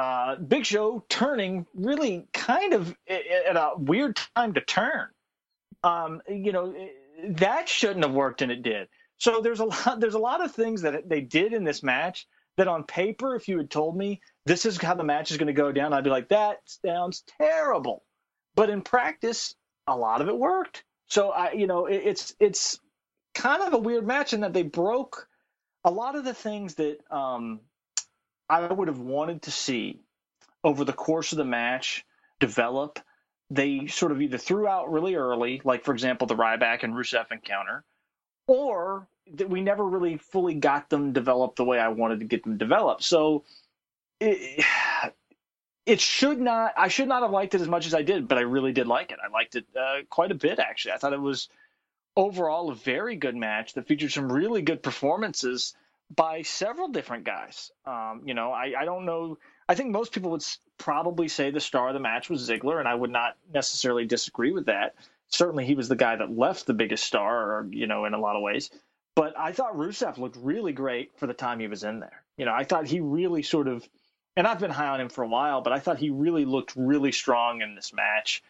uh, 0.00 0.36
Big 0.36 0.64
Show 0.64 1.04
turning 1.10 1.66
really 1.74 2.26
kind 2.32 2.72
of 2.72 2.96
at 3.06 3.56
a 3.56 3.72
weird 3.76 4.18
time 4.34 4.54
to 4.54 4.62
turn. 4.62 5.08
Um, 5.84 6.22
you 6.26 6.52
know, 6.52 6.74
that 7.28 7.68
shouldn't 7.68 8.04
have 8.04 8.14
worked, 8.14 8.40
and 8.40 8.50
it 8.50 8.62
did. 8.62 8.88
So 9.18 9.42
there's 9.42 9.60
a 9.60 9.66
lot. 9.66 10.00
There's 10.00 10.14
a 10.14 10.18
lot 10.30 10.42
of 10.42 10.52
things 10.52 10.82
that 10.82 11.06
they 11.06 11.20
did 11.20 11.52
in 11.52 11.64
this 11.64 11.82
match 11.82 12.26
that, 12.56 12.66
on 12.66 12.84
paper, 12.84 13.36
if 13.36 13.46
you 13.46 13.58
had 13.58 13.70
told 13.70 13.94
me 13.94 14.22
this 14.46 14.64
is 14.64 14.78
how 14.78 14.94
the 14.94 15.04
match 15.04 15.30
is 15.30 15.36
going 15.36 15.54
to 15.54 15.62
go 15.64 15.70
down, 15.70 15.92
I'd 15.92 16.04
be 16.04 16.10
like, 16.10 16.30
that 16.30 16.58
sounds 16.66 17.22
terrible. 17.38 18.02
But 18.54 18.70
in 18.70 18.80
practice, 18.80 19.54
a 19.86 19.96
lot 19.96 20.22
of 20.22 20.28
it 20.28 20.38
worked. 20.38 20.84
So 21.08 21.30
I, 21.30 21.52
you 21.52 21.66
know, 21.66 21.86
it, 21.86 22.02
it's 22.04 22.34
it's 22.40 22.80
kind 23.34 23.62
of 23.62 23.74
a 23.74 23.78
weird 23.78 24.06
match 24.06 24.32
in 24.32 24.40
that 24.40 24.54
they 24.54 24.62
broke 24.62 25.28
a 25.84 25.90
lot 25.90 26.16
of 26.16 26.24
the 26.24 26.34
things 26.34 26.76
that 26.76 26.96
um, 27.10 27.60
I 28.50 28.72
would 28.72 28.88
have 28.88 28.98
wanted 28.98 29.42
to 29.42 29.52
see 29.52 30.00
over 30.64 30.84
the 30.84 30.92
course 30.92 31.30
of 31.32 31.38
the 31.38 31.44
match 31.44 32.04
develop. 32.40 32.98
They 33.48 33.86
sort 33.86 34.12
of 34.12 34.20
either 34.20 34.38
threw 34.38 34.66
out 34.66 34.90
really 34.90 35.14
early, 35.14 35.60
like 35.64 35.84
for 35.84 35.92
example 35.92 36.26
the 36.26 36.34
Ryback 36.34 36.82
and 36.82 36.94
Rusev 36.94 37.30
encounter, 37.30 37.84
or 38.48 39.06
that 39.34 39.48
we 39.48 39.60
never 39.60 39.84
really 39.84 40.16
fully 40.16 40.54
got 40.54 40.90
them 40.90 41.12
developed 41.12 41.56
the 41.56 41.64
way 41.64 41.78
I 41.78 41.88
wanted 41.88 42.20
to 42.20 42.26
get 42.26 42.42
them 42.42 42.58
developed. 42.58 43.04
So 43.04 43.44
it, 44.20 44.64
it 45.86 46.00
should 46.00 46.40
not. 46.40 46.72
I 46.76 46.88
should 46.88 47.08
not 47.08 47.22
have 47.22 47.30
liked 47.30 47.54
it 47.54 47.60
as 47.60 47.68
much 47.68 47.86
as 47.86 47.94
I 47.94 48.02
did, 48.02 48.26
but 48.26 48.38
I 48.38 48.42
really 48.42 48.72
did 48.72 48.88
like 48.88 49.12
it. 49.12 49.18
I 49.24 49.30
liked 49.30 49.54
it 49.54 49.66
uh, 49.78 50.02
quite 50.08 50.32
a 50.32 50.36
bit 50.36 50.58
actually. 50.58 50.92
I 50.92 50.98
thought 50.98 51.12
it 51.12 51.20
was 51.20 51.48
overall 52.16 52.70
a 52.70 52.74
very 52.74 53.14
good 53.14 53.36
match 53.36 53.74
that 53.74 53.86
featured 53.86 54.10
some 54.10 54.30
really 54.30 54.62
good 54.62 54.82
performances 54.82 55.74
by 56.14 56.42
several 56.42 56.88
different 56.88 57.24
guys. 57.24 57.70
Um, 57.86 58.22
you 58.24 58.34
know, 58.34 58.50
I, 58.50 58.72
I 58.78 58.84
don't 58.84 59.06
know. 59.06 59.38
I 59.68 59.74
think 59.74 59.90
most 59.90 60.12
people 60.12 60.32
would 60.32 60.44
probably 60.78 61.28
say 61.28 61.50
the 61.50 61.60
star 61.60 61.88
of 61.88 61.94
the 61.94 62.00
match 62.00 62.28
was 62.28 62.48
Ziggler, 62.48 62.78
and 62.80 62.88
I 62.88 62.94
would 62.94 63.10
not 63.10 63.36
necessarily 63.52 64.06
disagree 64.06 64.52
with 64.52 64.66
that. 64.66 64.94
Certainly, 65.28 65.66
he 65.66 65.74
was 65.74 65.88
the 65.88 65.96
guy 65.96 66.16
that 66.16 66.36
left 66.36 66.66
the 66.66 66.74
biggest 66.74 67.04
star, 67.04 67.52
or, 67.52 67.68
you 67.70 67.86
know, 67.86 68.04
in 68.04 68.14
a 68.14 68.18
lot 68.18 68.34
of 68.34 68.42
ways. 68.42 68.70
But 69.14 69.38
I 69.38 69.52
thought 69.52 69.76
Rusev 69.76 70.18
looked 70.18 70.36
really 70.36 70.72
great 70.72 71.12
for 71.16 71.26
the 71.26 71.34
time 71.34 71.60
he 71.60 71.68
was 71.68 71.84
in 71.84 72.00
there. 72.00 72.22
You 72.36 72.46
know, 72.46 72.52
I 72.52 72.64
thought 72.64 72.86
he 72.86 73.00
really 73.00 73.42
sort 73.42 73.68
of, 73.68 73.88
and 74.36 74.46
I've 74.46 74.60
been 74.60 74.70
high 74.70 74.88
on 74.88 75.00
him 75.00 75.08
for 75.08 75.22
a 75.22 75.28
while, 75.28 75.60
but 75.60 75.72
I 75.72 75.78
thought 75.78 75.98
he 75.98 76.10
really 76.10 76.44
looked 76.44 76.74
really 76.74 77.12
strong 77.12 77.62
in 77.62 77.74
this 77.74 77.92
match. 77.92 78.42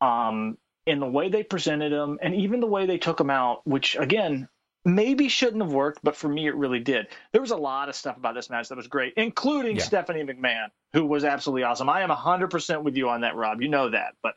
Um, 0.00 0.58
in 0.84 0.98
the 0.98 1.06
way 1.06 1.28
they 1.28 1.42
presented 1.42 1.92
him, 1.92 2.18
and 2.20 2.34
even 2.34 2.60
the 2.60 2.66
way 2.66 2.86
they 2.86 2.98
took 2.98 3.20
him 3.20 3.30
out, 3.30 3.66
which 3.66 3.96
again, 3.96 4.48
maybe 4.84 5.28
shouldn't 5.28 5.62
have 5.62 5.72
worked, 5.72 6.00
but 6.02 6.16
for 6.16 6.28
me, 6.28 6.46
it 6.46 6.54
really 6.54 6.80
did. 6.80 7.08
There 7.32 7.40
was 7.40 7.50
a 7.50 7.56
lot 7.56 7.88
of 7.88 7.94
stuff 7.94 8.16
about 8.16 8.34
this 8.34 8.50
match 8.50 8.68
that 8.68 8.76
was 8.76 8.86
great, 8.86 9.14
including 9.16 9.76
yeah. 9.76 9.82
Stephanie 9.82 10.24
McMahon, 10.24 10.68
who 10.92 11.06
was 11.06 11.24
absolutely 11.24 11.64
awesome. 11.64 11.88
I 11.88 12.02
am 12.02 12.10
100% 12.10 12.82
with 12.82 12.96
you 12.96 13.08
on 13.08 13.20
that, 13.22 13.36
Rob. 13.36 13.62
You 13.62 13.68
know 13.68 13.90
that. 13.90 14.14
But 14.22 14.34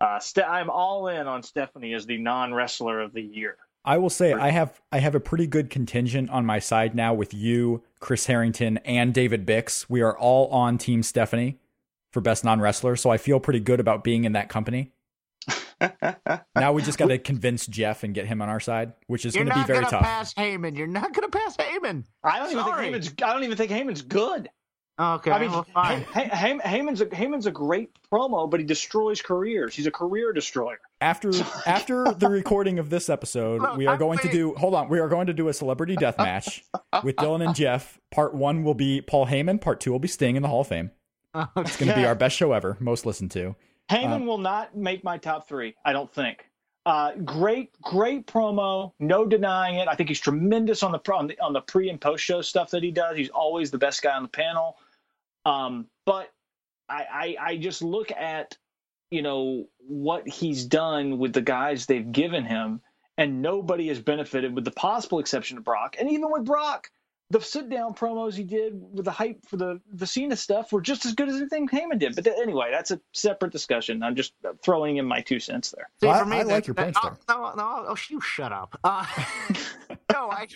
uh, 0.00 0.18
Ste- 0.18 0.40
I'm 0.40 0.70
all 0.70 1.08
in 1.08 1.26
on 1.26 1.42
Stephanie 1.42 1.94
as 1.94 2.06
the 2.06 2.18
non 2.18 2.52
wrestler 2.52 3.00
of 3.00 3.12
the 3.12 3.22
year. 3.22 3.56
I 3.84 3.98
will 3.98 4.10
say 4.10 4.32
I 4.32 4.50
have 4.50 4.80
I 4.90 4.98
have 4.98 5.14
a 5.14 5.20
pretty 5.20 5.46
good 5.46 5.70
contingent 5.70 6.28
on 6.30 6.44
my 6.44 6.58
side 6.58 6.96
now 6.96 7.14
with 7.14 7.32
you, 7.32 7.84
Chris 8.00 8.26
Harrington, 8.26 8.78
and 8.78 9.14
David 9.14 9.46
Bix. 9.46 9.86
We 9.88 10.02
are 10.02 10.18
all 10.18 10.48
on 10.48 10.76
Team 10.76 11.04
Stephanie 11.04 11.60
for 12.10 12.20
best 12.20 12.44
non 12.44 12.60
wrestler, 12.60 12.96
so 12.96 13.10
I 13.10 13.16
feel 13.16 13.38
pretty 13.38 13.60
good 13.60 13.78
about 13.78 14.02
being 14.02 14.24
in 14.24 14.32
that 14.32 14.48
company. 14.48 14.90
Now 16.54 16.72
we 16.72 16.82
just 16.82 16.98
got 16.98 17.08
to 17.08 17.18
convince 17.18 17.66
Jeff 17.66 18.02
and 18.02 18.14
get 18.14 18.26
him 18.26 18.40
on 18.40 18.48
our 18.48 18.60
side, 18.60 18.92
which 19.06 19.26
is 19.26 19.34
going 19.34 19.48
to 19.48 19.54
be 19.54 19.62
very 19.64 19.80
gonna 19.80 19.90
tough. 19.90 20.02
Pass 20.02 20.34
Heyman, 20.34 20.76
you're 20.76 20.86
not 20.86 21.12
going 21.12 21.30
to 21.30 21.38
pass 21.38 21.56
Heyman. 21.56 22.04
I 22.24 22.38
don't 22.38 22.52
Sorry. 22.52 22.88
even 22.88 23.02
think 23.02 23.14
Heyman's. 23.14 23.22
I 23.22 23.32
don't 23.32 23.44
even 23.44 23.56
think 23.56 23.70
Heyman's 23.70 24.02
good. 24.02 24.48
Okay, 24.98 25.30
I 25.30 25.40
mean, 25.40 25.50
well, 25.50 25.66
fine. 25.74 26.04
Hey, 26.04 26.24
hey, 26.24 26.58
Heyman's 26.58 27.02
a, 27.02 27.06
Heyman's 27.06 27.44
a 27.44 27.50
great 27.50 27.90
promo, 28.10 28.50
but 28.50 28.60
he 28.60 28.66
destroys 28.66 29.20
careers. 29.20 29.74
He's 29.74 29.86
a 29.86 29.90
career 29.90 30.32
destroyer. 30.32 30.78
After 31.02 31.30
after 31.66 32.04
the 32.14 32.30
recording 32.30 32.78
of 32.78 32.88
this 32.88 33.10
episode, 33.10 33.60
Look, 33.60 33.76
we 33.76 33.86
are 33.86 33.98
going 33.98 34.18
to 34.20 34.28
do. 34.30 34.54
Hold 34.54 34.74
on, 34.74 34.88
we 34.88 34.98
are 34.98 35.08
going 35.08 35.26
to 35.26 35.34
do 35.34 35.48
a 35.48 35.52
celebrity 35.52 35.96
death 35.96 36.16
match 36.16 36.64
with 37.04 37.16
Dylan 37.16 37.44
and 37.44 37.54
Jeff. 37.54 37.98
Part 38.10 38.34
one 38.34 38.64
will 38.64 38.74
be 38.74 39.02
Paul 39.02 39.26
Heyman. 39.26 39.60
Part 39.60 39.80
two 39.80 39.92
will 39.92 39.98
be 39.98 40.08
Sting 40.08 40.34
in 40.34 40.42
the 40.42 40.48
Hall 40.48 40.62
of 40.62 40.68
Fame. 40.68 40.90
Okay. 41.34 41.60
It's 41.60 41.76
going 41.76 41.90
to 41.90 41.94
be 41.94 42.06
our 42.06 42.14
best 42.14 42.34
show 42.34 42.52
ever, 42.52 42.78
most 42.80 43.04
listened 43.04 43.30
to. 43.32 43.54
Heyman 43.90 44.12
um, 44.12 44.26
will 44.26 44.38
not 44.38 44.76
make 44.76 45.04
my 45.04 45.18
top 45.18 45.48
three. 45.48 45.74
I 45.84 45.92
don't 45.92 46.12
think. 46.12 46.44
Uh, 46.84 47.12
great, 47.24 47.72
great 47.82 48.26
promo. 48.26 48.92
No 49.00 49.26
denying 49.26 49.76
it. 49.76 49.88
I 49.88 49.94
think 49.96 50.08
he's 50.08 50.20
tremendous 50.20 50.82
on 50.82 50.92
the 50.92 51.00
on 51.12 51.26
the, 51.26 51.40
on 51.40 51.52
the 51.52 51.60
pre 51.60 51.88
and 51.88 52.00
post 52.00 52.24
show 52.24 52.42
stuff 52.42 52.70
that 52.70 52.82
he 52.82 52.92
does. 52.92 53.16
He's 53.16 53.28
always 53.28 53.70
the 53.70 53.78
best 53.78 54.02
guy 54.02 54.14
on 54.14 54.22
the 54.22 54.28
panel. 54.28 54.76
Um, 55.44 55.86
but 56.04 56.32
I, 56.88 57.06
I 57.12 57.36
I 57.40 57.56
just 57.56 57.82
look 57.82 58.12
at 58.12 58.56
you 59.10 59.22
know 59.22 59.66
what 59.78 60.28
he's 60.28 60.64
done 60.64 61.18
with 61.18 61.32
the 61.32 61.42
guys 61.42 61.86
they've 61.86 62.10
given 62.12 62.44
him, 62.44 62.80
and 63.18 63.42
nobody 63.42 63.88
has 63.88 64.00
benefited, 64.00 64.54
with 64.54 64.64
the 64.64 64.70
possible 64.70 65.18
exception 65.18 65.58
of 65.58 65.64
Brock. 65.64 65.96
And 65.98 66.10
even 66.10 66.30
with 66.30 66.44
Brock, 66.44 66.90
the 67.30 67.40
sit 67.40 67.68
down 67.68 67.94
promos 67.94 68.34
he 68.34 68.44
did 68.44 68.72
with 68.74 69.04
the 69.04 69.10
hype 69.10 69.44
for 69.46 69.56
the 69.56 69.80
the 69.94 70.06
Cena 70.06 70.36
stuff 70.36 70.72
were 70.72 70.80
just 70.80 71.04
as 71.06 71.14
good 71.14 71.28
as 71.28 71.36
anything 71.36 71.68
Heyman 71.68 71.98
did. 71.98 72.14
But 72.14 72.24
th- 72.24 72.36
anyway, 72.40 72.68
that's 72.70 72.92
a 72.92 73.00
separate 73.12 73.52
discussion. 73.52 74.02
I'm 74.02 74.14
just 74.14 74.34
throwing 74.64 74.98
in 74.98 75.04
my 75.04 75.20
two 75.20 75.40
cents 75.40 75.72
there. 75.72 75.88
See, 76.00 76.06
well, 76.06 76.22
I, 76.22 76.24
me, 76.24 76.36
I, 76.38 76.42
like 76.42 76.66
your 76.66 76.74
points 76.74 77.00
there. 77.02 77.16
No, 77.28 77.52
no, 77.54 77.84
oh, 77.88 77.96
you 78.08 78.20
shut 78.20 78.52
up. 78.52 78.78
Uh, 78.84 79.04
no, 80.12 80.30
I 80.30 80.46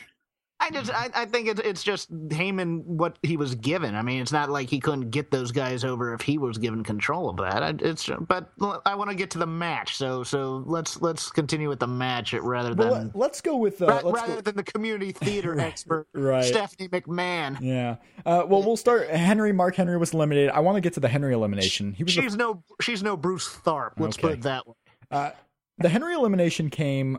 I 0.60 0.70
just 0.70 0.90
I, 0.92 1.08
I 1.14 1.24
think 1.24 1.48
it's 1.48 1.60
it's 1.60 1.82
just 1.82 2.12
Heyman 2.28 2.84
what 2.84 3.18
he 3.22 3.38
was 3.38 3.54
given. 3.54 3.94
I 3.94 4.02
mean, 4.02 4.20
it's 4.20 4.30
not 4.30 4.50
like 4.50 4.68
he 4.68 4.78
couldn't 4.78 5.10
get 5.10 5.30
those 5.30 5.52
guys 5.52 5.84
over 5.84 6.12
if 6.12 6.20
he 6.20 6.36
was 6.36 6.58
given 6.58 6.84
control 6.84 7.30
of 7.30 7.38
that. 7.38 7.80
It's 7.80 8.10
but 8.28 8.50
I 8.84 8.94
want 8.94 9.08
to 9.08 9.16
get 9.16 9.30
to 9.30 9.38
the 9.38 9.46
match, 9.46 9.96
so 9.96 10.22
so 10.22 10.62
let's 10.66 11.00
let's 11.00 11.30
continue 11.30 11.68
with 11.68 11.80
the 11.80 11.86
match 11.86 12.34
rather 12.34 12.74
than 12.74 12.90
well, 12.90 13.10
let's 13.14 13.40
go 13.40 13.56
with 13.56 13.80
uh, 13.80 13.86
ra- 13.86 14.00
let's 14.04 14.20
rather 14.20 14.34
go... 14.36 14.40
than 14.42 14.56
the 14.56 14.62
community 14.62 15.12
theater 15.12 15.58
expert 15.60 16.06
right. 16.12 16.44
Stephanie 16.44 16.88
McMahon. 16.88 17.58
Yeah. 17.60 17.96
Uh, 18.26 18.44
well, 18.46 18.62
we'll 18.62 18.76
start. 18.76 19.08
Henry 19.08 19.52
Mark 19.52 19.76
Henry 19.76 19.96
was 19.96 20.12
eliminated. 20.12 20.50
I 20.50 20.60
want 20.60 20.76
to 20.76 20.82
get 20.82 20.92
to 20.94 21.00
the 21.00 21.08
Henry 21.08 21.32
elimination. 21.32 21.94
He 21.94 22.04
was 22.04 22.12
she's 22.12 22.36
no 22.36 22.62
she's 22.82 23.02
no 23.02 23.16
Bruce 23.16 23.48
Tharp. 23.48 23.92
Let's 23.98 24.18
okay. 24.18 24.28
put 24.28 24.32
it 24.32 24.42
that 24.42 24.68
way. 24.68 24.74
Uh, 25.10 25.30
the 25.78 25.88
Henry 25.88 26.12
elimination 26.12 26.68
came 26.68 27.18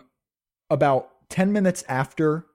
about 0.70 1.10
ten 1.30 1.52
minutes 1.52 1.84
after 1.90 2.46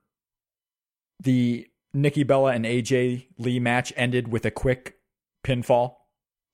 the 1.21 1.67
Nikki 1.93 2.23
Bella 2.23 2.53
and 2.53 2.65
AJ 2.65 3.27
Lee 3.39 3.59
match 3.59 3.93
ended 3.97 4.29
with 4.29 4.45
a 4.45 4.51
quick 4.51 4.97
pinfall. 5.45 5.95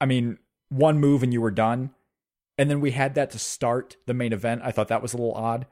I 0.01 0.07
mean, 0.07 0.39
one 0.69 0.99
move 0.99 1.23
and 1.23 1.33
you 1.33 1.41
were 1.41 1.51
done. 1.51 1.91
And 2.59 2.71
then 2.71 2.81
we 2.81 2.93
had 2.93 3.15
that 3.15 3.31
to 3.31 3.39
start 3.39 3.97
the 4.07 4.15
main 4.15 4.33
event. 4.33 4.63
I 4.65 4.73
thought 4.73 4.89
that 4.89 5.03
was 5.03 5.15
a 5.15 5.17
little 5.17 5.35
odd. 5.35 5.67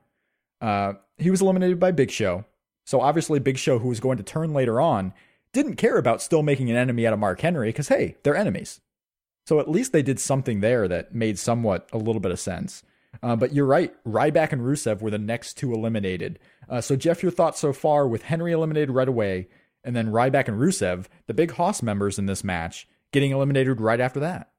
Uh, 0.60 0.94
he 1.18 1.30
was 1.30 1.42
eliminated 1.42 1.78
by 1.78 1.90
Big 1.90 2.10
Show. 2.10 2.44
So 2.86 3.00
obviously, 3.00 3.38
Big 3.38 3.58
Show, 3.58 3.78
who 3.78 3.88
was 3.88 4.00
going 4.00 4.16
to 4.16 4.22
turn 4.22 4.52
later 4.52 4.80
on, 4.80 5.12
didn't 5.52 5.76
care 5.76 5.98
about 5.98 6.22
still 6.22 6.42
making 6.42 6.70
an 6.70 6.76
enemy 6.76 7.06
out 7.06 7.12
of 7.12 7.18
Mark 7.18 7.40
Henry 7.40 7.68
because, 7.68 7.88
hey, 7.88 8.16
they're 8.22 8.36
enemies. 8.36 8.80
So 9.46 9.60
at 9.60 9.70
least 9.70 9.92
they 9.92 10.02
did 10.02 10.20
something 10.20 10.60
there 10.60 10.88
that 10.88 11.14
made 11.14 11.38
somewhat 11.38 11.88
a 11.92 11.98
little 11.98 12.20
bit 12.20 12.32
of 12.32 12.40
sense. 12.40 12.82
Uh, 13.22 13.36
but 13.36 13.52
you're 13.52 13.66
right. 13.66 13.92
Ryback 14.04 14.52
and 14.52 14.62
Rusev 14.62 15.02
were 15.02 15.10
the 15.10 15.18
next 15.18 15.54
two 15.54 15.72
eliminated. 15.72 16.38
Uh, 16.68 16.80
so, 16.80 16.96
Jeff, 16.96 17.22
your 17.22 17.32
thoughts 17.32 17.60
so 17.60 17.72
far 17.72 18.06
with 18.06 18.22
Henry 18.22 18.52
eliminated 18.52 18.90
right 18.90 19.08
away, 19.08 19.48
and 19.84 19.94
then 19.94 20.12
Ryback 20.12 20.48
and 20.48 20.58
Rusev, 20.58 21.06
the 21.26 21.34
big 21.34 21.52
Hoss 21.52 21.82
members 21.82 22.18
in 22.18 22.26
this 22.26 22.44
match, 22.44 22.88
getting 23.12 23.32
eliminated 23.32 23.80
right 23.80 24.00
after 24.00 24.20
that. 24.20 24.50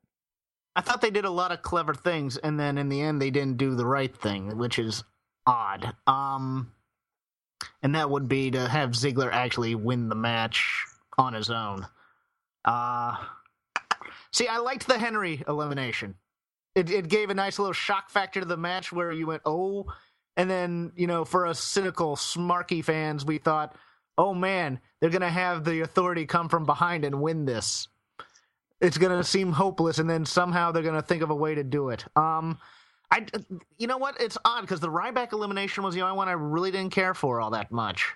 I 0.75 0.81
thought 0.81 1.01
they 1.01 1.11
did 1.11 1.25
a 1.25 1.29
lot 1.31 1.51
of 1.51 1.61
clever 1.61 1.93
things, 1.93 2.37
and 2.37 2.59
then 2.59 2.77
in 2.77 2.89
the 2.89 3.01
end, 3.01 3.21
they 3.21 3.31
didn't 3.31 3.57
do 3.57 3.75
the 3.75 3.85
right 3.85 4.15
thing, 4.15 4.57
which 4.57 4.79
is 4.79 5.03
odd. 5.45 5.95
Um, 6.07 6.71
and 7.83 7.95
that 7.95 8.09
would 8.09 8.27
be 8.27 8.51
to 8.51 8.67
have 8.67 8.91
Ziggler 8.91 9.31
actually 9.31 9.75
win 9.75 10.09
the 10.09 10.15
match 10.15 10.85
on 11.17 11.33
his 11.33 11.49
own. 11.49 11.85
Uh, 12.63 13.15
see, 14.31 14.47
I 14.47 14.57
liked 14.57 14.87
the 14.87 14.97
Henry 14.97 15.43
elimination 15.47 16.15
it, 16.75 16.89
it 16.89 17.07
gave 17.07 17.29
a 17.29 17.33
nice 17.33 17.59
little 17.59 17.73
shock 17.73 18.09
factor 18.09 18.39
to 18.39 18.45
the 18.45 18.57
match 18.57 18.91
where 18.91 19.11
you 19.11 19.27
went, 19.27 19.41
oh, 19.45 19.85
and 20.37 20.49
then, 20.49 20.91
you 20.95 21.07
know, 21.07 21.25
for 21.25 21.45
us 21.45 21.59
cynical, 21.59 22.15
smarky 22.15 22.83
fans, 22.83 23.25
we 23.25 23.37
thought, 23.37 23.75
oh 24.17 24.33
man, 24.33 24.79
they're 24.99 25.09
going 25.09 25.21
to 25.21 25.29
have 25.29 25.63
the 25.63 25.81
authority 25.81 26.25
come 26.25 26.47
from 26.47 26.65
behind 26.65 27.03
and 27.03 27.21
win 27.21 27.45
this. 27.45 27.87
It's 28.79 28.97
going 28.97 29.15
to 29.15 29.23
seem 29.23 29.51
hopeless, 29.51 29.99
and 29.99 30.09
then 30.09 30.25
somehow 30.25 30.71
they're 30.71 30.81
going 30.81 30.95
to 30.95 31.01
think 31.01 31.21
of 31.21 31.29
a 31.29 31.35
way 31.35 31.53
to 31.53 31.63
do 31.63 31.89
it. 31.89 32.03
Um, 32.15 32.57
I, 33.11 33.25
you 33.77 33.85
know 33.85 33.97
what? 33.97 34.19
It's 34.19 34.37
odd 34.43 34.61
because 34.61 34.79
the 34.79 34.89
Ryback 34.89 35.33
elimination 35.33 35.83
was 35.83 35.93
the 35.93 36.01
only 36.01 36.15
one 36.15 36.29
I 36.29 36.31
really 36.31 36.71
didn't 36.71 36.91
care 36.91 37.13
for 37.13 37.41
all 37.41 37.51
that 37.51 37.71
much. 37.71 38.11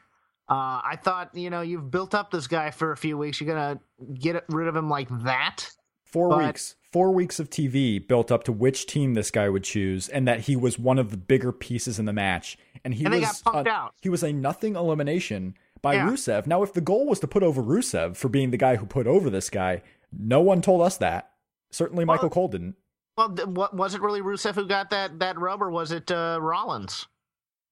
Uh, 0.49 0.81
I 0.83 0.97
thought, 1.03 1.35
you 1.35 1.49
know, 1.49 1.61
you've 1.61 1.91
built 1.91 2.15
up 2.15 2.31
this 2.31 2.47
guy 2.47 2.71
for 2.71 2.91
a 2.91 2.97
few 2.97 3.17
weeks. 3.17 3.41
You're 3.41 3.53
gonna 3.53 3.79
get 4.13 4.43
rid 4.49 4.67
of 4.67 4.75
him 4.75 4.89
like 4.89 5.09
that. 5.23 5.69
Four 6.05 6.29
but, 6.29 6.45
weeks 6.45 6.75
four 6.95 7.11
weeks 7.11 7.41
of 7.41 7.49
TV 7.49 8.07
built 8.07 8.31
up 8.31 8.45
to 8.45 8.53
which 8.53 8.85
team 8.85 9.15
this 9.15 9.29
guy 9.29 9.49
would 9.49 9.65
choose, 9.65 10.07
and 10.07 10.25
that 10.29 10.39
he 10.39 10.55
was 10.55 10.79
one 10.79 10.97
of 10.97 11.11
the 11.11 11.17
bigger 11.17 11.51
pieces 11.51 11.99
in 11.99 12.05
the 12.05 12.13
match. 12.13 12.57
And 12.85 12.93
he 12.93 13.03
and 13.03 13.13
was 13.13 13.43
a, 13.45 13.89
he 14.01 14.07
was 14.07 14.23
a 14.23 14.31
nothing 14.31 14.77
elimination 14.77 15.57
by 15.81 15.95
yeah. 15.95 16.07
Rusev. 16.07 16.47
Now, 16.47 16.63
if 16.63 16.71
the 16.71 16.79
goal 16.79 17.05
was 17.05 17.19
to 17.19 17.27
put 17.27 17.43
over 17.43 17.61
Rusev 17.61 18.15
for 18.15 18.29
being 18.29 18.51
the 18.51 18.57
guy 18.57 18.77
who 18.77 18.85
put 18.85 19.07
over 19.07 19.29
this 19.29 19.49
guy, 19.49 19.81
no 20.17 20.39
one 20.39 20.61
told 20.61 20.83
us 20.83 20.95
that. 20.99 21.31
Certainly, 21.69 22.05
well, 22.05 22.15
Michael 22.15 22.29
Cole 22.29 22.47
didn't. 22.47 22.75
Well, 23.17 23.35
what 23.45 23.75
was 23.75 23.93
it 23.93 23.99
really 23.99 24.21
Rusev 24.21 24.55
who 24.55 24.65
got 24.65 24.89
that 24.91 25.19
that 25.19 25.37
rub, 25.37 25.61
or 25.61 25.69
was 25.69 25.91
it 25.91 26.09
uh, 26.09 26.39
Rollins? 26.41 27.07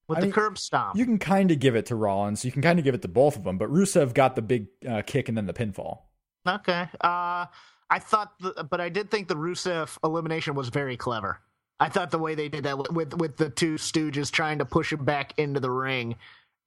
with 0.10 0.18
I 0.18 0.20
the 0.20 0.28
mean, 0.28 0.34
curb 0.34 0.58
stomp. 0.58 0.98
You 0.98 1.06
can 1.06 1.18
kind 1.18 1.50
of 1.50 1.60
give 1.60 1.78
it 1.78 1.86
to 1.86 1.96
Rollins. 1.96 2.44
You 2.44 2.52
can 2.52 2.62
kind 2.62 2.78
of 2.78 2.84
give 2.84 2.94
it 2.94 3.02
to 3.04 3.08
both 3.08 3.38
of 3.38 3.46
them, 3.46 3.58
but 3.58 3.70
Rusev 3.70 4.14
got 4.14 4.36
the 4.36 4.42
big 4.42 4.68
uh, 4.86 5.02
kick 5.06 5.30
and 5.30 5.38
then 5.38 5.46
the 5.46 5.54
pinfall. 5.54 6.00
Okay. 6.46 6.90
Uh, 7.00 7.46
I 7.94 8.00
thought, 8.00 8.34
the, 8.40 8.64
but 8.64 8.82
I 8.82 8.90
did 8.90 9.12
think 9.12 9.28
the 9.28 9.36
Rusev 9.36 10.00
elimination 10.04 10.56
was 10.56 10.70
very 10.70 10.98
clever. 10.98 11.40
I 11.80 11.90
thought 11.90 12.10
the 12.10 12.18
way 12.18 12.34
they 12.34 12.50
did 12.50 12.64
that 12.64 12.92
with 12.92 13.14
with 13.14 13.38
the 13.38 13.52
two 13.52 13.76
Stooges 13.76 14.32
trying 14.32 14.58
to 14.58 14.66
push 14.66 14.92
him 14.92 15.06
back 15.06 15.38
into 15.38 15.60
the 15.60 15.70
ring 15.70 16.16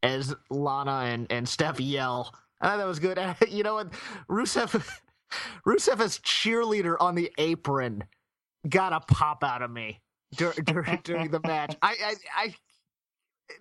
as 0.04 0.36
Lana 0.50 1.10
and 1.12 1.26
and 1.30 1.48
Steph 1.48 1.80
yell. 1.80 2.32
I 2.60 2.68
thought 2.68 2.76
that 2.76 2.86
was 2.86 3.00
good. 3.00 3.18
you 3.48 3.64
know 3.64 3.74
what, 3.74 3.92
Rusev 4.30 4.88
Rusev 5.66 5.98
as 5.98 6.20
cheerleader 6.20 6.94
on 7.00 7.16
the 7.16 7.32
apron 7.38 8.04
got 8.68 8.92
a 8.92 9.00
pop 9.00 9.42
out 9.42 9.62
of 9.62 9.70
me 9.72 10.00
during 10.36 10.58
during, 10.64 11.00
during 11.02 11.30
the 11.32 11.40
match. 11.44 11.76
I, 11.82 11.96
I 12.36 12.44
I 12.44 12.54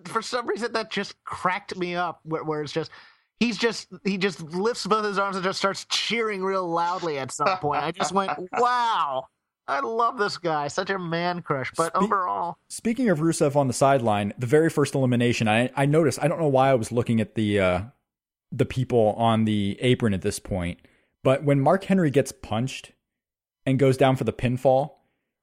for 0.05 0.22
some 0.22 0.45
reason 0.45 0.72
that 0.74 0.91
just 0.91 1.16
cracked 1.24 1.76
me 1.76 1.95
up. 1.95 2.20
Where, 2.26 2.43
where 2.43 2.61
it's 2.61 2.74
just 2.74 2.91
he's 3.39 3.57
just 3.57 3.88
he 4.03 4.17
just 4.17 4.41
lifts 4.41 4.86
both 4.86 5.05
his 5.05 5.17
arms 5.17 5.36
and 5.36 5.43
just 5.43 5.59
starts 5.59 5.86
cheering 5.86 6.43
real 6.43 6.67
loudly 6.67 7.17
at 7.17 7.31
some 7.31 7.57
point. 7.57 7.83
I 7.83 7.91
just 7.91 8.11
went, 8.11 8.31
wow. 8.53 9.27
I 9.67 9.79
love 9.79 10.19
this 10.19 10.38
guy, 10.38 10.67
such 10.67 10.91
a 10.91 10.99
man 10.99 11.41
crush. 11.41 11.71
But 11.75 11.95
Spe- 11.95 12.03
overall, 12.03 12.57
speaking 12.69 13.09
of 13.09 13.19
Rusev 13.19 13.55
on 13.55 13.67
the 13.67 13.73
sideline, 13.73 14.31
the 14.38 14.45
very 14.45 14.69
first 14.69 14.93
elimination, 14.93 15.47
I 15.47 15.71
I 15.75 15.88
noticed. 15.88 16.19
I 16.21 16.27
don't 16.27 16.39
know 16.39 16.47
why 16.47 16.69
I 16.69 16.75
was 16.75 16.91
looking 16.91 17.19
at 17.19 17.33
the 17.33 17.59
uh, 17.59 17.81
the 18.51 18.65
people 18.65 19.15
on 19.17 19.45
the 19.45 19.77
apron 19.81 20.13
at 20.13 20.21
this 20.21 20.38
point, 20.38 20.79
but 21.23 21.43
when 21.43 21.59
Mark 21.59 21.86
Henry 21.86 22.11
gets 22.11 22.31
punched 22.31 22.91
and 23.65 23.79
goes 23.79 23.97
down 23.97 24.15
for 24.17 24.23
the 24.23 24.31
pinfall, 24.31 24.91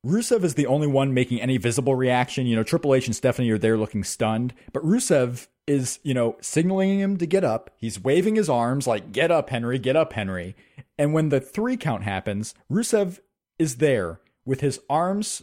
Rusev 0.06 0.44
is 0.44 0.54
the 0.54 0.66
only 0.66 0.86
one 0.86 1.12
making 1.12 1.40
any 1.40 1.56
visible 1.56 1.96
reaction. 1.96 2.46
You 2.46 2.54
know, 2.54 2.62
Triple 2.62 2.94
H 2.94 3.06
and 3.08 3.16
Stephanie 3.16 3.50
are 3.50 3.58
there 3.58 3.76
looking 3.76 4.04
stunned, 4.04 4.54
but 4.72 4.84
Rusev 4.84 5.48
is, 5.66 5.98
you 6.02 6.14
know, 6.14 6.36
signaling 6.40 6.98
him 6.98 7.16
to 7.18 7.26
get 7.26 7.44
up. 7.44 7.70
He's 7.76 8.00
waving 8.02 8.36
his 8.36 8.48
arms 8.48 8.86
like, 8.86 9.12
get 9.12 9.30
up, 9.30 9.50
Henry, 9.50 9.78
get 9.78 9.96
up, 9.96 10.12
Henry. 10.12 10.56
And 10.98 11.12
when 11.12 11.28
the 11.28 11.40
three 11.40 11.76
count 11.76 12.02
happens, 12.02 12.54
Rusev 12.70 13.20
is 13.58 13.76
there 13.76 14.20
with 14.44 14.60
his 14.60 14.80
arms 14.90 15.42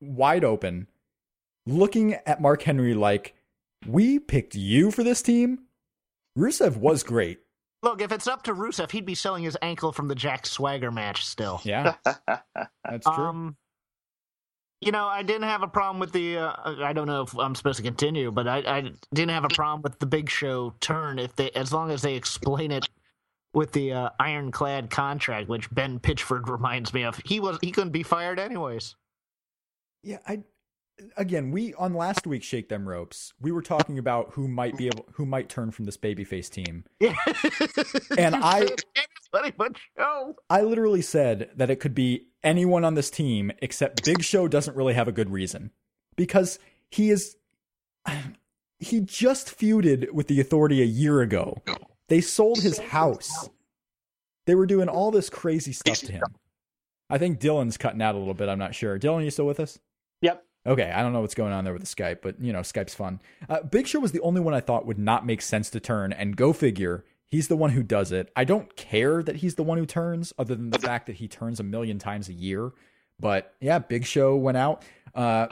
wide 0.00 0.44
open, 0.44 0.88
looking 1.66 2.14
at 2.14 2.40
Mark 2.40 2.62
Henry 2.62 2.94
like, 2.94 3.34
we 3.86 4.18
picked 4.18 4.54
you 4.54 4.90
for 4.90 5.02
this 5.02 5.22
team? 5.22 5.60
Rusev 6.36 6.76
was 6.76 7.02
great. 7.02 7.40
Look, 7.82 8.02
if 8.02 8.12
it's 8.12 8.26
up 8.26 8.42
to 8.42 8.54
Rusev, 8.54 8.90
he'd 8.90 9.06
be 9.06 9.14
selling 9.14 9.42
his 9.42 9.56
ankle 9.62 9.90
from 9.92 10.08
the 10.08 10.14
Jack 10.14 10.46
Swagger 10.46 10.90
match 10.90 11.24
still. 11.24 11.60
Yeah. 11.64 11.94
That's 12.04 13.06
true. 13.06 13.24
Um, 13.24 13.56
you 14.80 14.92
know, 14.92 15.06
I 15.06 15.22
didn't 15.22 15.44
have 15.44 15.62
a 15.62 15.68
problem 15.68 16.00
with 16.00 16.12
the. 16.12 16.38
Uh, 16.38 16.76
I 16.82 16.92
don't 16.92 17.06
know 17.06 17.22
if 17.22 17.36
I'm 17.36 17.54
supposed 17.54 17.76
to 17.76 17.82
continue, 17.82 18.30
but 18.30 18.48
I, 18.48 18.58
I 18.58 18.90
didn't 19.12 19.30
have 19.30 19.44
a 19.44 19.48
problem 19.48 19.82
with 19.82 19.98
the 19.98 20.06
Big 20.06 20.30
Show 20.30 20.74
turn 20.80 21.18
if 21.18 21.36
they, 21.36 21.50
as 21.50 21.72
long 21.72 21.90
as 21.90 22.02
they 22.02 22.14
explain 22.14 22.70
it 22.70 22.88
with 23.52 23.72
the 23.72 23.92
uh, 23.92 24.10
ironclad 24.18 24.90
contract, 24.90 25.48
which 25.48 25.70
Ben 25.70 25.98
Pitchford 26.00 26.48
reminds 26.48 26.94
me 26.94 27.04
of. 27.04 27.20
He 27.24 27.40
was 27.40 27.58
he 27.60 27.72
couldn't 27.72 27.92
be 27.92 28.02
fired 28.02 28.38
anyways. 28.38 28.96
Yeah, 30.02 30.18
I 30.26 30.40
again, 31.16 31.50
we 31.50 31.74
on 31.74 31.94
last 31.94 32.26
week's 32.26 32.46
Shake 32.46 32.68
Them 32.68 32.88
Ropes, 32.88 33.32
we 33.40 33.52
were 33.52 33.62
talking 33.62 33.98
about 33.98 34.30
who 34.32 34.48
might 34.48 34.76
be 34.76 34.86
able, 34.86 35.06
who 35.12 35.26
might 35.26 35.48
turn 35.48 35.70
from 35.70 35.84
this 35.84 35.96
babyface 35.96 36.50
team. 36.50 36.84
Yeah. 37.00 37.14
and 38.18 38.36
I, 38.36 38.68
funny, 39.32 39.52
but 39.56 39.76
show. 39.96 40.36
I 40.48 40.62
literally 40.62 41.02
said 41.02 41.50
that 41.56 41.70
it 41.70 41.76
could 41.76 41.94
be 41.94 42.28
anyone 42.42 42.84
on 42.84 42.94
this 42.94 43.10
team 43.10 43.52
except 43.58 44.04
Big 44.04 44.22
Show 44.22 44.48
doesn't 44.48 44.76
really 44.76 44.94
have 44.94 45.08
a 45.08 45.12
good 45.12 45.30
reason 45.30 45.70
because 46.16 46.58
he 46.90 47.10
is, 47.10 47.36
he 48.78 49.00
just 49.00 49.56
feuded 49.56 50.12
with 50.12 50.28
the 50.28 50.40
Authority 50.40 50.82
a 50.82 50.86
year 50.86 51.20
ago. 51.20 51.62
They 52.08 52.20
sold 52.20 52.60
his 52.60 52.78
house. 52.78 53.48
They 54.46 54.54
were 54.54 54.66
doing 54.66 54.88
all 54.88 55.10
this 55.10 55.30
crazy 55.30 55.72
stuff 55.72 55.98
to 55.98 56.12
him. 56.12 56.24
I 57.08 57.18
think 57.18 57.40
Dylan's 57.40 57.76
cutting 57.76 58.02
out 58.02 58.14
a 58.14 58.18
little 58.18 58.34
bit. 58.34 58.48
I'm 58.48 58.58
not 58.58 58.74
sure. 58.74 58.98
Dylan, 58.98 59.24
you 59.24 59.30
still 59.30 59.46
with 59.46 59.60
us? 59.60 59.78
Yep. 60.22 60.44
Okay, 60.66 60.90
I 60.90 61.02
don't 61.02 61.12
know 61.12 61.20
what's 61.20 61.34
going 61.34 61.52
on 61.52 61.64
there 61.64 61.72
with 61.72 61.82
the 61.82 61.88
Skype, 61.88 62.18
but 62.22 62.40
you 62.40 62.52
know, 62.52 62.60
Skype's 62.60 62.94
fun. 62.94 63.20
Uh, 63.48 63.62
Big 63.62 63.86
Show 63.86 64.00
was 64.00 64.12
the 64.12 64.20
only 64.20 64.40
one 64.40 64.54
I 64.54 64.60
thought 64.60 64.86
would 64.86 64.98
not 64.98 65.24
make 65.24 65.40
sense 65.40 65.70
to 65.70 65.80
turn, 65.80 66.12
and 66.12 66.36
go 66.36 66.52
figure, 66.52 67.04
he's 67.30 67.48
the 67.48 67.56
one 67.56 67.70
who 67.70 67.82
does 67.82 68.12
it. 68.12 68.30
I 68.36 68.44
don't 68.44 68.74
care 68.76 69.22
that 69.22 69.36
he's 69.36 69.54
the 69.54 69.62
one 69.62 69.78
who 69.78 69.86
turns, 69.86 70.32
other 70.38 70.54
than 70.54 70.70
the 70.70 70.78
fact 70.78 71.06
that 71.06 71.16
he 71.16 71.28
turns 71.28 71.60
a 71.60 71.64
million 71.64 71.98
times 71.98 72.28
a 72.28 72.32
year. 72.32 72.72
But 73.18 73.54
yeah, 73.60 73.78
Big 73.78 74.04
Show 74.04 74.36
went 74.36 74.56
out. 74.56 74.82
Uh, 75.14 75.46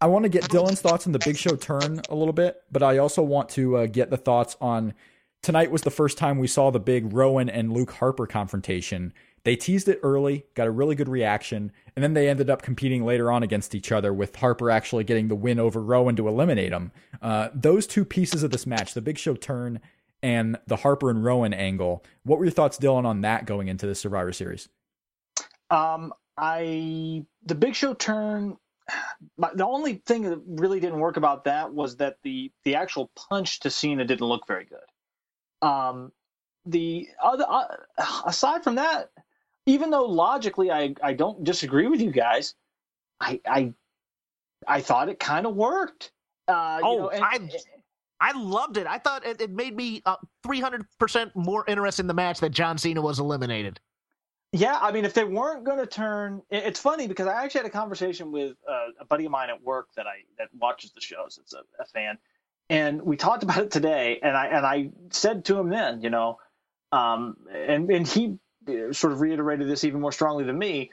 I 0.00 0.06
want 0.06 0.22
to 0.24 0.28
get 0.28 0.44
Dylan's 0.44 0.80
thoughts 0.80 1.06
on 1.06 1.12
the 1.12 1.18
Big 1.18 1.36
Show 1.36 1.56
turn 1.56 2.00
a 2.08 2.14
little 2.14 2.32
bit, 2.32 2.62
but 2.72 2.82
I 2.82 2.98
also 2.98 3.22
want 3.22 3.50
to 3.50 3.76
uh, 3.76 3.86
get 3.86 4.10
the 4.10 4.16
thoughts 4.16 4.56
on 4.60 4.94
tonight 5.42 5.70
was 5.70 5.82
the 5.82 5.90
first 5.90 6.18
time 6.18 6.38
we 6.38 6.46
saw 6.46 6.70
the 6.70 6.80
big 6.80 7.12
Rowan 7.12 7.48
and 7.48 7.72
Luke 7.72 7.92
Harper 7.92 8.26
confrontation. 8.26 9.12
They 9.44 9.56
teased 9.56 9.88
it 9.88 10.00
early, 10.02 10.44
got 10.54 10.66
a 10.66 10.70
really 10.70 10.94
good 10.94 11.08
reaction, 11.08 11.72
and 11.96 12.02
then 12.02 12.12
they 12.12 12.28
ended 12.28 12.50
up 12.50 12.60
competing 12.60 13.04
later 13.04 13.32
on 13.32 13.42
against 13.42 13.74
each 13.74 13.90
other, 13.90 14.12
with 14.12 14.36
Harper 14.36 14.70
actually 14.70 15.04
getting 15.04 15.28
the 15.28 15.34
win 15.34 15.58
over 15.58 15.80
Rowan 15.80 16.16
to 16.16 16.28
eliminate 16.28 16.72
him. 16.72 16.92
Uh, 17.22 17.48
those 17.54 17.86
two 17.86 18.04
pieces 18.04 18.42
of 18.42 18.50
this 18.50 18.66
match, 18.66 18.92
the 18.92 19.00
Big 19.00 19.16
Show 19.16 19.34
turn 19.34 19.80
and 20.22 20.58
the 20.66 20.76
Harper 20.76 21.10
and 21.10 21.24
Rowan 21.24 21.52
angle, 21.52 22.04
what 22.24 22.38
were 22.38 22.44
your 22.44 22.52
thoughts, 22.52 22.78
Dylan, 22.78 23.04
on 23.04 23.22
that 23.22 23.46
going 23.46 23.68
into 23.68 23.86
the 23.86 23.94
Survivor 23.94 24.32
Series? 24.32 24.68
Um, 25.70 26.12
I 26.36 27.24
the 27.44 27.54
Big 27.54 27.74
Show 27.74 27.94
turn. 27.94 28.56
The 29.38 29.66
only 29.66 30.02
thing 30.04 30.22
that 30.22 30.40
really 30.46 30.80
didn't 30.80 30.98
work 30.98 31.16
about 31.16 31.44
that 31.44 31.72
was 31.72 31.96
that 31.98 32.16
the 32.22 32.50
the 32.64 32.74
actual 32.74 33.10
punch 33.14 33.60
to 33.60 33.70
Cena 33.70 34.04
didn't 34.04 34.26
look 34.26 34.46
very 34.46 34.64
good. 34.64 35.66
Um, 35.66 36.12
the 36.66 37.08
other 37.22 37.44
uh, 37.48 37.64
aside 38.26 38.64
from 38.64 38.76
that, 38.76 39.10
even 39.66 39.90
though 39.90 40.06
logically 40.06 40.70
I, 40.70 40.94
I 41.02 41.12
don't 41.12 41.44
disagree 41.44 41.86
with 41.86 42.00
you 42.00 42.10
guys, 42.10 42.54
I 43.20 43.40
I, 43.46 43.74
I 44.66 44.80
thought 44.80 45.08
it 45.08 45.20
kind 45.20 45.46
of 45.46 45.54
worked. 45.54 46.10
Uh, 46.48 46.80
oh, 46.82 46.92
you 46.92 46.98
know, 46.98 47.08
and, 47.10 47.24
I 47.24 47.50
I 48.20 48.32
loved 48.32 48.76
it. 48.76 48.86
I 48.86 48.98
thought 48.98 49.24
it, 49.24 49.40
it 49.40 49.50
made 49.50 49.74
me 49.74 50.02
uh, 50.04 50.16
three 50.42 50.60
hundred 50.60 50.84
percent 50.98 51.34
more 51.34 51.64
interested 51.66 52.02
in 52.02 52.06
the 52.06 52.14
match 52.14 52.40
that 52.40 52.50
John 52.50 52.76
Cena 52.76 53.00
was 53.00 53.18
eliminated. 53.18 53.80
Yeah, 54.52 54.76
I 54.80 54.90
mean, 54.90 55.04
if 55.04 55.14
they 55.14 55.22
weren't 55.22 55.64
going 55.64 55.78
to 55.78 55.86
turn, 55.86 56.42
it's 56.50 56.80
funny 56.80 57.06
because 57.06 57.28
I 57.28 57.44
actually 57.44 57.60
had 57.60 57.66
a 57.68 57.72
conversation 57.72 58.32
with 58.32 58.56
uh, 58.68 58.88
a 59.00 59.04
buddy 59.04 59.24
of 59.24 59.30
mine 59.30 59.48
at 59.48 59.62
work 59.62 59.88
that 59.96 60.06
I 60.06 60.24
that 60.38 60.48
watches 60.52 60.92
the 60.92 61.00
shows. 61.00 61.38
It's 61.40 61.54
a, 61.54 61.60
a 61.80 61.86
fan, 61.86 62.18
and 62.68 63.00
we 63.00 63.16
talked 63.16 63.42
about 63.44 63.58
it 63.58 63.70
today. 63.70 64.18
And 64.22 64.36
I 64.36 64.46
and 64.46 64.66
I 64.66 64.90
said 65.10 65.44
to 65.46 65.58
him 65.58 65.70
then, 65.70 66.02
you 66.02 66.10
know, 66.10 66.38
um, 66.90 67.36
and 67.54 67.88
and 67.90 68.06
he 68.06 68.38
sort 68.92 69.12
of 69.12 69.20
reiterated 69.20 69.68
this 69.68 69.84
even 69.84 70.00
more 70.00 70.12
strongly 70.12 70.44
than 70.44 70.58
me. 70.58 70.90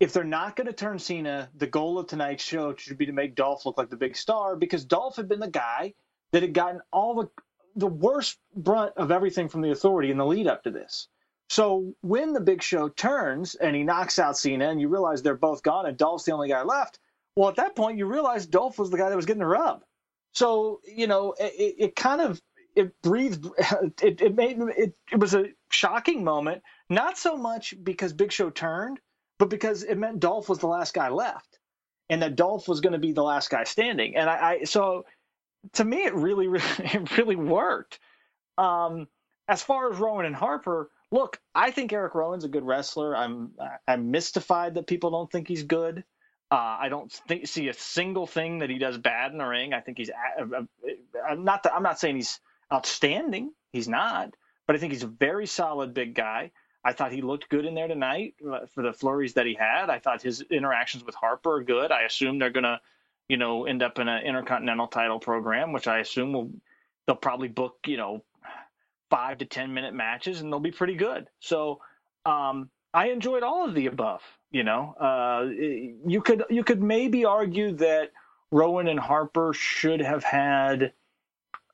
If 0.00 0.12
they're 0.12 0.24
not 0.24 0.56
going 0.56 0.66
to 0.66 0.72
turn 0.72 0.98
Cena, 0.98 1.50
the 1.54 1.68
goal 1.68 1.98
of 1.98 2.08
tonight's 2.08 2.42
show 2.42 2.74
should 2.74 2.98
be 2.98 3.06
to 3.06 3.12
make 3.12 3.36
Dolph 3.36 3.64
look 3.64 3.78
like 3.78 3.90
the 3.90 3.96
big 3.96 4.16
star 4.16 4.56
because 4.56 4.84
Dolph 4.84 5.16
had 5.16 5.28
been 5.28 5.40
the 5.40 5.48
guy 5.48 5.94
that 6.34 6.42
had 6.42 6.52
gotten 6.52 6.80
all 6.92 7.14
the 7.14 7.30
the 7.76 7.86
worst 7.86 8.38
brunt 8.56 8.92
of 8.96 9.12
everything 9.12 9.48
from 9.48 9.60
the 9.60 9.70
authority 9.70 10.10
in 10.10 10.18
the 10.18 10.26
lead 10.26 10.48
up 10.48 10.64
to 10.64 10.70
this. 10.72 11.06
So 11.48 11.94
when 12.00 12.32
the 12.32 12.40
big 12.40 12.60
show 12.60 12.88
turns 12.88 13.54
and 13.54 13.76
he 13.76 13.84
knocks 13.84 14.18
out 14.18 14.36
Cena 14.36 14.68
and 14.68 14.80
you 14.80 14.88
realize 14.88 15.22
they're 15.22 15.36
both 15.36 15.62
gone 15.62 15.86
and 15.86 15.96
Dolph's 15.96 16.24
the 16.24 16.32
only 16.32 16.48
guy 16.48 16.62
left, 16.62 16.98
well, 17.36 17.48
at 17.48 17.56
that 17.56 17.76
point 17.76 17.98
you 17.98 18.06
realize 18.06 18.46
Dolph 18.46 18.80
was 18.80 18.90
the 18.90 18.96
guy 18.96 19.10
that 19.10 19.16
was 19.16 19.26
getting 19.26 19.40
the 19.40 19.46
rub. 19.46 19.84
So, 20.32 20.80
you 20.84 21.06
know, 21.06 21.34
it, 21.38 21.74
it 21.78 21.96
kind 21.96 22.20
of 22.20 22.42
it 22.74 23.00
breathed 23.02 23.46
it, 24.02 24.20
it 24.20 24.34
made 24.34 24.58
it, 24.76 24.94
it 25.12 25.20
was 25.20 25.34
a 25.34 25.46
shocking 25.70 26.24
moment 26.24 26.62
not 26.90 27.16
so 27.16 27.36
much 27.36 27.74
because 27.84 28.12
big 28.12 28.32
show 28.32 28.50
turned 28.50 28.98
but 29.38 29.50
because 29.50 29.84
it 29.84 29.96
meant 29.96 30.18
dolph 30.18 30.48
was 30.48 30.58
the 30.58 30.66
last 30.66 30.94
guy 30.94 31.08
left 31.08 31.60
and 32.10 32.22
that 32.22 32.34
dolph 32.34 32.66
was 32.66 32.80
going 32.80 32.92
to 32.92 32.98
be 32.98 33.12
the 33.12 33.22
last 33.22 33.48
guy 33.48 33.62
standing 33.62 34.16
and 34.16 34.28
I, 34.28 34.58
I, 34.60 34.64
so 34.64 35.04
to 35.72 35.84
me 35.84 36.04
it 36.04 36.14
really, 36.14 36.48
really 36.48 36.64
it 36.78 37.16
really 37.16 37.36
worked 37.36 37.98
um, 38.58 39.08
as 39.48 39.62
far 39.62 39.90
as 39.92 39.98
rowan 39.98 40.26
and 40.26 40.36
harper 40.36 40.90
look 41.10 41.40
i 41.54 41.70
think 41.70 41.92
eric 41.92 42.14
rowan's 42.14 42.44
a 42.44 42.48
good 42.48 42.64
wrestler 42.64 43.16
i'm 43.16 43.52
i'm 43.86 44.10
mystified 44.10 44.74
that 44.74 44.86
people 44.86 45.10
don't 45.10 45.30
think 45.30 45.48
he's 45.48 45.62
good 45.64 46.04
uh, 46.50 46.76
I 46.82 46.88
don't 46.88 47.10
think, 47.10 47.48
see 47.48 47.68
a 47.68 47.74
single 47.74 48.28
thing 48.28 48.58
that 48.58 48.70
he 48.70 48.78
does 48.78 48.96
bad 48.96 49.32
in 49.32 49.38
the 49.38 49.44
ring. 49.44 49.72
I 49.72 49.80
think 49.80 49.98
he's. 49.98 50.10
Not. 51.36 51.66
I'm 51.74 51.82
not 51.82 51.98
saying 51.98 52.14
he's 52.14 52.38
outstanding. 52.72 53.52
He's 53.72 53.88
not, 53.88 54.34
but 54.66 54.76
I 54.76 54.78
think 54.78 54.92
he's 54.92 55.02
a 55.02 55.08
very 55.08 55.46
solid 55.46 55.94
big 55.94 56.14
guy. 56.14 56.52
I 56.84 56.92
thought 56.92 57.12
he 57.12 57.22
looked 57.22 57.48
good 57.48 57.64
in 57.64 57.74
there 57.74 57.88
tonight 57.88 58.34
uh, 58.48 58.66
for 58.72 58.82
the 58.82 58.92
flurries 58.92 59.34
that 59.34 59.46
he 59.46 59.54
had. 59.54 59.90
I 59.90 59.98
thought 59.98 60.22
his 60.22 60.42
interactions 60.42 61.02
with 61.02 61.16
Harper 61.16 61.54
are 61.56 61.64
good. 61.64 61.90
I 61.90 62.02
assume 62.02 62.38
they're 62.38 62.50
to, 62.52 62.80
you 63.28 63.36
know, 63.36 63.66
end 63.66 63.82
up 63.82 63.98
in 63.98 64.08
an 64.08 64.24
intercontinental 64.24 64.88
title 64.88 65.18
program, 65.18 65.72
which 65.72 65.86
I 65.86 65.98
assume 65.98 66.32
will 66.32 66.50
they'll 67.06 67.16
probably 67.16 67.48
book, 67.48 67.76
you 67.86 67.96
know, 67.96 68.24
five 69.10 69.38
to 69.38 69.44
ten 69.44 69.74
minute 69.74 69.94
matches, 69.94 70.40
and 70.40 70.52
they'll 70.52 70.60
be 70.60 70.72
pretty 70.72 70.94
good. 70.94 71.28
So 71.40 71.80
um, 72.26 72.70
I 72.92 73.08
enjoyed 73.08 73.42
all 73.42 73.66
of 73.66 73.74
the 73.74 73.86
above. 73.86 74.22
You 74.50 74.64
know, 74.64 74.94
uh, 75.00 75.48
you 75.50 76.20
could 76.22 76.44
you 76.50 76.62
could 76.64 76.82
maybe 76.82 77.24
argue 77.24 77.72
that 77.72 78.12
Rowan 78.50 78.88
and 78.88 79.00
Harper 79.00 79.52
should 79.52 80.00
have 80.00 80.22
had 80.22 80.92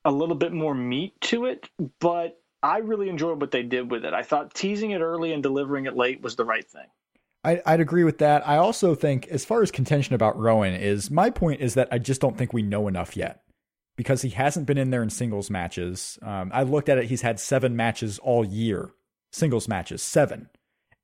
a 0.04 0.10
little 0.10 0.34
bit 0.34 0.52
more 0.52 0.74
meat 0.74 1.20
to 1.20 1.44
it, 1.44 1.68
but 1.98 2.40
I 2.62 2.78
really 2.78 3.08
enjoyed 3.08 3.40
what 3.40 3.50
they 3.50 3.62
did 3.62 3.90
with 3.90 4.04
it. 4.04 4.14
I 4.14 4.22
thought 4.22 4.54
teasing 4.54 4.92
it 4.92 5.00
early 5.00 5.32
and 5.32 5.42
delivering 5.42 5.86
it 5.86 5.96
late 5.96 6.22
was 6.22 6.36
the 6.36 6.44
right 6.44 6.66
thing. 6.66 6.86
I, 7.42 7.62
would 7.66 7.80
agree 7.80 8.04
with 8.04 8.18
that. 8.18 8.46
I 8.46 8.56
also 8.56 8.94
think, 8.94 9.26
as 9.28 9.44
far 9.44 9.62
as 9.62 9.70
contention 9.70 10.14
about 10.14 10.38
Rowan 10.38 10.74
is, 10.74 11.10
my 11.10 11.30
point 11.30 11.60
is 11.60 11.74
that 11.74 11.88
I 11.90 11.98
just 11.98 12.20
don't 12.20 12.36
think 12.36 12.52
we 12.52 12.62
know 12.62 12.86
enough 12.86 13.16
yet 13.16 13.42
because 13.96 14.22
he 14.22 14.30
hasn't 14.30 14.66
been 14.66 14.78
in 14.78 14.90
there 14.90 15.02
in 15.02 15.10
singles 15.10 15.50
matches. 15.50 16.18
Um, 16.22 16.50
I 16.52 16.62
looked 16.64 16.88
at 16.88 16.98
it; 16.98 17.06
he's 17.06 17.22
had 17.22 17.40
seven 17.40 17.76
matches 17.76 18.18
all 18.18 18.44
year, 18.44 18.92
singles 19.32 19.68
matches, 19.68 20.02
seven, 20.02 20.50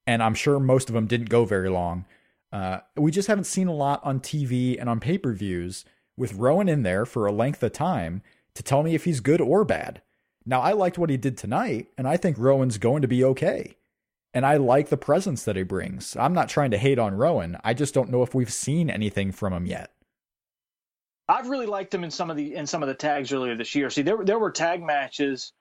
and 0.06 0.22
I'm 0.22 0.34
sure 0.34 0.60
most 0.60 0.90
of 0.90 0.94
them 0.94 1.06
didn't 1.06 1.30
go 1.30 1.46
very 1.46 1.70
long. 1.70 2.04
Uh, 2.52 2.80
we 2.96 3.10
just 3.10 3.28
haven't 3.28 3.44
seen 3.44 3.66
a 3.66 3.74
lot 3.74 4.04
on 4.04 4.20
TV 4.20 4.78
and 4.78 4.90
on 4.90 5.00
pay 5.00 5.16
per 5.16 5.32
views 5.32 5.84
with 6.18 6.34
Rowan 6.34 6.68
in 6.68 6.82
there 6.82 7.06
for 7.06 7.26
a 7.26 7.32
length 7.32 7.62
of 7.62 7.72
time 7.72 8.22
to 8.54 8.62
tell 8.62 8.82
me 8.82 8.94
if 8.94 9.04
he's 9.04 9.20
good 9.20 9.40
or 9.40 9.64
bad. 9.64 10.02
Now, 10.44 10.60
I 10.60 10.72
liked 10.72 10.98
what 10.98 11.10
he 11.10 11.16
did 11.16 11.36
tonight, 11.36 11.88
and 11.98 12.06
I 12.06 12.16
think 12.16 12.38
Rowan's 12.38 12.78
going 12.78 13.02
to 13.02 13.08
be 13.08 13.24
okay. 13.24 13.76
And 14.36 14.44
I 14.44 14.58
like 14.58 14.90
the 14.90 14.98
presence 14.98 15.44
that 15.44 15.56
he 15.56 15.62
brings. 15.62 16.14
I'm 16.14 16.34
not 16.34 16.50
trying 16.50 16.70
to 16.72 16.76
hate 16.76 16.98
on 16.98 17.14
Rowan. 17.14 17.56
I 17.64 17.72
just 17.72 17.94
don't 17.94 18.10
know 18.10 18.22
if 18.22 18.34
we've 18.34 18.52
seen 18.52 18.90
anything 18.90 19.32
from 19.32 19.54
him 19.54 19.64
yet. 19.64 19.90
I've 21.26 21.48
really 21.48 21.64
liked 21.64 21.94
him 21.94 22.04
in 22.04 22.10
some 22.10 22.30
of 22.30 22.36
the 22.36 22.54
in 22.54 22.66
some 22.66 22.82
of 22.82 22.88
the 22.90 22.94
tags 22.94 23.32
earlier 23.32 23.56
this 23.56 23.74
year. 23.74 23.88
See, 23.88 24.02
there 24.02 24.22
there 24.22 24.38
were 24.38 24.50
tag 24.50 24.82
matches 24.82 25.54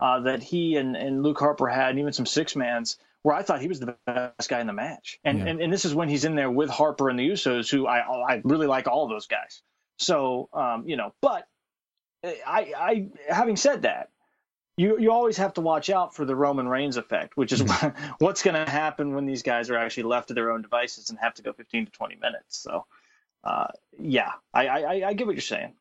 uh, 0.00 0.20
that 0.20 0.42
he 0.42 0.76
and, 0.76 0.96
and 0.96 1.22
Luke 1.22 1.38
Harper 1.38 1.68
had, 1.68 1.90
and 1.90 1.98
even 1.98 2.14
some 2.14 2.24
six 2.24 2.56
mans 2.56 2.96
where 3.24 3.36
I 3.36 3.42
thought 3.42 3.60
he 3.60 3.68
was 3.68 3.80
the 3.80 3.94
best 4.06 4.48
guy 4.48 4.60
in 4.62 4.68
the 4.68 4.72
match. 4.72 5.18
And, 5.22 5.40
yeah. 5.40 5.44
and 5.44 5.60
and 5.60 5.70
this 5.70 5.84
is 5.84 5.94
when 5.94 6.08
he's 6.08 6.24
in 6.24 6.34
there 6.34 6.50
with 6.50 6.70
Harper 6.70 7.10
and 7.10 7.18
the 7.18 7.28
Usos, 7.28 7.70
who 7.70 7.86
I 7.86 7.98
I 7.98 8.40
really 8.42 8.66
like 8.66 8.88
all 8.88 9.04
of 9.04 9.10
those 9.10 9.26
guys. 9.26 9.60
So 9.98 10.48
um, 10.54 10.88
you 10.88 10.96
know, 10.96 11.12
but 11.20 11.46
I 12.24 12.72
I 12.74 13.08
having 13.28 13.56
said 13.56 13.82
that, 13.82 14.08
you 14.76 14.98
you 14.98 15.12
always 15.12 15.36
have 15.36 15.54
to 15.54 15.60
watch 15.60 15.90
out 15.90 16.14
for 16.14 16.24
the 16.24 16.34
Roman 16.34 16.68
Reigns 16.68 16.96
effect, 16.96 17.36
which 17.36 17.52
is 17.52 17.62
mm-hmm. 17.62 18.14
what's 18.18 18.42
going 18.42 18.54
to 18.54 18.70
happen 18.70 19.14
when 19.14 19.26
these 19.26 19.42
guys 19.42 19.70
are 19.70 19.76
actually 19.76 20.04
left 20.04 20.28
to 20.28 20.34
their 20.34 20.50
own 20.50 20.62
devices 20.62 21.10
and 21.10 21.18
have 21.18 21.34
to 21.34 21.42
go 21.42 21.52
15 21.52 21.86
to 21.86 21.92
20 21.92 22.16
minutes. 22.16 22.58
So, 22.58 22.84
uh, 23.44 23.68
yeah, 23.98 24.32
I, 24.52 24.66
I 24.66 25.08
I 25.08 25.12
get 25.14 25.26
what 25.26 25.36
you're 25.36 25.42
saying. 25.42 25.74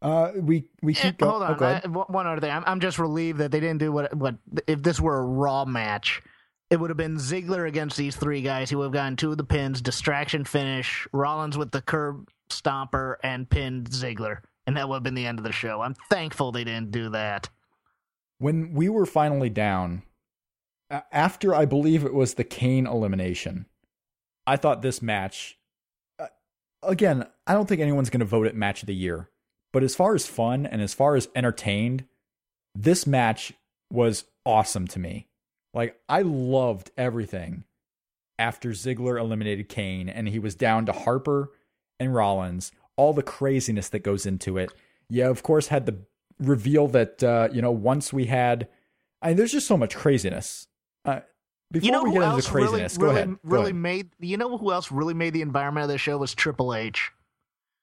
Uh, 0.00 0.32
we 0.36 0.68
we 0.82 0.94
keep 0.94 1.04
eh, 1.04 1.10
going. 1.18 1.32
Hold 1.32 1.62
on, 1.62 1.82
oh, 1.84 2.04
I, 2.06 2.12
one 2.12 2.26
other 2.26 2.40
thing. 2.40 2.50
I'm 2.50 2.62
I'm 2.66 2.80
just 2.80 2.98
relieved 2.98 3.38
that 3.38 3.50
they 3.50 3.60
didn't 3.60 3.78
do 3.78 3.90
what 3.90 4.14
what 4.14 4.36
if 4.66 4.82
this 4.82 5.00
were 5.00 5.18
a 5.18 5.24
Raw 5.24 5.64
match. 5.64 6.22
It 6.68 6.80
would 6.80 6.90
have 6.90 6.96
been 6.96 7.16
Ziggler 7.16 7.66
against 7.68 7.96
these 7.96 8.16
three 8.16 8.42
guys. 8.42 8.70
He 8.70 8.76
would 8.76 8.84
have 8.84 8.92
gotten 8.92 9.14
two 9.16 9.30
of 9.30 9.38
the 9.38 9.44
pins, 9.44 9.80
distraction 9.80 10.44
finish, 10.44 11.06
Rollins 11.12 11.56
with 11.56 11.70
the 11.70 11.80
curb 11.80 12.28
stomper, 12.50 13.16
and 13.22 13.48
pinned 13.48 13.88
Ziggler, 13.90 14.38
and 14.66 14.76
that 14.76 14.88
would 14.88 14.96
have 14.96 15.02
been 15.04 15.14
the 15.14 15.26
end 15.26 15.38
of 15.38 15.44
the 15.44 15.52
show. 15.52 15.80
I'm 15.80 15.94
thankful 16.10 16.50
they 16.52 16.64
didn't 16.64 16.90
do 16.90 17.10
that 17.10 17.48
when 18.38 18.72
we 18.72 18.88
were 18.88 19.06
finally 19.06 19.50
down, 19.50 20.02
after 21.10 21.54
I 21.54 21.64
believe 21.64 22.04
it 22.04 22.14
was 22.14 22.34
the 22.34 22.44
Kane 22.44 22.86
elimination, 22.86 23.66
I 24.46 24.56
thought 24.56 24.82
this 24.82 25.02
match, 25.02 25.58
uh, 26.18 26.26
again, 26.82 27.26
I 27.46 27.54
don't 27.54 27.68
think 27.68 27.80
anyone's 27.80 28.10
going 28.10 28.20
to 28.20 28.26
vote 28.26 28.46
it 28.46 28.54
match 28.54 28.82
of 28.82 28.86
the 28.86 28.94
year, 28.94 29.30
but 29.72 29.82
as 29.82 29.96
far 29.96 30.14
as 30.14 30.26
fun 30.26 30.66
and 30.66 30.80
as 30.80 30.94
far 30.94 31.16
as 31.16 31.28
entertained, 31.34 32.04
this 32.74 33.06
match 33.06 33.52
was 33.90 34.24
awesome 34.44 34.86
to 34.88 34.98
me. 34.98 35.28
Like, 35.74 35.98
I 36.08 36.22
loved 36.22 36.90
everything 36.96 37.64
after 38.38 38.70
Ziggler 38.70 39.18
eliminated 39.18 39.68
Kane 39.68 40.08
and 40.08 40.28
he 40.28 40.38
was 40.38 40.54
down 40.54 40.86
to 40.86 40.92
Harper 40.92 41.50
and 41.98 42.14
Rollins, 42.14 42.70
all 42.96 43.12
the 43.12 43.22
craziness 43.22 43.88
that 43.88 44.00
goes 44.00 44.26
into 44.26 44.58
it. 44.58 44.72
Yeah, 45.08 45.28
of 45.28 45.42
course, 45.42 45.68
had 45.68 45.86
the 45.86 45.98
reveal 46.38 46.88
that 46.88 47.22
uh, 47.22 47.48
you 47.52 47.62
know 47.62 47.70
once 47.70 48.12
we 48.12 48.26
had, 48.26 48.68
I 49.22 49.28
mean, 49.28 49.36
there's 49.36 49.52
just 49.52 49.66
so 49.66 49.76
much 49.76 49.94
craziness. 49.94 50.68
Uh, 51.04 51.20
before 51.70 51.86
you 51.86 51.92
know 51.92 52.04
we 52.04 52.12
get 52.12 52.22
into 52.22 52.36
the 52.36 52.42
craziness, 52.42 52.96
really, 52.96 53.00
go 53.00 53.06
really, 53.06 53.16
ahead. 53.16 53.38
Really 53.42 53.56
go 53.56 53.62
ahead. 53.62 53.74
made 53.74 54.10
you 54.20 54.36
know 54.36 54.56
who 54.56 54.72
else 54.72 54.92
really 54.92 55.14
made 55.14 55.32
the 55.32 55.42
environment 55.42 55.84
of 55.84 55.88
the 55.88 55.98
show 55.98 56.18
was 56.18 56.34
Triple 56.34 56.74
H. 56.74 57.10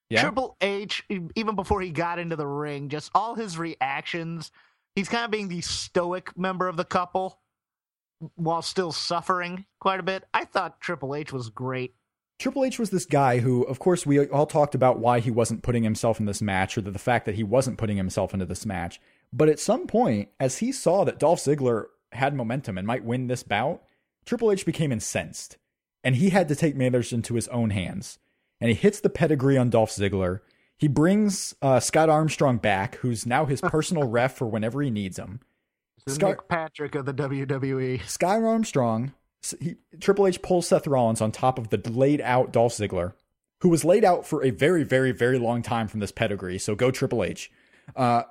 Yeah? 0.10 0.22
Triple 0.22 0.58
H, 0.62 1.04
even 1.36 1.56
before 1.56 1.82
he 1.82 1.90
got 1.90 2.20
into 2.20 2.36
the 2.36 2.46
ring, 2.46 2.90
just 2.90 3.10
all 3.16 3.36
his 3.36 3.58
reactions. 3.58 4.52
He's 4.96 5.10
kind 5.10 5.26
of 5.26 5.32
being 5.32 5.48
the 5.48 5.62
stoic 5.62 6.38
member 6.38 6.68
of 6.68 6.78
the 6.78 6.86
couple 6.86 7.40
while 8.36 8.62
still 8.62 8.92
suffering 8.92 9.66
quite 9.80 10.00
a 10.00 10.04
bit. 10.04 10.24
I 10.34 10.46
thought 10.46 10.80
Triple 10.80 11.16
H 11.16 11.34
was 11.34 11.50
great. 11.50 11.96
Triple 12.40 12.66
H 12.66 12.80
was 12.80 12.90
this 12.90 13.06
guy 13.06 13.40
who, 13.40 13.64
of 13.64 13.80
course, 13.80 14.06
we 14.06 14.28
all 14.28 14.46
talked 14.46 14.76
about 14.76 15.00
why 15.00 15.20
he 15.20 15.32
wasn't 15.32 15.64
putting 15.64 15.84
himself 15.84 16.20
in 16.20 16.26
this 16.26 16.42
match 16.42 16.78
or 16.78 16.82
the 16.82 16.98
fact 17.00 17.26
that 17.26 17.36
he 17.36 17.44
wasn't 17.44 17.78
putting 17.78 17.98
himself 17.98 18.34
into 18.34 18.46
this 18.46 18.66
match. 18.66 19.00
But 19.32 19.50
at 19.50 19.60
some 19.60 19.88
point, 19.88 20.30
as 20.40 20.58
he 20.58 20.72
saw 20.72 21.04
that 21.06 21.20
Dolph 21.20 21.40
Ziggler 21.40 21.86
had 22.12 22.36
momentum 22.36 22.78
and 22.78 22.86
might 22.86 23.04
win 23.06 23.28
this 23.28 23.44
bout, 23.44 23.82
Triple 24.26 24.52
H 24.52 24.66
became 24.66 24.92
incensed. 24.92 25.58
And 26.04 26.16
he 26.16 26.32
had 26.32 26.50
to 26.50 26.56
take 26.56 26.76
matters 26.76 27.14
into 27.14 27.36
his 27.36 27.48
own 27.48 27.70
hands. 27.70 28.20
And 28.60 28.70
he 28.70 28.76
hits 28.76 29.00
the 29.00 29.10
pedigree 29.10 29.58
on 29.58 29.70
Dolph 29.70 29.92
Ziggler. 29.92 30.42
He 30.78 30.88
brings 30.88 31.56
uh, 31.62 31.80
Scott 31.80 32.10
Armstrong 32.10 32.58
back, 32.58 32.96
who's 32.96 33.26
now 33.26 33.46
his 33.46 33.62
personal 33.62 34.04
ref 34.04 34.36
for 34.36 34.48
whenever 34.48 34.82
he 34.82 34.90
needs 34.90 35.18
him. 35.18 35.40
Scott, 36.08 36.50
Patrick 36.50 36.96
of 36.96 37.06
the 37.06 37.14
WWE. 37.14 38.06
Scott 38.06 38.44
Armstrong 38.44 39.14
he, 39.60 39.76
Triple 40.00 40.28
H 40.28 40.42
pulls 40.42 40.68
Seth 40.68 40.88
Rollins 40.88 41.22
on 41.22 41.32
top 41.32 41.58
of 41.58 41.70
the 41.70 41.78
laid 41.90 42.22
out 42.22 42.54
Dolph 42.54 42.74
Ziggler, 42.74 43.14
who 43.62 43.70
was 43.70 43.86
laid 43.86 44.04
out 44.04 44.26
for 44.26 44.44
a 44.44 44.50
very, 44.50 44.84
very, 44.84 45.12
very 45.12 45.40
long 45.40 45.62
time 45.62 45.88
from 45.88 46.00
this 46.00 46.12
pedigree. 46.12 46.58
So 46.58 46.76
go 46.76 46.92
Triple 46.92 47.24
H. 47.24 47.52
Uh, 47.96 48.24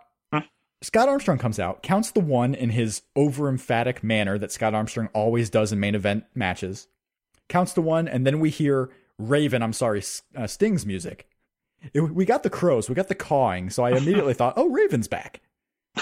Scott 0.83 1.09
Armstrong 1.09 1.39
comes 1.39 1.61
out, 1.61 1.83
counts 1.83 2.11
the 2.11 2.21
one 2.21 2.55
in 2.55 2.71
his 2.71 3.03
over 3.15 3.49
emphatic 3.49 4.03
manner 4.03 4.37
that 4.37 4.51
Scott 4.51 4.75
Armstrong 4.75 5.09
always 5.15 5.49
does 5.49 5.73
in 5.73 5.79
main 5.79 5.95
event 5.95 6.25
matches, 6.35 6.89
counts 7.49 7.73
the 7.73 7.81
one, 7.81 8.09
and 8.09 8.27
then 8.27 8.41
we 8.41 8.51
hear 8.51 8.91
Raven, 9.17 9.63
I'm 9.63 9.73
sorry, 9.73 10.03
uh, 10.37 10.49
Sting's 10.49 10.85
music. 10.85 11.29
It, 11.95 12.01
we 12.01 12.25
got 12.25 12.43
the 12.43 12.51
crows, 12.51 12.89
we 12.89 12.97
got 12.97 13.09
the 13.09 13.15
cawing, 13.15 13.71
so 13.71 13.85
I 13.85 13.93
immediately 13.93 14.35
thought, 14.39 14.55
oh, 14.57 14.71
Raven's 14.71 15.07
back. 15.07 15.41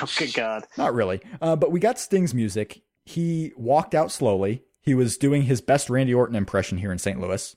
Oh, 0.01 0.09
good 0.17 0.33
God. 0.33 0.65
Not 0.79 0.95
really. 0.95 1.21
Uh, 1.43 1.57
but 1.57 1.71
we 1.71 1.79
got 1.79 1.99
Sting's 1.99 2.33
music. 2.33 2.81
He 3.05 3.53
walked 3.57 3.95
out 3.95 4.11
slowly. 4.11 4.63
He 4.83 4.95
was 4.95 5.17
doing 5.17 5.43
his 5.43 5.61
best 5.61 5.91
Randy 5.91 6.15
Orton 6.15 6.37
impression 6.37 6.79
here 6.79 6.93
in 6.93 6.99
St. 6.99 7.21
Louis. 7.21 7.55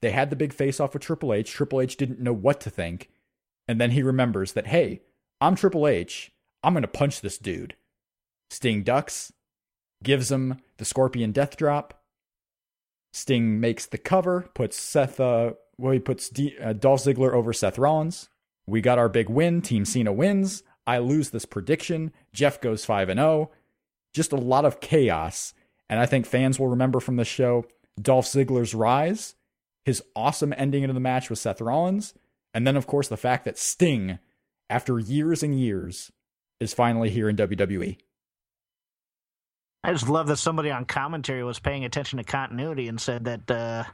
They 0.00 0.10
had 0.10 0.30
the 0.30 0.36
big 0.36 0.52
face 0.52 0.80
off 0.80 0.94
with 0.94 1.02
Triple 1.02 1.32
H. 1.32 1.50
Triple 1.50 1.80
H 1.80 1.96
didn't 1.96 2.20
know 2.20 2.32
what 2.32 2.60
to 2.60 2.70
think. 2.70 3.10
And 3.68 3.80
then 3.80 3.90
he 3.90 4.02
remembers 4.02 4.52
that, 4.52 4.68
hey, 4.68 5.02
I'm 5.40 5.56
Triple 5.56 5.86
H. 5.86 6.32
I'm 6.62 6.74
going 6.74 6.82
to 6.82 6.88
punch 6.88 7.20
this 7.20 7.38
dude. 7.38 7.76
Sting 8.50 8.82
ducks, 8.82 9.32
gives 10.02 10.30
him 10.30 10.60
the 10.76 10.84
Scorpion 10.84 11.32
Death 11.32 11.56
Drop. 11.56 12.02
Sting 13.12 13.60
makes 13.60 13.86
the 13.86 13.98
cover, 13.98 14.50
puts 14.54 14.78
Seth, 14.78 15.18
uh, 15.18 15.52
well, 15.78 15.92
he 15.92 15.98
puts 15.98 16.28
D- 16.28 16.56
uh, 16.62 16.72
Dolph 16.72 17.04
Ziggler 17.04 17.32
over 17.32 17.52
Seth 17.52 17.78
Rollins. 17.78 18.28
We 18.66 18.80
got 18.80 18.98
our 18.98 19.08
big 19.08 19.28
win. 19.28 19.62
Team 19.62 19.84
Cena 19.84 20.12
wins. 20.12 20.62
I 20.86 20.98
lose 20.98 21.30
this 21.30 21.44
prediction. 21.44 22.12
Jeff 22.32 22.60
goes 22.60 22.84
5 22.84 23.08
and 23.08 23.18
0. 23.18 23.50
Just 24.12 24.32
a 24.32 24.36
lot 24.36 24.64
of 24.64 24.80
chaos 24.80 25.54
and 25.88 26.00
I 26.00 26.06
think 26.06 26.26
fans 26.26 26.58
will 26.58 26.68
remember 26.68 27.00
from 27.00 27.16
the 27.16 27.24
show 27.24 27.64
Dolph 28.00 28.26
Ziggler's 28.26 28.74
rise, 28.74 29.34
his 29.84 30.02
awesome 30.14 30.54
ending 30.56 30.82
into 30.82 30.94
the 30.94 31.00
match 31.00 31.30
with 31.30 31.38
Seth 31.38 31.60
Rollins, 31.60 32.14
and 32.52 32.66
then, 32.66 32.76
of 32.76 32.86
course, 32.86 33.08
the 33.08 33.16
fact 33.16 33.44
that 33.44 33.58
Sting, 33.58 34.18
after 34.68 34.98
years 34.98 35.42
and 35.42 35.58
years, 35.58 36.10
is 36.60 36.72
finally 36.72 37.10
here 37.10 37.28
in 37.28 37.36
WWE. 37.36 37.98
I 39.84 39.92
just 39.92 40.08
love 40.08 40.26
that 40.26 40.38
somebody 40.38 40.70
on 40.70 40.84
commentary 40.84 41.44
was 41.44 41.60
paying 41.60 41.84
attention 41.84 42.16
to 42.16 42.24
continuity 42.24 42.88
and 42.88 43.00
said 43.00 43.24
that 43.26 43.50
uh, 43.50 43.84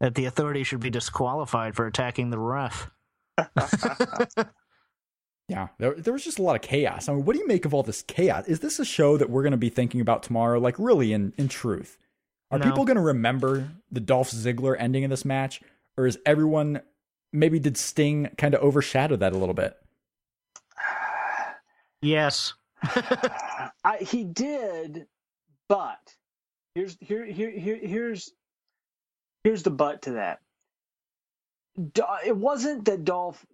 that 0.00 0.14
the 0.14 0.24
authority 0.24 0.64
should 0.64 0.80
be 0.80 0.90
disqualified 0.90 1.76
for 1.76 1.86
attacking 1.86 2.30
the 2.30 2.38
ref. 2.38 2.90
Yeah, 5.48 5.68
there, 5.78 5.94
there 5.94 6.12
was 6.12 6.24
just 6.24 6.38
a 6.38 6.42
lot 6.42 6.56
of 6.56 6.62
chaos. 6.62 7.08
I 7.08 7.12
mean, 7.12 7.24
what 7.24 7.34
do 7.34 7.38
you 7.38 7.46
make 7.46 7.64
of 7.64 7.72
all 7.72 7.84
this 7.84 8.02
chaos? 8.02 8.46
Is 8.46 8.60
this 8.60 8.80
a 8.80 8.84
show 8.84 9.16
that 9.16 9.30
we're 9.30 9.42
going 9.42 9.52
to 9.52 9.56
be 9.56 9.68
thinking 9.68 10.00
about 10.00 10.24
tomorrow? 10.24 10.58
Like, 10.58 10.76
really, 10.78 11.12
in, 11.12 11.32
in 11.36 11.48
truth? 11.48 11.98
Are 12.50 12.58
no. 12.58 12.64
people 12.64 12.84
going 12.84 12.96
to 12.96 13.02
remember 13.02 13.68
the 13.90 14.00
Dolph 14.00 14.30
Ziggler 14.30 14.76
ending 14.78 15.04
of 15.04 15.10
this 15.10 15.24
match? 15.24 15.60
Or 15.96 16.06
is 16.06 16.18
everyone, 16.26 16.80
maybe 17.32 17.60
did 17.60 17.76
Sting 17.76 18.28
kind 18.36 18.54
of 18.54 18.60
overshadow 18.60 19.16
that 19.16 19.32
a 19.32 19.38
little 19.38 19.54
bit? 19.54 19.76
Yes. 22.02 22.54
I, 23.84 23.98
he 24.00 24.24
did, 24.24 25.06
but 25.68 26.14
here's 26.74 26.96
here, 27.00 27.24
here 27.24 27.50
here 27.50 27.78
here's 27.82 28.32
here's 29.44 29.62
the 29.62 29.70
but 29.70 30.02
to 30.02 30.12
that. 30.12 30.40
It 32.24 32.36
wasn't 32.36 32.84
that 32.84 33.04
Dolph 33.04 33.44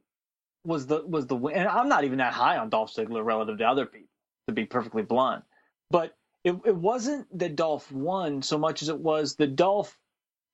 was 0.64 0.86
the 0.86 1.04
was 1.04 1.26
the 1.26 1.36
win. 1.36 1.56
And 1.56 1.68
I'm 1.68 1.88
not 1.88 2.04
even 2.04 2.18
that 2.18 2.32
high 2.32 2.58
on 2.58 2.68
Dolph 2.68 2.94
Ziggler 2.94 3.24
relative 3.24 3.58
to 3.58 3.64
other 3.64 3.86
people, 3.86 4.08
to 4.48 4.54
be 4.54 4.64
perfectly 4.64 5.02
blunt. 5.02 5.44
But 5.90 6.16
it, 6.44 6.56
it 6.64 6.74
wasn't 6.74 7.38
that 7.38 7.56
Dolph 7.56 7.90
won 7.92 8.42
so 8.42 8.58
much 8.58 8.82
as 8.82 8.88
it 8.88 8.98
was 8.98 9.36
that 9.36 9.56
Dolph 9.56 9.96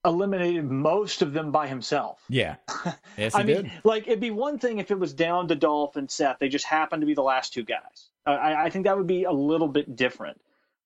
eliminated 0.05 0.65
most 0.65 1.23
of 1.23 1.33
them 1.33 1.51
by 1.51 1.67
himself. 1.67 2.23
Yeah. 2.29 2.57
Yes, 3.17 3.35
I 3.35 3.43
mean, 3.43 3.63
did. 3.63 3.73
like 3.83 4.07
it'd 4.07 4.21
be 4.21 4.31
one 4.31 4.61
thing 4.61 4.79
if 4.79 4.93
it 4.93 4.99
was 4.99 5.13
down 5.13 5.49
to 5.49 5.57
Dolph 5.57 5.97
and 5.97 6.09
Seth. 6.09 6.39
They 6.39 6.49
just 6.49 6.65
happened 6.65 7.03
to 7.03 7.07
be 7.07 7.15
the 7.15 7.23
last 7.23 7.53
two 7.53 7.65
guys. 7.65 8.11
I, 8.25 8.67
I 8.67 8.71
think 8.71 8.85
that 8.85 8.97
would 8.97 9.09
be 9.09 9.25
a 9.25 9.33
little 9.33 9.67
bit 9.67 9.97
different. 9.97 10.41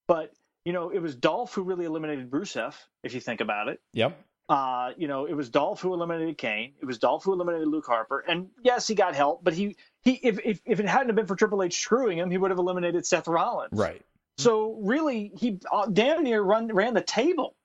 But 0.07 0.33
you 0.65 0.73
know, 0.73 0.89
it 0.89 0.99
was 0.99 1.13
Dolph 1.13 1.53
who 1.53 1.61
really 1.61 1.85
eliminated 1.85 2.31
Rusev, 2.31 2.73
if 3.03 3.13
you 3.13 3.19
think 3.19 3.39
about 3.39 3.67
it. 3.67 3.79
Yep. 3.93 4.19
Uh, 4.49 4.91
you 4.97 5.07
know, 5.07 5.25
it 5.25 5.33
was 5.33 5.49
Dolph 5.49 5.81
who 5.81 5.93
eliminated 5.93 6.37
Kane. 6.37 6.73
It 6.81 6.85
was 6.85 6.99
Dolph 6.99 7.23
who 7.23 7.33
eliminated 7.33 7.67
Luke 7.67 7.85
Harper. 7.85 8.19
And 8.27 8.49
yes, 8.61 8.87
he 8.87 8.93
got 8.93 9.15
help, 9.15 9.43
but 9.43 9.53
he 9.53 9.77
he 10.01 10.19
if 10.21 10.39
if, 10.43 10.59
if 10.65 10.79
it 10.79 10.85
hadn't 10.85 11.15
been 11.15 11.25
for 11.25 11.35
Triple 11.35 11.63
H 11.63 11.79
screwing 11.79 12.17
him, 12.17 12.29
he 12.29 12.37
would 12.37 12.51
have 12.51 12.59
eliminated 12.59 13.05
Seth 13.05 13.27
Rollins. 13.27 13.71
Right. 13.71 14.01
So 14.37 14.77
really, 14.81 15.31
he 15.37 15.59
uh, 15.71 15.87
damn 15.87 16.23
near 16.23 16.41
run 16.41 16.67
ran 16.67 16.93
the 16.93 17.01
table 17.01 17.55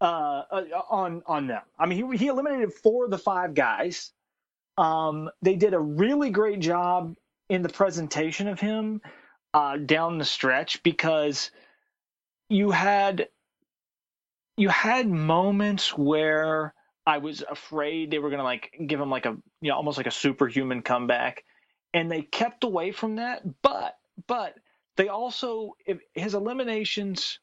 uh, 0.00 0.42
uh, 0.50 0.64
on 0.90 1.22
on 1.26 1.46
them. 1.48 1.62
I 1.78 1.86
mean, 1.86 2.10
he 2.10 2.16
he 2.18 2.26
eliminated 2.28 2.72
four 2.72 3.06
of 3.06 3.10
the 3.10 3.18
five 3.18 3.54
guys. 3.54 4.12
Um, 4.78 5.28
they 5.42 5.56
did 5.56 5.74
a 5.74 5.80
really 5.80 6.30
great 6.30 6.60
job 6.60 7.16
in 7.48 7.62
the 7.62 7.68
presentation 7.68 8.48
of 8.48 8.60
him 8.60 9.00
uh, 9.54 9.76
down 9.76 10.18
the 10.18 10.24
stretch 10.24 10.82
because 10.82 11.50
you 12.48 12.70
had 12.70 13.28
you 14.56 14.68
had 14.68 15.08
moments 15.08 15.96
where 15.96 16.74
I 17.06 17.18
was 17.18 17.42
afraid 17.42 18.10
they 18.10 18.18
were 18.18 18.30
going 18.30 18.38
to 18.38 18.44
like 18.44 18.70
give 18.86 19.00
him 19.00 19.10
like 19.10 19.26
a 19.26 19.36
you 19.60 19.70
know 19.70 19.76
almost 19.76 19.96
like 19.96 20.06
a 20.06 20.12
superhuman 20.12 20.82
comeback, 20.82 21.44
and 21.92 22.10
they 22.10 22.22
kept 22.22 22.64
away 22.64 22.92
from 22.92 23.16
that. 23.16 23.42
But 23.62 23.96
but 24.26 24.54
they 24.96 25.08
also 25.08 25.72
his 26.14 26.34
eliminations 26.34 27.38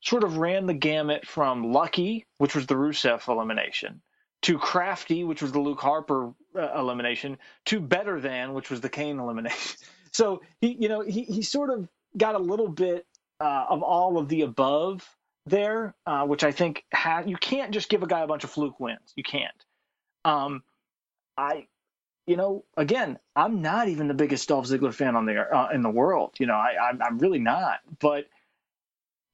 sort 0.00 0.22
of 0.22 0.36
ran 0.38 0.66
the 0.66 0.74
gamut 0.74 1.26
from 1.26 1.72
lucky, 1.72 2.26
which 2.38 2.54
was 2.54 2.66
the 2.66 2.74
Rusev 2.74 3.26
elimination, 3.28 4.00
to 4.42 4.58
crafty, 4.58 5.24
which 5.24 5.42
was 5.42 5.50
the 5.50 5.58
Luke 5.58 5.80
Harper 5.80 6.32
uh, 6.56 6.78
elimination, 6.78 7.38
to 7.66 7.80
better 7.80 8.20
than, 8.20 8.54
which 8.54 8.70
was 8.70 8.80
the 8.80 8.88
Kane 8.88 9.18
elimination. 9.20 9.76
So 10.12 10.42
he 10.60 10.76
you 10.78 10.88
know 10.88 11.00
he 11.00 11.22
he 11.22 11.42
sort 11.42 11.70
of 11.70 11.88
got 12.16 12.34
a 12.34 12.38
little 12.38 12.68
bit 12.68 13.06
uh, 13.40 13.66
of 13.68 13.82
all 13.82 14.18
of 14.18 14.28
the 14.28 14.42
above 14.42 15.08
there, 15.48 15.94
uh, 16.06 16.24
which 16.26 16.44
I 16.44 16.52
think 16.52 16.84
ha- 16.92 17.22
you 17.26 17.36
can't 17.36 17.72
just 17.72 17.88
give 17.88 18.02
a 18.02 18.06
guy 18.06 18.20
a 18.20 18.26
bunch 18.26 18.44
of 18.44 18.50
fluke 18.50 18.78
wins. 18.80 19.12
You 19.16 19.22
can't. 19.22 19.64
Um, 20.24 20.62
I, 21.36 21.66
you 22.26 22.36
know, 22.36 22.64
again, 22.76 23.18
I'm 23.34 23.62
not 23.62 23.88
even 23.88 24.08
the 24.08 24.14
biggest 24.14 24.48
Dolph 24.48 24.66
Ziggler 24.66 24.92
fan 24.92 25.16
on 25.16 25.26
the 25.26 25.40
uh, 25.40 25.68
in 25.72 25.82
the 25.82 25.90
world. 25.90 26.34
You 26.38 26.46
know, 26.46 26.54
I, 26.54 26.74
I'm, 26.88 27.02
I'm 27.02 27.18
really 27.18 27.38
not. 27.38 27.80
But 28.00 28.26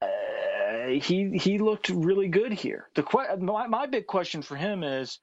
uh, 0.03 0.89
he 0.89 1.37
he 1.37 1.59
looked 1.59 1.89
really 1.89 2.29
good 2.29 2.53
here. 2.53 2.89
The 2.95 3.03
que- 3.03 3.37
my, 3.39 3.67
my 3.67 3.87
big 3.87 4.07
question 4.07 4.43
for 4.43 4.57
him 4.57 4.83
is, 4.83 5.19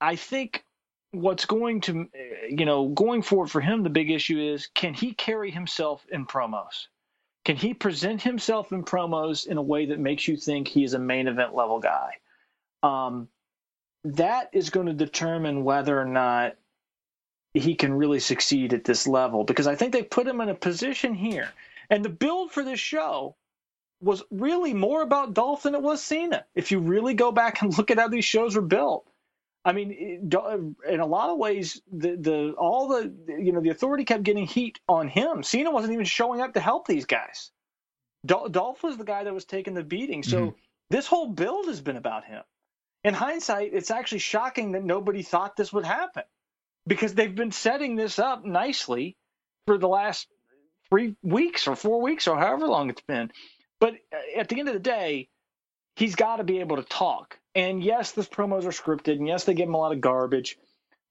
I 0.00 0.16
think 0.16 0.64
what's 1.12 1.46
going 1.46 1.80
to 1.80 2.06
you 2.50 2.66
know 2.66 2.88
going 2.88 3.22
forward 3.22 3.50
for 3.50 3.60
him 3.60 3.82
the 3.82 3.90
big 3.90 4.10
issue 4.10 4.38
is 4.38 4.68
can 4.74 4.92
he 4.92 5.14
carry 5.14 5.50
himself 5.50 6.04
in 6.12 6.26
promos 6.26 6.88
can 7.48 7.56
he 7.56 7.72
present 7.72 8.20
himself 8.20 8.72
in 8.72 8.84
promos 8.84 9.46
in 9.46 9.56
a 9.56 9.62
way 9.62 9.86
that 9.86 9.98
makes 9.98 10.28
you 10.28 10.36
think 10.36 10.68
he 10.68 10.84
is 10.84 10.92
a 10.92 10.98
main 10.98 11.26
event 11.26 11.54
level 11.54 11.80
guy? 11.80 12.10
Um, 12.82 13.26
that 14.04 14.50
is 14.52 14.68
going 14.68 14.84
to 14.84 14.92
determine 14.92 15.64
whether 15.64 15.98
or 15.98 16.04
not 16.04 16.56
he 17.54 17.74
can 17.74 17.94
really 17.94 18.20
succeed 18.20 18.74
at 18.74 18.84
this 18.84 19.06
level 19.06 19.44
because 19.44 19.66
I 19.66 19.76
think 19.76 19.94
they 19.94 20.02
put 20.02 20.26
him 20.26 20.42
in 20.42 20.50
a 20.50 20.54
position 20.54 21.14
here. 21.14 21.48
And 21.88 22.04
the 22.04 22.10
build 22.10 22.52
for 22.52 22.62
this 22.62 22.80
show 22.80 23.34
was 24.02 24.22
really 24.30 24.74
more 24.74 25.00
about 25.00 25.32
Dolph 25.32 25.62
than 25.62 25.74
it 25.74 25.80
was 25.80 26.02
Cena. 26.02 26.44
If 26.54 26.70
you 26.70 26.80
really 26.80 27.14
go 27.14 27.32
back 27.32 27.62
and 27.62 27.78
look 27.78 27.90
at 27.90 27.98
how 27.98 28.08
these 28.08 28.26
shows 28.26 28.56
were 28.56 28.60
built, 28.60 29.07
I 29.68 29.72
mean, 29.74 29.90
in 29.92 31.00
a 31.00 31.06
lot 31.06 31.28
of 31.28 31.36
ways, 31.36 31.82
the 31.92 32.16
the 32.16 32.54
all 32.56 32.88
the 32.88 33.12
you 33.38 33.52
know 33.52 33.60
the 33.60 33.68
authority 33.68 34.06
kept 34.06 34.22
getting 34.22 34.46
heat 34.46 34.80
on 34.88 35.08
him. 35.08 35.42
Cena 35.42 35.70
wasn't 35.70 35.92
even 35.92 36.06
showing 36.06 36.40
up 36.40 36.54
to 36.54 36.60
help 36.60 36.86
these 36.86 37.04
guys. 37.04 37.50
Dolph 38.24 38.82
was 38.82 38.96
the 38.96 39.04
guy 39.04 39.24
that 39.24 39.34
was 39.34 39.44
taking 39.44 39.74
the 39.74 39.84
beating. 39.84 40.22
So 40.22 40.38
mm-hmm. 40.38 40.56
this 40.88 41.06
whole 41.06 41.28
build 41.28 41.66
has 41.66 41.82
been 41.82 41.98
about 41.98 42.24
him. 42.24 42.42
In 43.04 43.12
hindsight, 43.12 43.74
it's 43.74 43.90
actually 43.90 44.20
shocking 44.20 44.72
that 44.72 44.84
nobody 44.84 45.20
thought 45.20 45.54
this 45.54 45.70
would 45.70 45.84
happen 45.84 46.24
because 46.86 47.12
they've 47.12 47.34
been 47.34 47.52
setting 47.52 47.94
this 47.94 48.18
up 48.18 48.46
nicely 48.46 49.18
for 49.66 49.76
the 49.76 49.86
last 49.86 50.28
three 50.88 51.14
weeks 51.22 51.68
or 51.68 51.76
four 51.76 52.00
weeks 52.00 52.26
or 52.26 52.38
however 52.38 52.66
long 52.66 52.88
it's 52.88 53.02
been. 53.02 53.30
But 53.80 53.96
uh, 54.12 54.40
at 54.40 54.48
the 54.48 54.60
end 54.60 54.68
of 54.68 54.74
the 54.74 54.80
day, 54.80 55.28
he's 55.96 56.16
got 56.16 56.36
to 56.36 56.44
be 56.44 56.60
able 56.60 56.76
to 56.76 56.82
talk. 56.84 57.38
And 57.58 57.84
yes, 57.84 58.12
the 58.12 58.22
promos 58.22 58.64
are 58.66 58.70
scripted, 58.70 59.14
and 59.16 59.28
yes, 59.28 59.44
they 59.44 59.54
give 59.54 59.68
him 59.68 59.74
a 59.74 59.78
lot 59.78 59.92
of 59.92 60.00
garbage. 60.00 60.58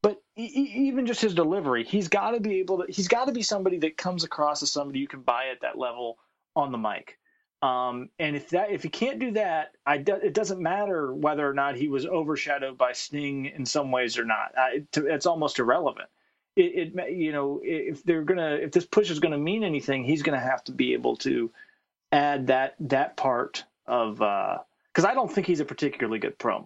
But 0.02 0.22
even 0.38 1.06
just 1.08 1.22
his 1.22 1.36
delivery, 1.36 1.84
he's 1.84 2.08
got 2.08 2.32
to 2.32 2.40
be 2.40 2.62
able 2.62 2.80
to. 2.86 2.92
He's 2.92 3.10
got 3.10 3.26
to 3.26 3.34
be 3.34 3.44
somebody 3.44 3.80
that 3.80 3.98
comes 3.98 4.24
across 4.24 4.64
as 4.64 4.72
somebody 4.72 5.00
you 5.00 5.10
can 5.10 5.22
buy 5.24 5.48
at 5.52 5.62
that 5.62 5.78
level 5.78 6.20
on 6.56 6.72
the 6.72 6.80
mic. 6.80 7.20
Um, 7.62 8.10
and 8.20 8.38
if 8.38 8.52
that 8.52 8.72
if 8.72 8.84
he 8.84 8.90
can't 8.90 9.20
do 9.20 9.32
that, 9.34 9.74
I 9.86 9.98
do, 10.00 10.16
it 10.16 10.34
doesn't 10.34 10.62
matter 10.62 11.14
whether 11.14 11.48
or 11.50 11.54
not 11.54 11.76
he 11.76 11.90
was 11.90 12.08
overshadowed 12.08 12.78
by 12.80 12.94
Sting 12.94 13.48
in 13.48 13.66
some 13.66 13.92
ways 13.92 14.18
or 14.18 14.26
not. 14.26 14.54
I, 14.58 14.84
it's 14.96 15.28
almost 15.28 15.60
irrelevant. 15.60 16.10
It, 16.56 16.96
it, 16.98 17.14
you 17.14 17.34
know 17.34 17.62
if 17.64 18.04
they're 18.04 18.24
gonna 18.24 18.54
if 18.62 18.72
this 18.72 18.86
push 18.88 19.12
is 19.12 19.20
gonna 19.20 19.38
mean 19.40 19.66
anything, 19.66 20.06
he's 20.06 20.24
gonna 20.24 20.40
have 20.40 20.64
to 20.66 20.72
be 20.72 20.94
able 20.94 21.18
to 21.18 21.52
add 22.12 22.48
that 22.48 22.76
that 22.82 23.18
part 23.18 23.66
of 23.88 24.22
uh, 24.22 24.60
because 24.98 25.08
I 25.08 25.14
don't 25.14 25.32
think 25.32 25.46
he's 25.46 25.60
a 25.60 25.66
particularly 25.66 26.18
good 26.18 26.40
promo, 26.40 26.66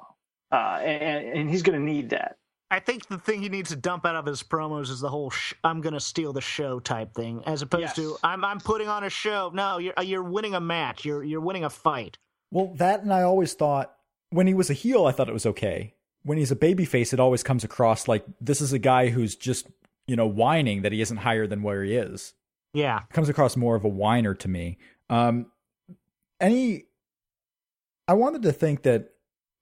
uh, 0.54 0.80
and, 0.82 1.38
and 1.40 1.50
he's 1.50 1.64
going 1.64 1.78
to 1.78 1.86
need 1.86 2.12
that. 2.12 2.38
I 2.70 2.80
think 2.80 3.06
the 3.08 3.18
thing 3.18 3.42
he 3.42 3.50
needs 3.50 3.72
to 3.72 3.76
dump 3.76 4.06
out 4.06 4.16
of 4.16 4.26
his 4.26 4.42
promos 4.42 4.90
is 4.90 5.02
the 5.02 5.10
whole 5.10 5.32
sh- 5.32 5.54
"I'm 5.66 5.82
going 5.82 5.96
to 5.96 6.00
steal 6.00 6.32
the 6.32 6.40
show" 6.40 6.80
type 6.80 7.14
thing, 7.14 7.44
as 7.46 7.62
opposed 7.62 7.82
yes. 7.82 7.96
to 7.98 8.16
"I'm 8.24 8.46
I'm 8.46 8.62
putting 8.62 8.88
on 8.88 9.04
a 9.04 9.10
show." 9.10 9.52
No, 9.54 9.80
you're 9.80 9.94
you're 10.02 10.24
winning 10.24 10.56
a 10.56 10.62
match. 10.62 11.04
You're 11.04 11.26
you're 11.26 11.42
winning 11.42 11.66
a 11.66 11.70
fight. 11.70 12.18
Well, 12.52 12.74
that 12.76 13.02
and 13.02 13.12
I 13.12 13.24
always 13.24 13.54
thought 13.54 13.94
when 14.30 14.48
he 14.48 14.54
was 14.54 14.70
a 14.70 14.74
heel, 14.74 15.06
I 15.06 15.12
thought 15.12 15.28
it 15.28 15.34
was 15.34 15.46
okay. 15.46 15.94
When 16.24 16.38
he's 16.38 16.52
a 16.52 16.56
babyface, 16.56 17.12
it 17.12 17.20
always 17.20 17.44
comes 17.44 17.66
across 17.66 18.08
like 18.08 18.24
this 18.40 18.62
is 18.62 18.72
a 18.72 18.80
guy 18.80 19.10
who's 19.10 19.36
just 19.36 19.68
you 20.08 20.16
know 20.16 20.28
whining 20.28 20.84
that 20.84 20.94
he 20.94 21.02
isn't 21.02 21.18
higher 21.18 21.48
than 21.48 21.64
where 21.64 21.84
he 21.84 21.98
is. 21.98 22.34
Yeah, 22.74 23.00
it 23.00 23.14
comes 23.14 23.28
across 23.28 23.58
more 23.58 23.76
of 23.76 23.84
a 23.84 23.90
whiner 23.90 24.34
to 24.36 24.48
me. 24.48 24.78
Um, 25.10 25.48
any 26.40 26.86
I 28.12 28.14
wanted 28.14 28.42
to 28.42 28.52
think 28.52 28.82
that 28.82 29.14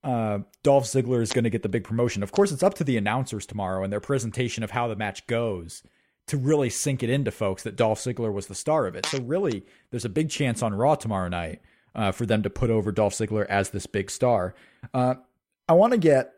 uh, 0.03 0.39
Dolph 0.63 0.85
Ziggler 0.85 1.21
is 1.21 1.31
going 1.31 1.43
to 1.43 1.51
get 1.51 1.61
the 1.61 1.69
big 1.69 1.83
promotion. 1.83 2.23
Of 2.23 2.31
course, 2.31 2.51
it's 2.51 2.63
up 2.63 2.73
to 2.75 2.83
the 2.83 2.97
announcers 2.97 3.45
tomorrow 3.45 3.83
and 3.83 3.93
their 3.93 3.99
presentation 3.99 4.63
of 4.63 4.71
how 4.71 4.87
the 4.87 4.95
match 4.95 5.27
goes 5.27 5.83
to 6.25 6.35
really 6.35 6.71
sink 6.71 7.03
it 7.03 7.11
into 7.11 7.29
folks 7.29 7.61
that 7.61 7.75
Dolph 7.75 7.99
Ziggler 7.99 8.33
was 8.33 8.47
the 8.47 8.55
star 8.55 8.87
of 8.87 8.95
it. 8.95 9.05
So, 9.05 9.19
really, 9.21 9.67
there's 9.91 10.03
a 10.03 10.09
big 10.09 10.31
chance 10.31 10.63
on 10.63 10.73
Raw 10.73 10.95
tomorrow 10.95 11.29
night 11.29 11.61
uh, 11.93 12.11
for 12.11 12.25
them 12.25 12.41
to 12.41 12.49
put 12.49 12.71
over 12.71 12.91
Dolph 12.91 13.13
Ziggler 13.13 13.45
as 13.45 13.69
this 13.69 13.85
big 13.85 14.09
star. 14.09 14.55
Uh, 14.95 15.13
I 15.67 15.73
want 15.73 15.93
to 15.93 15.99
get 15.99 16.33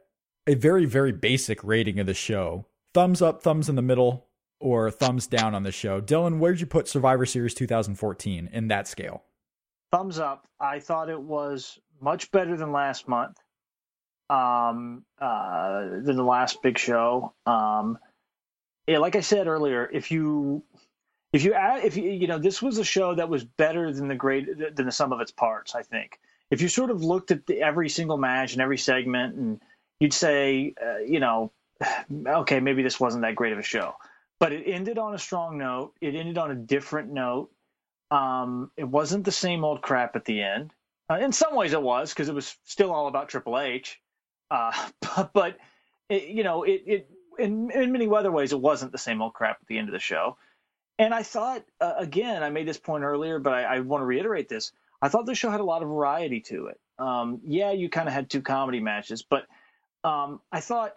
a 0.48 0.56
very, 0.56 0.84
very 0.84 1.14
basic 1.14 1.64
rating 1.64 1.98
of 2.02 2.08
the 2.08 2.14
show 2.14 2.66
thumbs 2.94 3.22
up, 3.22 3.42
thumbs 3.42 3.70
in 3.70 3.76
the 3.78 3.82
middle, 3.82 4.28
or 4.60 4.92
thumbs 4.92 5.28
down 5.28 5.56
on 5.56 5.64
the 5.64 5.72
show. 5.72 6.02
Dylan, 6.02 6.40
where'd 6.40 6.60
you 6.60 6.68
put 6.68 6.90
Survivor 6.90 7.26
Series 7.26 7.54
2014 7.54 8.50
in 8.52 8.68
that 8.68 8.90
scale? 8.90 9.24
Thumbs 9.94 10.20
up. 10.20 10.50
I 10.60 10.80
thought 10.80 11.10
it 11.10 11.22
was 11.22 11.80
much 12.02 12.32
better 12.32 12.58
than 12.58 12.72
last 12.72 13.08
month, 13.08 13.38
um, 14.30 15.06
uh, 15.20 15.82
than 15.82 16.16
the 16.16 16.24
last 16.24 16.62
big 16.62 16.78
show. 16.78 17.34
Um, 17.46 17.98
yeah, 18.88 18.98
like 18.98 19.16
I 19.16 19.22
said 19.22 19.48
earlier, 19.48 19.88
if 19.92 20.12
you 20.12 20.64
if 21.34 21.44
you 21.44 21.54
add 21.54 21.86
if 21.86 21.96
you 21.98 22.10
you 22.10 22.28
know 22.28 22.40
this 22.40 22.62
was 22.62 22.78
a 22.78 22.84
show 22.84 23.16
that 23.16 23.30
was 23.30 23.44
better 23.44 23.92
than 23.94 24.08
the 24.08 24.16
great 24.16 24.76
than 24.76 24.86
the 24.86 24.92
sum 24.92 25.14
of 25.14 25.22
its 25.22 25.32
parts. 25.32 25.76
I 25.76 25.84
think 25.84 26.20
if 26.50 26.62
you 26.62 26.68
sort 26.68 26.92
of 26.92 27.04
looked 27.04 27.32
at 27.32 27.46
the, 27.46 27.62
every 27.62 27.90
single 27.90 28.18
match 28.18 28.54
and 28.54 28.62
every 28.62 28.78
segment, 28.78 29.36
and 29.36 29.62
you'd 30.00 30.14
say, 30.14 30.74
uh, 30.82 31.00
you 31.00 31.20
know, 31.20 31.52
okay, 32.28 32.60
maybe 32.60 32.84
this 32.84 33.00
wasn't 33.00 33.24
that 33.24 33.36
great 33.36 33.54
of 33.54 33.60
a 33.60 33.64
show, 33.64 33.96
but 34.40 34.52
it 34.52 34.64
ended 34.66 34.98
on 34.98 35.14
a 35.14 35.20
strong 35.20 35.58
note. 35.58 35.94
It 36.02 36.16
ended 36.16 36.38
on 36.38 36.52
a 36.52 36.56
different 36.56 37.12
note. 37.12 37.50
Um, 38.10 38.72
it 38.76 38.84
wasn't 38.84 39.24
the 39.24 39.32
same 39.32 39.64
old 39.64 39.82
crap 39.82 40.16
at 40.16 40.26
the 40.26 40.42
end. 40.42 40.74
Uh, 41.12 41.18
in 41.18 41.34
some 41.34 41.56
ways, 41.56 41.74
it 41.74 41.82
was 41.82 42.14
because 42.14 42.30
it 42.30 42.36
was 42.36 42.56
still 42.64 42.92
all 42.92 43.08
about 43.08 43.28
Triple 43.28 43.60
H. 43.60 44.00
Uh, 44.50 44.72
but, 45.02 45.34
but 45.34 45.58
it, 46.10 46.30
you 46.30 46.44
know, 46.44 46.64
it, 46.64 46.84
it 46.86 47.10
in, 47.38 47.70
in 47.72 47.92
many 47.92 48.08
other 48.08 48.32
ways, 48.32 48.54
it 48.54 48.60
wasn't 48.60 48.92
the 48.92 48.98
same 48.98 49.22
old 49.22 49.34
crap 49.34 49.58
at 49.62 49.68
the 49.68 49.78
end 49.78 49.90
of 49.90 49.94
the 49.94 50.00
show. 50.00 50.38
And 51.00 51.14
I 51.14 51.24
thought, 51.24 51.66
uh, 51.80 51.94
again, 51.98 52.44
I 52.44 52.50
made 52.50 52.68
this 52.68 52.78
point 52.78 53.04
earlier, 53.04 53.40
but 53.40 53.54
I, 53.54 53.64
I 53.64 53.80
want 53.80 54.02
to 54.02 54.06
reiterate 54.06 54.48
this. 54.48 54.72
I 55.02 55.10
thought 55.10 55.26
the 55.26 55.36
show 55.36 55.50
had 55.50 55.60
a 55.60 55.66
lot 55.66 55.82
of 55.82 55.90
variety 55.90 56.42
to 56.42 56.68
it. 56.68 56.80
Um, 57.00 57.42
yeah, 57.44 57.72
you 57.72 57.90
kind 57.90 58.08
of 58.08 58.14
had 58.14 58.30
two 58.30 58.42
comedy 58.42 58.80
matches, 58.80 59.24
but 59.24 59.48
um, 60.04 60.40
I 60.52 60.60
thought 60.60 60.96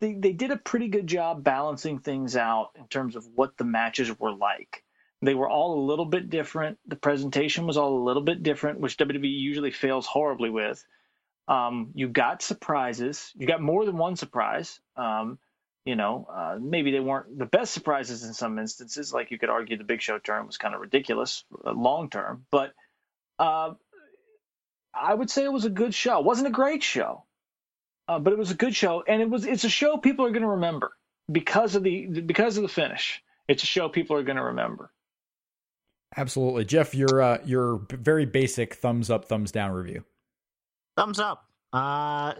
they, 0.00 0.14
they 0.14 0.32
did 0.32 0.52
a 0.52 0.56
pretty 0.56 0.88
good 0.88 1.08
job 1.08 1.42
balancing 1.42 1.98
things 1.98 2.36
out 2.36 2.70
in 2.76 2.86
terms 2.86 3.16
of 3.16 3.26
what 3.34 3.56
the 3.56 3.64
matches 3.64 4.16
were 4.20 4.32
like. 4.32 4.83
They 5.24 5.34
were 5.34 5.48
all 5.48 5.78
a 5.78 5.86
little 5.86 6.04
bit 6.04 6.28
different. 6.28 6.78
The 6.86 6.96
presentation 6.96 7.66
was 7.66 7.76
all 7.76 7.96
a 7.96 8.04
little 8.04 8.22
bit 8.22 8.42
different, 8.42 8.80
which 8.80 8.98
WWE 8.98 9.40
usually 9.40 9.70
fails 9.70 10.06
horribly 10.06 10.50
with. 10.50 10.84
Um, 11.48 11.92
you 11.94 12.08
got 12.08 12.42
surprises. 12.42 13.32
You 13.34 13.46
got 13.46 13.62
more 13.62 13.84
than 13.84 13.96
one 13.96 14.16
surprise. 14.16 14.80
Um, 14.96 15.38
you 15.84 15.96
know, 15.96 16.26
uh, 16.30 16.58
maybe 16.60 16.90
they 16.90 17.00
weren't 17.00 17.38
the 17.38 17.46
best 17.46 17.72
surprises 17.72 18.24
in 18.24 18.32
some 18.32 18.58
instances. 18.58 19.12
Like 19.12 19.30
you 19.30 19.38
could 19.38 19.50
argue 19.50 19.76
the 19.76 19.84
Big 19.84 20.00
Show 20.00 20.18
turn 20.18 20.46
was 20.46 20.56
kind 20.56 20.74
of 20.74 20.80
ridiculous 20.80 21.44
uh, 21.64 21.72
long 21.72 22.10
term, 22.10 22.46
but 22.50 22.72
uh, 23.38 23.74
I 24.94 25.12
would 25.12 25.30
say 25.30 25.44
it 25.44 25.52
was 25.52 25.64
a 25.64 25.70
good 25.70 25.94
show. 25.94 26.20
It 26.20 26.24
wasn't 26.24 26.48
a 26.48 26.52
great 26.52 26.82
show, 26.82 27.24
uh, 28.08 28.18
but 28.18 28.32
it 28.32 28.38
was 28.38 28.50
a 28.50 28.54
good 28.54 28.74
show, 28.74 29.02
and 29.06 29.20
it 29.20 29.28
was 29.28 29.44
it's 29.44 29.64
a 29.64 29.68
show 29.68 29.98
people 29.98 30.24
are 30.24 30.30
going 30.30 30.42
to 30.42 30.48
remember 30.48 30.92
because 31.30 31.74
of 31.74 31.82
the 31.82 32.06
because 32.20 32.56
of 32.56 32.62
the 32.62 32.68
finish. 32.68 33.22
It's 33.46 33.62
a 33.62 33.66
show 33.66 33.88
people 33.90 34.16
are 34.16 34.22
going 34.22 34.36
to 34.36 34.44
remember. 34.44 34.90
Absolutely, 36.16 36.64
Jeff. 36.64 36.94
Your 36.94 37.20
uh, 37.20 37.38
your 37.44 37.80
very 37.90 38.26
basic 38.26 38.74
thumbs 38.74 39.10
up, 39.10 39.24
thumbs 39.24 39.50
down 39.52 39.72
review. 39.72 40.04
Thumbs 40.96 41.18
up. 41.18 41.46
Uh, 41.72 42.34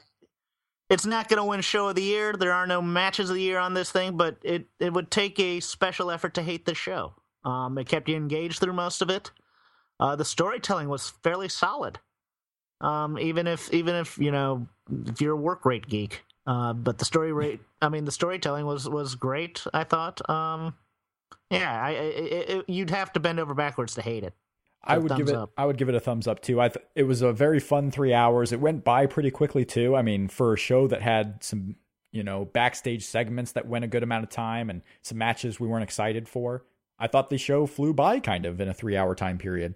it's 0.91 1.07
not 1.07 1.29
going 1.29 1.39
to 1.39 1.45
win 1.45 1.61
show 1.61 1.89
of 1.89 1.97
the 1.97 2.03
year. 2.03 2.35
There 2.35 2.53
are 2.53 2.67
no 2.67 2.81
matches 2.81 3.31
of 3.31 3.37
the 3.37 3.43
year 3.43 3.59
on 3.59 3.75
this 3.75 3.91
thing, 3.91 4.17
but 4.17 4.37
it, 4.43 4.67
it 4.79 4.93
would 4.93 5.11
take 5.11 5.41
a 5.41 5.61
special 5.61 6.11
effort 6.11 6.35
to 6.35 6.43
hate 6.43 6.67
this 6.67 6.79
show. 6.79 7.15
Um, 7.45 7.79
it 7.79 7.89
kept 7.89 8.09
you 8.09 8.17
engaged 8.17 8.61
through 8.61 8.75
most 8.75 9.03
of 9.03 9.11
it. 9.11 9.31
Uh, 9.99 10.15
the 10.15 10.25
storytelling 10.25 10.89
was 10.89 11.13
fairly 11.23 11.49
solid. 11.49 11.99
Um, 12.81 13.19
even 13.19 13.47
if 13.47 13.73
even 13.73 13.95
if 13.95 14.19
you 14.19 14.31
know 14.31 14.69
if 15.07 15.21
you're 15.21 15.33
a 15.33 15.37
work 15.37 15.65
rate 15.65 15.87
geek, 15.89 16.23
uh, 16.47 16.73
but 16.75 16.99
the 16.99 17.05
story 17.05 17.33
rate, 17.33 17.61
I 17.81 17.89
mean, 17.89 18.05
the 18.05 18.13
storytelling 18.13 18.67
was 18.67 18.89
was 18.89 19.15
great. 19.15 19.65
I 19.73 19.85
thought. 19.85 20.29
Um, 20.29 20.75
yeah, 21.51 21.83
I, 21.83 21.91
it, 21.91 22.51
it, 22.51 22.65
you'd 22.69 22.91
have 22.91 23.13
to 23.15 23.21
bend 23.21 23.41
over 23.41 23.55
backwards 23.55 23.95
to 23.95 24.03
hate 24.03 24.25
it. 24.25 24.35
I 24.87 24.99
would 24.99 25.17
give 25.17 25.29
it. 25.29 25.35
up. 25.35 25.51
I 25.57 25.65
would 25.65 25.79
give 25.79 25.89
it 25.89 25.95
a 25.95 26.01
thumbs 26.01 26.27
up 26.27 26.41
too. 26.41 26.61
I 26.61 26.69
th- 26.69 26.85
it 26.95 27.05
was 27.05 27.23
a 27.23 27.33
very 27.33 27.61
fun 27.61 27.91
three 27.91 28.13
hours. 28.13 28.53
It 28.53 28.61
went 28.61 28.85
by 28.85 29.07
pretty 29.07 29.31
quickly 29.31 29.65
too. 29.65 29.97
I 29.97 30.03
mean, 30.03 30.29
for 30.29 30.53
a 30.53 30.59
show 30.59 30.87
that 30.89 31.03
had 31.03 31.43
some 31.43 31.77
you 32.13 32.23
know 32.23 32.45
backstage 32.45 33.05
segments 33.05 33.53
that 33.53 33.67
went 33.67 33.85
a 33.85 33.89
good 33.89 34.03
amount 34.03 34.25
of 34.25 34.31
time 34.31 34.71
and 34.71 34.83
some 35.03 35.19
matches 35.19 35.59
we 35.59 35.69
weren't 35.69 35.83
excited 35.83 36.29
for. 36.29 36.65
I 36.99 37.09
thought 37.09 37.29
the 37.29 37.39
show 37.39 37.67
flew 37.67 37.93
by 37.93 38.21
kind 38.21 38.47
of 38.47 38.61
in 38.61 38.69
a 38.69 38.75
three 38.75 38.97
hour 38.97 39.15
time 39.15 39.39
period. 39.39 39.75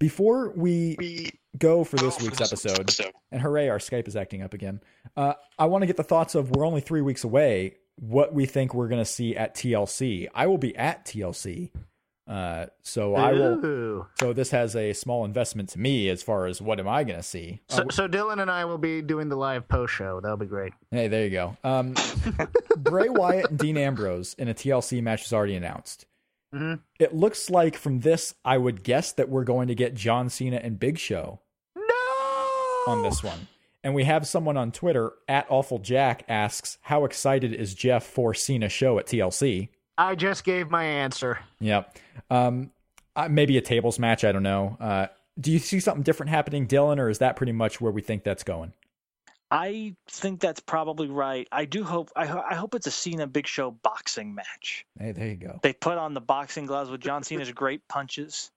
Before 0.00 0.52
we 0.56 1.30
go 1.56 1.84
for 1.84 1.96
this 1.96 2.20
week's 2.20 2.40
episode, 2.40 2.90
and 3.30 3.40
hooray, 3.40 3.68
our 3.68 3.78
Skype 3.78 4.08
is 4.08 4.16
acting 4.16 4.42
up 4.42 4.52
again. 4.52 4.80
Uh, 5.16 5.34
I 5.58 5.66
want 5.66 5.82
to 5.82 5.86
get 5.86 5.96
the 5.96 6.02
thoughts 6.02 6.34
of 6.34 6.50
we're 6.50 6.66
only 6.66 6.80
three 6.80 7.00
weeks 7.00 7.24
away. 7.24 7.76
What 7.96 8.34
we 8.34 8.46
think 8.46 8.74
we're 8.74 8.88
going 8.88 9.00
to 9.00 9.04
see 9.04 9.36
at 9.36 9.54
TLC. 9.54 10.28
I 10.34 10.46
will 10.46 10.58
be 10.58 10.76
at 10.76 11.04
TLC, 11.06 11.70
uh, 12.26 12.66
so 12.82 13.14
I 13.14 13.32
will. 13.32 14.08
So 14.18 14.32
this 14.32 14.50
has 14.50 14.74
a 14.74 14.92
small 14.94 15.24
investment 15.24 15.68
to 15.70 15.78
me 15.78 16.08
as 16.08 16.22
far 16.22 16.46
as 16.46 16.60
what 16.60 16.80
am 16.80 16.88
I 16.88 17.04
going 17.04 17.18
to 17.18 17.22
see. 17.22 17.60
So, 17.68 17.86
so 17.90 18.08
Dylan 18.08 18.42
and 18.42 18.50
I 18.50 18.64
will 18.64 18.78
be 18.78 19.00
doing 19.00 19.28
the 19.28 19.36
live 19.36 19.68
post 19.68 19.94
show. 19.94 20.20
That'll 20.20 20.36
be 20.36 20.46
great. 20.46 20.72
Hey, 20.90 21.06
there 21.08 21.24
you 21.24 21.30
go. 21.30 21.56
Um, 21.62 21.94
Bray 22.76 23.08
Wyatt 23.08 23.50
and 23.50 23.58
Dean 23.58 23.76
Ambrose 23.76 24.34
in 24.34 24.48
a 24.48 24.54
TLC 24.54 25.00
match 25.02 25.24
is 25.26 25.32
already 25.32 25.54
announced. 25.54 26.06
Mhm. 26.54 26.80
It 26.98 27.14
looks 27.14 27.48
like 27.50 27.76
from 27.76 28.00
this, 28.00 28.34
I 28.44 28.58
would 28.58 28.82
guess 28.82 29.12
that 29.12 29.28
we're 29.28 29.44
going 29.44 29.68
to 29.68 29.74
get 29.74 29.94
John 29.94 30.28
Cena 30.30 30.56
and 30.56 30.78
Big 30.80 30.98
Show 30.98 31.40
No. 31.76 31.82
on 32.88 33.02
this 33.02 33.22
one. 33.22 33.46
And 33.84 33.94
we 33.94 34.04
have 34.04 34.26
someone 34.26 34.56
on 34.56 34.72
Twitter 34.72 35.12
at 35.28 35.46
Awful 35.50 35.78
Jack 35.78 36.24
asks, 36.26 36.78
"How 36.82 37.04
excited 37.04 37.52
is 37.52 37.74
Jeff 37.74 38.02
for 38.04 38.34
Cena 38.34 38.68
show 38.68 38.98
at 38.98 39.06
TLC?" 39.06 39.68
I 39.96 40.16
just 40.16 40.42
gave 40.42 40.70
my 40.70 40.82
answer. 40.82 41.38
Yep. 41.60 41.98
Um, 42.30 42.72
uh, 43.14 43.28
maybe 43.28 43.56
a 43.58 43.60
tables 43.60 43.98
match. 43.98 44.24
I 44.24 44.32
don't 44.32 44.42
know. 44.42 44.76
Uh, 44.80 45.06
do 45.38 45.52
you 45.52 45.58
see 45.58 45.80
something 45.80 46.02
different 46.02 46.30
happening, 46.30 46.66
Dylan, 46.66 46.98
or 46.98 47.08
is 47.08 47.18
that 47.18 47.36
pretty 47.36 47.52
much 47.52 47.80
where 47.80 47.92
we 47.92 48.02
think 48.02 48.24
that's 48.24 48.42
going? 48.42 48.72
I 49.50 49.94
think 50.08 50.40
that's 50.40 50.60
probably 50.60 51.06
right. 51.06 51.46
I 51.52 51.64
do 51.64 51.84
hope. 51.84 52.10
I, 52.16 52.26
ho- 52.26 52.44
I 52.48 52.54
hope 52.54 52.74
it's 52.74 52.86
a 52.86 52.90
Cena 52.90 53.26
Big 53.26 53.46
Show 53.46 53.70
boxing 53.70 54.34
match. 54.34 54.84
Hey, 54.98 55.12
there 55.12 55.28
you 55.28 55.36
go. 55.36 55.60
They 55.62 55.72
put 55.72 55.98
on 55.98 56.14
the 56.14 56.20
boxing 56.20 56.66
gloves 56.66 56.90
with 56.90 57.00
John 57.00 57.22
Cena's 57.22 57.52
great 57.52 57.86
punches, 57.86 58.50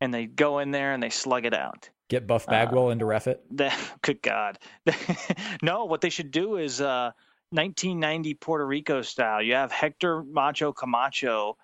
and 0.00 0.12
they 0.12 0.26
go 0.26 0.58
in 0.58 0.70
there 0.70 0.92
and 0.92 1.02
they 1.02 1.10
slug 1.10 1.46
it 1.46 1.54
out. 1.54 1.88
Get 2.10 2.26
Buff 2.26 2.46
Bagwell 2.46 2.90
into 2.90 3.04
ref 3.06 3.26
it. 3.26 3.42
That, 3.52 3.78
good 4.02 4.20
God. 4.22 4.58
no, 5.62 5.84
what 5.86 6.00
they 6.00 6.10
should 6.10 6.30
do 6.30 6.56
is 6.56 6.80
uh, 6.80 7.12
1990 7.50 8.34
Puerto 8.34 8.66
Rico 8.66 9.02
style. 9.02 9.40
You 9.42 9.54
have 9.54 9.72
Hector 9.72 10.22
Macho 10.22 10.72
Camacho 10.72 11.56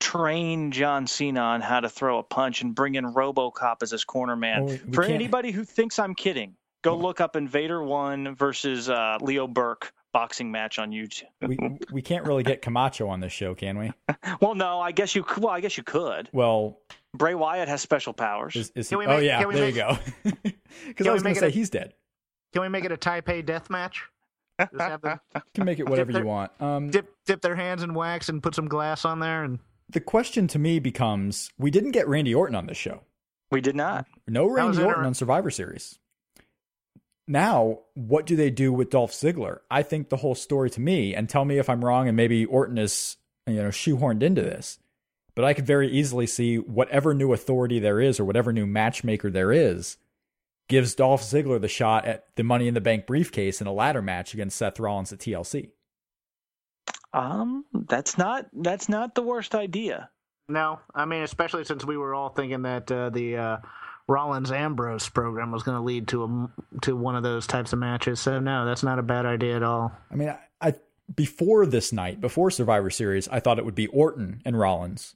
train 0.00 0.70
John 0.70 1.06
Cena 1.06 1.40
on 1.40 1.60
how 1.60 1.80
to 1.80 1.88
throw 1.88 2.18
a 2.18 2.22
punch 2.22 2.62
and 2.62 2.74
bring 2.74 2.94
in 2.94 3.04
RoboCop 3.12 3.82
as 3.82 3.90
his 3.90 4.04
corner 4.04 4.36
man. 4.36 4.64
Well, 4.64 4.74
we- 4.74 4.80
we 4.86 4.92
For 4.92 5.02
can't- 5.02 5.14
anybody 5.14 5.50
who 5.50 5.64
thinks 5.64 5.98
I'm 5.98 6.14
kidding, 6.14 6.54
go 6.82 6.96
look 6.96 7.20
up 7.20 7.34
Invader 7.34 7.82
1 7.82 8.36
versus 8.36 8.88
uh, 8.88 9.18
Leo 9.20 9.48
Burke 9.48 9.92
boxing 10.12 10.50
match 10.52 10.78
on 10.78 10.90
YouTube. 10.90 11.24
we 11.42 11.58
we 11.92 12.00
can't 12.02 12.24
really 12.24 12.42
get 12.42 12.62
Camacho 12.62 13.08
on 13.08 13.20
this 13.20 13.32
show, 13.32 13.54
can 13.54 13.78
we? 13.78 13.92
Well, 14.40 14.54
no, 14.54 14.80
I 14.80 14.92
guess 14.92 15.14
you. 15.14 15.24
Well, 15.36 15.48
I 15.52 15.60
guess 15.60 15.76
you 15.76 15.82
could. 15.82 16.28
Well, 16.32 16.78
Bray 17.18 17.34
Wyatt 17.34 17.68
has 17.68 17.82
special 17.82 18.12
powers. 18.14 18.56
is, 18.56 18.72
is 18.74 18.88
he, 18.88 18.92
Can 18.94 18.98
we 19.00 19.06
oh 19.06 19.16
make- 19.16 19.24
yeah, 19.26 19.38
can 19.40 19.48
we 19.48 19.54
there 19.54 19.64
make- 19.66 19.74
you 19.74 19.82
go. 19.82 20.52
Because 20.86 21.06
I 21.06 21.12
was 21.12 21.22
going 21.22 21.34
to 21.34 21.38
it 21.38 21.42
say 21.42 21.46
a- 21.48 21.50
he's 21.50 21.70
dead. 21.70 21.94
Can 22.52 22.62
we 22.62 22.68
make 22.68 22.84
it 22.84 22.92
a 22.92 22.96
Taipei 22.96 23.44
death 23.44 23.68
match? 23.70 24.04
Just 24.60 24.72
have 24.80 25.00
them 25.02 25.20
Can 25.54 25.64
make 25.64 25.78
it 25.78 25.88
whatever 25.88 26.12
their- 26.12 26.22
you 26.22 26.26
want. 26.28 26.50
Um, 26.60 26.90
dip 26.90 27.12
dip 27.26 27.40
their 27.42 27.56
hands 27.56 27.82
in 27.82 27.94
wax 27.94 28.28
and 28.28 28.42
put 28.42 28.54
some 28.54 28.68
glass 28.68 29.04
on 29.04 29.18
there 29.20 29.44
and 29.44 29.58
the 29.90 30.00
question 30.00 30.46
to 30.48 30.58
me 30.58 30.78
becomes: 30.78 31.50
We 31.58 31.70
didn't 31.70 31.92
get 31.92 32.06
Randy 32.08 32.34
Orton 32.34 32.54
on 32.54 32.66
this 32.66 32.76
show. 32.76 33.02
we 33.50 33.60
did 33.60 33.74
not. 33.76 34.06
No 34.26 34.46
Randy 34.46 34.82
Orton 34.82 35.04
on 35.06 35.14
Survivor 35.14 35.50
Series. 35.50 35.98
Now, 37.26 37.80
what 37.94 38.24
do 38.26 38.36
they 38.36 38.50
do 38.50 38.72
with 38.72 38.90
Dolph 38.90 39.12
Ziggler? 39.12 39.58
I 39.70 39.82
think 39.82 40.08
the 40.08 40.16
whole 40.16 40.34
story 40.34 40.70
to 40.70 40.80
me, 40.80 41.14
and 41.14 41.28
tell 41.28 41.44
me 41.44 41.58
if 41.58 41.68
I'm 41.68 41.84
wrong, 41.84 42.08
and 42.08 42.16
maybe 42.16 42.44
Orton 42.46 42.78
is 42.78 43.16
you 43.46 43.56
know 43.62 43.68
shoehorned 43.68 44.22
into 44.22 44.42
this, 44.42 44.78
but 45.38 45.44
I 45.44 45.54
could 45.54 45.68
very 45.68 45.88
easily 45.88 46.26
see 46.26 46.56
whatever 46.56 47.14
new 47.14 47.32
authority 47.32 47.78
there 47.78 48.00
is, 48.00 48.18
or 48.18 48.24
whatever 48.24 48.52
new 48.52 48.66
matchmaker 48.66 49.30
there 49.30 49.52
is, 49.52 49.96
gives 50.68 50.96
Dolph 50.96 51.22
Ziggler 51.22 51.60
the 51.60 51.68
shot 51.68 52.06
at 52.06 52.24
the 52.34 52.42
Money 52.42 52.66
in 52.66 52.74
the 52.74 52.80
Bank 52.80 53.06
briefcase 53.06 53.60
in 53.60 53.68
a 53.68 53.72
ladder 53.72 54.02
match 54.02 54.34
against 54.34 54.56
Seth 54.56 54.80
Rollins 54.80 55.12
at 55.12 55.20
TLC. 55.20 55.70
Um, 57.12 57.64
that's 57.72 58.18
not 58.18 58.46
that's 58.52 58.88
not 58.88 59.14
the 59.14 59.22
worst 59.22 59.54
idea. 59.54 60.10
no, 60.48 60.80
I 60.92 61.04
mean 61.04 61.22
especially 61.22 61.62
since 61.62 61.84
we 61.84 61.96
were 61.96 62.16
all 62.16 62.30
thinking 62.30 62.62
that 62.62 62.90
uh, 62.90 63.10
the 63.10 63.36
uh, 63.36 63.56
Rollins 64.08 64.50
Ambrose 64.50 65.08
program 65.08 65.52
was 65.52 65.62
going 65.62 65.76
to 65.76 65.84
lead 65.84 66.08
to 66.08 66.24
a 66.24 66.80
to 66.80 66.96
one 66.96 67.14
of 67.14 67.22
those 67.22 67.46
types 67.46 67.72
of 67.72 67.78
matches. 67.78 68.18
So 68.18 68.40
no, 68.40 68.66
that's 68.66 68.82
not 68.82 68.98
a 68.98 69.04
bad 69.04 69.24
idea 69.24 69.54
at 69.54 69.62
all. 69.62 69.92
I 70.10 70.16
mean, 70.16 70.30
I, 70.30 70.40
I 70.60 70.74
before 71.14 71.64
this 71.64 71.92
night, 71.92 72.20
before 72.20 72.50
Survivor 72.50 72.90
Series, 72.90 73.28
I 73.28 73.38
thought 73.38 73.60
it 73.60 73.64
would 73.64 73.76
be 73.76 73.86
Orton 73.86 74.42
and 74.44 74.58
Rollins, 74.58 75.14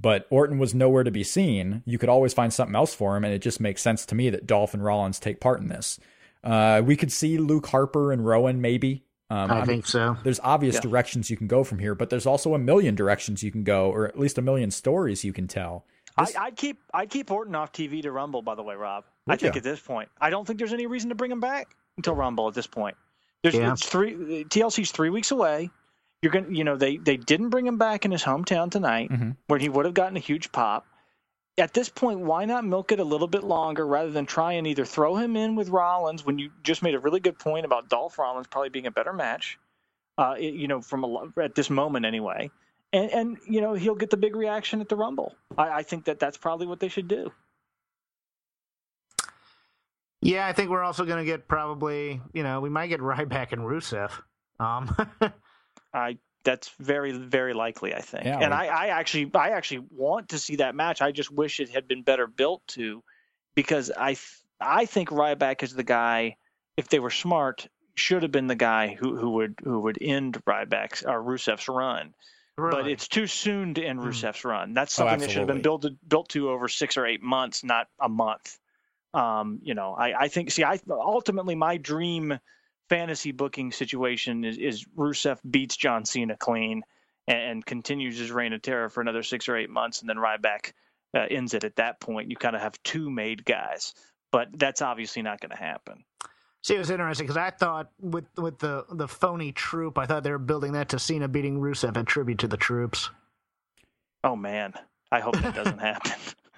but 0.00 0.26
Orton 0.30 0.58
was 0.58 0.74
nowhere 0.74 1.04
to 1.04 1.10
be 1.10 1.24
seen. 1.24 1.82
You 1.84 1.98
could 1.98 2.08
always 2.08 2.32
find 2.32 2.52
something 2.52 2.74
else 2.76 2.94
for 2.94 3.16
him, 3.16 3.24
and 3.24 3.34
it 3.34 3.40
just 3.40 3.60
makes 3.60 3.82
sense 3.82 4.06
to 4.06 4.14
me 4.14 4.30
that 4.30 4.46
Dolph 4.46 4.72
and 4.74 4.82
Rollins 4.84 5.18
take 5.18 5.40
part 5.40 5.60
in 5.60 5.68
this. 5.68 5.98
Uh, 6.42 6.80
we 6.84 6.96
could 6.96 7.12
see 7.12 7.36
Luke 7.38 7.66
Harper 7.66 8.12
and 8.12 8.24
Rowan 8.24 8.60
maybe. 8.60 9.04
Um, 9.28 9.50
I 9.50 9.56
mean, 9.58 9.66
think 9.66 9.86
so. 9.86 10.16
there's 10.24 10.40
obvious 10.40 10.76
Yeah. 10.76 10.80
directions 10.80 11.30
you 11.30 11.36
can 11.36 11.46
go 11.46 11.62
from 11.62 11.78
here, 11.78 11.94
but 11.94 12.10
there's 12.10 12.26
also 12.26 12.54
a 12.54 12.58
million 12.58 12.94
directions 12.94 13.42
you 13.42 13.52
can 13.52 13.62
go, 13.62 13.90
or 13.90 14.06
at 14.08 14.18
least 14.18 14.38
a 14.38 14.42
million 14.42 14.70
stories 14.70 15.22
you 15.24 15.32
can 15.32 15.46
tell. 15.46 15.84
This- 16.18 16.34
I, 16.34 16.46
I'd 16.46 16.56
keep 16.56 16.80
I'd 16.92 17.10
keep 17.10 17.30
Orton 17.30 17.54
off 17.54 17.72
TV 17.72 18.02
to 18.02 18.10
Rumble. 18.10 18.42
By 18.42 18.56
the 18.56 18.62
way, 18.64 18.74
Rob, 18.74 19.04
I 19.28 19.32
Would 19.32 19.40
think 19.40 19.54
ya? 19.54 19.58
at 19.58 19.62
this 19.64 19.78
point, 19.80 20.08
I 20.20 20.30
don't 20.30 20.44
think 20.46 20.58
there's 20.58 20.72
any 20.72 20.86
reason 20.86 21.10
to 21.10 21.14
bring 21.14 21.30
him 21.30 21.38
back 21.40 21.68
until 21.96 22.14
Rumble. 22.14 22.48
At 22.48 22.54
this 22.54 22.66
point, 22.66 22.96
there's 23.42 23.54
Yeah. 23.54 23.72
it's 23.72 23.86
three 23.86 24.44
TLC's 24.44 24.90
three 24.90 25.10
weeks 25.10 25.30
away. 25.30 25.70
You're 26.22 26.32
gonna, 26.32 26.50
you 26.50 26.64
know, 26.64 26.76
they 26.76 26.96
they 26.98 27.16
didn't 27.16 27.48
bring 27.48 27.66
him 27.66 27.78
back 27.78 28.04
in 28.04 28.10
his 28.10 28.22
hometown 28.22 28.70
tonight, 28.70 29.10
Mhm. 29.10 29.36
where 29.46 29.58
he 29.58 29.68
would 29.68 29.86
have 29.86 29.94
gotten 29.94 30.16
a 30.16 30.20
huge 30.20 30.52
pop. 30.52 30.86
At 31.56 31.72
this 31.74 31.88
point, 31.88 32.20
why 32.20 32.44
not 32.44 32.64
milk 32.64 32.92
it 32.92 33.00
a 33.00 33.04
little 33.04 33.26
bit 33.26 33.42
longer 33.42 33.86
rather 33.86 34.10
than 34.10 34.26
try 34.26 34.52
and 34.54 34.66
either 34.66 34.84
throw 34.84 35.16
him 35.16 35.36
in 35.36 35.56
with 35.56 35.68
Rollins 35.70 36.24
when 36.24 36.38
you 36.38 36.50
just 36.62 36.82
made 36.82 36.94
a 36.94 36.98
really 36.98 37.20
good 37.20 37.38
point 37.38 37.64
about 37.64 37.88
Dolph 37.88 38.18
Rollins 38.18 38.46
probably 38.46 38.68
being 38.70 38.86
a 38.86 38.90
better 38.90 39.12
match, 39.12 39.58
uh, 40.18 40.36
it- 40.38 40.54
you 40.54 40.68
know, 40.68 40.80
from 40.80 41.04
a, 41.04 41.32
at 41.42 41.54
this 41.54 41.70
moment 41.70 42.04
anyway, 42.04 42.50
and 42.92 43.10
and 43.10 43.38
you 43.48 43.60
know 43.62 43.72
he'll 43.72 43.94
get 43.94 44.10
the 44.10 44.16
big 44.18 44.36
reaction 44.36 44.80
at 44.82 44.88
the 44.90 44.96
Rumble. 44.96 45.34
I, 45.56 45.70
I 45.70 45.82
think 45.84 46.04
that 46.04 46.18
that's 46.18 46.36
probably 46.36 46.66
what 46.66 46.80
they 46.80 46.88
should 46.88 47.08
do. 47.08 47.32
Yeah, 50.22 50.46
I 50.46 50.52
think 50.52 50.68
we're 50.68 50.82
also 50.84 51.06
going 51.06 51.18
to 51.18 51.24
get 51.24 51.48
probably 51.48 52.20
you 52.34 52.42
know 52.42 52.60
we 52.60 52.68
might 52.68 52.88
get 52.88 53.00
Ryback 53.00 53.52
and 53.52 53.62
Rusev. 53.62 54.10
Um, 54.58 54.94
I 55.92 56.18
that's 56.44 56.70
very 56.78 57.12
very 57.12 57.52
likely. 57.52 57.94
I 57.94 58.00
think, 58.00 58.24
Yeah, 58.24 58.38
and 58.40 58.54
I, 58.54 58.66
I 58.66 58.86
actually 58.88 59.30
I 59.34 59.50
actually 59.50 59.86
want 59.90 60.30
to 60.30 60.38
see 60.38 60.56
that 60.56 60.74
match. 60.74 61.02
I 61.02 61.12
just 61.12 61.30
wish 61.30 61.60
it 61.60 61.68
had 61.70 61.86
been 61.86 62.02
better 62.02 62.26
built 62.26 62.66
to, 62.68 63.02
because 63.54 63.90
I 63.96 64.16
I 64.60 64.86
think 64.86 65.10
Ryback 65.10 65.62
is 65.62 65.74
the 65.74 65.84
guy. 65.84 66.36
If 66.76 66.88
they 66.88 66.98
were 66.98 67.10
smart, 67.10 67.68
should 67.94 68.22
have 68.22 68.32
been 68.32 68.46
the 68.46 68.54
guy 68.54 68.94
who 68.94 69.16
who 69.16 69.30
would 69.30 69.60
who 69.62 69.80
would 69.80 69.98
end 70.00 70.42
Ryback's 70.46 71.02
or 71.02 71.22
Rusev's 71.22 71.68
run. 71.68 72.14
But 72.56 72.88
it's 72.88 73.08
too 73.08 73.26
soon 73.26 73.74
to 73.74 73.84
end 73.84 73.98
Hmm. 73.98 74.08
Rusev's 74.08 74.44
run. 74.44 74.74
That's 74.74 74.98
Oh, 74.98 75.02
something 75.02 75.18
that 75.20 75.30
should 75.30 75.38
have 75.38 75.46
been 75.46 75.62
absolutely. 75.62 75.88
built 75.88 76.08
built 76.08 76.28
to 76.30 76.50
over 76.50 76.68
six 76.68 76.96
or 76.96 77.06
eight 77.06 77.22
months, 77.22 77.64
not 77.64 77.88
a 77.98 78.08
month. 78.08 78.58
Um, 79.12 79.60
you 79.62 79.74
know, 79.74 79.94
I, 79.94 80.24
I 80.24 80.28
think. 80.28 80.50
See, 80.50 80.62
I 80.62 80.78
ultimately 80.88 81.54
my 81.54 81.78
dream 81.78 82.38
fantasy 82.90 83.30
booking 83.32 83.72
situation 83.72 84.44
is, 84.44 84.58
is 84.58 84.84
Rusev 84.96 85.38
beats 85.48 85.76
John 85.76 86.04
Cena 86.04 86.36
clean 86.36 86.82
and, 87.26 87.38
and 87.38 87.66
continues 87.66 88.18
his 88.18 88.32
reign 88.32 88.52
of 88.52 88.60
terror 88.60 88.90
for 88.90 89.00
another 89.00 89.22
six 89.22 89.48
or 89.48 89.56
eight 89.56 89.70
months, 89.70 90.00
and 90.00 90.10
then 90.10 90.16
Ryback 90.16 90.72
uh, 91.16 91.20
ends 91.30 91.54
it 91.54 91.64
at 91.64 91.76
that 91.76 92.00
point. 92.00 92.30
You 92.30 92.36
kind 92.36 92.56
of 92.56 92.62
have 92.62 92.82
two 92.82 93.08
made 93.10 93.44
guys, 93.44 93.94
but 94.32 94.48
that's 94.52 94.82
obviously 94.82 95.22
not 95.22 95.40
going 95.40 95.50
to 95.50 95.56
happen. 95.56 96.04
See, 96.62 96.74
it 96.74 96.78
was 96.78 96.90
interesting 96.90 97.26
because 97.26 97.38
I 97.38 97.50
thought 97.50 97.90
with 98.00 98.26
with 98.36 98.58
the 98.58 98.84
the 98.90 99.08
phony 99.08 99.50
troop, 99.52 99.96
I 99.96 100.04
thought 100.04 100.24
they 100.24 100.30
were 100.30 100.38
building 100.38 100.72
that 100.72 100.90
to 100.90 100.98
Cena 100.98 101.26
beating 101.26 101.58
Rusev 101.58 101.96
in 101.96 102.04
tribute 102.04 102.38
to 102.40 102.48
the 102.48 102.58
troops. 102.58 103.08
Oh 104.24 104.36
man, 104.36 104.74
I 105.10 105.20
hope 105.20 105.40
that 105.40 105.54
doesn't 105.54 105.78
happen. 105.80 106.12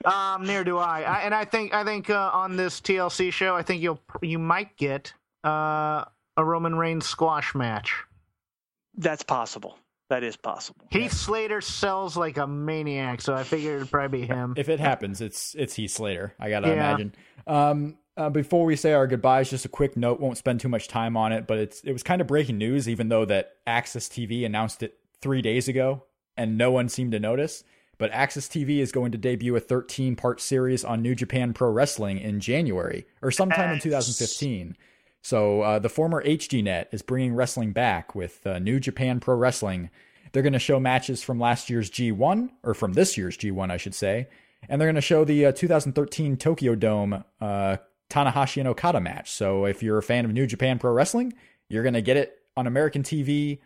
Um, 0.05 0.45
near 0.45 0.65
do 0.65 0.79
I. 0.79 1.03
I 1.03 1.19
and 1.21 1.33
I 1.33 1.45
think 1.45 1.73
I 1.73 1.85
think 1.85 2.11
uh, 2.11 2.31
on 2.33 2.57
this 2.57 2.81
TLC 2.81 3.33
show, 3.33 3.55
I 3.55 3.63
think 3.63 3.81
you'll 3.81 4.01
you 4.23 4.41
might 4.41 4.77
get 4.77 5.13
uh, 5.45 6.05
a 6.37 6.45
Roman 6.45 6.75
Reigns 6.77 7.07
squash 7.07 7.55
match. 7.55 7.95
That's 8.97 9.23
possible. 9.23 9.79
That 10.11 10.23
is 10.23 10.37
possible. 10.37 10.87
Heath 10.91 11.13
Slater 11.13 11.63
sells 11.63 12.17
like 12.17 12.37
a 12.37 12.47
maniac, 12.47 13.23
so 13.23 13.35
I 13.35 13.45
figured 13.45 13.77
it'd 13.77 13.91
probably 13.91 14.21
be 14.23 14.27
him. 14.27 14.53
If 14.57 14.69
it 14.69 14.79
happens, 14.79 15.23
it's 15.23 15.55
it's 15.55 15.75
Heath 15.75 15.91
Slater. 15.93 16.35
I 16.39 16.51
gotta 16.51 16.69
Yeah. 16.69 16.75
imagine. 16.75 17.15
Um, 17.47 17.99
uh, 18.15 18.29
before 18.29 18.67
we 18.67 18.77
say 18.77 18.93
our 18.93 19.07
goodbyes, 19.07 19.49
just 19.49 19.65
a 19.65 19.71
quick 19.71 19.97
note. 19.97 20.21
Won't 20.21 20.37
spend 20.37 20.61
too 20.61 20.69
much 20.69 20.87
time 20.87 21.17
on 21.17 21.33
it, 21.33 21.47
but 21.47 21.59
it's 21.59 21.81
it 21.83 21.93
was 21.93 22.03
kind 22.03 22.21
of 22.21 22.27
breaking 22.27 22.59
news, 22.59 22.87
even 22.89 23.09
though 23.09 23.25
that 23.25 23.53
AXS 23.67 24.11
TV 24.11 24.45
announced 24.45 24.83
it 24.83 24.99
three 25.23 25.41
days 25.41 25.67
ago, 25.67 26.03
and 26.37 26.59
no 26.59 26.71
one 26.71 26.91
seemed 26.91 27.13
to 27.13 27.19
notice. 27.21 27.65
But 27.97 28.11
AXS 28.13 28.49
TV 28.51 28.81
is 28.81 28.93
going 28.93 29.13
to 29.13 29.19
debut 29.19 29.57
a 29.57 29.61
13 29.61 30.15
part 30.17 30.43
series 30.43 30.85
on 30.85 31.01
New 31.01 31.15
Japan 31.15 31.55
Pro 31.55 31.71
Wrestling 31.71 32.19
in 32.19 32.39
January 32.41 33.07
or 33.23 33.31
sometime 33.31 33.75
in 33.75 33.81
2015. 33.81 34.77
So 35.23 35.63
uh, 35.63 35.79
the 35.79 35.89
former 35.89 36.23
HDNet 36.23 36.87
is 36.93 37.01
bringing 37.01 37.35
wrestling 37.35 37.73
back 37.73 38.15
with 38.15 38.45
uh, 38.47 38.59
New 38.59 38.81
Japan 38.81 39.21
Pro 39.21 39.37
Wrestling. 39.37 39.89
They're 40.33 40.43
going 40.43 40.53
to 40.53 40.59
show 40.59 40.81
matches 40.81 41.23
from 41.23 41.39
last 41.39 41.71
year's 41.71 41.91
G1 41.91 42.51
or 42.65 42.75
from 42.75 42.95
this 42.95 43.17
year's 43.17 43.37
G1, 43.37 43.71
I 43.71 43.77
should 43.77 43.95
say, 43.95 44.29
and 44.69 44.81
they're 44.81 44.89
going 44.89 44.97
to 44.97 45.01
show 45.01 45.25
the 45.25 45.47
uh, 45.47 45.53
2013 45.53 46.37
Tokyo 46.37 46.75
Dome 46.75 47.25
uh, 47.41 47.77
Tanahashi 48.11 48.59
and 48.59 48.69
Okada 48.69 49.01
match. 49.01 49.31
So 49.31 49.65
if 49.65 49.83
you're 49.83 49.99
a 49.99 50.03
fan 50.03 50.25
of 50.25 50.33
New 50.33 50.47
Japan 50.47 50.79
Pro 50.79 50.93
Wrestling, 50.93 51.35
you're 51.69 51.85
going 51.85 51.95
to 51.95 52.03
get 52.03 52.17
it 52.17 52.39
on 52.57 52.67
American 52.67 53.03
TV, 53.03 53.61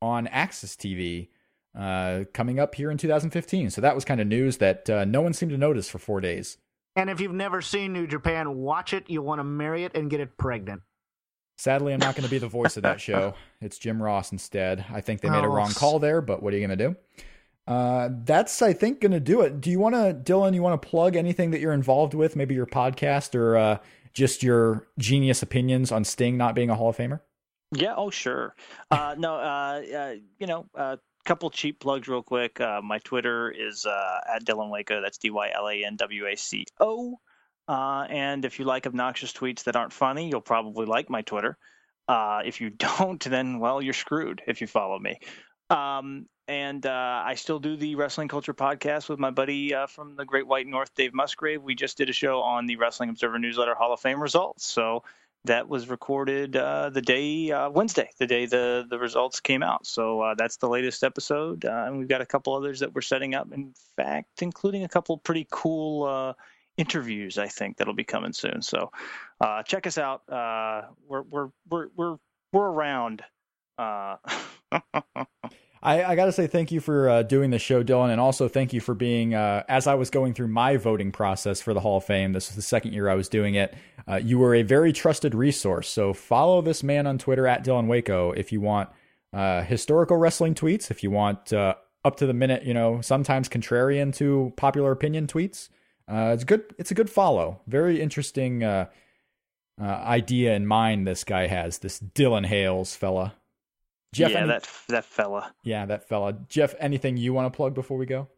on 0.00 0.26
AXS 0.28 0.76
TV, 0.76 1.28
uh, 1.78 2.24
coming 2.32 2.58
up 2.58 2.74
here 2.74 2.90
in 2.90 2.98
2015. 2.98 3.70
So 3.70 3.80
that 3.80 3.94
was 3.94 4.04
kind 4.04 4.20
of 4.20 4.26
news 4.26 4.56
that 4.58 4.88
uh, 4.88 5.04
no 5.04 5.20
one 5.20 5.32
seemed 5.34 5.52
to 5.52 5.58
notice 5.58 5.88
for 5.88 5.98
four 5.98 6.20
days. 6.20 6.56
And 6.96 7.08
if 7.08 7.20
you've 7.20 7.32
never 7.32 7.60
seen 7.60 7.92
New 7.92 8.06
Japan, 8.06 8.56
watch 8.56 8.92
it. 8.92 9.04
You'll 9.08 9.24
want 9.24 9.40
to 9.40 9.44
marry 9.44 9.84
it 9.84 9.94
and 9.94 10.10
get 10.10 10.20
it 10.20 10.36
pregnant. 10.36 10.82
Sadly, 11.62 11.92
I'm 11.92 12.00
not 12.00 12.16
going 12.16 12.24
to 12.24 12.30
be 12.30 12.38
the 12.38 12.48
voice 12.48 12.76
of 12.76 12.82
that 12.82 13.00
show. 13.08 13.34
It's 13.60 13.78
Jim 13.78 14.02
Ross 14.02 14.32
instead. 14.32 14.84
I 14.92 15.00
think 15.00 15.20
they 15.20 15.30
made 15.30 15.44
a 15.44 15.46
Oh, 15.46 15.54
wrong 15.54 15.70
call 15.72 16.00
there, 16.00 16.20
but 16.20 16.42
what 16.42 16.52
are 16.52 16.56
you 16.58 16.66
going 16.66 16.76
to 16.76 16.88
do? 16.88 16.96
Uh, 17.68 18.08
that's, 18.24 18.60
I 18.62 18.72
think, 18.72 19.00
going 19.00 19.12
to 19.12 19.20
do 19.20 19.42
it. 19.42 19.60
Do 19.60 19.70
you 19.70 19.78
want 19.78 19.94
to, 19.94 20.12
Dylan, 20.32 20.54
you 20.54 20.62
want 20.62 20.82
to 20.82 20.88
plug 20.88 21.14
anything 21.14 21.52
that 21.52 21.60
you're 21.60 21.72
involved 21.72 22.14
with, 22.14 22.34
maybe 22.34 22.56
your 22.56 22.66
podcast 22.66 23.36
or 23.36 23.56
uh, 23.56 23.78
just 24.12 24.42
your 24.42 24.88
genius 24.98 25.40
opinions 25.40 25.92
on 25.92 26.02
Sting 26.02 26.36
not 26.36 26.56
being 26.56 26.68
a 26.68 26.74
Hall 26.74 26.88
of 26.88 26.96
Famer? 26.96 27.20
Yeah. 27.70 27.94
Oh, 27.96 28.10
sure. 28.10 28.56
Uh, 28.90 29.14
no. 29.16 29.36
Uh, 29.36 29.82
uh, 29.96 30.14
you 30.40 30.48
know, 30.48 30.66
a 30.74 30.98
couple 31.24 31.48
cheap 31.50 31.78
plugs, 31.78 32.08
real 32.08 32.24
quick. 32.24 32.60
Uh, 32.60 32.80
my 32.82 32.98
Twitter 32.98 33.48
is 33.52 33.86
uh, 33.86 34.18
at 34.34 34.44
Dylan 34.44 34.68
Waco. 34.68 35.00
That's 35.00 35.18
D 35.18 35.30
Y 35.30 35.50
L 35.54 35.68
A 35.68 35.84
N 35.84 35.94
W 35.94 36.26
A 36.26 36.34
C 36.36 36.66
O. 36.80 37.20
Uh, 37.68 38.06
and 38.08 38.44
if 38.44 38.58
you 38.58 38.64
like 38.64 38.86
obnoxious 38.86 39.32
tweets 39.32 39.64
that 39.64 39.76
aren't 39.76 39.92
funny, 39.92 40.28
you'll 40.28 40.40
probably 40.40 40.86
like 40.86 41.08
my 41.08 41.22
Twitter. 41.22 41.56
Uh, 42.08 42.42
if 42.44 42.60
you 42.60 42.70
don't, 42.98 43.22
then 43.24 43.58
well, 43.58 43.82
you're 43.82 43.94
screwed 43.94 44.42
if 44.46 44.60
you 44.60 44.66
follow 44.66 44.98
me. 44.98 45.18
Um, 45.70 46.26
and 46.48 46.84
uh, 46.84 47.22
I 47.24 47.36
still 47.36 47.60
do 47.60 47.76
the 47.76 47.94
Wrestling 47.94 48.28
Culture 48.28 48.52
podcast 48.52 49.08
with 49.08 49.18
my 49.18 49.30
buddy 49.30 49.74
uh, 49.74 49.86
from 49.86 50.16
the 50.16 50.24
Great 50.24 50.46
White 50.46 50.66
North, 50.66 50.94
Dave 50.94 51.14
Musgrave. 51.14 51.62
We 51.62 51.74
just 51.74 51.96
did 51.96 52.10
a 52.10 52.12
show 52.12 52.40
on 52.40 52.66
the 52.66 52.76
Wrestling 52.76 53.10
Observer 53.10 53.38
Newsletter 53.38 53.74
Hall 53.74 53.92
of 53.92 54.00
Fame 54.00 54.20
results. 54.20 54.66
So 54.66 55.04
that 55.44 55.68
was 55.68 55.88
recorded 55.88 56.56
uh, 56.56 56.90
the 56.90 57.02
day 57.02 57.50
uh, 57.50 57.68
Wednesday, 57.70 58.10
the 58.18 58.26
day 58.26 58.46
the 58.46 58.86
the 58.88 58.98
results 58.98 59.40
came 59.40 59.62
out. 59.62 59.86
So 59.86 60.20
uh, 60.20 60.34
that's 60.36 60.56
the 60.56 60.68
latest 60.68 61.02
episode, 61.02 61.64
uh, 61.64 61.84
and 61.86 61.98
we've 61.98 62.08
got 62.08 62.20
a 62.20 62.26
couple 62.26 62.54
others 62.54 62.80
that 62.80 62.94
we're 62.94 63.00
setting 63.00 63.34
up. 63.34 63.52
In 63.52 63.74
fact, 63.96 64.42
including 64.42 64.84
a 64.84 64.88
couple 64.88 65.16
pretty 65.18 65.46
cool 65.50 66.04
uh, 66.04 66.32
interviews, 66.76 67.38
I 67.38 67.48
think 67.48 67.76
that'll 67.76 67.94
be 67.94 68.04
coming 68.04 68.32
soon. 68.32 68.62
So 68.62 68.90
uh, 69.40 69.62
check 69.62 69.86
us 69.86 69.98
out. 69.98 70.22
Uh, 70.28 70.82
we're 71.06 71.22
we're 71.22 71.48
we're 71.68 71.88
we're 71.96 72.16
we're 72.52 72.70
around. 72.70 73.22
Uh, 73.78 74.16
I, 75.84 76.04
I 76.04 76.14
got 76.14 76.26
to 76.26 76.32
say 76.32 76.46
thank 76.46 76.70
you 76.70 76.80
for 76.80 77.08
uh, 77.08 77.22
doing 77.24 77.50
the 77.50 77.58
show, 77.58 77.82
Dylan, 77.82 78.10
and 78.10 78.20
also 78.20 78.46
thank 78.46 78.72
you 78.72 78.80
for 78.80 78.94
being, 78.94 79.34
uh, 79.34 79.64
as 79.68 79.88
I 79.88 79.94
was 79.94 80.10
going 80.10 80.32
through 80.32 80.46
my 80.46 80.76
voting 80.76 81.10
process 81.10 81.60
for 81.60 81.74
the 81.74 81.80
Hall 81.80 81.96
of 81.96 82.04
Fame, 82.04 82.32
this 82.32 82.48
was 82.48 82.54
the 82.54 82.62
second 82.62 82.92
year 82.92 83.08
I 83.08 83.16
was 83.16 83.28
doing 83.28 83.56
it, 83.56 83.74
uh, 84.08 84.16
you 84.16 84.38
were 84.38 84.54
a 84.54 84.62
very 84.62 84.92
trusted 84.92 85.34
resource. 85.34 85.88
So 85.88 86.12
follow 86.12 86.62
this 86.62 86.84
man 86.84 87.08
on 87.08 87.18
Twitter 87.18 87.48
at 87.48 87.64
Dylan 87.64 87.88
Waco 87.88 88.30
if 88.30 88.52
you 88.52 88.60
want 88.60 88.90
uh, 89.32 89.62
historical 89.62 90.16
wrestling 90.16 90.54
tweets, 90.54 90.90
if 90.90 91.02
you 91.02 91.10
want 91.10 91.52
uh, 91.52 91.74
up 92.04 92.16
to 92.16 92.26
the 92.26 92.34
minute, 92.34 92.62
you 92.62 92.74
know, 92.74 93.00
sometimes 93.00 93.48
contrarian 93.48 94.14
to 94.16 94.52
popular 94.56 94.92
opinion 94.92 95.26
tweets. 95.26 95.68
Uh, 96.08 96.32
it's 96.34 96.44
good. 96.44 96.74
It's 96.78 96.90
a 96.90 96.94
good 96.94 97.10
follow. 97.10 97.60
Very 97.66 98.00
interesting 98.00 98.62
uh, 98.62 98.86
uh, 99.80 99.84
idea 99.84 100.54
in 100.54 100.66
mind. 100.66 101.06
This 101.06 101.24
guy 101.24 101.46
has 101.46 101.78
this 101.78 102.00
Dylan 102.00 102.46
Hales 102.46 102.94
fella. 102.94 103.34
Jeff, 104.12 104.32
yeah, 104.32 104.38
any- 104.38 104.48
that 104.48 104.68
that 104.88 105.04
fella. 105.04 105.54
yeah, 105.62 105.86
that 105.86 106.08
fella. 106.08 106.34
Jeff, 106.48 106.74
anything 106.78 107.16
you 107.16 107.32
want 107.32 107.52
to 107.52 107.56
plug 107.56 107.74
before 107.74 107.96
we 107.96 108.06
go? 108.06 108.28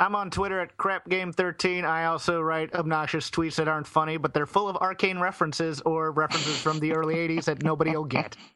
I'm 0.00 0.14
on 0.14 0.30
Twitter 0.30 0.60
at 0.60 0.76
crapgame13. 0.76 1.84
I 1.84 2.04
also 2.04 2.40
write 2.40 2.72
obnoxious 2.72 3.30
tweets 3.30 3.56
that 3.56 3.66
aren't 3.66 3.88
funny, 3.88 4.16
but 4.16 4.32
they're 4.32 4.46
full 4.46 4.68
of 4.68 4.76
arcane 4.76 5.18
references 5.18 5.80
or 5.80 6.12
references 6.12 6.56
from 6.60 6.78
the 6.78 6.92
early 6.92 7.16
80s 7.16 7.46
that 7.46 7.64
nobody 7.64 7.90
will 7.90 8.04
get. 8.04 8.36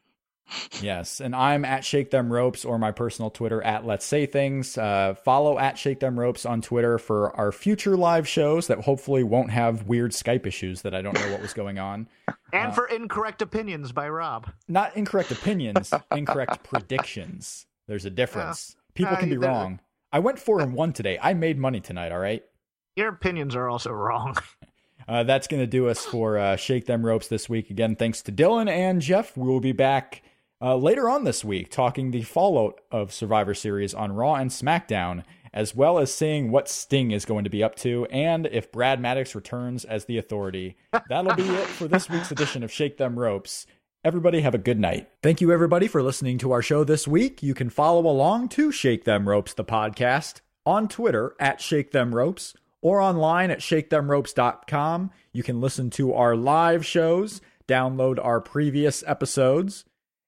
Yes, 0.81 1.21
and 1.21 1.35
I'm 1.35 1.65
at 1.65 1.85
Shake 1.85 2.11
Them 2.11 2.31
Ropes 2.31 2.65
or 2.65 2.77
my 2.77 2.91
personal 2.91 3.29
Twitter 3.29 3.61
at 3.61 3.85
Let's 3.85 4.05
Say 4.05 4.25
Things. 4.25 4.77
Uh, 4.77 5.15
follow 5.23 5.57
at 5.57 5.77
Shake 5.77 5.99
Them 5.99 6.19
Ropes 6.19 6.45
on 6.45 6.61
Twitter 6.61 6.97
for 6.97 7.35
our 7.35 7.51
future 7.51 7.95
live 7.97 8.27
shows 8.27 8.67
that 8.67 8.81
hopefully 8.81 9.23
won't 9.23 9.51
have 9.51 9.87
weird 9.87 10.11
Skype 10.11 10.45
issues 10.45 10.81
that 10.81 10.93
I 10.93 11.01
don't 11.01 11.15
know 11.15 11.31
what 11.31 11.41
was 11.41 11.53
going 11.53 11.79
on. 11.79 12.07
And 12.53 12.75
for 12.75 12.85
Incorrect 12.85 13.41
Opinions 13.41 13.91
by 13.93 14.07
Rob. 14.07 14.47
Not 14.67 14.95
incorrect 14.95 15.31
opinions, 15.31 15.91
incorrect 16.11 16.63
predictions. 16.63 17.65
There's 17.87 18.05
a 18.05 18.11
difference. 18.11 18.75
People 18.93 19.15
uh, 19.15 19.19
can 19.19 19.29
be 19.29 19.37
wrong. 19.37 19.79
I 20.11 20.19
went 20.19 20.37
four 20.37 20.61
and 20.61 20.75
one 20.75 20.93
today. 20.93 21.17
I 21.19 21.33
made 21.33 21.57
money 21.57 21.79
tonight. 21.79 22.11
All 22.11 22.19
right. 22.19 22.43
Your 22.95 23.09
opinions 23.09 23.55
are 23.55 23.67
also 23.67 23.91
wrong. 23.91 24.37
Uh, 25.05 25.23
that's 25.23 25.47
going 25.47 25.61
to 25.61 25.67
do 25.67 25.89
us 25.89 26.05
for 26.05 26.37
uh, 26.37 26.55
Shake 26.55 26.85
Them 26.85 27.05
Ropes 27.05 27.27
this 27.27 27.49
week. 27.49 27.69
Again, 27.69 27.97
thanks 27.97 28.21
to 28.21 28.31
Dylan 28.31 28.69
and 28.69 29.01
Jeff. 29.01 29.35
We 29.35 29.45
will 29.49 29.59
be 29.59 29.73
back 29.73 30.23
uh, 30.63 30.77
later 30.77 31.09
on 31.09 31.25
this 31.25 31.43
week 31.43 31.69
talking 31.69 32.11
the 32.11 32.23
fallout 32.23 32.79
of 32.89 33.11
Survivor 33.11 33.53
Series 33.53 33.93
on 33.93 34.13
Raw 34.13 34.35
and 34.35 34.49
SmackDown, 34.49 35.23
as 35.53 35.75
well 35.75 35.99
as 35.99 36.13
seeing 36.13 36.51
what 36.51 36.69
Sting 36.69 37.11
is 37.11 37.25
going 37.25 37.43
to 37.43 37.49
be 37.49 37.61
up 37.61 37.75
to 37.77 38.05
and 38.05 38.47
if 38.47 38.71
Brad 38.71 39.01
Maddox 39.01 39.35
returns 39.35 39.83
as 39.83 40.05
the 40.05 40.17
authority. 40.17 40.77
That'll 41.09 41.35
be 41.35 41.43
it 41.43 41.67
for 41.67 41.89
this 41.89 42.09
week's 42.09 42.31
edition 42.31 42.63
of 42.63 42.71
Shake 42.71 42.97
Them 42.97 43.19
Ropes. 43.19 43.67
Everybody 44.05 44.41
have 44.41 44.55
a 44.55 44.59
good 44.59 44.79
night. 44.79 45.09
Thank 45.21 45.41
you, 45.41 45.51
everybody, 45.51 45.87
for 45.87 46.01
listening 46.01 46.37
to 46.39 46.51
our 46.51 46.61
show 46.61 46.83
this 46.83 47.07
week. 47.07 47.43
You 47.43 47.53
can 47.53 47.69
follow 47.69 48.07
along 48.07 48.49
to 48.49 48.71
Shake 48.71 49.03
Them 49.03 49.27
Ropes, 49.27 49.53
the 49.53 49.65
podcast, 49.65 50.41
on 50.65 50.87
Twitter 50.87 51.35
at 51.39 51.61
Shake 51.61 51.91
Them 51.91 52.15
Ropes 52.15 52.53
or 52.81 52.99
online 52.99 53.49
at 53.49 53.59
shakethemropes.com. 53.59 55.11
You 55.31 55.43
can 55.43 55.61
listen 55.61 55.89
to 55.91 56.13
our 56.13 56.35
live 56.35 56.85
shows, 56.85 57.41
download 57.67 58.23
our 58.23 58.41
previous 58.41 59.03
episodes, 59.07 59.85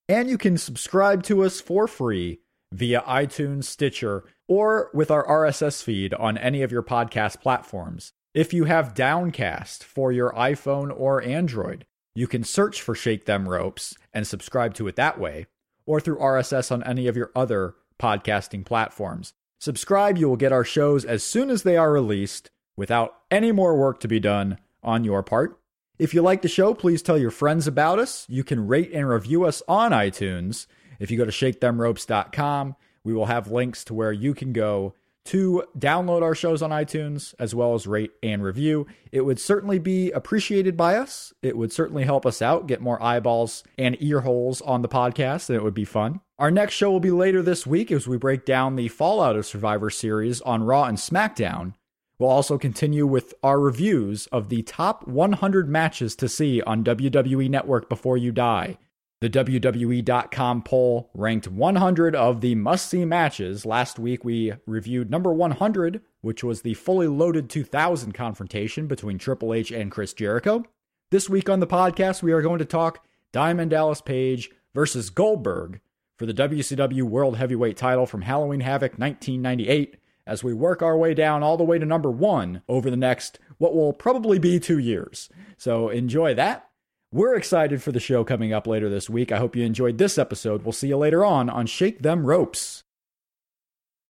and 0.07 0.30
you 0.30 0.38
can 0.38 0.57
subscribe 0.57 1.23
to 1.23 1.44
us 1.44 1.60
for 1.60 1.88
free 1.88 2.40
via 2.72 3.02
iTunes, 3.02 3.65
Stitcher, 3.65 4.23
or 4.48 4.90
with 4.94 5.10
our 5.10 5.26
RSS 5.26 5.82
feed 5.82 6.14
on 6.14 6.38
any 6.38 6.61
of 6.61 6.72
your 6.72 6.84
podcast 6.84 7.41
platforms. 7.41 8.14
If 8.34 8.53
you 8.53 8.65
have 8.65 8.94
Downcast 8.94 9.84
for 9.84 10.11
your 10.11 10.32
iPhone 10.34 10.94
or 10.95 11.23
Android, 11.23 11.86
you 12.14 12.27
can 12.27 12.44
search 12.44 12.82
for 12.82 12.94
Shake 12.94 13.26
Them 13.26 13.48
Ropes 13.48 13.95
and 14.14 14.27
subscribe 14.27 14.73
to 14.76 14.88
it 14.88 14.95
that 14.98 15.19
way, 15.19 15.48
or 15.86 15.99
through 15.99 16.18
RSS 16.19 16.72
on 16.72 16.84
any 16.84 17.07
of 17.07 17.18
your 17.18 17.32
other 17.36 17.76
podcasting 17.99 18.65
platforms. 18.65 19.34
Subscribe, 19.60 20.18
you 20.18 20.27
will 20.27 20.36
get 20.36 20.52
our 20.52 20.65
shows 20.65 21.06
as 21.06 21.23
soon 21.23 21.49
as 21.49 21.64
they 21.64 21.77
are 21.77 21.91
released 21.91 22.52
without 22.77 23.15
any 23.32 23.52
more 23.52 23.77
work 23.77 23.99
to 24.02 24.07
be 24.07 24.19
done 24.19 24.57
on 24.84 25.03
your 25.03 25.23
part. 25.23 25.57
If 25.97 26.13
you 26.13 26.22
like 26.22 26.41
the 26.41 26.47
show, 26.47 26.73
please 26.73 27.01
tell 27.01 27.17
your 27.17 27.31
friends 27.31 27.67
about 27.67 27.99
us. 27.99 28.26
You 28.27 28.43
can 28.43 28.67
rate 28.67 28.91
and 28.93 29.07
review 29.07 29.45
us 29.45 29.63
on 29.67 29.91
iTunes. 29.91 30.67
If 30.99 31.09
you 31.09 31.17
go 31.17 31.26
to 31.26 31.31
shakethemropes.com, 31.31 32.76
we 33.03 33.13
will 33.13 33.27
have 33.27 33.51
links 33.51 33.84
to 33.85 33.93
where 33.93 34.11
you 34.11 34.34
can 34.34 34.51
go 34.51 34.93
to 35.26 35.63
download 35.77 36.22
our 36.22 36.35
shows 36.35 36.61
on 36.61 36.69
iTunes 36.69 37.34
as 37.39 37.55
well 37.55 37.73
as 37.73 37.88
rate 37.88 38.11
and 38.22 38.43
review. 38.43 38.85
It 39.11 39.22
would 39.22 39.39
certainly 39.39 39.80
be 39.80 40.11
appreciated 40.11 40.77
by 40.77 40.97
us. 40.97 41.34
It 41.41 41.57
would 41.57 41.72
certainly 41.72 42.03
help 42.03 42.26
us 42.26 42.41
out, 42.41 42.67
get 42.67 42.81
more 42.81 43.01
eyeballs 43.01 43.63
and 43.77 43.97
ear 43.99 44.22
holes 44.22 44.61
on 44.61 44.81
the 44.81 44.89
podcast, 44.89 45.49
and 45.49 45.55
it 45.55 45.63
would 45.63 45.73
be 45.73 45.85
fun. 45.85 46.22
Our 46.38 46.51
next 46.51 46.73
show 46.76 46.91
will 46.91 46.99
be 46.99 47.11
later 47.11 47.41
this 47.41 47.65
week 47.65 47.91
as 47.91 48.07
we 48.07 48.17
break 48.17 48.45
down 48.45 48.76
the 48.76 48.89
Fallout 48.89 49.35
of 49.35 49.45
Survivor 49.45 49.89
series 49.89 50.41
on 50.41 50.63
Raw 50.63 50.84
and 50.84 50.97
SmackDown. 50.97 51.73
We'll 52.17 52.29
also 52.29 52.57
continue 52.57 53.05
with 53.05 53.33
our 53.43 53.59
reviews 53.59 54.27
of 54.27 54.49
the 54.49 54.61
top 54.61 55.07
100 55.07 55.67
matches 55.69 56.15
to 56.17 56.29
see 56.29 56.61
on 56.61 56.83
WWE 56.83 57.49
Network 57.49 57.89
before 57.89 58.17
you 58.17 58.31
die. 58.31 58.77
The 59.21 59.29
WWE.com 59.29 60.63
poll 60.63 61.09
ranked 61.13 61.47
100 61.47 62.15
of 62.15 62.41
the 62.41 62.55
must 62.55 62.89
see 62.89 63.05
matches. 63.05 63.65
Last 63.65 63.97
week 63.97 64.23
we 64.23 64.53
reviewed 64.65 65.09
number 65.09 65.33
100, 65.33 66.01
which 66.21 66.43
was 66.43 66.61
the 66.61 66.73
fully 66.73 67.07
loaded 67.07 67.49
2000 67.49 68.13
confrontation 68.13 68.87
between 68.87 69.17
Triple 69.17 69.53
H 69.53 69.71
and 69.71 69.91
Chris 69.91 70.13
Jericho. 70.13 70.63
This 71.11 71.29
week 71.29 71.49
on 71.49 71.59
the 71.59 71.67
podcast, 71.67 72.23
we 72.23 72.33
are 72.33 72.41
going 72.41 72.59
to 72.59 72.65
talk 72.65 73.05
Diamond 73.31 73.71
Dallas 73.71 74.01
Page 74.01 74.51
versus 74.73 75.09
Goldberg 75.09 75.81
for 76.17 76.25
the 76.25 76.33
WCW 76.33 77.03
World 77.03 77.37
Heavyweight 77.37 77.77
title 77.77 78.05
from 78.05 78.21
Halloween 78.21 78.61
Havoc 78.61 78.97
1998 78.97 79.97
as 80.27 80.43
we 80.43 80.53
work 80.53 80.81
our 80.81 80.97
way 80.97 81.14
down 81.14 81.43
all 81.43 81.57
the 81.57 81.64
way 81.64 81.80
to 81.80 81.85
number 81.85 82.11
one 82.11 82.61
over 82.68 82.89
the 82.89 82.97
next, 82.97 83.39
what 83.57 83.76
will 83.76 83.93
probably 83.93 84.39
be 84.39 84.60
two 84.60 84.80
years. 84.80 85.30
So 85.57 85.89
enjoy 85.89 86.34
that. 86.35 86.68
We're 87.11 87.35
excited 87.35 87.81
for 87.81 87.91
the 87.91 87.99
show 87.99 88.23
coming 88.23 88.52
up 88.52 88.68
later 88.68 88.89
this 88.89 89.10
week. 89.10 89.31
I 89.31 89.38
hope 89.38 89.56
you 89.56 89.64
enjoyed 89.64 89.97
this 89.97 90.18
episode. 90.18 90.64
We'll 90.64 90.73
see 90.73 90.89
you 90.89 90.97
later 90.97 91.23
on 91.23 91.49
on 91.49 91.65
Shake 91.65 92.02
Them 92.02 92.26
Ropes. 92.26 92.84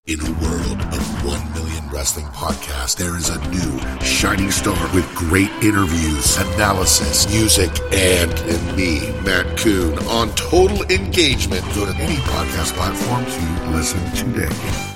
In 0.06 0.20
a 0.20 0.32
world 0.40 0.80
of 0.80 1.24
1 1.24 1.52
million 1.54 1.88
wrestling 1.90 2.26
podcasts, 2.26 2.96
there 2.96 3.16
is 3.16 3.28
a 3.28 3.48
new 3.48 3.98
shining 4.04 4.52
star 4.52 4.78
with 4.94 5.04
great 5.16 5.50
interviews, 5.62 6.36
analysis, 6.36 7.28
music, 7.32 7.70
and, 7.92 8.30
and 8.32 8.76
me, 8.76 9.10
Matt 9.24 9.58
Koon, 9.58 9.98
on 10.06 10.30
total 10.36 10.82
engagement. 10.90 11.64
Go 11.74 11.86
to 11.86 11.96
any 11.96 12.16
podcast 12.16 12.72
platform 12.74 13.24
to 13.24 13.76
listen 13.76 14.00
today. 14.12 14.95